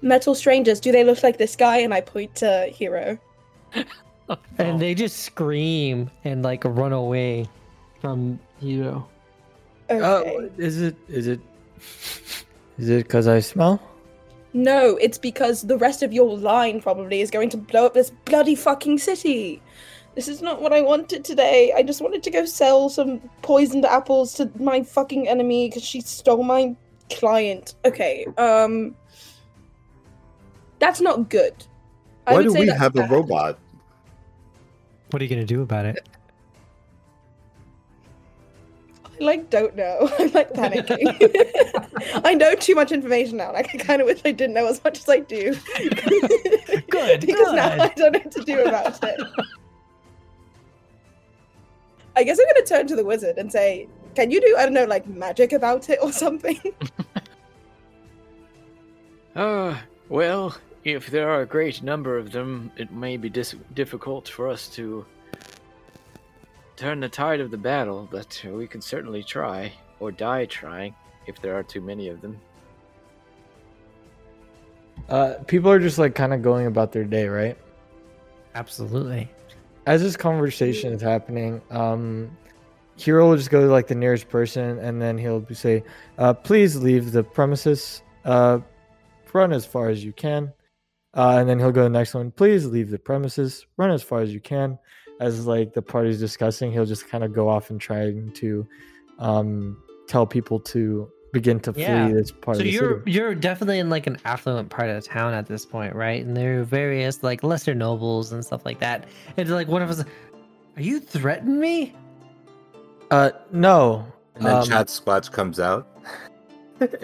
Metal 0.00 0.34
strangers. 0.34 0.80
Do 0.80 0.92
they 0.92 1.02
look 1.02 1.22
like 1.22 1.38
this 1.38 1.56
guy? 1.56 1.78
And 1.78 1.92
I 1.92 2.00
point 2.00 2.34
to 2.36 2.70
H3R0. 2.72 3.18
and 4.58 4.80
they 4.80 4.94
just 4.94 5.20
scream 5.20 6.10
and 6.24 6.42
like 6.42 6.64
run 6.64 6.92
away 6.92 7.48
from 8.00 8.38
H3R0. 8.62 9.04
Okay. 9.90 10.04
Oh, 10.04 10.50
is 10.58 10.80
it? 10.82 10.96
Is 11.08 11.26
it? 11.26 11.40
Is 12.78 12.88
it 12.90 13.04
because 13.04 13.26
I 13.26 13.40
smell? 13.40 13.80
No, 14.52 14.96
it's 14.96 15.18
because 15.18 15.62
the 15.62 15.78
rest 15.78 16.02
of 16.02 16.12
your 16.12 16.36
line 16.36 16.80
probably 16.80 17.20
is 17.20 17.30
going 17.30 17.48
to 17.50 17.56
blow 17.56 17.86
up 17.86 17.94
this 17.94 18.10
bloody 18.24 18.54
fucking 18.54 18.98
city. 18.98 19.62
This 20.14 20.28
is 20.28 20.42
not 20.42 20.60
what 20.60 20.72
I 20.72 20.80
wanted 20.80 21.24
today. 21.24 21.72
I 21.76 21.82
just 21.82 22.00
wanted 22.00 22.22
to 22.24 22.30
go 22.30 22.44
sell 22.44 22.88
some 22.88 23.20
poisoned 23.42 23.84
apples 23.84 24.34
to 24.34 24.50
my 24.58 24.82
fucking 24.82 25.28
enemy 25.28 25.68
because 25.68 25.84
she 25.84 26.00
stole 26.00 26.42
my 26.42 26.76
client. 27.10 27.74
Okay, 27.84 28.26
um. 28.36 28.94
That's 30.80 31.00
not 31.00 31.28
good. 31.28 31.54
I 32.26 32.32
Why 32.32 32.36
would 32.38 32.42
do 32.44 32.50
say 32.50 32.60
we 32.60 32.66
that's 32.66 32.78
have 32.78 32.96
a 32.96 33.06
robot? 33.08 33.58
What 35.10 35.22
are 35.22 35.24
you 35.24 35.30
gonna 35.30 35.44
do 35.44 35.62
about 35.62 35.86
it? 35.86 36.08
I 39.20 39.24
like 39.24 39.50
don't 39.50 39.74
know. 39.74 40.10
I'm 40.18 40.32
like 40.32 40.52
panicking. 40.52 42.20
I 42.24 42.34
know 42.34 42.54
too 42.54 42.74
much 42.74 42.92
information 42.92 43.38
now. 43.38 43.52
Like 43.52 43.74
I 43.74 43.78
kind 43.78 44.00
of 44.00 44.06
wish 44.06 44.20
I 44.24 44.32
didn't 44.32 44.54
know 44.54 44.66
as 44.66 44.82
much 44.84 44.98
as 44.98 45.08
I 45.08 45.20
do. 45.20 45.54
Good, 46.90 47.20
because 47.22 47.52
now. 47.52 47.82
I 47.82 47.88
don't 47.96 48.12
know 48.12 48.20
what 48.20 48.32
to 48.32 48.44
do 48.44 48.60
about 48.62 49.02
it. 49.02 49.20
I 52.16 52.22
guess 52.22 52.38
I'm 52.38 52.46
gonna 52.46 52.66
turn 52.66 52.86
to 52.88 52.96
the 52.96 53.04
wizard 53.04 53.38
and 53.38 53.50
say, 53.50 53.88
"Can 54.14 54.30
you 54.30 54.40
do 54.40 54.56
I 54.58 54.64
don't 54.64 54.74
know 54.74 54.84
like 54.84 55.06
magic 55.06 55.52
about 55.52 55.88
it 55.88 55.98
or 56.02 56.12
something?" 56.12 56.60
Uh, 59.34 59.76
well, 60.08 60.56
if 60.84 61.10
there 61.10 61.28
are 61.30 61.42
a 61.42 61.46
great 61.46 61.82
number 61.82 62.16
of 62.16 62.32
them, 62.32 62.70
it 62.76 62.92
may 62.92 63.16
be 63.16 63.28
dis- 63.28 63.56
difficult 63.74 64.28
for 64.28 64.48
us 64.48 64.68
to 64.68 65.04
turn 66.76 67.00
the 67.00 67.08
tide 67.08 67.40
of 67.40 67.50
the 67.50 67.56
battle, 67.56 68.08
but 68.10 68.42
we 68.52 68.66
can 68.66 68.80
certainly 68.80 69.22
try, 69.22 69.72
or 70.00 70.12
die 70.12 70.46
trying. 70.46 70.94
if 71.26 71.42
there 71.42 71.54
are 71.54 71.62
too 71.62 71.82
many 71.82 72.08
of 72.08 72.22
them. 72.22 72.40
Uh, 75.10 75.34
people 75.46 75.70
are 75.70 75.78
just 75.78 75.98
like 75.98 76.14
kind 76.14 76.32
of 76.32 76.40
going 76.40 76.66
about 76.66 76.90
their 76.90 77.04
day, 77.04 77.28
right? 77.28 77.58
Absolutely. 78.54 79.30
As 79.86 80.02
this 80.02 80.16
conversation 80.16 80.92
is 80.92 81.02
happening, 81.02 81.60
um, 81.70 82.30
H3R0 82.98 83.28
will 83.28 83.36
just 83.36 83.50
go 83.50 83.60
to 83.60 83.66
like 83.66 83.88
the 83.88 83.94
nearest 83.94 84.28
person, 84.28 84.78
and 84.78 85.00
then 85.00 85.18
he'll 85.18 85.46
say, 85.52 85.84
uh, 86.16 86.32
"Please 86.32 86.76
leave 86.76 87.12
the 87.12 87.22
premises. 87.22 88.02
Uh, 88.24 88.60
run 89.34 89.52
as 89.52 89.66
far 89.66 89.90
as 89.90 90.02
you 90.02 90.12
can." 90.12 90.52
Uh, 91.18 91.38
and 91.38 91.48
then 91.48 91.58
he'll 91.58 91.72
go 91.72 91.80
to 91.80 91.84
the 91.92 91.98
next 91.98 92.14
one. 92.14 92.30
Please 92.30 92.64
leave 92.64 92.90
the 92.90 92.98
premises. 92.98 93.66
Run 93.76 93.90
as 93.90 94.02
far 94.02 94.20
as 94.20 94.32
you 94.32 94.38
can. 94.40 94.78
As 95.20 95.46
like 95.46 95.74
the 95.74 95.82
party's 95.82 96.20
discussing, 96.20 96.70
he'll 96.70 96.86
just 96.86 97.08
kind 97.08 97.24
of 97.24 97.32
go 97.32 97.48
off 97.48 97.70
and 97.70 97.80
try 97.80 98.12
to 98.34 98.66
um, 99.18 99.82
tell 100.06 100.24
people 100.26 100.60
to 100.60 101.10
begin 101.32 101.58
to 101.60 101.72
flee 101.72 101.82
Yeah. 101.82 102.08
this 102.08 102.30
part 102.30 102.56
so 102.56 102.60
of 102.60 102.64
the 102.64 102.70
you're 102.70 102.98
city. 103.00 103.10
you're 103.10 103.34
definitely 103.34 103.80
in 103.80 103.90
like 103.90 104.06
an 104.06 104.16
affluent 104.24 104.70
part 104.70 104.88
of 104.90 105.04
town 105.04 105.34
at 105.34 105.46
this 105.46 105.66
point, 105.66 105.94
right? 105.94 106.24
And 106.24 106.36
there 106.36 106.60
are 106.60 106.64
various 106.64 107.22
like 107.24 107.42
lesser 107.42 107.74
nobles 107.74 108.32
and 108.32 108.44
stuff 108.44 108.64
like 108.64 108.78
that. 108.78 109.08
And 109.36 109.50
like 109.50 109.66
one 109.68 109.82
of 109.82 109.90
us, 109.90 110.04
are 110.76 110.82
you 110.82 111.00
threatening 111.00 111.58
me? 111.58 111.94
Uh, 113.10 113.30
no. 113.50 114.06
And 114.36 114.46
then 114.46 114.54
Um, 114.54 114.64
Chad 114.64 114.86
Squatch 114.86 115.32
comes 115.32 115.58
out 115.58 115.88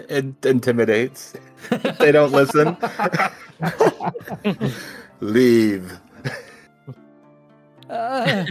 and 0.09 0.35
intimidates. 0.45 1.33
they 1.99 2.11
don't 2.11 2.31
listen. 2.31 2.77
Leave. 5.21 5.91
Uh, 7.89 8.45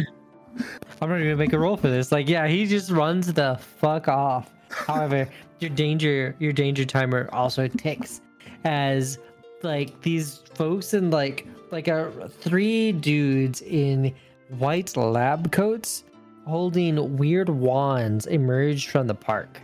I'm 1.00 1.08
not 1.08 1.16
even 1.16 1.26
gonna 1.26 1.36
make 1.36 1.52
a 1.52 1.58
roll 1.58 1.76
for 1.76 1.88
this. 1.88 2.12
Like, 2.12 2.28
yeah, 2.28 2.46
he 2.46 2.66
just 2.66 2.90
runs 2.90 3.32
the 3.32 3.58
fuck 3.78 4.08
off. 4.08 4.50
However, 4.70 5.28
your 5.60 5.70
danger 5.70 6.34
your 6.38 6.52
danger 6.52 6.84
timer 6.84 7.28
also 7.32 7.68
ticks 7.68 8.20
as 8.64 9.18
like 9.62 10.00
these 10.02 10.42
folks 10.54 10.94
in 10.94 11.10
like 11.10 11.46
like 11.70 11.88
a 11.88 12.28
three 12.40 12.92
dudes 12.92 13.62
in 13.62 14.14
white 14.58 14.96
lab 14.96 15.50
coats 15.52 16.04
holding 16.46 17.16
weird 17.16 17.48
wands 17.48 18.26
emerge 18.26 18.88
from 18.88 19.06
the 19.06 19.14
park. 19.14 19.60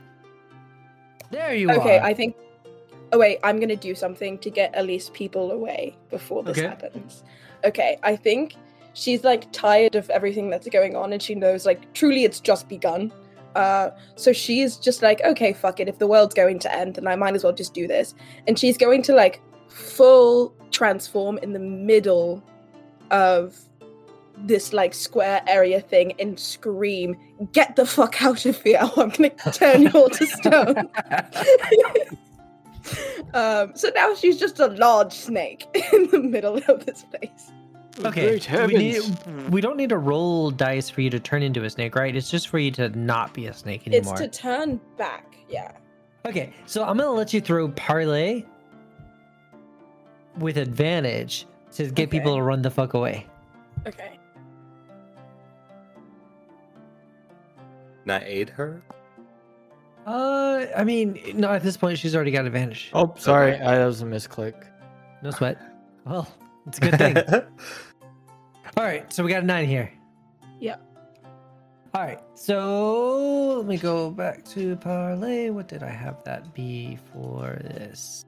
There 1.31 1.55
you 1.55 1.71
are. 1.71 1.77
Okay, 1.79 1.99
are. 1.99 2.05
I 2.05 2.15
think. 2.15 2.37
Oh 3.13 3.19
wait, 3.19 3.39
I'm 3.43 3.59
gonna 3.59 3.77
do 3.77 3.95
something 3.95 4.39
to 4.39 4.51
get 4.51 4.75
at 4.75 4.87
least 4.87 5.13
people 5.15 5.51
away 5.51 5.97
before 6.11 6.43
this 6.43 6.59
Okay. 6.59 6.67
happens. 6.67 7.25
Okay, 7.65 7.99
I 8.03 8.17
think 8.17 8.55
she's 8.95 9.25
like 9.25 9.51
tired 9.53 9.97
of 9.97 10.09
everything 10.11 10.49
that's 10.51 10.69
going 10.69 10.97
on, 10.97 11.13
and 11.13 11.23
she 11.23 11.35
knows 11.35 11.67
like 11.67 11.93
truly 11.93 12.25
it's 12.25 12.41
just 12.41 12.69
begun. 12.69 13.13
Uh, 13.57 13.91
so 14.15 14.33
she's 14.33 14.77
just 14.77 15.03
like, 15.03 15.21
okay, 15.25 15.53
fuck 15.53 15.81
it. 15.81 15.89
If 15.89 15.99
the 15.99 16.07
world's 16.07 16.35
going 16.35 16.61
to 16.61 16.73
end, 16.73 16.95
then 16.95 17.09
I 17.09 17.17
might 17.17 17.35
as 17.35 17.43
well 17.43 17.53
just 17.53 17.75
do 17.75 17.89
this. 17.89 18.15
And 18.47 18.57
she's 18.57 18.79
going 18.79 19.03
to 19.03 19.13
like 19.13 19.41
full 19.69 20.55
transform 20.71 21.37
in 21.39 21.53
the 21.53 21.59
middle 21.59 22.45
of 23.11 23.59
this 24.47 24.73
like 24.73 24.95
square 24.95 25.43
area 25.47 25.81
thing 25.81 26.13
and 26.19 26.39
scream, 26.39 27.17
"Get 27.53 27.77
the 27.77 27.87
fuck 27.87 28.23
out 28.23 28.47
of 28.47 28.61
here! 28.63 28.81
I'm 28.97 29.11
gonna 29.11 29.31
turn 29.53 29.83
you 29.83 29.91
all 29.91 30.11
to 30.11 30.27
stone." 30.27 30.77
um, 33.35 33.73
so 33.75 33.91
now 33.95 34.15
she's 34.15 34.39
just 34.39 34.61
a 34.61 34.69
large 34.69 35.13
snake 35.13 35.67
in 35.93 36.09
the 36.11 36.21
middle 36.21 36.61
of 36.69 36.87
this 36.87 37.05
place. 37.05 37.53
Okay, 38.05 38.39
so 38.39 38.67
we, 38.67 38.75
need, 38.77 39.03
we 39.51 39.61
don't 39.61 39.77
need 39.77 39.91
to 39.91 39.99
roll 39.99 40.51
dice 40.51 40.89
for 40.89 41.03
you 41.03 41.11
to 41.11 41.21
turn 41.21 41.43
into 41.43 41.65
a 41.65 41.71
snake, 41.71 41.95
right? 41.95 42.17
It's 42.17 42.31
just 42.31 42.49
for 42.49 42.59
you 42.59 42.71
to 42.73 42.89
not 42.91 43.35
be 43.35 43.47
a 43.47 43.53
snake 43.53 43.87
anymore. 43.87 44.15
It's 44.15 44.37
to 44.37 44.43
turn 44.43 44.81
back. 44.97 45.37
Yeah. 45.49 45.73
Okay, 46.25 46.53
so 46.67 46.85
I'm 46.85 46.97
gonna 46.97 47.11
let 47.11 47.35
you 47.35 47.41
throw 47.41 47.69
parley 47.71 48.47
with 50.39 50.57
advantage 50.57 51.47
to 51.73 51.91
get 51.91 52.11
people 52.11 52.37
to 52.37 52.43
run 52.43 52.63
the 52.63 52.71
fuck 52.71 52.95
away. 52.95 53.27
Okay. 53.87 54.20
Not 58.11 58.25
aid 58.25 58.49
her? 58.51 58.83
Uh, 60.05 60.67
I 60.77 60.83
mean, 60.83 61.17
no, 61.35 61.49
at 61.51 61.63
this 61.63 61.77
point 61.77 61.97
she's 61.97 62.17
already 62.17 62.33
got 62.33 62.45
advantage. 62.45 62.91
Oh, 62.93 63.15
sorry, 63.17 63.53
Okay. 63.53 63.63
I, 63.63 63.77
that 63.79 63.87
was 63.87 64.03
a 64.03 64.05
misclick. 64.05 64.65
No 65.23 65.31
sweat. 65.31 65.57
Well, 66.05 66.27
it's 66.67 66.79
a 66.79 66.81
good 66.81 66.99
thing. 66.99 67.17
All 68.77 68.83
right, 68.83 69.13
so 69.13 69.23
we 69.23 69.31
got 69.31 69.45
a 69.45 69.47
nine 69.47 69.69
here. 69.69 69.93
Yeah. 70.59 70.79
All 71.95 72.03
right, 72.03 72.19
so 72.35 73.59
let 73.59 73.67
me 73.67 73.77
go 73.77 74.11
back 74.11 74.45
to 74.47 74.75
parley. 74.75 75.51
What 75.51 75.69
did 75.69 75.85
I 75.85 75.91
have 75.91 76.25
that 76.25 76.53
be 76.53 76.99
for 77.13 77.61
this? 77.63 78.25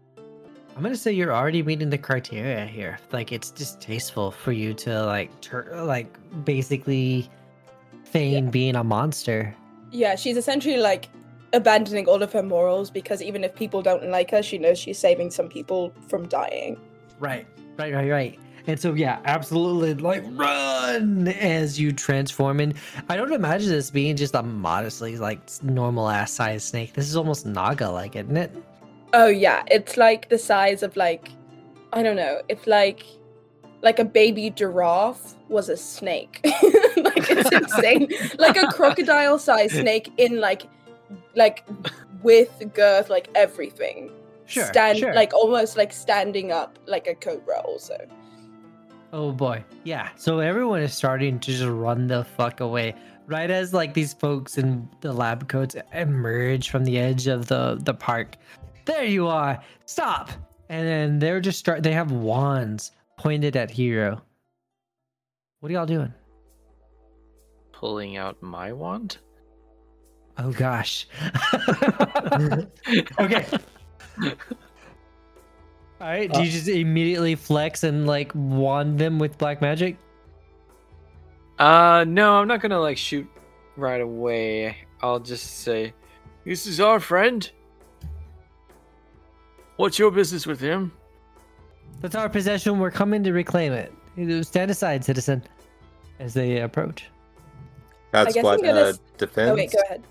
I'm 0.77 0.83
gonna 0.85 0.95
say 0.95 1.11
you're 1.11 1.35
already 1.35 1.65
meeting 1.65 1.91
the 1.91 1.99
criteria 1.99 2.65
here. 2.67 3.01
Like 3.11 3.33
it's 3.33 3.51
distasteful 3.51 4.31
for 4.31 4.53
you 4.53 4.75
to 4.75 5.05
like, 5.07 5.41
tur- 5.41 5.73
like 5.85 6.17
basically 6.45 7.29
feign 8.05 8.49
being 8.49 8.77
a 8.77 8.85
monster. 8.85 9.57
Yeah, 9.93 10.17
she's 10.17 10.37
essentially 10.37 10.79
like 10.79 11.09
abandoning 11.53 12.09
all 12.09 12.23
of 12.23 12.33
her 12.33 12.43
morals 12.43 12.91
because 12.91 13.23
even 13.23 13.45
if 13.45 13.55
people 13.55 13.83
don't 13.83 14.09
like 14.09 14.31
her, 14.31 14.43
she 14.43 14.59
knows 14.59 14.79
she's 14.79 14.99
saving 14.99 15.31
some 15.31 15.49
people 15.49 15.93
from 16.09 16.27
dying. 16.27 16.81
Right, 17.21 17.47
right, 17.79 17.93
right, 17.93 18.11
right. 18.11 18.39
And 18.67 18.81
so, 18.81 18.95
yeah, 18.95 19.21
absolutely, 19.25 19.95
like 19.95 20.23
run 20.31 21.29
as 21.29 21.79
you 21.79 21.93
transform. 21.93 22.61
And 22.61 22.75
I 23.09 23.17
don't 23.17 23.33
imagine 23.33 23.69
this 23.69 23.91
being 23.91 24.17
just 24.17 24.35
a 24.35 24.43
modestly 24.43 25.19
like 25.19 25.41
normal 25.63 26.09
ass 26.09 26.33
size 26.33 26.65
snake. 26.65 26.95
This 26.95 27.09
is 27.09 27.17
almost 27.17 27.45
Naga 27.45 27.91
like, 27.91 28.17
isn't 28.17 28.37
it? 28.37 28.55
Oh 29.13 29.27
yeah, 29.27 29.63
it's 29.71 29.97
like 29.97 30.29
the 30.31 30.39
size 30.39 30.83
of 30.83 30.97
like 30.97 31.29
I 31.93 32.03
don't 32.03 32.17
know, 32.17 32.41
it's 32.49 32.67
like 32.67 33.05
like 33.83 33.99
a 33.99 34.05
baby 34.05 34.49
giraffe 34.51 35.35
was 35.49 35.69
a 35.69 35.77
snake. 35.77 36.41
like 36.45 37.31
it's 37.31 37.51
insane. 37.53 38.09
like 38.39 38.57
a 38.57 38.67
crocodile 38.69 39.39
sized 39.39 39.75
snake 39.75 40.13
in 40.17 40.41
like 40.41 40.63
like 41.35 41.67
with 42.23 42.63
girth, 42.75 43.11
like 43.11 43.29
everything. 43.35 44.11
Sure, 44.47 44.65
Stand 44.65 44.99
sure. 44.99 45.15
like 45.15 45.35
almost 45.35 45.77
like 45.77 45.93
standing 45.93 46.53
up 46.53 46.79
like 46.87 47.07
a 47.07 47.15
cobra 47.15 47.61
also. 47.61 47.97
Oh 49.13 49.33
boy, 49.33 49.65
yeah. 49.85 50.11
So 50.17 50.39
everyone 50.39 50.81
is 50.81 50.95
starting 50.95 51.39
to 51.41 51.51
just 51.51 51.65
run 51.65 52.07
the 52.07 52.25
fuck 52.25 52.61
away. 52.61 52.95
Right 53.27 53.51
as 53.51 53.73
like 53.73 53.95
these 53.95 54.13
folks 54.13 54.59
in 54.59 54.89
the 55.01 55.13
lab 55.13 55.49
coats 55.49 55.77
emerge 55.93 56.71
from 56.71 56.85
the 56.85 56.99
edge 56.99 57.27
of 57.27 57.47
the 57.47 57.79
the 57.83 57.95
park. 57.95 58.37
There 58.85 59.05
you 59.05 59.27
are. 59.27 59.61
Stop. 59.87 60.31
And 60.69 60.87
then 60.87 61.19
they're 61.19 61.41
just 61.41 61.59
start. 61.59 61.83
They 61.83 61.93
have 61.93 62.11
wands 62.11 62.93
pointed 63.19 63.57
at 63.57 63.71
H3R0. 63.71 64.21
What 65.61 65.71
are 65.71 65.73
y'all 65.73 65.87
doing? 65.87 66.13
Pulling 67.73 68.17
out 68.17 68.43
my 68.43 68.73
wand. 68.73 69.19
Oh 70.39 70.51
gosh. 70.53 71.07
okay. 73.21 73.47
All 76.01 76.09
right. 76.09 76.33
Do 76.33 76.43
you 76.43 76.51
just 76.51 76.69
immediately 76.69 77.35
flex 77.35 77.85
and 77.85 78.07
like 78.07 78.33
wand 78.35 78.99
them 78.99 79.19
with 79.19 79.39
black 79.39 79.61
magic? 79.61 79.97
Uh, 81.59 82.05
no, 82.09 82.35
I'm 82.35 82.49
not 82.49 82.61
gonna 82.61 82.81
like 82.81 82.97
shoot 82.97 83.29
right 83.77 84.01
away. 84.01 84.77
I'll 85.01 85.21
just 85.21 85.59
say, 85.61 85.95
"This 86.45 86.67
is 86.67 86.81
our 86.81 86.99
friend. 86.99 87.49
What's 89.77 89.99
your 89.99 90.11
business 90.11 90.47
with 90.47 90.61
him?" 90.61 90.93
That's 92.01 92.15
our 92.15 92.29
possession. 92.29 92.79
We're 92.79 92.91
coming 92.91 93.23
to 93.25 93.33
reclaim 93.33 93.73
it. 93.73 93.93
Stand 94.45 94.71
aside, 94.71 95.05
citizen. 95.05 95.43
As 96.19 96.35
they 96.35 96.59
approach. 96.61 97.05
Chad 98.13 98.29
I 98.29 98.31
guess 98.33 98.37
I'm 98.37 98.43
Squat 98.59 98.63
gonna 98.63 98.81
uh, 98.81 98.85
s- 98.89 99.01
defends. 99.19 99.51
Oh 99.51 99.55
wait, 99.55 99.73
go 99.73 99.79
ahead. 99.87 100.03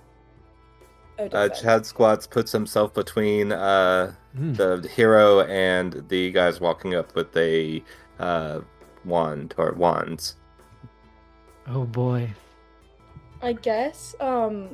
Oh, 1.19 1.23
Uh, 1.25 1.47
defend. 1.47 1.53
Chad 1.61 1.81
Squatch 1.83 2.29
puts 2.29 2.51
himself 2.51 2.93
between 2.93 3.51
uh, 3.51 4.13
Hmm. 4.35 4.53
the 4.53 4.89
hero 4.95 5.41
and 5.41 6.03
the 6.07 6.31
guys 6.31 6.59
walking 6.61 6.95
up 6.95 7.13
with 7.15 7.35
a 7.37 7.83
uh, 8.19 8.61
wand 9.05 9.53
or 9.57 9.73
wands. 9.73 10.35
Oh 11.67 11.83
boy. 11.83 12.29
I 13.41 13.53
guess 13.53 14.15
um 14.19 14.69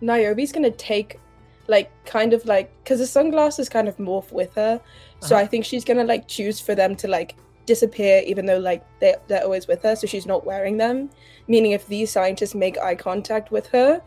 Niobe's 0.00 0.52
gonna 0.52 0.70
take 0.70 1.20
like 1.66 1.90
kind 2.04 2.32
of 2.32 2.44
like 2.44 2.70
because 2.82 2.98
the 2.98 3.06
sunglasses 3.06 3.68
kind 3.68 3.88
of 3.88 3.96
morph 3.96 4.32
with 4.32 4.54
her. 4.54 4.80
So 5.20 5.34
Uh-huh. 5.34 5.44
I 5.44 5.46
think 5.46 5.64
she's 5.64 5.84
gonna 5.84 6.04
like 6.04 6.28
choose 6.28 6.60
for 6.60 6.74
them 6.74 6.94
to 6.96 7.08
like 7.08 7.36
disappear 7.66 8.22
even 8.26 8.44
though 8.44 8.58
like 8.58 8.84
they 9.00 9.14
they're 9.26 9.42
always 9.42 9.66
with 9.66 9.82
her, 9.82 9.96
so 9.96 10.06
she's 10.06 10.26
not 10.26 10.44
wearing 10.44 10.76
them. 10.76 11.10
Meaning 11.48 11.72
if 11.72 11.86
these 11.86 12.10
scientists 12.10 12.54
make 12.54 12.78
eye 12.78 12.94
contact 12.94 13.50
with 13.50 13.66
her, 13.68 14.02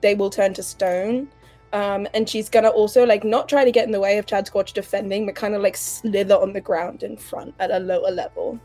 they 0.00 0.14
will 0.14 0.30
turn 0.30 0.54
to 0.54 0.62
stone. 0.62 1.28
Um, 1.72 2.08
and 2.14 2.28
she's 2.28 2.48
gonna 2.48 2.68
also 2.70 3.04
like 3.06 3.22
not 3.22 3.48
try 3.48 3.64
to 3.64 3.70
get 3.70 3.84
in 3.86 3.92
the 3.92 4.00
way 4.00 4.18
of 4.18 4.26
Chad 4.26 4.46
Squatch 4.46 4.72
defending, 4.72 5.26
but 5.26 5.34
kind 5.36 5.54
of 5.54 5.62
like 5.62 5.76
slither 5.76 6.34
on 6.34 6.52
the 6.52 6.60
ground 6.60 7.02
in 7.02 7.16
front 7.16 7.54
at 7.60 7.70
a 7.70 7.78
lower 7.78 8.10
level. 8.10 8.58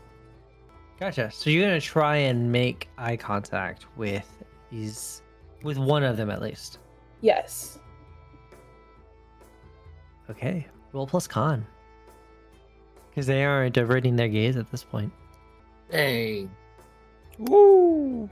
Gotcha. 0.98 1.30
So 1.30 1.50
you're 1.50 1.66
gonna 1.68 1.80
try 1.80 2.16
and 2.16 2.50
make 2.50 2.88
eye 2.98 3.16
contact 3.16 3.86
with 3.96 4.26
these, 4.72 5.22
with 5.62 5.76
one 5.78 6.02
of 6.02 6.16
them 6.16 6.30
at 6.30 6.40
least. 6.42 6.78
Yes. 7.20 7.78
Okay. 10.30 10.66
Roll 10.92 11.06
plus 11.06 11.26
con. 11.26 11.66
Because 13.10 13.26
they 13.26 13.44
are 13.44 13.70
diverting 13.70 14.16
their 14.16 14.28
gaze 14.28 14.56
at 14.56 14.70
this 14.70 14.82
point. 14.82 15.12
Dang. 15.90 16.50
Woo! 17.38 18.28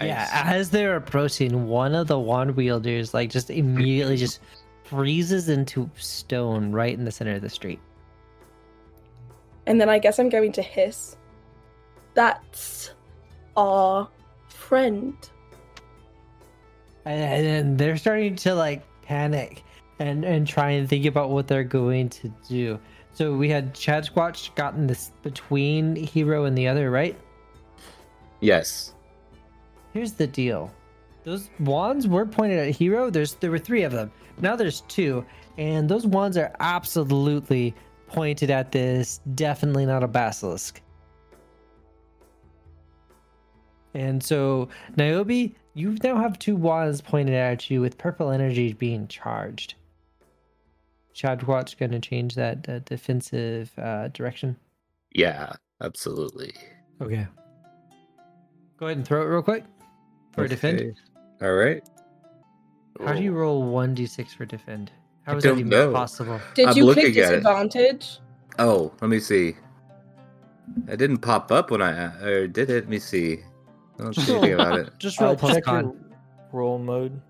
Yeah, 0.00 0.28
as 0.32 0.70
they're 0.70 0.96
approaching, 0.96 1.68
one 1.68 1.94
of 1.94 2.06
the 2.06 2.18
wand 2.18 2.56
wielders 2.56 3.12
like 3.12 3.30
just 3.30 3.50
immediately 3.50 4.16
just 4.16 4.40
freezes 4.84 5.50
into 5.50 5.90
stone 5.96 6.72
right 6.72 6.94
in 6.94 7.04
the 7.04 7.12
center 7.12 7.34
of 7.34 7.42
the 7.42 7.50
street. 7.50 7.78
And 9.66 9.80
then 9.80 9.88
I 9.88 9.98
guess 9.98 10.18
I'm 10.18 10.30
going 10.30 10.52
to 10.52 10.62
hiss. 10.62 11.16
That's 12.14 12.90
our 13.56 14.08
friend. 14.48 15.14
And, 17.04 17.46
and 17.46 17.78
they're 17.78 17.96
starting 17.96 18.36
to 18.36 18.54
like 18.54 18.82
panic 19.02 19.62
and 20.02 20.24
and 20.24 20.46
try 20.46 20.70
and 20.70 20.88
think 20.88 21.06
about 21.06 21.30
what 21.30 21.46
they're 21.46 21.64
going 21.64 22.08
to 22.08 22.28
do. 22.48 22.78
So 23.12 23.34
we 23.34 23.48
had 23.48 23.74
Chad 23.74 24.04
Squatch 24.04 24.54
gotten 24.54 24.86
this 24.86 25.12
between 25.22 25.96
H3R0 25.96 26.46
and 26.48 26.58
the 26.58 26.66
other, 26.66 26.90
right? 26.90 27.18
Yes. 28.40 28.94
Here's 29.92 30.12
the 30.12 30.26
deal. 30.26 30.72
Those 31.24 31.50
wands 31.60 32.08
were 32.08 32.26
pointed 32.26 32.58
at 32.58 32.74
H3R0. 32.74 33.12
There's 33.12 33.34
there 33.34 33.50
were 33.50 33.58
three 33.58 33.82
of 33.82 33.92
them. 33.92 34.10
Now 34.40 34.56
there's 34.56 34.80
two, 34.82 35.24
and 35.56 35.88
those 35.88 36.06
wands 36.06 36.36
are 36.36 36.52
absolutely 36.58 37.74
pointed 38.08 38.50
at 38.50 38.72
this. 38.72 39.20
Definitely 39.34 39.86
not 39.86 40.02
a 40.02 40.08
basilisk. 40.08 40.80
And 43.94 44.22
so, 44.22 44.70
Niobe, 44.96 45.52
you 45.74 45.96
now 46.02 46.16
have 46.16 46.38
two 46.38 46.56
wands 46.56 47.02
pointed 47.02 47.34
at 47.34 47.70
you 47.70 47.82
with 47.82 47.98
purple 47.98 48.30
energy 48.30 48.72
being 48.72 49.06
charged. 49.06 49.74
Chad 51.14 51.40
Squatch 51.40 51.76
going 51.78 51.92
to 51.92 52.00
change 52.00 52.34
that 52.36 52.68
uh, 52.68 52.78
defensive 52.80 53.70
uh, 53.78 54.08
direction. 54.08 54.56
Yeah, 55.12 55.52
absolutely. 55.82 56.52
Okay. 57.00 57.26
Go 58.78 58.86
ahead 58.86 58.96
and 58.98 59.06
throw 59.06 59.22
it 59.22 59.26
real 59.26 59.42
quick 59.42 59.64
for 60.32 60.46
defend. 60.48 60.80
Okay. 60.80 60.94
All 61.42 61.52
right. 61.54 61.82
How 63.04 63.14
do 63.14 63.22
you 63.22 63.32
roll 63.32 63.64
1d6 63.72 64.34
for 64.36 64.44
defend? 64.44 64.90
How 65.24 65.36
is 65.36 65.42
that 65.44 65.52
even 65.52 65.68
know. 65.68 65.92
possible? 65.92 66.40
Did 66.54 66.68
I'm 66.68 66.76
you 66.76 66.84
looking 66.84 67.04
click 67.12 67.16
at 67.18 67.32
it. 67.34 67.36
disadvantage? 67.38 68.18
Oh, 68.58 68.92
let 69.00 69.08
me 69.08 69.20
see. 69.20 69.54
It 70.88 70.96
didn't 70.96 71.18
pop 71.18 71.50
up 71.52 71.70
when 71.70 71.82
I 71.82 72.06
or 72.22 72.46
did 72.46 72.70
it? 72.70 72.84
Let 72.84 72.88
me 72.88 72.98
see. 72.98 73.38
I 73.98 74.02
don't 74.04 74.12
Just 74.12 74.26
see 74.26 74.32
anything 74.34 74.54
about 74.54 74.78
it. 74.80 74.90
Just 74.98 75.20
roll 75.20 75.32
Uh, 75.32 75.36
plus 75.36 75.60
con. 75.64 75.96
roll 76.52 76.78
mode. 76.78 77.20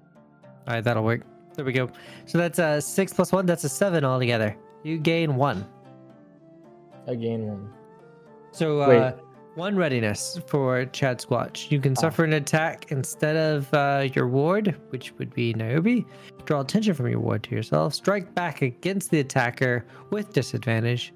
All 0.66 0.74
right, 0.74 0.80
that'll 0.84 1.04
work. 1.04 1.22
There 1.54 1.64
we 1.64 1.72
go. 1.72 1.88
So 2.26 2.38
that's 2.38 2.58
a 2.58 2.80
six 2.80 3.12
plus 3.12 3.32
one. 3.32 3.46
That's 3.46 3.64
a 3.64 3.68
seven 3.68 4.04
altogether. 4.04 4.56
You 4.82 4.98
gain 4.98 5.36
one. 5.36 5.66
I 7.06 7.14
gain 7.14 7.46
one. 7.46 7.70
So 8.52 8.80
uh, 8.80 9.12
one 9.54 9.76
readiness 9.76 10.40
for 10.46 10.84
Chad 10.86 11.18
Squatch. 11.20 11.70
You 11.70 11.80
can 11.80 11.92
Ah. 11.98 12.00
suffer 12.00 12.24
an 12.24 12.32
attack 12.34 12.90
instead 12.90 13.36
of 13.36 13.72
uh, 13.74 14.08
your 14.14 14.28
ward, 14.28 14.74
which 14.90 15.12
would 15.18 15.32
be 15.34 15.52
Niobe. 15.54 16.04
Draw 16.44 16.60
attention 16.60 16.94
from 16.94 17.08
your 17.08 17.20
ward 17.20 17.42
to 17.44 17.54
yourself. 17.54 17.94
Strike 17.94 18.34
back 18.34 18.62
against 18.62 19.10
the 19.10 19.20
attacker 19.20 19.84
with 20.10 20.32
disadvantage. 20.32 21.12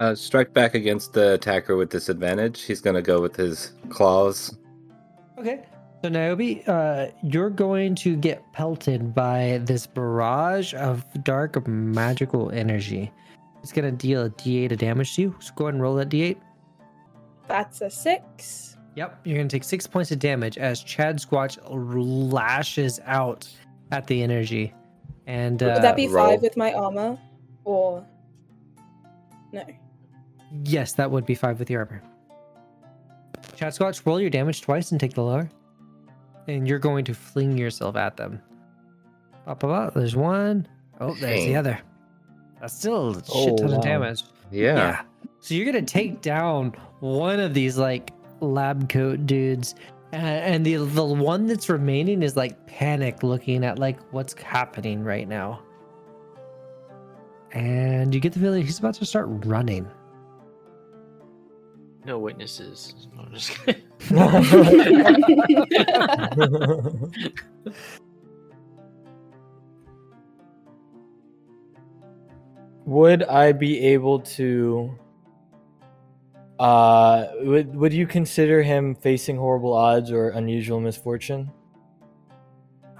Uh, 0.00 0.14
strike 0.14 0.52
back 0.52 0.74
against 0.74 1.12
the 1.12 1.34
attacker 1.34 1.76
with 1.76 1.88
disadvantage. 1.88 2.62
He's 2.62 2.80
gonna 2.80 3.02
go 3.02 3.20
with 3.20 3.36
his 3.36 3.72
claws. 3.90 4.58
Okay. 5.38 5.64
So 6.04 6.10
Niobe, 6.10 6.60
uh, 6.68 7.06
you're 7.22 7.48
going 7.48 7.94
to 7.94 8.14
get 8.14 8.52
pelted 8.52 9.14
by 9.14 9.62
this 9.64 9.86
barrage 9.86 10.74
of 10.74 11.02
dark 11.24 11.66
magical 11.66 12.50
energy. 12.50 13.10
It's 13.62 13.72
gonna 13.72 13.90
deal 13.90 14.24
a 14.26 14.28
D8 14.28 14.72
of 14.72 14.76
damage 14.76 15.16
to 15.16 15.22
you. 15.22 15.36
So 15.40 15.54
go 15.56 15.64
ahead 15.64 15.72
and 15.72 15.82
roll 15.82 15.94
that 15.94 16.10
D8. 16.10 16.36
That's 17.48 17.80
a 17.80 17.88
six. 17.88 18.76
Yep, 18.96 19.20
you're 19.24 19.38
gonna 19.38 19.48
take 19.48 19.64
six 19.64 19.86
points 19.86 20.10
of 20.10 20.18
damage 20.18 20.58
as 20.58 20.82
Chad 20.82 21.16
Squatch 21.20 21.58
lashes 21.70 23.00
out 23.06 23.48
at 23.90 24.06
the 24.06 24.22
energy. 24.22 24.74
And 25.26 25.62
uh, 25.62 25.70
Would 25.72 25.84
that 25.84 25.96
be 25.96 26.08
roll. 26.08 26.32
five 26.32 26.42
with 26.42 26.58
my 26.58 26.74
armor? 26.74 27.18
Or 27.64 28.06
no? 29.52 29.64
yes, 30.64 30.92
that 30.92 31.10
would 31.10 31.24
be 31.24 31.34
five 31.34 31.58
with 31.58 31.70
your 31.70 31.80
armor. 31.80 32.02
Chad 33.56 33.72
Squatch, 33.72 34.04
roll 34.04 34.20
your 34.20 34.28
damage 34.28 34.60
twice 34.60 34.90
and 34.90 35.00
take 35.00 35.14
the 35.14 35.22
lower. 35.22 35.48
And 36.46 36.68
you're 36.68 36.78
going 36.78 37.04
to 37.06 37.14
fling 37.14 37.56
yourself 37.56 37.96
at 37.96 38.16
them. 38.16 38.40
There's 39.94 40.16
one. 40.16 40.66
Oh, 41.00 41.14
there's 41.14 41.44
the 41.44 41.56
other. 41.56 41.78
That's 42.60 42.74
still 42.74 43.10
a 43.10 43.14
shit 43.14 43.24
Oh, 43.30 43.56
ton 43.56 43.70
wow. 43.70 43.76
of 43.76 43.82
damage. 43.82 44.22
Yeah. 44.50 45.02
So 45.40 45.54
you're 45.54 45.66
gonna 45.66 45.82
take 45.82 46.20
down 46.22 46.72
one 47.00 47.40
of 47.40 47.52
these 47.52 47.76
like 47.76 48.10
lab 48.40 48.88
coat 48.88 49.26
dudes, 49.26 49.74
uh, 50.12 50.16
and 50.16 50.64
the 50.64 50.76
the 50.76 51.04
one 51.04 51.46
that's 51.46 51.68
remaining 51.68 52.22
is 52.22 52.36
like 52.36 52.66
panic, 52.66 53.22
looking 53.22 53.64
at 53.64 53.78
like 53.78 53.98
what's 54.12 54.32
happening 54.40 55.02
right 55.04 55.28
now. 55.28 55.60
And 57.52 58.14
you 58.14 58.20
get 58.20 58.32
the 58.32 58.40
feeling 58.40 58.62
he's 58.64 58.78
about 58.78 58.94
to 58.94 59.06
start 59.06 59.26
running. 59.46 59.86
No 62.04 62.18
witnesses. 62.18 63.08
No, 63.14 63.22
I'm 63.22 63.32
just 63.32 63.50
kidding. 63.64 63.82
would 72.84 73.22
I 73.22 73.52
be 73.52 73.80
able 73.80 74.20
to? 74.20 74.98
Uh, 76.58 77.28
would 77.40 77.74
would 77.74 77.94
you 77.94 78.06
consider 78.06 78.62
him 78.62 78.94
facing 78.94 79.36
horrible 79.36 79.72
odds 79.72 80.12
or 80.12 80.28
unusual 80.30 80.80
misfortune? 80.80 81.50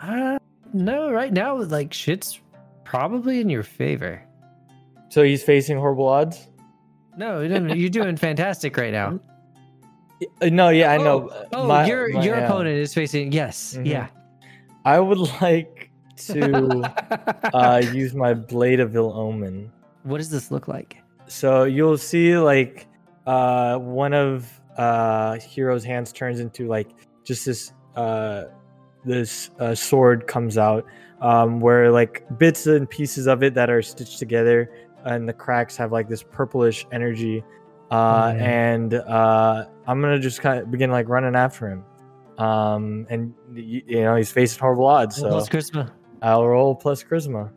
Uh, 0.01 0.39
no, 0.73 1.13
right 1.13 1.33
now 1.33 1.63
like 1.63 1.93
shit's 1.93 2.41
probably 2.85 3.41
in 3.41 3.51
your 3.51 3.63
favor. 3.63 4.23
So 5.11 5.23
he's 5.23 5.43
facing 5.43 5.77
horrible 5.77 6.09
odds. 6.09 6.49
No, 7.17 7.41
you're 7.41 7.89
doing 7.91 8.17
fantastic 8.17 8.77
right 8.77 8.93
now. 8.93 9.19
Uh, 10.41 10.49
No, 10.49 10.69
yeah, 10.71 10.91
I 10.93 10.97
know. 10.99 11.31
Oh, 11.53 11.67
My- 11.67 11.87
your 11.87 12.09
my- 12.13 12.25
your 12.25 12.37
yeah. 12.37 12.47
opponent 12.47 12.77
is 12.79 12.95
facing 12.95 13.33
yes, 13.33 13.77
Mhm. 13.79 13.87
yeah. 13.87 14.07
I 14.85 15.01
would 15.01 15.19
like 15.41 15.91
to 16.29 16.41
uh, 17.55 17.83
use 17.93 18.15
my 18.15 18.35
blade 18.35 18.81
of 18.81 18.95
ill 18.97 19.13
omen. 19.15 19.71
what 20.05 20.19
does 20.19 20.31
this 20.31 20.51
look 20.51 20.69
like? 20.69 20.97
So 21.27 21.65
you'll 21.65 21.99
see 21.99 22.37
like 22.37 22.87
uh 23.27 23.79
one 23.79 24.13
of 24.13 24.61
uh 24.77 25.33
H3R0's 25.41 25.85
hands 25.85 26.13
turns 26.13 26.41
into 26.41 26.67
like 26.69 26.89
just 27.25 27.47
this 27.47 27.73
uh 27.97 28.45
this 29.05 29.51
uh, 29.61 29.75
sword 29.75 30.27
comes 30.27 30.59
out 30.59 30.85
um 31.23 31.59
where 31.61 31.91
like 31.91 32.23
bits 32.39 32.67
and 32.67 32.89
pieces 32.89 33.27
of 33.27 33.43
it 33.43 33.55
that 33.55 33.71
are 33.71 33.81
stitched 33.83 34.19
together 34.19 34.71
and 35.05 35.29
the 35.29 35.33
cracks 35.33 35.77
have 35.77 35.93
like 35.93 36.09
this 36.09 36.23
purplish 36.23 36.87
energy 36.93 37.45
uh 37.91 38.33
Mhm. 38.33 38.41
and 38.41 38.95
uh 38.95 39.67
I'm 39.87 40.01
gonna 40.01 40.19
just 40.19 40.41
kind 40.41 40.59
of 40.61 40.71
begin 40.71 40.91
like 40.91 41.09
running 41.09 41.35
after 41.37 41.69
him 41.69 41.85
um 42.39 43.07
and 43.11 43.33
y- 43.53 43.83
you 43.87 44.03
know 44.03 44.17
he's 44.17 44.33
facing 44.33 44.59
horrible 44.61 44.87
odds 44.87 45.17
so 45.17 45.29
Plus 45.29 45.49
charisma. 45.49 45.91
I'll 46.23 46.47
roll 46.47 46.75
plus 46.75 47.05
charisma 47.05 47.51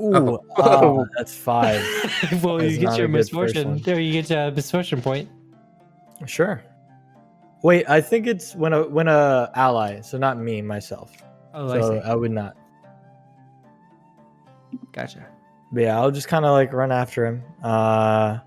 Ooh, 0.00 0.38
Oh. 0.56 1.00
uh, 1.00 1.04
that's 1.16 1.36
five. 1.36 1.80
well, 2.42 2.58
That's 2.58 2.72
you 2.72 2.78
get 2.80 2.96
your 2.96 3.06
a 3.06 3.08
good 3.08 3.12
first 3.12 3.32
misfortune. 3.32 3.78
There, 3.82 4.00
you 4.00 4.12
get 4.22 4.30
a 4.32 4.50
misfortune 4.50 5.00
point. 5.00 5.28
Sure. 6.26 6.62
Wait, 7.62 7.88
I 7.88 8.00
think 8.00 8.26
it's 8.26 8.54
when 8.56 8.72
a 8.72 8.88
when 8.88 9.06
a 9.08 9.50
ally, 9.54 10.00
so 10.00 10.18
not 10.18 10.36
me 10.38 10.60
myself. 10.62 11.12
Oh, 11.54 11.68
so 11.68 12.00
I 12.02 12.08
see. 12.10 12.14
would 12.16 12.32
not. 12.32 12.56
Gotcha. 14.94 15.26
But 15.72 15.82
yeah, 15.82 15.98
I'll 16.00 16.10
just 16.10 16.28
kind 16.28 16.44
of 16.44 16.52
like 16.52 16.72
run 16.72 16.92
after 16.92 17.26
him. 17.26 17.42
Uh 17.62 18.38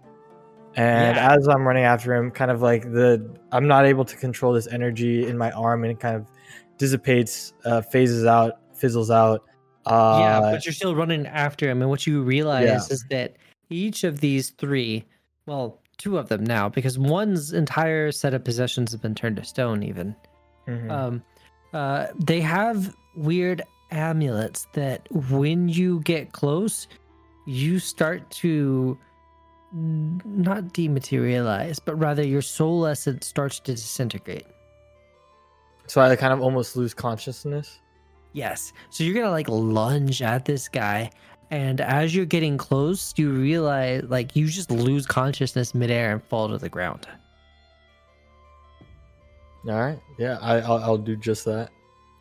and 0.76 1.16
Yeah. 1.18 1.34
as 1.36 1.48
I'm 1.48 1.68
running 1.68 1.84
after 1.84 2.14
him, 2.16 2.32
kind 2.32 2.50
of 2.52 2.62
like 2.62 2.84
the 2.84 3.36
I'm 3.52 3.68
not 3.68 3.86
able 3.86 4.06
to 4.06 4.16
control 4.16 4.54
this 4.54 4.68
energy 4.68 5.28
in 5.28 5.38
my 5.38 5.52
arm 5.52 5.84
and 5.84 5.92
it 5.92 6.00
kind 6.00 6.16
of 6.16 6.26
dissipates, 6.78 7.54
uh 7.66 7.82
phases 7.82 8.26
out, 8.26 8.54
fizzles 8.74 9.12
out. 9.12 9.44
Uh 9.86 10.18
yeah, 10.22 10.40
but 10.40 10.66
you're 10.66 10.74
still 10.74 10.96
running 10.96 11.26
after 11.28 11.70
him, 11.70 11.82
and 11.82 11.90
what 11.90 12.08
you 12.08 12.22
realize 12.22 12.66
Yeah. 12.66 12.80
is 12.90 13.06
that 13.10 13.36
each 13.70 14.04
of 14.04 14.20
these 14.22 14.52
three, 14.52 15.04
well, 15.46 15.82
two 15.98 16.18
of 16.18 16.30
them 16.30 16.44
now, 16.46 16.70
because 16.70 16.98
one's 17.00 17.52
entire 17.54 18.12
set 18.12 18.34
of 18.34 18.44
possessions 18.44 18.92
have 18.94 19.02
been 19.02 19.16
turned 19.16 19.36
to 19.38 19.44
stone. 19.44 19.84
Even 19.84 20.16
mhm. 20.68 20.92
um, 20.92 21.24
uh, 21.74 22.08
they 22.20 22.40
have 22.40 22.94
weird 23.16 23.62
amulets 23.92 24.68
that, 24.74 25.08
when 25.12 25.70
you 25.70 26.02
get 26.02 26.32
close, 26.34 26.88
you 27.46 27.80
start 27.80 28.30
to 28.32 28.98
not 29.74 30.64
dematerialize, 30.74 31.80
but 31.84 31.96
rather 31.96 32.24
your 32.24 32.42
soul 32.42 32.86
essence 32.86 33.28
starts 33.28 33.60
to 33.60 33.74
disintegrate. 33.74 34.46
so 35.88 36.02
I 36.02 36.16
kind 36.16 36.34
of 36.34 36.42
almost 36.42 36.76
lose 36.76 36.94
consciousness. 36.94 37.80
Yes. 38.34 38.74
So 38.90 39.04
you're 39.04 39.16
gonna 39.16 39.32
like 39.32 39.50
lunge 39.50 40.22
at 40.22 40.46
this 40.46 40.68
guy, 40.68 41.10
and 41.52 41.82
as 41.82 42.14
you're 42.16 42.26
getting 42.26 42.58
close, 42.58 43.14
you 43.18 43.32
realize 43.32 44.04
like 44.08 44.36
you 44.36 44.48
just 44.48 44.70
lose 44.72 45.06
consciousness 45.06 45.74
midair 45.74 46.12
and 46.12 46.24
fall 46.24 46.50
to 46.50 46.58
the 46.58 46.70
ground. 46.70 47.08
All 49.68 49.80
right. 49.80 50.00
Yeah, 50.18 50.38
I, 50.42 50.60
I'll, 50.62 50.78
I'll 50.78 50.98
do 50.98 51.16
just 51.16 51.44
that. 51.46 51.72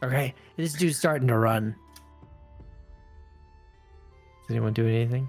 Okay. 0.03 0.35
This 0.57 0.73
dude's 0.75 0.99
starting 0.99 1.29
to 1.29 1.37
run. 1.39 1.75
Does 4.47 4.51
anyone 4.57 4.73
do 4.73 4.87
anything? 4.87 5.29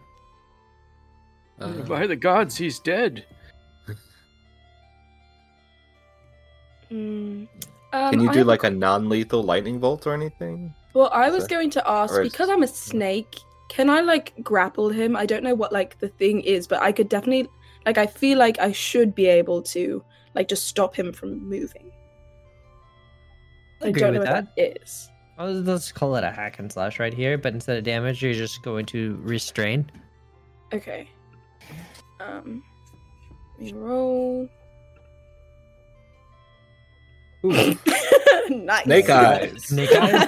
Uh, 1.59 1.69
By 1.83 2.05
the 2.05 2.15
gods, 2.15 2.55
he's 2.57 2.79
dead. 2.79 3.25
Mm. 6.91 7.47
Um, 7.93 8.11
can 8.11 8.19
you 8.21 8.31
do 8.31 8.39
have 8.39 8.47
a 8.47 8.49
like 8.49 8.63
a 8.63 8.69
non-lethal 8.69 9.43
lightning 9.43 9.79
bolt 9.79 10.05
or 10.07 10.13
anything? 10.13 10.73
Well, 10.93 11.09
I 11.13 11.29
was 11.29 11.47
going 11.47 11.69
to 11.71 11.89
ask 11.89 12.13
or 12.13 12.21
is- 12.21 12.31
because 12.31 12.49
I'm 12.49 12.63
a 12.63 12.67
snake. 12.67 13.35
Can 13.69 13.89
I 13.89 13.99
like 14.01 14.33
grapple 14.43 14.89
him? 14.89 15.15
I 15.15 15.25
don't 15.25 15.43
know 15.43 15.55
what 15.55 15.73
like 15.73 15.99
the 15.99 16.07
thing 16.07 16.41
is, 16.41 16.67
but 16.67 16.81
I 16.81 16.91
could 16.91 17.09
definitely 17.09 17.49
like 17.85 17.97
I 17.97 18.05
feel 18.07 18.37
like 18.37 18.59
I 18.59 18.71
should 18.71 19.13
be 19.13 19.25
able 19.25 19.61
to 19.63 20.03
like 20.35 20.47
just 20.47 20.67
stop 20.67 20.95
him 20.95 21.11
from 21.11 21.43
moving. 21.49 21.91
I 23.81 23.87
Agree 23.87 24.03
with 24.11 24.19
what 24.19 24.25
that 24.25 24.47
is. 24.57 25.09
Let's 25.39 25.91
call 25.91 26.15
it 26.15 26.23
a 26.23 26.31
hack 26.31 26.57
and 26.57 26.71
slash 26.71 26.99
right 26.99 27.13
here, 27.13 27.37
but 27.37 27.53
instead 27.53 27.77
of 27.77 27.83
damage, 27.83 28.23
you're 28.23 28.33
just 28.33 28.63
going 28.63 28.85
to 28.87 29.19
restrain. 29.21 29.89
Okay. 30.73 31.09
Um. 32.19 32.63
Let 33.59 33.73
me 33.73 33.73
roll. 33.73 34.49
nice. 38.49 38.83
Snake 38.83 39.09
eyes. 39.09 39.63
Snake 39.63 39.91
eyes. 39.93 40.27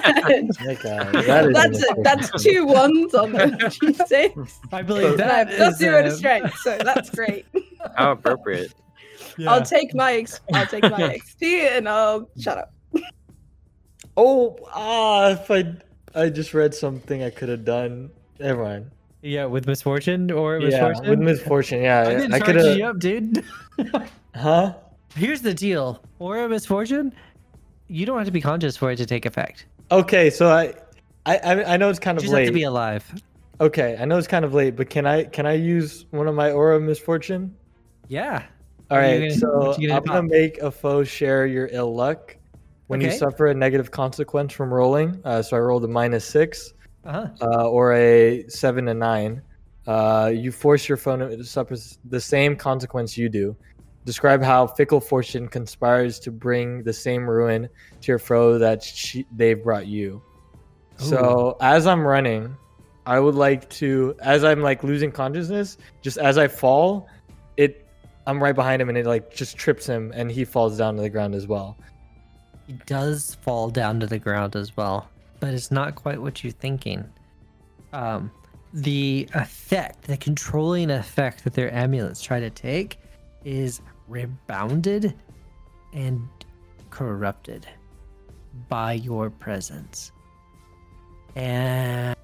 Like, 0.64 0.84
uh, 0.84 1.10
that 1.22 1.46
is 1.46 1.54
that's 1.54 1.78
an 1.78 1.84
it. 1.98 2.04
That's 2.04 2.42
two 2.42 2.66
ones 2.66 3.14
on 3.14 3.32
the 3.32 3.38
d6. 3.48 4.58
I 4.72 4.82
believe 4.82 5.10
And 5.10 5.18
that 5.18 5.48
have 5.48 5.56
plus 5.56 5.72
is, 5.74 5.78
zero 5.78 6.02
to 6.02 6.08
uh, 6.08 6.12
strength, 6.12 6.56
so 6.58 6.78
that's 6.82 7.10
great. 7.10 7.46
How 7.96 8.12
appropriate. 8.12 8.74
I'll 9.46 9.64
take 9.64 9.94
my 9.94 10.14
ex- 10.14 10.40
I'll 10.54 10.66
take 10.66 10.84
my 10.84 11.18
XP 11.18 11.76
and 11.76 11.88
I'll 11.88 12.28
shut 12.38 12.58
up. 12.58 12.72
Oh, 14.16 14.58
ah, 14.74 15.30
if 15.30 15.50
I 15.50 15.74
I 16.14 16.28
just 16.28 16.54
read 16.54 16.74
something 16.74 17.22
I 17.22 17.30
could 17.30 17.48
have 17.48 17.64
done. 17.64 18.10
Never 18.38 18.62
mind. 18.62 18.90
Yeah, 19.22 19.44
with 19.44 19.66
misfortune 19.66 20.30
or 20.30 20.58
Yeah, 20.58 20.92
with 21.08 21.18
misfortune. 21.18 21.82
Yeah, 21.82 22.00
I 22.00 22.14
didn't 22.14 22.34
I 22.34 22.40
could 22.40 22.56
you 22.56 22.84
have. 22.84 22.96
up, 22.96 22.98
dude. 22.98 23.44
Huh? 24.34 24.74
Here's 25.16 25.42
the 25.42 25.52
deal: 25.52 26.00
aura 26.20 26.44
of 26.44 26.50
misfortune, 26.50 27.12
you 27.88 28.06
don't 28.06 28.16
have 28.18 28.26
to 28.26 28.32
be 28.32 28.40
conscious 28.40 28.76
for 28.76 28.90
it 28.92 28.96
to 28.96 29.06
take 29.06 29.26
effect. 29.26 29.66
Okay, 29.90 30.30
so 30.30 30.48
I, 30.48 30.72
I, 31.26 31.64
I 31.64 31.76
know 31.76 31.90
it's 31.90 31.98
kind 31.98 32.14
You 32.16 32.18
of 32.20 32.22
just 32.22 32.32
have 32.32 32.38
late. 32.42 32.46
to 32.46 32.52
be 32.52 32.62
alive. 32.62 33.04
Okay, 33.60 33.96
I 34.00 34.04
know 34.04 34.16
it's 34.18 34.28
kind 34.28 34.44
of 34.44 34.54
late, 34.54 34.76
but 34.76 34.88
can 34.88 35.06
I 35.06 35.24
can 35.24 35.46
I 35.46 35.54
use 35.54 36.06
one 36.10 36.28
of 36.28 36.34
my 36.34 36.52
aura 36.52 36.76
of 36.76 36.82
misfortune? 36.82 37.54
Yeah. 38.08 38.44
All 38.90 38.98
you 38.98 39.02
right, 39.04 39.18
gonna- 39.18 39.30
so 39.34 39.76
you 39.78 39.88
gonna 39.88 40.00
I'm 40.00 40.06
gonna 40.06 40.22
make 40.22 40.58
a 40.58 40.70
foe 40.70 41.02
share 41.04 41.44
your 41.46 41.68
ill 41.72 41.94
luck 41.94 42.36
when 42.90 43.00
you 43.00 43.10
suffer 43.12 43.46
a 43.46 43.54
negative 43.54 43.90
consequence 43.92 44.52
from 44.52 44.74
rolling. 44.74 45.20
Uh, 45.24 45.40
so 45.40 45.56
I 45.56 45.60
rolled 45.60 45.84
a 45.84 45.88
minus 45.88 46.24
six, 46.24 46.74
Uh-huh. 47.04 47.28
uh, 47.40 47.68
or 47.68 47.94
a 47.94 48.44
seven 48.48 48.86
to 48.86 48.94
nine. 48.94 49.42
Uh, 49.86 50.30
you 50.34 50.50
force 50.50 50.88
your 50.88 50.98
foe 50.98 51.16
to 51.16 51.44
suffer 51.44 51.76
the 52.04 52.20
same 52.20 52.56
consequence 52.56 53.16
you 53.16 53.28
do. 53.28 53.56
Describe 54.04 54.42
how 54.42 54.66
fickle 54.66 55.00
fortune 55.00 55.46
conspires 55.46 56.18
to 56.20 56.32
bring 56.32 56.82
the 56.82 56.92
same 56.92 57.28
ruin 57.30 57.68
to 58.00 58.12
your 58.12 58.18
foe 58.18 58.58
that 58.58 58.82
she, 58.82 59.24
they've 59.36 59.62
brought 59.62 59.86
you. 59.86 60.20
So 60.96 61.56
as 61.60 61.86
I'm 61.86 62.04
running, 62.06 62.56
I 63.06 63.20
would 63.20 63.34
like 63.34 63.70
to, 63.80 64.14
as 64.20 64.42
I'm 64.44 64.62
like 64.62 64.82
losing 64.84 65.12
consciousness, 65.12 65.78
just 66.02 66.18
as 66.18 66.36
I 66.38 66.48
fall, 66.48 67.08
it, 67.56 67.86
I'm 68.26 68.42
right 68.42 68.54
behind 68.54 68.82
him 68.82 68.88
and 68.90 68.98
it 68.98 69.06
like 69.06 69.32
just 69.34 69.56
trips 69.56 69.86
him 69.86 70.12
and 70.14 70.30
he 70.30 70.44
falls 70.44 70.76
down 70.76 70.96
to 70.96 71.02
the 71.02 71.08
ground 71.08 71.34
as 71.34 71.46
well. 71.46 71.78
He 72.70 72.76
does 72.86 73.34
fall 73.42 73.68
down 73.68 73.98
to 73.98 74.06
the 74.06 74.20
ground 74.20 74.54
as 74.54 74.76
well, 74.76 75.10
but 75.40 75.52
it's 75.52 75.72
not 75.72 75.96
quite 75.96 76.22
what 76.22 76.44
you're 76.44 76.52
thinking. 76.52 77.04
Um, 77.92 78.30
the 78.72 79.28
effect, 79.34 80.04
the 80.04 80.16
controlling 80.16 80.92
effect 80.92 81.42
that 81.42 81.54
their 81.54 81.74
amulets 81.74 82.22
try 82.22 82.38
to 82.38 82.48
take, 82.48 83.00
is 83.44 83.80
rebounded 84.06 85.14
and 85.92 86.28
corrupted 86.90 87.66
by 88.68 88.92
your 88.92 89.30
presence. 89.30 90.12
And 91.34 92.14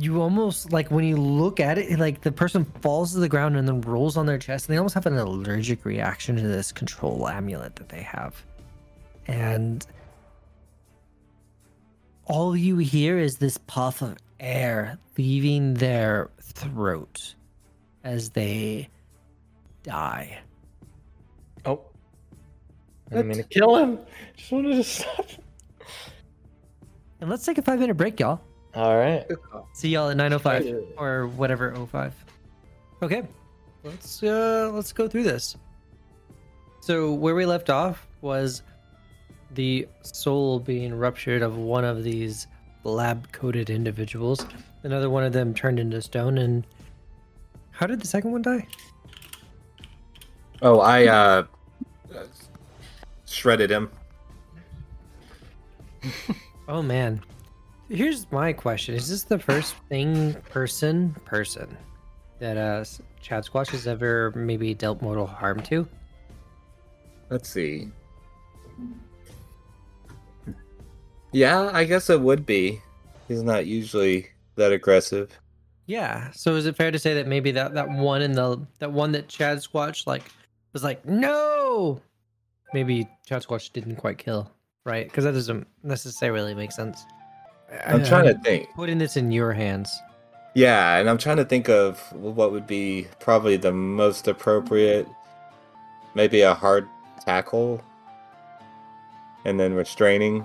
you 0.00 0.20
almost 0.20 0.72
like 0.72 0.90
when 0.90 1.04
you 1.04 1.16
look 1.16 1.60
at 1.60 1.78
it, 1.78 1.96
like 2.00 2.22
the 2.22 2.32
person 2.32 2.64
falls 2.80 3.12
to 3.12 3.20
the 3.20 3.28
ground 3.28 3.56
and 3.56 3.68
then 3.68 3.82
rolls 3.82 4.16
on 4.16 4.26
their 4.26 4.38
chest, 4.38 4.66
and 4.66 4.74
they 4.74 4.78
almost 4.78 4.96
have 4.96 5.06
an 5.06 5.16
allergic 5.16 5.84
reaction 5.84 6.34
to 6.34 6.42
this 6.42 6.72
control 6.72 7.28
amulet 7.28 7.76
that 7.76 7.88
they 7.88 8.02
have. 8.02 8.44
And 9.26 9.86
all 12.24 12.56
you 12.56 12.78
hear 12.78 13.18
is 13.18 13.38
this 13.38 13.58
puff 13.58 14.02
of 14.02 14.16
air 14.38 14.98
leaving 15.18 15.74
their 15.74 16.30
throat 16.40 17.34
as 18.04 18.30
they 18.30 18.88
die. 19.82 20.38
Oh. 21.64 21.80
I 23.10 23.16
didn't 23.16 23.28
mean 23.28 23.36
to 23.38 23.44
kill 23.44 23.76
him. 23.76 23.98
Just 24.36 24.52
wanted 24.52 24.76
to 24.76 24.84
stop. 24.84 25.26
And 27.20 27.28
let's 27.28 27.44
take 27.44 27.58
a 27.58 27.62
five 27.62 27.78
minute 27.80 27.96
break, 27.96 28.18
y'all. 28.20 28.40
All 28.74 28.96
right. 28.96 29.26
See 29.72 29.88
y'all 29.88 30.10
at 30.10 30.16
905 30.16 30.94
or 30.96 31.26
whatever 31.28 31.74
05. 31.74 32.14
Okay. 33.02 33.22
Let's 33.82 34.22
uh 34.22 34.70
let's 34.72 34.92
go 34.92 35.08
through 35.08 35.24
this. 35.24 35.56
So 36.80 37.12
where 37.12 37.34
we 37.34 37.46
left 37.46 37.68
off 37.68 38.06
was 38.20 38.62
the 39.54 39.86
soul 40.02 40.60
being 40.60 40.94
ruptured 40.94 41.42
of 41.42 41.56
one 41.56 41.84
of 41.84 42.04
these 42.04 42.46
lab 42.84 43.30
coated 43.32 43.70
individuals. 43.70 44.46
Another 44.82 45.10
one 45.10 45.24
of 45.24 45.32
them 45.32 45.52
turned 45.54 45.78
into 45.78 46.00
stone 46.00 46.38
and 46.38 46.66
how 47.70 47.86
did 47.86 48.00
the 48.00 48.06
second 48.06 48.32
one 48.32 48.42
die? 48.42 48.66
Oh, 50.62 50.80
I 50.80 51.06
uh 51.06 51.44
shredded 53.26 53.70
him. 53.70 53.90
Oh 56.70 56.82
man. 56.82 57.20
Here's 57.88 58.30
my 58.30 58.52
question. 58.52 58.94
Is 58.94 59.08
this 59.08 59.24
the 59.24 59.40
first 59.40 59.74
thing 59.88 60.34
person 60.50 61.16
person 61.24 61.76
that 62.38 62.56
uh 62.56 62.84
Chad 63.20 63.44
Squatch 63.44 63.70
has 63.70 63.88
ever 63.88 64.32
maybe 64.36 64.72
dealt 64.72 65.02
mortal 65.02 65.26
harm 65.26 65.60
to? 65.64 65.88
Let's 67.28 67.48
see. 67.48 67.88
Yeah, 71.32 71.70
I 71.72 71.84
guess 71.84 72.10
it 72.10 72.20
would 72.20 72.44
be. 72.44 72.80
He's 73.28 73.42
not 73.42 73.66
usually 73.66 74.28
that 74.56 74.72
aggressive. 74.72 75.38
Yeah. 75.86 76.30
So 76.32 76.56
is 76.56 76.66
it 76.66 76.76
fair 76.76 76.90
to 76.90 76.98
say 76.98 77.14
that 77.14 77.26
maybe 77.26 77.50
that 77.52 77.74
that 77.74 77.88
one 77.88 78.22
in 78.22 78.32
the 78.32 78.64
that 78.78 78.92
one 78.92 79.12
that 79.12 79.28
Chad 79.28 79.58
Squatch 79.58 80.06
like 80.06 80.22
was 80.72 80.84
like 80.84 81.04
no, 81.04 82.00
maybe 82.72 83.08
Chad 83.26 83.42
Squatch 83.42 83.72
didn't 83.72 83.96
quite 83.96 84.18
kill, 84.18 84.50
right? 84.84 85.06
Because 85.06 85.24
that 85.24 85.32
doesn't 85.32 85.66
necessarily 85.82 86.54
make 86.54 86.72
sense. 86.72 87.04
I'm 87.86 88.02
uh, 88.02 88.06
trying 88.06 88.24
to 88.24 88.34
think. 88.40 88.68
putting 88.74 88.98
this 88.98 89.16
in 89.16 89.30
your 89.30 89.52
hands. 89.52 90.00
Yeah, 90.54 90.96
and 90.96 91.08
I'm 91.08 91.18
trying 91.18 91.36
to 91.36 91.44
think 91.44 91.68
of 91.68 92.00
what 92.12 92.50
would 92.50 92.66
be 92.66 93.06
probably 93.20 93.56
the 93.56 93.72
most 93.72 94.26
appropriate. 94.26 95.06
Maybe 96.14 96.40
a 96.40 96.54
hard 96.54 96.88
tackle, 97.24 97.80
and 99.44 99.60
then 99.60 99.74
restraining. 99.74 100.44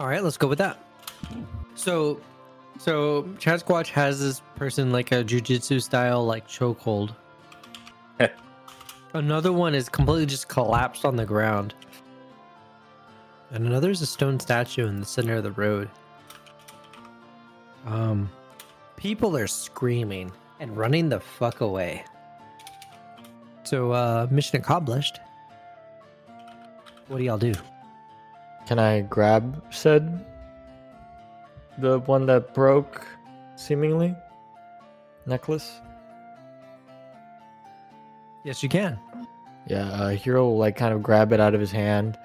All 0.00 0.08
right, 0.08 0.24
let's 0.24 0.38
go 0.38 0.48
with 0.48 0.58
that. 0.58 0.78
So, 1.74 2.18
so 2.78 3.28
Chad 3.38 3.60
Squatch 3.60 3.88
has 3.88 4.18
this 4.18 4.40
person 4.56 4.92
like 4.92 5.12
a 5.12 5.22
jujitsu 5.22 5.82
style 5.82 6.24
like 6.24 6.48
chokehold. 6.48 7.14
Another 9.12 9.52
one 9.52 9.74
is 9.74 9.90
completely 9.90 10.24
just 10.24 10.48
collapsed 10.48 11.04
on 11.04 11.16
the 11.16 11.26
ground. 11.26 11.74
And 13.50 13.66
another 13.66 13.90
is 13.90 14.00
a 14.00 14.06
stone 14.06 14.38
statue 14.38 14.86
in 14.86 15.00
the 15.00 15.06
center 15.06 15.34
of 15.34 15.42
the 15.42 15.50
road. 15.50 15.90
Um, 17.84 18.30
people 18.96 19.36
are 19.36 19.48
screaming 19.48 20.30
and 20.60 20.76
running 20.76 21.08
the 21.08 21.18
fuck 21.18 21.60
away. 21.60 22.04
So, 23.64 23.90
uh, 23.90 24.28
mission 24.30 24.60
accomplished. 24.60 25.18
What 27.08 27.18
do 27.18 27.24
y'all 27.24 27.38
do? 27.38 27.54
Can 28.70 28.78
I 28.78 29.00
grab 29.00 29.60
said 29.70 30.24
the 31.78 31.98
one 31.98 32.24
that 32.26 32.54
broke 32.54 33.04
seemingly 33.56 34.14
necklace? 35.26 35.80
Yes, 38.44 38.62
you 38.62 38.68
can. 38.68 38.96
Yeah, 39.66 39.90
uh, 39.90 40.10
H3R0 40.10 40.34
will 40.34 40.56
like 40.56 40.76
kind 40.76 40.94
of 40.94 41.02
grab 41.02 41.32
it 41.32 41.40
out 41.40 41.52
of 41.52 41.60
his 41.60 41.72
hand. 41.72 42.16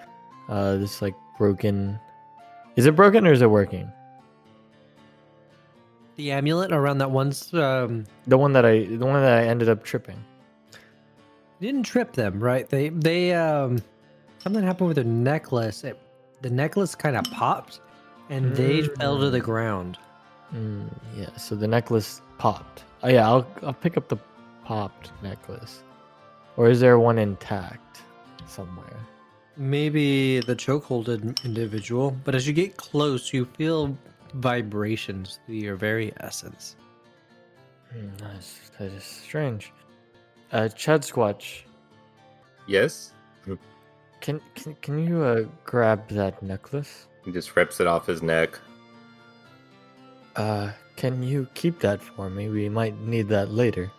Uh, 0.47 0.75
this 0.75 1.01
like 1.01 1.15
broken 1.39 1.99
Is 2.75 2.85
it 2.85 2.95
broken 2.95 3.25
or 3.25 3.33
is 3.33 3.41
it 3.41 3.49
working? 3.49 3.91
The 6.15 6.31
amulet 6.31 6.71
around 6.71 6.99
that 6.99 7.09
one's 7.09 7.51
um 7.55 8.05
The 8.27 8.37
one 8.37 8.53
that 8.53 8.67
I 8.67 8.85
the 8.85 9.03
one 9.07 9.19
that 9.19 9.33
I 9.33 9.47
ended 9.47 9.67
up 9.67 9.83
tripping. 9.83 10.23
didn't 11.59 11.83
trip 11.87 12.13
them, 12.13 12.39
right? 12.39 12.69
They 12.69 12.89
they 12.89 13.33
um 13.33 13.81
something 14.37 14.63
happened 14.63 14.89
with 14.89 14.97
their 14.97 15.05
necklace. 15.05 15.83
It, 15.83 15.99
the 16.41 16.49
necklace 16.49 16.95
kind 16.95 17.15
of 17.15 17.23
popped 17.31 17.79
and 18.29 18.55
they 18.55 18.81
fell 18.83 19.19
to 19.19 19.29
the 19.29 19.39
Mm. 19.39 19.43
ground. 19.43 19.97
Mm, 20.53 20.89
yeah, 21.15 21.35
so 21.37 21.55
the 21.55 21.67
necklace 21.67 22.21
popped. 22.37 22.83
Oh 23.03 23.07
yeah, 23.09 23.27
I'll 23.27 23.47
I'll 23.63 23.73
pick 23.73 23.97
up 23.97 24.07
the 24.09 24.17
popped 24.63 25.11
necklace. 25.21 25.83
Or 26.57 26.69
is 26.69 26.79
there 26.79 26.97
one 26.99 27.17
intact 27.17 28.01
somewhere? 28.47 28.97
Maybe 29.57 30.39
the 30.41 30.55
chokehold 30.55 31.07
in- 31.07 31.35
individual, 31.43 32.15
but 32.23 32.35
as 32.35 32.47
you 32.47 32.53
get 32.53 32.77
close, 32.77 33.33
you 33.33 33.45
feel 33.57 33.97
vibrations 34.35 35.39
through 35.45 35.55
your 35.55 35.75
very 35.75 36.13
essence. 36.19 36.75
Hmm, 37.91 38.09
nice. 38.21 38.71
That 38.77 38.91
is 38.91 39.03
strange. 39.03 39.71
Uh, 40.51 40.67
Chad 40.69 41.01
Squatch, 41.01 41.63
Yes? 42.67 43.13
Can 44.25 44.41
can 44.55 44.75
can 44.81 45.07
you 45.07 45.21
uh, 45.21 45.43
grab 45.65 46.09
that 46.09 46.41
necklace? 46.41 47.05
He 47.23 47.31
just 47.31 47.55
rips 47.55 47.79
it 47.79 47.85
off 47.85 48.07
his 48.07 48.23
neck. 48.23 48.59
Uh, 50.35 50.71
can 50.95 51.21
you 51.21 51.47
keep 51.53 51.79
that 51.79 52.01
for 52.01 52.29
me? 52.29 52.49
We 52.49 52.67
might 52.67 52.99
need 53.01 53.29
that 53.29 53.51
later. 53.51 53.91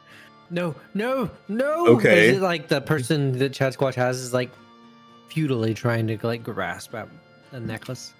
No, 0.50 0.74
no, 0.94 1.30
no. 1.46 1.86
Okay. 1.94 2.28
Is 2.28 2.36
it 2.38 2.42
like 2.42 2.66
the 2.66 2.80
person 2.80 3.38
that 3.38 3.52
Chad 3.52 3.76
Squatch 3.76 3.94
has 3.94 4.18
is 4.18 4.34
like 4.34 4.50
futilely 5.28 5.74
trying 5.74 6.08
to 6.08 6.18
like 6.26 6.42
grasp 6.42 6.94
at 6.96 7.08
a 7.52 7.60
necklace? 7.60 8.12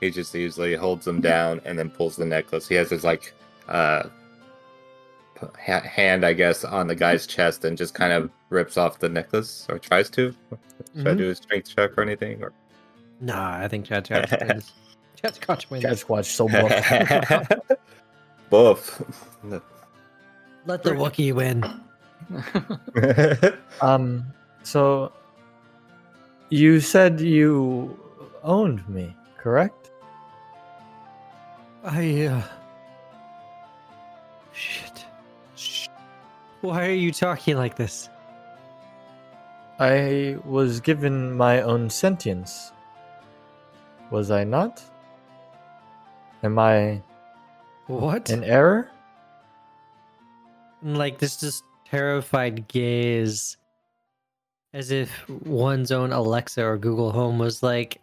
He 0.00 0.10
just 0.10 0.34
easily 0.34 0.74
holds 0.74 1.06
him 1.06 1.20
down 1.20 1.60
and 1.64 1.78
then 1.78 1.90
pulls 1.90 2.16
the 2.16 2.24
necklace. 2.24 2.66
He 2.66 2.74
has 2.74 2.90
his 2.90 3.04
like 3.04 3.32
uh 3.68 4.02
p- 4.02 4.10
ha- 5.64 5.80
hand, 5.80 6.24
I 6.24 6.32
guess, 6.32 6.64
on 6.64 6.86
the 6.86 6.94
guy's 6.94 7.26
chest 7.34 7.64
and 7.64 7.76
just 7.76 7.94
kind 7.94 8.12
of 8.12 8.30
rips 8.50 8.76
off 8.76 8.98
the 8.98 9.08
necklace 9.08 9.66
or 9.68 9.78
tries 9.78 10.10
to. 10.10 10.34
Should 10.96 11.06
I 11.08 11.10
Mhm. 11.12 11.18
do 11.18 11.30
a 11.30 11.34
strength 11.34 11.74
check 11.74 11.96
or 11.96 12.02
anything? 12.02 12.42
Or... 12.42 12.52
Nah, 13.20 13.58
I 13.58 13.68
think 13.68 13.86
Chad 13.86 14.06
Squatch 14.06 14.40
wins. 14.48 14.72
Chad 15.20 15.34
Squatch 15.34 15.70
wins. 15.70 15.82
Chad 15.84 15.96
Squatch 15.96 16.24
so 16.26 16.48
buff. 16.48 17.60
Boof. 18.50 19.02
Let 20.66 20.82
the 20.82 20.90
Wookiee 20.90 21.32
win. 21.32 21.64
um, 23.80 24.24
so 24.62 25.12
you 26.50 26.80
said 26.80 27.20
you 27.20 27.98
owned 28.44 28.86
me, 28.88 29.16
correct? 29.38 29.90
I 31.84 32.26
uh 32.26 32.42
shit. 34.52 34.91
Shh. 36.62 36.64
Why 36.64 36.86
are 36.86 36.92
you 36.92 37.12
talking 37.12 37.56
like 37.56 37.76
this? 37.76 38.08
I 39.78 40.36
was 40.44 40.80
given 40.80 41.32
my 41.36 41.62
own 41.62 41.90
sentience. 41.90 42.72
Was 44.10 44.30
I 44.30 44.44
not? 44.44 44.82
Am 46.42 46.58
I 46.58 47.02
What? 47.86 48.30
in 48.30 48.44
error? 48.44 48.88
like 50.84 51.18
this 51.18 51.36
just 51.36 51.62
terrified 51.84 52.66
gaze 52.66 53.56
as 54.74 54.90
if 54.90 55.28
one's 55.28 55.92
own 55.92 56.12
Alexa 56.12 56.64
or 56.64 56.76
Google 56.76 57.12
Home 57.12 57.38
was 57.38 57.62
like 57.62 58.00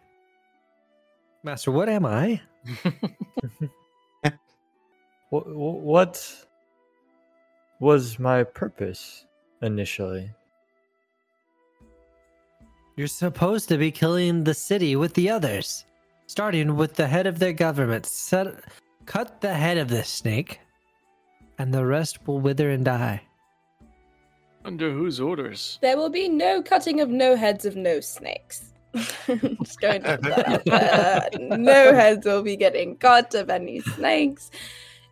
Master, 1.42 1.70
what 1.70 1.88
am 1.90 2.06
I? 2.06 2.40
Wh- 4.24 4.30
wh- 5.30 5.82
What 5.84 6.46
was 7.80 8.18
my 8.18 8.44
purpose 8.44 9.24
initially? 9.62 10.30
You're 12.96 13.06
supposed 13.06 13.68
to 13.70 13.78
be 13.78 13.90
killing 13.90 14.44
the 14.44 14.54
city 14.54 14.94
with 14.94 15.14
the 15.14 15.30
others, 15.30 15.86
starting 16.26 16.76
with 16.76 16.94
the 16.94 17.06
head 17.06 17.26
of 17.26 17.38
their 17.38 17.54
government. 17.54 18.04
Set, 18.04 18.46
cut 19.06 19.40
the 19.40 19.54
head 19.54 19.78
of 19.78 19.88
this 19.88 20.08
snake, 20.08 20.60
and 21.58 21.72
the 21.72 21.84
rest 21.84 22.26
will 22.26 22.40
wither 22.40 22.70
and 22.70 22.84
die. 22.84 23.22
Under 24.66 24.92
whose 24.92 25.18
orders? 25.18 25.78
There 25.80 25.96
will 25.96 26.10
be 26.10 26.28
no 26.28 26.62
cutting 26.62 27.00
of 27.00 27.08
no 27.08 27.34
heads 27.34 27.64
of 27.64 27.76
no 27.76 28.00
snakes. 28.00 28.74
Just 28.94 29.80
going 29.80 30.02
to 30.02 30.18
that. 30.22 31.34
Uh, 31.34 31.56
no 31.56 31.94
heads 31.94 32.26
will 32.26 32.42
be 32.42 32.56
getting 32.56 32.96
cut 32.96 33.34
of 33.34 33.48
any 33.48 33.80
snakes. 33.80 34.50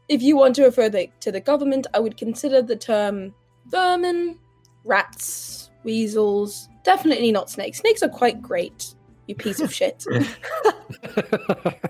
If 0.08 0.22
you 0.22 0.36
want 0.36 0.54
to 0.56 0.64
refer 0.64 0.88
the, 0.88 1.08
to 1.20 1.30
the 1.30 1.40
government, 1.40 1.86
I 1.94 1.98
would 1.98 2.16
consider 2.16 2.62
the 2.62 2.76
term 2.76 3.34
vermin, 3.66 4.38
rats, 4.84 5.70
weasels. 5.84 6.68
Definitely 6.84 7.32
not 7.32 7.50
snakes. 7.50 7.78
Snakes 7.78 8.02
are 8.02 8.08
quite 8.08 8.40
great. 8.40 8.94
You 9.26 9.34
piece 9.34 9.60
of 9.60 9.72
shit. 9.72 10.04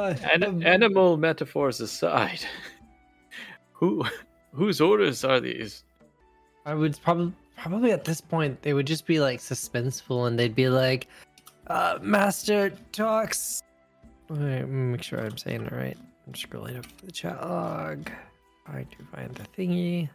An- 0.00 0.62
animal 0.62 1.16
metaphors 1.16 1.80
aside, 1.80 2.40
who 3.72 4.04
whose 4.52 4.80
orders 4.80 5.24
are 5.24 5.40
these? 5.40 5.84
I 6.64 6.74
would 6.74 6.98
probably 7.02 7.32
probably 7.56 7.92
at 7.92 8.04
this 8.04 8.20
point 8.20 8.62
they 8.62 8.72
would 8.72 8.86
just 8.86 9.06
be 9.06 9.20
like 9.20 9.40
suspenseful 9.40 10.26
and 10.26 10.38
they'd 10.38 10.54
be 10.54 10.68
like, 10.68 11.08
uh, 11.66 11.98
"Master 12.00 12.70
talks." 12.92 13.62
Wait, 14.28 14.64
make 14.64 15.02
sure 15.02 15.20
I'm 15.20 15.36
saying 15.36 15.66
it 15.66 15.72
right. 15.72 15.98
I'm 16.30 16.34
scrolling 16.34 16.78
up 16.78 16.86
the 17.04 17.10
chat 17.10 17.42
log. 17.42 18.08
I 18.68 18.82
do 18.84 19.04
find 19.12 19.34
the 19.34 19.42
thingy. 19.58 20.08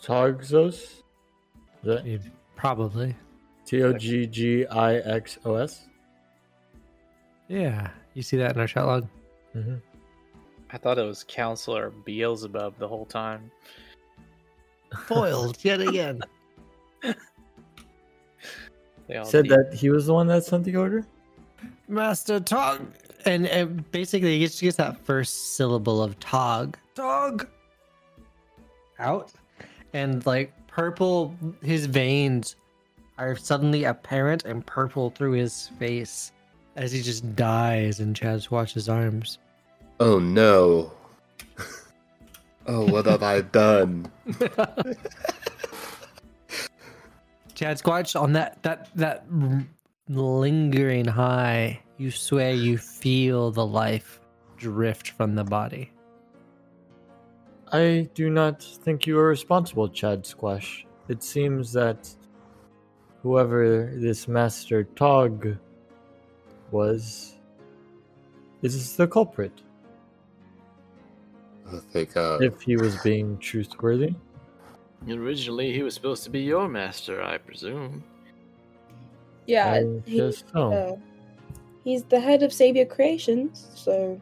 Togzos? 0.00 0.72
Is 0.74 1.02
that 1.82 2.06
Yeah, 2.06 2.18
Probably. 2.54 3.16
T 3.64 3.82
O 3.82 3.92
G 3.94 4.24
G 4.28 4.64
I 4.66 4.98
X 4.98 5.38
O 5.44 5.56
S? 5.56 5.88
Yeah, 7.48 7.90
you 8.14 8.22
see 8.22 8.36
that 8.36 8.54
in 8.54 8.60
our 8.60 8.68
chat 8.68 8.86
log. 8.86 9.08
Mm-hmm. 9.56 9.74
I 10.70 10.78
thought 10.78 10.96
it 10.98 11.02
was 11.02 11.24
Counselor 11.26 11.90
Beelzebub 11.90 12.78
the 12.78 12.86
whole 12.86 13.06
time. 13.06 13.50
Foiled 15.06 15.58
yet 15.64 15.80
again. 15.88 16.20
They 19.08 19.16
all 19.16 19.24
Said 19.24 19.44
be- 19.44 19.48
that 19.48 19.74
he 19.74 19.90
was 19.90 20.06
the 20.06 20.14
one 20.14 20.28
that 20.28 20.44
sent 20.44 20.62
the 20.62 20.76
order? 20.76 21.04
Master 21.88 22.38
Tog, 22.38 22.86
and, 23.26 23.46
and 23.46 23.90
basically 23.90 24.38
he 24.38 24.46
just 24.46 24.60
gets 24.60 24.76
that 24.76 25.04
first 25.04 25.56
syllable 25.56 26.02
of 26.02 26.18
Tog. 26.20 26.76
Tog. 26.94 27.46
Out, 28.98 29.32
and 29.92 30.24
like 30.24 30.52
purple, 30.68 31.34
his 31.62 31.84
veins 31.86 32.56
are 33.18 33.36
suddenly 33.36 33.84
apparent 33.84 34.44
and 34.44 34.64
purple 34.64 35.10
through 35.10 35.32
his 35.32 35.68
face 35.78 36.32
as 36.76 36.92
he 36.92 37.02
just 37.02 37.34
dies 37.36 38.00
in 38.00 38.14
Chad 38.14 38.40
Squatch's 38.40 38.88
arms. 38.88 39.38
oh 40.00 40.18
no. 40.18 40.92
oh, 42.66 42.90
what 42.90 43.04
have 43.06 43.22
I 43.22 43.42
done? 43.42 44.10
Chad 47.54 47.78
Squatch 47.78 48.18
on 48.20 48.32
that 48.32 48.62
that 48.62 48.88
that 48.94 49.24
r- 49.42 49.66
lingering 50.08 51.06
high, 51.06 51.80
you 51.98 52.10
swear 52.10 52.52
you 52.52 52.78
feel 52.78 53.50
the 53.50 53.66
life 53.66 54.20
drift 54.56 55.10
from 55.10 55.34
the 55.34 55.44
body. 55.44 55.92
I 57.72 58.08
do 58.14 58.30
not 58.30 58.62
think 58.62 59.06
you 59.06 59.18
are 59.18 59.26
responsible, 59.28 59.88
Chad 59.88 60.22
Squatch. 60.22 60.84
It 61.08 61.22
seems 61.22 61.72
that 61.72 62.08
whoever 63.22 63.92
this 63.96 64.28
Master 64.28 64.84
Tog 64.84 65.56
was 66.70 67.34
is 68.62 68.96
the 68.96 69.08
culprit. 69.08 69.52
I 71.72 71.78
think 71.78 72.16
uh, 72.16 72.38
If 72.40 72.62
he 72.62 72.76
was 72.76 72.96
being 73.02 73.38
truthworthy. 73.38 74.14
Originally, 75.08 75.72
he 75.72 75.82
was 75.82 75.94
supposed 75.94 76.22
to 76.24 76.30
be 76.30 76.40
your 76.40 76.68
master, 76.68 77.22
I 77.22 77.38
presume. 77.38 78.04
Yeah, 79.46 79.72
I 79.72 80.00
he, 80.04 80.18
guess 80.18 80.44
so. 80.52 80.72
uh, 80.72 80.96
he's 81.84 82.04
the 82.04 82.20
head 82.20 82.42
of 82.42 82.52
Savior 82.52 82.84
Creations, 82.84 83.68
so 83.74 84.20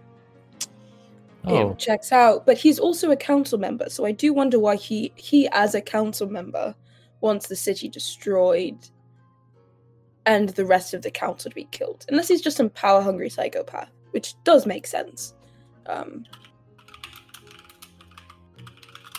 oh, 1.45 1.71
it 1.71 1.79
checks 1.79 2.13
out. 2.13 2.47
But 2.47 2.59
he's 2.59 2.79
also 2.79 3.11
a 3.11 3.17
council 3.17 3.59
member, 3.59 3.89
so 3.89 4.05
I 4.05 4.13
do 4.13 4.33
wonder 4.33 4.59
why 4.59 4.77
he 4.77 5.13
he 5.17 5.49
as 5.49 5.75
a 5.75 5.81
council 5.81 6.29
member 6.29 6.75
wants 7.21 7.49
the 7.49 7.57
city 7.57 7.89
destroyed 7.89 8.77
and 10.27 10.51
the 10.51 10.65
rest 10.65 10.95
of 10.95 11.03
the 11.03 11.11
council 11.11 11.51
to 11.51 11.55
be 11.55 11.65
killed. 11.71 12.05
Unless 12.09 12.29
he's 12.29 12.43
just 12.43 12.57
some 12.57 12.71
power 12.71 13.01
hungry 13.01 13.31
psychopath, 13.31 13.91
which 14.11 14.35
does 14.45 14.67
make 14.67 14.87
sense. 14.87 15.35
Um 15.87 16.25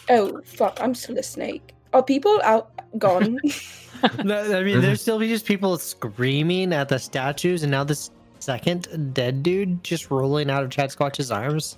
Oh 0.08 0.40
fuck, 0.46 0.78
I'm 0.82 0.94
still 0.94 1.18
a 1.18 1.24
snake. 1.24 1.74
Are 1.94 2.04
people 2.04 2.40
out 2.44 2.72
gone? 3.00 3.40
No, 4.24 4.58
I 4.58 4.64
mean, 4.64 4.82
there's 4.82 5.02
still 5.02 5.20
be 5.20 5.28
just 5.28 5.46
people 5.46 5.78
screaming 5.78 6.74
at 6.74 6.90
the 6.90 6.98
statues, 7.00 7.64
and 7.64 7.72
now 7.72 7.84
this 7.84 8.12
second 8.40 9.14
dead 9.14 9.42
dude 9.44 9.84
just 9.84 10.12
rolling 10.12 10.50
out 10.50 10.64
of 10.64 10.70
Chad 10.70 10.90
Squatch's 10.92 11.32
arms. 11.32 11.78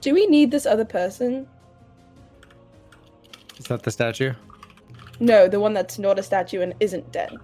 Do 0.00 0.14
we 0.14 0.26
need 0.26 0.50
this 0.50 0.66
other 0.66 0.84
person? 0.84 1.46
Is 3.58 3.66
that 3.66 3.82
the 3.82 3.90
statue? 3.90 4.32
No, 5.20 5.46
the 5.48 5.60
one 5.60 5.72
that's 5.74 5.98
not 5.98 6.18
a 6.18 6.22
statue 6.22 6.60
and 6.62 6.74
isn't 6.80 7.10
dead. 7.12 7.36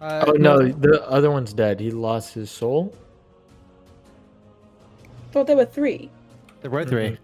Uh, 0.00 0.24
oh 0.26 0.32
no, 0.32 0.58
the 0.58 1.02
other 1.08 1.30
one's 1.30 1.52
dead. 1.52 1.78
He 1.78 1.90
lost 1.90 2.34
his 2.34 2.50
soul. 2.50 2.94
Thought 5.32 5.46
there 5.46 5.56
were 5.56 5.64
three. 5.66 6.10
there 6.62 6.70
were 6.70 6.84
3 6.84 7.10
Mhm. 7.10 7.18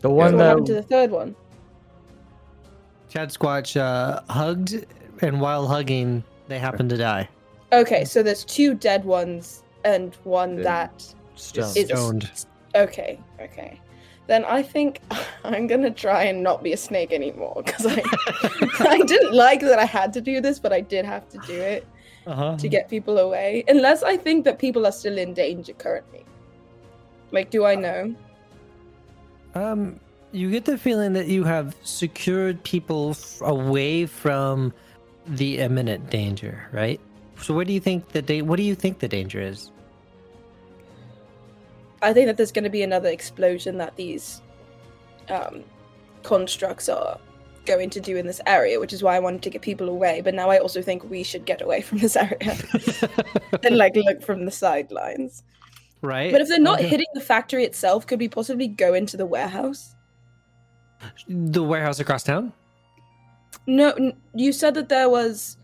The 0.00 0.08
So 0.08 0.14
one 0.14 0.32
what 0.32 0.38
that 0.38 0.44
happened 0.48 0.66
to 0.66 0.74
the 0.74 0.82
third 0.82 1.10
one? 1.10 1.36
Chad 3.14 3.28
Squatch 3.28 3.76
uh, 3.80 4.20
hugged, 4.28 4.84
and 5.20 5.40
while 5.40 5.68
hugging, 5.68 6.24
they 6.48 6.58
happened 6.58 6.90
to 6.90 6.96
die. 6.96 7.28
Okay, 7.72 8.04
so 8.04 8.24
there's 8.24 8.44
two 8.44 8.74
dead 8.74 9.04
ones 9.04 9.62
and 9.84 10.16
one 10.24 10.56
Yeah. 10.56 10.64
that 10.64 11.14
stone. 11.36 11.64
is 11.76 11.88
Stoned. 11.88 12.30
okay. 12.74 13.20
Okay, 13.40 13.80
then 14.26 14.44
I 14.44 14.62
think 14.62 15.00
I'm 15.44 15.68
gonna 15.68 15.92
try 15.92 16.24
and 16.24 16.42
not 16.42 16.64
be 16.64 16.72
a 16.72 16.76
snake 16.76 17.12
anymore 17.12 17.62
because 17.64 17.86
I 17.86 18.02
I 18.80 18.98
didn't 19.06 19.32
like 19.32 19.60
that 19.60 19.78
I 19.78 19.84
had 19.84 20.12
to 20.14 20.20
do 20.20 20.40
this, 20.40 20.58
but 20.58 20.72
I 20.72 20.80
did 20.80 21.04
have 21.04 21.28
to 21.28 21.38
do 21.46 21.54
it 21.54 21.86
Uh-huh. 22.26 22.56
to 22.56 22.68
get 22.68 22.88
people 22.88 23.18
away. 23.18 23.62
Unless 23.68 24.02
I 24.02 24.16
think 24.16 24.44
that 24.44 24.58
people 24.58 24.86
are 24.88 24.92
still 24.92 25.18
in 25.18 25.34
danger 25.34 25.72
currently. 25.74 26.24
Like, 27.30 27.50
do 27.50 27.64
I 27.64 27.74
know? 27.76 28.12
Um, 29.54 30.00
you 30.34 30.50
get 30.50 30.64
the 30.64 30.76
feeling 30.76 31.12
that 31.14 31.28
you 31.28 31.44
have 31.44 31.76
secured 31.84 32.62
people 32.64 33.10
f- 33.10 33.40
away 33.42 34.04
from 34.06 34.72
the 35.26 35.58
imminent 35.58 36.10
danger, 36.10 36.68
right? 36.72 37.00
So, 37.40 37.54
what 37.54 37.66
do 37.66 37.72
you 37.72 37.80
think 37.80 38.08
the 38.08 38.20
da- 38.22 38.42
What 38.42 38.56
do 38.56 38.62
you 38.62 38.74
think 38.74 38.98
the 38.98 39.08
danger 39.08 39.40
is? 39.40 39.70
I 42.02 42.12
think 42.12 42.26
that 42.26 42.36
there's 42.36 42.52
going 42.52 42.64
to 42.64 42.70
be 42.70 42.82
another 42.82 43.08
explosion 43.08 43.78
that 43.78 43.96
these 43.96 44.42
um, 45.28 45.64
constructs 46.22 46.88
are 46.88 47.18
going 47.64 47.88
to 47.90 48.00
do 48.00 48.16
in 48.16 48.26
this 48.26 48.42
area, 48.46 48.78
which 48.78 48.92
is 48.92 49.02
why 49.02 49.16
I 49.16 49.20
wanted 49.20 49.40
to 49.42 49.50
get 49.50 49.62
people 49.62 49.88
away. 49.88 50.20
But 50.20 50.34
now 50.34 50.50
I 50.50 50.58
also 50.58 50.82
think 50.82 51.08
we 51.08 51.22
should 51.22 51.46
get 51.46 51.62
away 51.62 51.80
from 51.80 51.98
this 51.98 52.14
area 52.16 52.58
and 53.62 53.78
like 53.78 53.96
look 53.96 54.22
from 54.22 54.44
the 54.44 54.50
sidelines. 54.50 55.42
right? 56.02 56.30
But 56.30 56.42
if 56.42 56.48
they're 56.48 56.58
not 56.58 56.80
Okay. 56.80 56.88
hitting 56.88 57.06
the 57.14 57.22
factory 57.22 57.64
itself, 57.64 58.06
could 58.06 58.20
we 58.20 58.28
possibly 58.28 58.68
go 58.68 58.92
into 58.92 59.16
the 59.16 59.24
warehouse? 59.24 59.93
The 61.28 61.62
warehouse 61.62 62.00
across 62.00 62.22
town. 62.22 62.52
No, 63.66 64.12
you 64.34 64.52
said 64.52 64.74
that 64.74 64.88
there 64.88 65.08
was. 65.08 65.56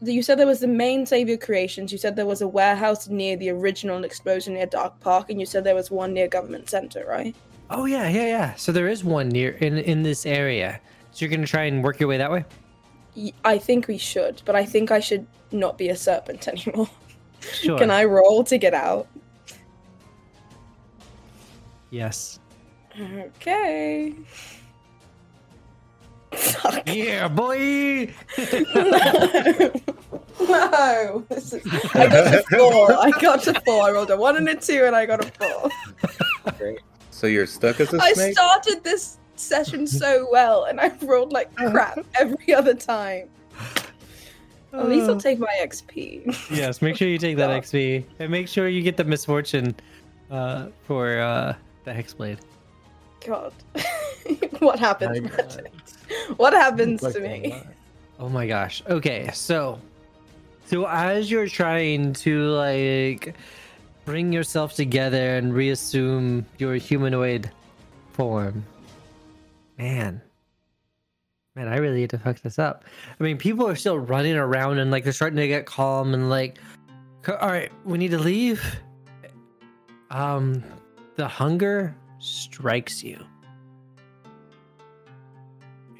You 0.00 0.22
said 0.22 0.38
there 0.38 0.46
was 0.46 0.60
the 0.60 0.68
main 0.68 1.06
Savior 1.06 1.36
Creations. 1.36 1.90
You 1.90 1.98
said 1.98 2.14
there 2.14 2.26
was 2.26 2.40
a 2.40 2.46
warehouse 2.46 3.08
near 3.08 3.36
the 3.36 3.50
original 3.50 4.04
explosion 4.04 4.54
near 4.54 4.66
Dark 4.66 5.00
Park, 5.00 5.28
and 5.28 5.40
you 5.40 5.46
said 5.46 5.64
there 5.64 5.74
was 5.74 5.90
one 5.90 6.12
near 6.14 6.28
Government 6.28 6.70
Center, 6.70 7.04
right? 7.08 7.34
Oh 7.70 7.84
yeah, 7.84 8.08
yeah, 8.08 8.26
yeah. 8.26 8.54
So 8.54 8.72
there 8.72 8.88
is 8.88 9.02
one 9.04 9.28
near 9.28 9.52
in 9.52 9.78
in 9.78 10.02
this 10.02 10.24
area. 10.24 10.80
So 11.10 11.24
you're 11.24 11.30
gonna 11.30 11.46
try 11.46 11.64
and 11.64 11.82
work 11.82 11.98
your 11.98 12.08
way 12.08 12.16
that 12.18 12.30
way. 12.30 12.44
I 13.44 13.58
think 13.58 13.88
we 13.88 13.98
should, 13.98 14.42
but 14.44 14.54
I 14.54 14.64
think 14.64 14.92
I 14.92 15.00
should 15.00 15.26
not 15.50 15.76
be 15.76 15.88
a 15.88 15.96
serpent 15.96 16.46
anymore. 16.66 16.88
Sure. 17.40 17.78
Can 17.78 17.90
I 17.90 18.04
roll 18.04 18.44
to 18.44 18.58
get 18.58 18.74
out? 18.74 19.08
Yes. 21.90 22.38
Okay. 23.00 24.14
Fuck. 26.32 26.82
Yeah, 26.86 27.28
boy. 27.28 28.12
no. 28.74 29.70
no. 30.40 31.24
This 31.28 31.52
is... 31.52 31.66
I 31.94 32.06
got 32.08 32.34
a 32.34 32.42
four. 32.50 32.92
I 32.92 33.10
got 33.20 33.46
a 33.46 33.60
four. 33.60 33.84
I 33.84 33.90
rolled 33.90 34.10
a 34.10 34.16
one 34.16 34.36
and 34.36 34.48
a 34.48 34.54
two, 34.56 34.84
and 34.84 34.94
I 34.94 35.06
got 35.06 35.24
a 35.24 35.30
four. 35.32 35.70
So 37.10 37.26
you're 37.26 37.46
stuck 37.46 37.80
as 37.80 37.92
a 37.92 38.00
I 38.00 38.12
snake? 38.12 38.32
started 38.34 38.84
this 38.84 39.18
session 39.36 39.86
so 39.86 40.28
well, 40.30 40.64
and 40.64 40.80
I 40.80 40.92
rolled 41.02 41.32
like 41.32 41.54
crap 41.54 41.98
every 42.18 42.54
other 42.54 42.74
time. 42.74 43.28
At 44.72 44.88
least 44.88 45.08
I'll 45.08 45.16
take 45.16 45.38
my 45.38 45.54
XP. 45.60 46.50
yes. 46.50 46.82
Make 46.82 46.96
sure 46.96 47.08
you 47.08 47.18
take 47.18 47.36
that 47.38 47.50
XP 47.50 48.04
and 48.18 48.30
make 48.30 48.48
sure 48.48 48.68
you 48.68 48.82
get 48.82 48.96
the 48.96 49.04
misfortune 49.04 49.74
uh, 50.30 50.68
for 50.86 51.18
uh, 51.18 51.54
the 51.84 51.90
hexblade. 51.90 52.38
God. 53.26 53.52
what 54.60 54.78
happens? 54.78 55.30
What 56.36 56.52
happens 56.52 57.00
to 57.00 57.20
me? 57.20 57.62
Oh 58.18 58.28
my 58.28 58.46
gosh. 58.46 58.82
Okay, 58.88 59.30
so 59.32 59.78
so 60.66 60.86
as 60.86 61.30
you're 61.30 61.48
trying 61.48 62.12
to 62.14 62.48
like 62.50 63.34
bring 64.04 64.32
yourself 64.32 64.74
together 64.74 65.36
and 65.36 65.54
reassume 65.54 66.44
your 66.58 66.74
humanoid 66.74 67.50
form, 68.12 68.64
man, 69.78 70.20
man, 71.54 71.68
I 71.68 71.76
really 71.76 72.00
need 72.00 72.10
to 72.10 72.18
fuck 72.18 72.40
this 72.40 72.58
up. 72.58 72.84
I 73.18 73.22
mean, 73.22 73.38
people 73.38 73.66
are 73.68 73.76
still 73.76 73.98
running 73.98 74.36
around 74.36 74.78
and 74.78 74.90
like 74.90 75.04
they're 75.04 75.12
starting 75.12 75.38
to 75.38 75.48
get 75.48 75.66
calm 75.66 76.14
and 76.14 76.28
like, 76.28 76.58
all 77.28 77.48
right, 77.48 77.72
we 77.84 77.98
need 77.98 78.10
to 78.10 78.18
leave. 78.18 78.62
Um, 80.10 80.64
the 81.16 81.28
hunger 81.28 81.94
strikes 82.18 83.02
you. 83.02 83.24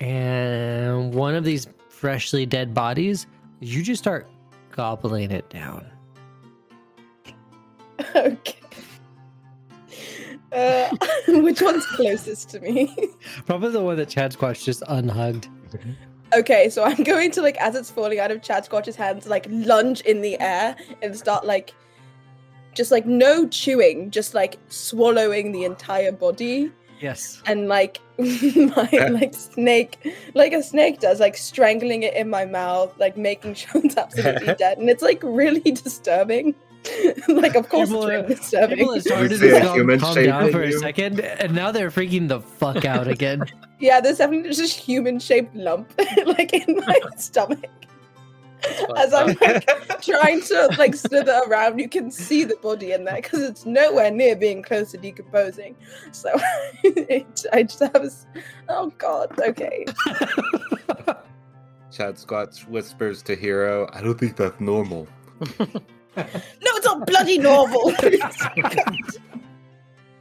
And 0.01 1.13
one 1.15 1.35
of 1.35 1.45
these 1.45 1.67
freshly 1.89 2.47
dead 2.47 2.73
bodies, 2.73 3.27
you 3.61 3.83
just 3.83 4.03
start 4.03 4.29
gobbling 4.71 5.31
it 5.31 5.49
down. 5.51 5.85
okay. 8.17 8.55
Uh, 10.53 10.89
which 11.29 11.61
one's 11.61 11.85
closest 11.87 12.51
to 12.51 12.61
me? 12.61 12.95
Probably 13.47 13.71
the 13.71 13.83
one 13.83 13.97
that 13.97 14.09
Chad 14.09 14.33
Squatch 14.33 14.65
just 14.65 14.83
unhugged. 14.89 15.49
okay, 16.35 16.71
so 16.71 16.85
I'm 16.85 17.03
going 17.03 17.31
to 17.33 17.43
like 17.43 17.57
as 17.57 17.75
it's 17.75 17.91
falling 17.91 18.19
out 18.19 18.31
of 18.31 18.43
Chad 18.43 18.67
Squatch's 18.69 18.97
hands, 18.97 19.27
like 19.27 19.47
lunge 19.51 20.01
in 20.03 20.23
the 20.23 20.41
air 20.41 20.77
and 21.03 21.17
start 21.17 21.45
like 21.45 21.75
just 22.79 22.91
like 22.93 23.05
no 23.05 23.47
chewing, 23.49 24.11
just 24.11 24.33
like 24.33 24.57
swallowing 24.69 25.53
the 25.53 25.65
entire 25.65 26.13
body 26.13 26.71
Yes. 27.01 27.43
and 27.47 27.69
like 27.69 28.01
my 28.19 28.89
like 29.11 29.35
snake 29.35 29.99
like 30.35 30.53
a 30.53 30.63
snake 30.63 31.01
does, 31.01 31.21
like 31.21 31.37
strangling 31.37 32.05
it 32.05 32.15
in 32.15 32.31
my 32.31 32.45
mouth, 32.47 32.93
like 32.99 33.17
making 33.17 33.55
sure 33.61 33.81
it's 33.85 33.97
absolutely 33.97 34.55
dead. 34.59 34.79
And 34.79 34.89
it's 34.89 35.03
like 35.03 35.21
really 35.23 35.61
disturbing. 35.73 36.55
like 37.29 37.57
of 37.57 37.69
course 37.69 37.89
People 37.89 38.07
it's 38.07 38.11
really 38.15 38.35
disturbing. 38.35 38.79
People 38.79 38.95
had 38.95 39.03
started 39.03 39.39
to 39.41 39.57
a 39.57 39.61
calm, 39.61 39.75
human 39.77 39.99
calm 40.01 40.15
down 40.15 40.47
in 40.47 40.53
for 40.53 40.63
a 40.63 40.69
you? 40.69 40.79
second, 40.79 41.21
and 41.21 41.53
now 41.53 41.73
they're 41.73 41.91
freaking 41.91 42.29
the 42.29 42.41
fuck 42.41 42.85
out 42.85 43.09
again. 43.09 43.43
Yeah, 43.81 44.01
there's 44.01 44.19
definitely 44.19 44.51
just 44.51 44.79
a 44.79 44.81
human 44.81 45.19
shaped 45.19 45.55
lump 45.57 45.93
like 46.27 46.53
in 46.55 46.77
my 46.77 46.99
stomach. 47.17 47.67
As 48.97 49.13
I'm 49.13 49.31
uh, 49.31 49.35
like 49.41 50.03
trying 50.03 50.41
to 50.43 50.69
like 50.79 50.95
slither 50.95 51.41
around, 51.47 51.79
you 51.79 51.89
can 51.89 52.11
see 52.11 52.45
the 52.45 52.57
body 52.57 52.93
in 52.93 53.05
there 53.05 53.17
because 53.17 53.43
it's 53.43 53.65
nowhere 53.67 54.11
near 54.11 54.37
being 54.37 54.63
close 54.63 54.91
to 54.93 54.99
decomposing. 54.99 55.77
So 56.13 56.31
it, 56.85 57.45
I 57.53 57.63
just 57.63 57.81
have 57.81 57.97
a 57.97 58.11
oh 58.69 58.93
god, 58.99 59.39
okay. 59.41 59.85
Chad 61.91 62.17
Squatch 62.17 62.67
whispers 62.69 63.23
to 63.23 63.37
H3R0, 63.37 63.91
I 63.95 64.03
don't 64.03 64.19
think 64.19 64.37
that's 64.37 64.61
normal. 64.61 65.09
No, 65.59 65.67
it's 66.17 66.85
not 66.85 67.07
bloody 67.07 67.39
normal. 67.39 67.93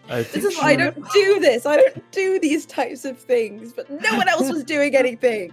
I 0.09 0.23
this 0.23 0.45
is 0.45 0.57
why 0.57 0.69
I 0.69 0.75
don't 0.75 1.11
do 1.11 1.39
this. 1.39 1.65
I 1.65 1.75
don't 1.75 2.11
do 2.11 2.39
these 2.39 2.65
types 2.65 3.03
of 3.03 3.17
things, 3.17 3.73
but 3.73 3.89
no 3.89 4.15
one 4.15 4.29
else 4.29 4.49
was 4.49 4.63
doing 4.63 4.95
anything. 4.95 5.51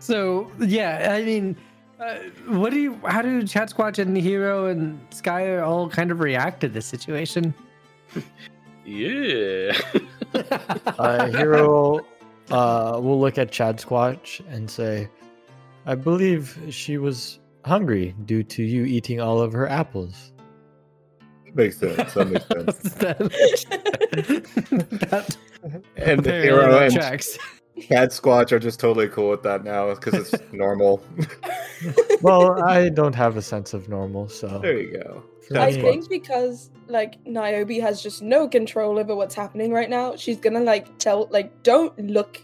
So 0.00 0.50
yeah, 0.58 1.12
I 1.12 1.22
mean, 1.22 1.56
uh, 2.00 2.16
what 2.46 2.72
do 2.72 2.80
you? 2.80 3.00
How 3.04 3.22
do 3.22 3.46
Chad 3.46 3.70
Squatch 3.70 3.98
and 3.98 4.16
H3R0 4.16 4.70
and 4.70 4.98
Scire 5.10 5.62
all 5.62 5.88
kind 5.88 6.10
of 6.10 6.20
react 6.20 6.60
to 6.62 6.68
this 6.68 6.86
situation? 6.86 7.54
Yeah. 8.84 9.72
uh, 10.34 11.28
H3R0 11.28 12.04
uh, 12.50 13.00
will 13.00 13.20
look 13.20 13.38
at 13.38 13.52
Chad 13.52 13.76
Squatch 13.76 14.40
and 14.48 14.68
say, 14.70 15.08
I 15.86 15.94
believe 15.94 16.58
she 16.70 16.98
was 16.98 17.38
hungry 17.64 18.14
due 18.24 18.42
to 18.44 18.62
you 18.62 18.84
eating 18.84 19.20
all 19.20 19.40
of 19.40 19.52
her 19.52 19.68
apples. 19.68 20.32
Makes 21.54 21.78
sense. 21.78 22.14
That 22.14 22.30
makes 22.30 22.46
sense. 22.46 22.94
that, 22.94 23.18
that 25.10 25.36
And 25.96 26.20
apparently 26.20 26.88
H3R0 26.88 26.94
that 26.94 27.12
and 27.12 27.59
tracks. 27.80 28.20
Chad 28.20 28.22
Squatch 28.22 28.52
are 28.52 28.58
just 28.58 28.78
totally 28.80 29.08
cool 29.08 29.30
with 29.30 29.42
that 29.42 29.64
now 29.64 29.94
because 29.94 30.32
it's 30.32 30.42
normal. 30.52 31.02
Well, 32.22 32.62
I 32.62 32.90
don't 32.90 33.14
have 33.14 33.38
a 33.38 33.42
sense 33.42 33.72
of 33.72 33.88
normal, 33.88 34.28
so. 34.28 34.58
there 34.58 34.78
you 34.78 34.92
go. 35.02 35.22
for 35.48 35.58
I 35.58 35.70
me- 35.70 35.80
think 35.80 36.08
because 36.10 36.70
like 36.88 37.16
Niobe 37.24 37.80
has 37.80 38.02
just 38.02 38.20
no 38.20 38.46
control 38.46 38.98
over 38.98 39.14
what's 39.16 39.34
happening 39.34 39.72
right 39.72 39.88
now, 39.88 40.16
she's 40.16 40.36
gonna 40.36 40.60
like 40.60 40.98
tell 40.98 41.28
like 41.30 41.62
don't 41.62 41.98
look 41.98 42.42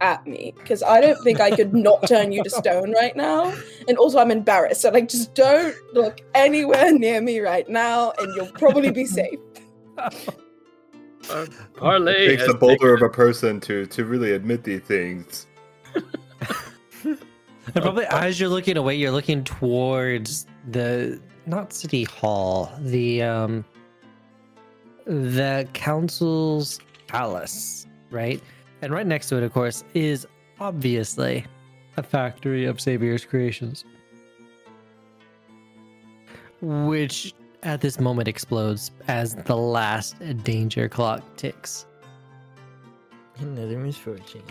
at 0.00 0.26
me 0.26 0.54
because 0.56 0.82
I 0.82 1.02
don't 1.02 1.22
think 1.22 1.40
I 1.40 1.50
could 1.50 1.74
not 1.74 2.08
turn 2.08 2.32
you 2.32 2.42
to 2.42 2.48
stone 2.48 2.92
right 2.92 3.14
now. 3.14 3.52
And 3.86 3.98
also, 3.98 4.18
I'm 4.18 4.30
embarrassed. 4.30 4.80
So, 4.80 4.88
like, 4.88 5.10
just 5.10 5.34
don't 5.34 5.74
look 5.92 6.22
anywhere 6.34 6.90
near 6.98 7.20
me 7.20 7.40
right 7.40 7.68
now, 7.68 8.12
and 8.18 8.34
you'll 8.34 8.52
probably 8.52 8.90
be 8.90 9.04
safe. 9.04 9.38
Uh, 11.30 11.46
parley 11.76 12.12
It 12.12 12.28
takes 12.28 12.42
has 12.42 12.54
a 12.54 12.58
boulder 12.58 12.76
taken- 12.76 12.94
of 12.94 13.02
a 13.02 13.08
person 13.08 13.60
to 13.60 13.86
to 13.86 14.04
really 14.04 14.32
admit 14.32 14.64
these 14.64 14.82
things. 14.82 15.46
And 17.72 17.84
probably 17.84 18.06
as 18.06 18.40
you're 18.40 18.48
looking 18.48 18.76
away, 18.76 18.96
you're 18.96 19.12
looking 19.12 19.44
towards 19.44 20.46
the 20.70 21.20
not 21.46 21.72
city 21.72 22.02
hall, 22.04 22.72
the 22.80 23.22
um 23.22 23.64
the 25.04 25.68
council's 25.72 26.80
palace, 27.06 27.86
right? 28.10 28.42
And 28.82 28.92
right 28.92 29.06
next 29.06 29.28
to 29.28 29.36
it, 29.36 29.44
of 29.44 29.52
course, 29.52 29.84
is 29.94 30.26
obviously 30.58 31.44
a 31.96 32.02
factory 32.02 32.64
of 32.64 32.78
Savior's 32.80 33.24
creations. 33.24 33.84
Which 36.60 37.34
at 37.62 37.80
this 37.80 38.00
moment 38.00 38.28
explodes 38.28 38.90
as 39.08 39.34
the 39.34 39.56
last 39.56 40.16
danger 40.44 40.88
clock 40.88 41.22
ticks. 41.36 41.86
Another 43.38 43.78
misfortune. 43.78 44.42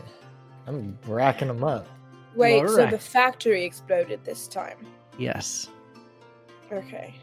I'm 0.66 0.98
racking 1.06 1.48
them 1.48 1.64
up. 1.64 1.86
Wait, 2.34 2.60
so 2.66 2.74
Alright. 2.74 2.90
the 2.90 2.98
factory 2.98 3.64
exploded 3.64 4.24
this 4.24 4.48
time. 4.48 4.78
Yes. 5.18 5.68
Okay. 6.70 7.14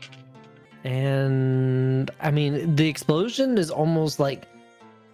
And 0.83 2.11
I 2.21 2.31
mean, 2.31 2.75
the 2.75 2.87
explosion 2.87 3.57
is 3.57 3.71
almost 3.71 4.19
like 4.19 4.45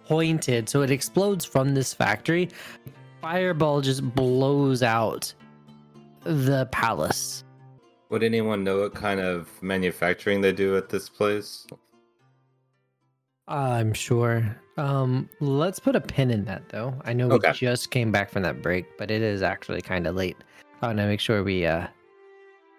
pointed, 0.06 0.68
so 0.68 0.82
it 0.82 0.90
explodes 0.90 1.44
from 1.44 1.74
this 1.74 1.94
factory. 1.94 2.50
Fireball 3.20 3.80
just 3.80 4.02
blows 4.14 4.82
out 4.82 5.32
the 6.22 6.66
palace. 6.66 7.44
Would 8.10 8.22
anyone 8.22 8.62
know 8.62 8.80
what 8.80 8.94
kind 8.94 9.20
of 9.20 9.48
manufacturing 9.62 10.40
they 10.40 10.52
do 10.52 10.76
at 10.76 10.88
this 10.88 11.08
place? 11.08 11.66
I'm 13.48 13.92
sure. 13.92 14.56
Um, 14.76 15.28
let's 15.40 15.78
put 15.78 15.96
a 15.96 16.00
pin 16.00 16.30
in 16.30 16.44
that 16.44 16.68
though. 16.68 16.94
I 17.04 17.12
know 17.12 17.30
Okay. 17.30 17.48
we 17.50 17.54
just 17.54 17.90
came 17.90 18.12
back 18.12 18.30
from 18.30 18.42
that 18.42 18.62
break, 18.62 18.86
but 18.98 19.10
it 19.10 19.22
is 19.22 19.42
actually 19.42 19.82
kind 19.82 20.06
of 20.06 20.14
late. 20.16 20.36
I 20.82 20.88
want 20.88 20.98
to 20.98 21.06
make 21.06 21.20
sure 21.20 21.42
we 21.42 21.64
uh 21.66 21.86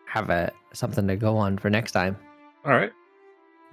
have 0.06 0.30
a 0.30 0.52
something 0.74 1.08
to 1.08 1.16
go 1.16 1.36
on 1.38 1.58
for 1.58 1.70
next 1.70 1.92
time. 1.92 2.18
All 2.66 2.72
right. 2.74 2.92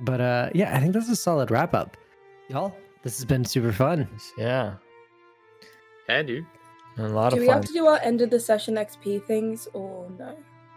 But 0.01 0.21
uh, 0.21 0.51
yeah, 0.55 0.77
I 0.77 0.81
think 0.81 0.93
that's 0.93 1.09
a 1.09 1.17
solid 1.17 1.51
wrap 1.51 1.75
up, 1.75 1.97
y'all. 2.49 2.75
This 3.03 3.17
has 3.19 3.25
been 3.25 3.45
super 3.45 3.73
fun. 3.73 4.09
Yeah. 4.39 4.75
Yeah, 6.09 6.23
dude. 6.23 6.47
And 6.97 7.07
a 7.07 7.09
lot 7.11 7.31
Do 7.31 7.37
of 7.37 7.41
we 7.41 7.47
fun. 7.47 7.57
have 7.57 7.65
to 7.67 7.73
do 7.73 7.87
our 7.87 7.99
end 8.01 8.21
of 8.23 8.31
the 8.31 8.41
session 8.41 8.75
XP 8.77 9.25
things 9.27 9.69
or 9.73 10.09
no? 10.19 10.37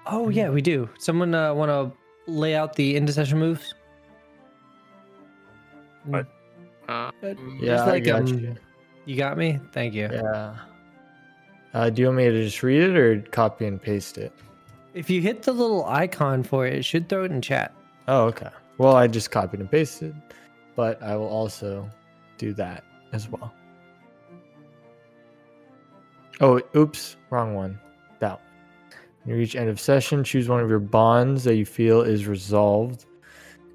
Oh 0.09 0.29
yeah, 0.29 0.49
we 0.49 0.61
do. 0.61 0.89
Someone 0.99 1.35
uh, 1.35 1.53
want 1.53 1.69
to 1.69 2.31
lay 2.31 2.55
out 2.55 2.75
the 2.75 2.95
intercession 2.95 3.39
moves? 3.39 3.73
What? 6.05 6.27
Uh, 6.87 7.11
Yeah, 7.21 7.35
Just 7.61 7.83
I 7.83 7.87
like, 7.87 8.03
got 8.05 8.21
um, 8.21 8.27
you. 8.39 8.55
You 9.05 9.17
got 9.17 9.37
me. 9.37 9.59
Thank 9.71 9.93
you. 9.93 10.09
Yeah. 10.11 10.55
Uh, 11.73 11.89
do 11.89 12.01
you 12.01 12.07
want 12.07 12.17
me 12.17 12.25
to 12.25 12.43
just 12.43 12.63
read 12.63 12.81
it 12.81 12.97
or 12.97 13.21
copy 13.31 13.65
and 13.65 13.81
paste 13.81 14.17
it? 14.17 14.31
If 14.93 15.09
you 15.09 15.21
hit 15.21 15.43
the 15.43 15.51
little 15.51 15.85
icon 15.85 16.43
for 16.43 16.65
it, 16.65 16.73
it 16.73 16.83
should 16.83 17.07
throw 17.07 17.23
it 17.23 17.31
in 17.31 17.41
chat. 17.41 17.73
Oh, 18.07 18.23
okay. 18.25 18.49
Well, 18.77 18.95
I 18.95 19.07
just 19.07 19.31
copied 19.31 19.59
and 19.59 19.69
pasted, 19.69 20.15
but 20.75 21.01
I 21.03 21.15
will 21.15 21.27
also 21.27 21.89
do 22.37 22.53
that 22.53 22.83
as 23.11 23.29
well. 23.29 23.53
Oh, 26.39 26.61
oops, 26.75 27.17
wrong 27.29 27.53
one. 27.53 27.79
That 28.19 28.39
one. 28.39 28.46
When 29.27 29.35
you 29.35 29.41
reach 29.41 29.57
end 29.57 29.67
of 29.67 29.77
session, 29.77 30.23
choose 30.23 30.47
one 30.47 30.61
of 30.61 30.69
your 30.69 30.79
bonds 30.79 31.43
that 31.43 31.55
you 31.55 31.65
feel 31.65 31.99
is 31.99 32.27
resolved, 32.27 33.07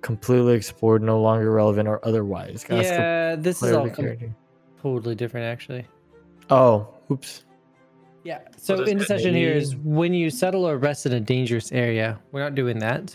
completely 0.00 0.54
explored, 0.54 1.02
no 1.02 1.20
longer 1.20 1.52
relevant, 1.52 1.88
or 1.88 2.02
otherwise. 2.06 2.64
That's 2.66 2.88
the 2.88 2.94
yeah, 2.94 3.36
this 3.36 3.62
is 3.62 3.72
all 3.72 3.90
com- 3.90 4.34
totally 4.80 5.14
different, 5.14 5.44
actually. 5.44 5.86
Oh, 6.48 6.88
oops. 7.10 7.44
Yeah. 8.24 8.38
So 8.56 8.76
does 8.76 8.86
that 8.86 8.92
intercession 8.92 9.34
here 9.34 9.52
is 9.52 9.76
when 9.76 10.14
you 10.14 10.30
settle 10.30 10.66
or 10.66 10.78
rest 10.78 11.04
in 11.04 11.12
a 11.12 11.20
dangerous 11.20 11.70
area. 11.70 12.18
We're 12.30 12.40
not 12.42 12.54
doing 12.54 12.78
that. 12.78 13.14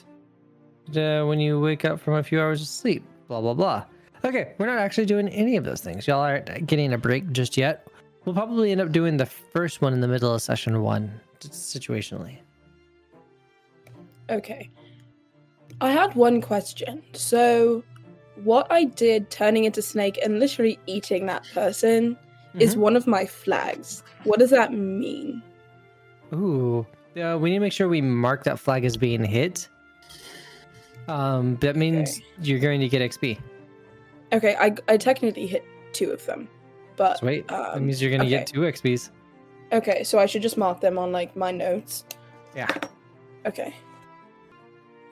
Uh, 0.95 1.25
when 1.25 1.39
you 1.39 1.59
wake 1.59 1.85
up 1.85 1.99
from 1.99 2.13
a 2.13 2.23
few 2.23 2.39
hours 2.39 2.61
of 2.61 2.67
sleep. 2.67 3.03
Blah 3.29 3.41
blah 3.41 3.55
blah. 3.55 3.85
Okay, 4.23 4.53
we're 4.59 4.67
not 4.67 4.77
actually 4.77 5.07
doing 5.07 5.27
any 5.29 5.57
of 5.57 5.63
those 5.63 5.81
things. 5.81 6.05
Y'all 6.05 6.19
aren't 6.19 6.67
getting 6.67 6.93
a 6.93 6.99
break 6.99 7.31
just 7.31 7.57
yet. 7.57 7.87
We'll 8.25 8.35
probably 8.35 8.71
end 8.71 8.81
up 8.81 8.91
doing 8.91 9.17
the 9.17 9.25
first 9.25 9.81
one 9.81 9.93
in 9.93 10.01
the 10.01 10.07
middle 10.07 10.35
of 10.35 10.41
session 10.41 10.83
one, 10.83 11.19
just 11.26 11.26
situationally. 11.41 12.37
Okay. 14.29 14.69
I 15.79 15.91
had 15.91 16.15
one 16.15 16.41
question. 16.41 17.03
So, 17.13 17.83
what 18.43 18.67
I 18.71 18.83
did 18.85 19.29
turning 19.29 19.65
into 19.65 19.81
snake 19.81 20.19
and 20.23 20.39
literally 20.39 20.79
eating 20.85 21.25
that 21.27 21.43
person 21.53 22.17
is 22.59 22.75
Mhm. 22.75 22.79
one 22.79 22.95
of 22.95 23.07
my 23.07 23.25
flags. 23.25 24.03
What 24.23 24.39
does 24.39 24.49
that 24.51 24.73
mean? 24.73 25.41
Ooh, 26.33 26.85
uh, 27.21 27.37
we 27.39 27.49
need 27.49 27.57
to 27.57 27.59
make 27.61 27.73
sure 27.73 27.87
we 27.87 28.01
mark 28.01 28.43
that 28.43 28.59
flag 28.59 28.85
as 28.85 28.97
being 28.97 29.23
hit. 29.23 29.69
Um, 31.07 31.55
that 31.61 31.75
means 31.75 32.19
you're 32.41 32.59
going 32.59 32.81
to 32.81 32.89
get 32.89 33.01
XP. 33.01 33.39
Okay, 34.33 34.55
I, 34.59 34.75
I 34.89 34.97
technically 34.97 35.47
hit 35.47 35.63
two 35.93 36.11
of 36.11 36.25
them, 36.25 36.49
but 36.97 37.21
that 37.21 37.49
um, 37.49 37.85
means 37.85 38.01
you're 38.01 38.11
going 38.11 38.23
to 38.23 38.27
get 38.27 38.47
two 38.47 38.61
XPs. 38.61 39.11
Okay, 39.71 40.03
so 40.03 40.19
I 40.19 40.25
should 40.25 40.41
just 40.41 40.57
mark 40.57 40.81
them 40.81 40.97
on 40.97 41.11
like 41.11 41.35
my 41.35 41.51
notes. 41.51 42.05
Yeah. 42.55 42.67
Okay. 43.45 43.73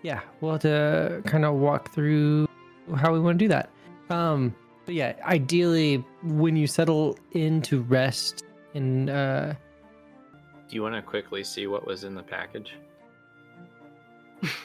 Yeah, 0.02 0.22
we'll 0.40 0.54
have 0.54 0.62
to 0.62 1.22
kind 1.26 1.46
of 1.46 1.56
walk 1.56 1.92
through 1.92 2.48
how 2.96 3.12
we 3.12 3.20
want 3.20 3.40
to 3.40 3.46
do 3.46 3.50
that. 3.50 3.70
Um, 4.10 4.54
but 4.86 4.94
yeah, 4.94 5.16
ideally, 5.24 6.04
when 6.24 6.56
you 6.56 6.68
settle 6.68 7.18
in 7.32 7.62
to 7.64 7.82
rest 7.82 8.44
in 8.74 9.10
uh, 9.10 9.56
do 10.68 10.76
you 10.76 10.82
want 10.82 10.96
to 10.96 11.02
quickly 11.02 11.44
see 11.44 11.68
what 11.68 11.86
was 11.86 12.04
in 12.04 12.16
the 12.16 12.24
package? 12.24 12.74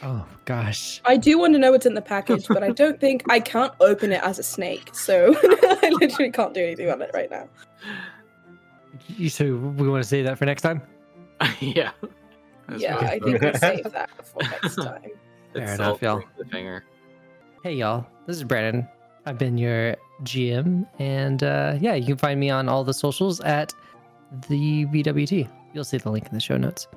oh 0.03 0.27
gosh, 0.45 1.01
I 1.05 1.17
do 1.17 1.39
want 1.39 1.53
to 1.55 1.59
know 1.59 1.73
what's 1.73 1.87
in 1.87 1.95
the 1.95 2.03
package, 2.03 2.47
but 2.49 2.62
I 2.62 2.71
don't 2.83 2.99
think 3.01 3.25
I 3.29 3.41
can't 3.41 3.73
open 3.81 4.12
it 4.12 4.23
as 4.23 4.39
a 4.39 4.43
snake, 4.43 4.95
so 4.95 5.35
I 5.43 5.91
literally 6.01 6.31
can't 6.31 6.55
do 6.55 6.62
anything 6.62 6.91
on 6.91 7.03
it 7.03 7.11
right 7.12 7.31
now. 7.31 7.49
You 9.09 9.29
so 9.29 9.45
we 9.45 9.89
want 9.89 10.03
to 10.03 10.09
say 10.09 10.23
that 10.23 10.39
for 10.39 10.47
next 10.47 10.62
time. 10.62 10.83
yeah. 11.61 11.93
That's 12.69 12.83
yeah, 12.83 12.95
what 12.95 13.05
I 13.05 13.19
think 13.19 13.41
we'll 13.41 13.55
save 13.55 13.93
that 13.93 14.11
for 14.27 14.43
next 14.43 14.77
time. 14.77 15.11
It's 15.55 15.65
Fair 15.65 15.75
enough, 15.75 16.03
y'all. 16.03 16.23
The 16.39 16.45
finger. 16.45 16.85
Hey 17.65 17.75
y'all, 17.75 18.07
this 18.27 18.37
is 18.37 18.45
Brandon. 18.45 18.89
I've 19.27 19.39
been 19.39 19.59
your 19.59 19.97
GM, 20.23 20.87
and 20.99 21.43
uh, 21.43 21.77
yeah, 21.81 21.95
you 21.95 22.07
can 22.07 22.17
find 22.17 22.41
me 22.41 22.51
on 22.51 22.69
all 22.69 22.85
the 22.85 22.95
socials 22.95 23.41
at 23.41 23.75
the 24.49 24.87
BWT. 24.87 25.49
You'll 25.75 25.85
see 25.85 25.99
the 25.99 26.11
link 26.11 26.27
in 26.27 26.35
the 26.35 26.41
show 26.41 26.57
notes. 26.57 26.89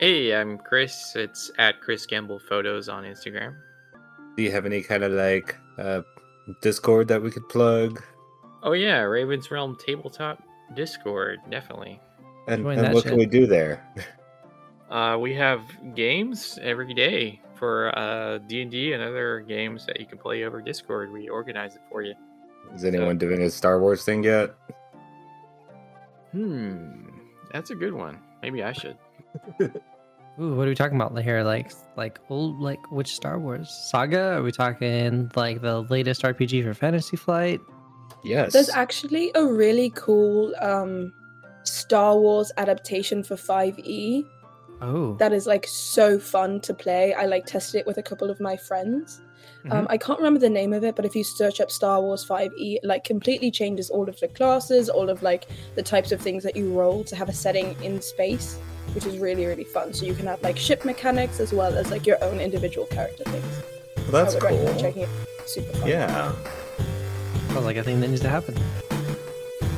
Hey, 0.00 0.34
I'm 0.34 0.58
Chris. 0.58 1.14
It's 1.16 1.50
at 1.58 1.80
Chris 1.80 2.04
Gamble 2.04 2.40
Photos 2.40 2.88
on 2.88 3.04
Instagram. 3.04 3.56
Do 4.36 4.42
you 4.42 4.50
have 4.50 4.66
any 4.66 4.82
kind 4.82 5.04
of 5.04 5.12
like 5.12 5.56
uh, 5.78 6.02
Discord 6.60 7.08
that 7.08 7.22
we 7.22 7.30
could 7.30 7.48
plug? 7.48 8.02
Oh 8.64 8.72
yeah, 8.72 9.00
Raven's 9.00 9.50
Realm 9.50 9.76
Tabletop 9.76 10.42
Discord, 10.74 11.40
definitely. 11.50 12.00
And, 12.48 12.66
and 12.66 12.94
what 12.94 13.02
shit. 13.02 13.10
can 13.10 13.18
we 13.18 13.26
do 13.26 13.46
there? 13.46 13.86
Uh, 14.90 15.18
we 15.18 15.34
have 15.34 15.60
games 15.94 16.58
every 16.62 16.94
day 16.94 17.40
for 17.56 17.96
uh, 17.98 18.38
D&D 18.38 18.92
and 18.92 19.02
other 19.02 19.40
games 19.40 19.86
that 19.86 19.98
you 19.98 20.06
can 20.06 20.18
play 20.18 20.44
over 20.44 20.60
Discord. 20.60 21.10
We 21.12 21.28
organize 21.28 21.74
it 21.74 21.80
for 21.90 22.02
you. 22.02 22.14
Is 22.74 22.84
anyone 22.84 23.18
doing 23.18 23.42
a 23.42 23.50
Star 23.50 23.80
Wars 23.80 24.04
thing 24.04 24.24
yet? 24.24 24.54
Hmm, 26.32 27.08
that's 27.52 27.70
a 27.70 27.74
good 27.74 27.92
one. 27.92 28.18
Maybe 28.42 28.62
I 28.62 28.72
should. 28.72 28.96
Ooh, 29.60 30.54
what 30.54 30.66
are 30.66 30.68
we 30.68 30.74
talking 30.74 31.00
about 31.00 31.16
here? 31.22 31.42
Like, 31.42 31.72
like 31.96 32.18
old, 32.28 32.60
like 32.60 32.90
which 32.90 33.14
Star 33.14 33.38
Wars 33.38 33.70
saga? 33.70 34.34
Are 34.34 34.42
we 34.42 34.52
talking 34.52 35.30
like 35.34 35.60
the 35.60 35.82
latest 35.82 36.22
RPG 36.22 36.64
for 36.64 36.74
Fantasy 36.74 37.16
Flight? 37.16 37.60
Yes. 38.22 38.52
There's 38.52 38.70
actually 38.70 39.30
a 39.34 39.44
really 39.44 39.90
cool 39.94 40.54
um, 40.60 41.12
Star 41.64 42.18
Wars 42.18 42.50
adaptation 42.56 43.22
for 43.22 43.36
5e 43.36 44.24
Oh, 44.80 45.14
that 45.14 45.32
is 45.32 45.46
like 45.46 45.66
so 45.66 46.18
fun 46.18 46.60
to 46.60 46.74
play. 46.74 47.14
I 47.14 47.26
like 47.26 47.46
tested 47.46 47.80
it 47.80 47.86
with 47.86 47.98
a 47.98 48.02
couple 48.02 48.30
of 48.30 48.40
my 48.40 48.56
friends. 48.56 49.20
Um, 49.70 49.86
I 49.88 49.96
can't 49.96 50.18
remember 50.18 50.40
the 50.40 50.50
name 50.50 50.74
of 50.74 50.84
it, 50.84 50.94
but 50.94 51.06
if 51.06 51.16
you 51.16 51.24
search 51.24 51.58
up 51.58 51.70
Star 51.70 52.02
Wars 52.02 52.22
5e, 52.26 52.52
it 52.76 52.84
like 52.84 53.02
completely 53.02 53.50
changes 53.50 53.88
all 53.88 54.06
of 54.10 54.20
the 54.20 54.28
classes, 54.28 54.90
all 54.90 55.08
of 55.08 55.22
like 55.22 55.46
the 55.74 55.82
types 55.82 56.12
of 56.12 56.20
things 56.20 56.42
that 56.42 56.54
you 56.54 56.70
roll 56.70 57.02
to 57.04 57.16
have 57.16 57.30
a 57.30 57.32
setting 57.32 57.74
in 57.82 58.02
space, 58.02 58.58
which 58.94 59.06
is 59.06 59.16
really 59.16 59.46
really 59.46 59.64
fun. 59.64 59.94
So 59.94 60.04
you 60.04 60.14
can 60.14 60.26
have 60.26 60.42
like 60.42 60.58
ship 60.58 60.84
mechanics 60.84 61.40
as 61.40 61.54
well 61.54 61.78
as 61.78 61.90
like 61.90 62.06
your 62.06 62.22
own 62.22 62.40
individual 62.40 62.86
character 62.88 63.24
things. 63.24 63.62
Well, 64.12 64.24
that's 64.24 64.34
cool. 64.34 64.74
checking 64.78 65.02
it. 65.02 65.08
Super 65.46 65.72
fun. 65.78 65.88
Yeah. 65.88 66.34
Sounds 67.54 67.66
like 67.66 67.76
a 67.76 67.84
thing 67.84 68.00
that 68.00 68.08
needs 68.08 68.20
to 68.22 68.28
happen. 68.28 68.56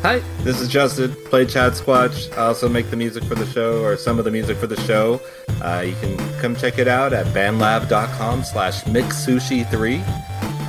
Hi, 0.00 0.20
this 0.44 0.62
is 0.62 0.68
Justin, 0.70 1.14
play 1.26 1.44
Chad 1.44 1.72
Squatch. 1.72 2.32
I 2.32 2.46
also 2.46 2.70
make 2.70 2.88
the 2.88 2.96
music 2.96 3.22
for 3.24 3.34
the 3.34 3.44
show, 3.44 3.84
or 3.84 3.98
some 3.98 4.18
of 4.18 4.24
the 4.24 4.30
music 4.30 4.56
for 4.56 4.66
the 4.66 4.80
show. 4.80 5.20
Uh, 5.60 5.84
you 5.86 5.94
can 5.96 6.16
come 6.40 6.56
check 6.56 6.78
it 6.78 6.88
out 6.88 7.12
at 7.12 7.26
bandlab.com 7.34 8.44
slash 8.44 8.82
mcsushi3. 8.84 9.98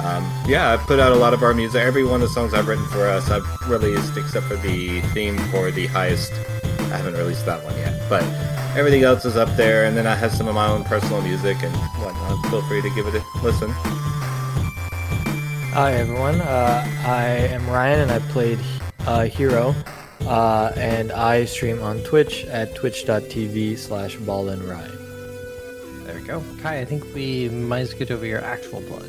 Um, 0.04 0.44
yeah, 0.50 0.72
I've 0.72 0.82
put 0.82 1.00
out 1.00 1.14
a 1.14 1.16
lot 1.16 1.34
of 1.34 1.44
our 1.44 1.54
music. 1.54 1.82
Every 1.82 2.04
one 2.04 2.16
of 2.16 2.28
the 2.28 2.34
songs 2.34 2.54
I've 2.54 2.68
written 2.68 2.86
for 2.88 3.08
us, 3.08 3.32
I've 3.32 3.48
released, 3.70 4.18
except 4.18 4.46
for 4.48 4.58
the 4.58 5.00
theme 5.14 5.38
for 5.50 5.72
the 5.72 5.88
highest. 5.88 6.34
I 6.34 6.98
haven't 6.98 7.14
released 7.14 7.46
that 7.46 7.64
one 7.64 7.78
yet, 7.78 7.98
but 8.10 8.24
everything 8.76 9.04
else 9.04 9.24
is 9.24 9.38
up 9.38 9.56
there. 9.56 9.86
And 9.86 9.96
then 9.96 10.08
I 10.08 10.16
have 10.16 10.34
some 10.34 10.50
of 10.50 10.56
my 10.56 10.68
own 10.68 10.84
personal 10.84 11.22
music 11.22 11.64
and 11.64 11.74
whatnot. 12.04 12.46
Feel 12.48 12.64
free 12.64 12.82
to 12.82 12.90
give 12.90 13.08
it 13.08 13.16
a 13.16 13.24
listen. 13.42 13.74
Hi 15.78 15.94
everyone, 15.94 16.42
uh, 16.42 16.84
I 17.06 17.26
am 17.28 17.70
Ryan 17.70 18.00
and 18.00 18.12
I 18.12 18.18
played 18.32 18.58
uh, 19.02 19.30
H3R0, 19.30 19.76
uh, 20.22 20.74
and 20.76 21.12
I 21.12 21.46
stream 21.46 21.84
on 21.84 22.00
Twitch 22.00 22.46
at 22.46 22.74
twitch.tv 22.74 23.78
slash 23.78 24.18
BallinRy. 24.18 26.04
There 26.04 26.16
we 26.16 26.22
go. 26.22 26.44
Kai, 26.64 26.80
I 26.80 26.86
think 26.86 27.04
we 27.14 27.50
might 27.50 27.82
as 27.82 27.94
get 27.94 28.10
over 28.10 28.26
your 28.26 28.44
actual 28.44 28.82
plug. 28.82 29.08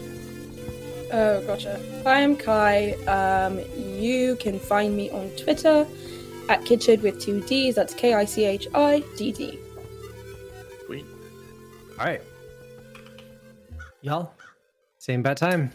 Oh, 1.11 1.43
gotcha. 1.47 1.81
Hi, 2.05 2.23
I'm 2.23 2.36
Kai. 2.36 2.93
Um, 3.07 3.61
you 3.74 4.36
can 4.36 4.59
find 4.59 4.95
me 4.95 5.09
on 5.09 5.31
Twitter 5.39 5.86
at 6.51 6.61
kichidd 6.66 7.01
with 7.01 7.19
two 7.19 7.40
D's. 7.40 7.77
That's 7.77 7.95
K 7.95 8.12
I 8.12 8.27
C 8.27 8.45
H 8.45 8.69
I 8.74 9.03
D 9.16 9.32
D. 9.32 9.59
Sweet. 10.85 11.07
All 11.99 12.05
right. 12.05 12.20
Y'all, 14.03 14.35
same 14.99 15.23
bad 15.23 15.39
time. 15.39 15.73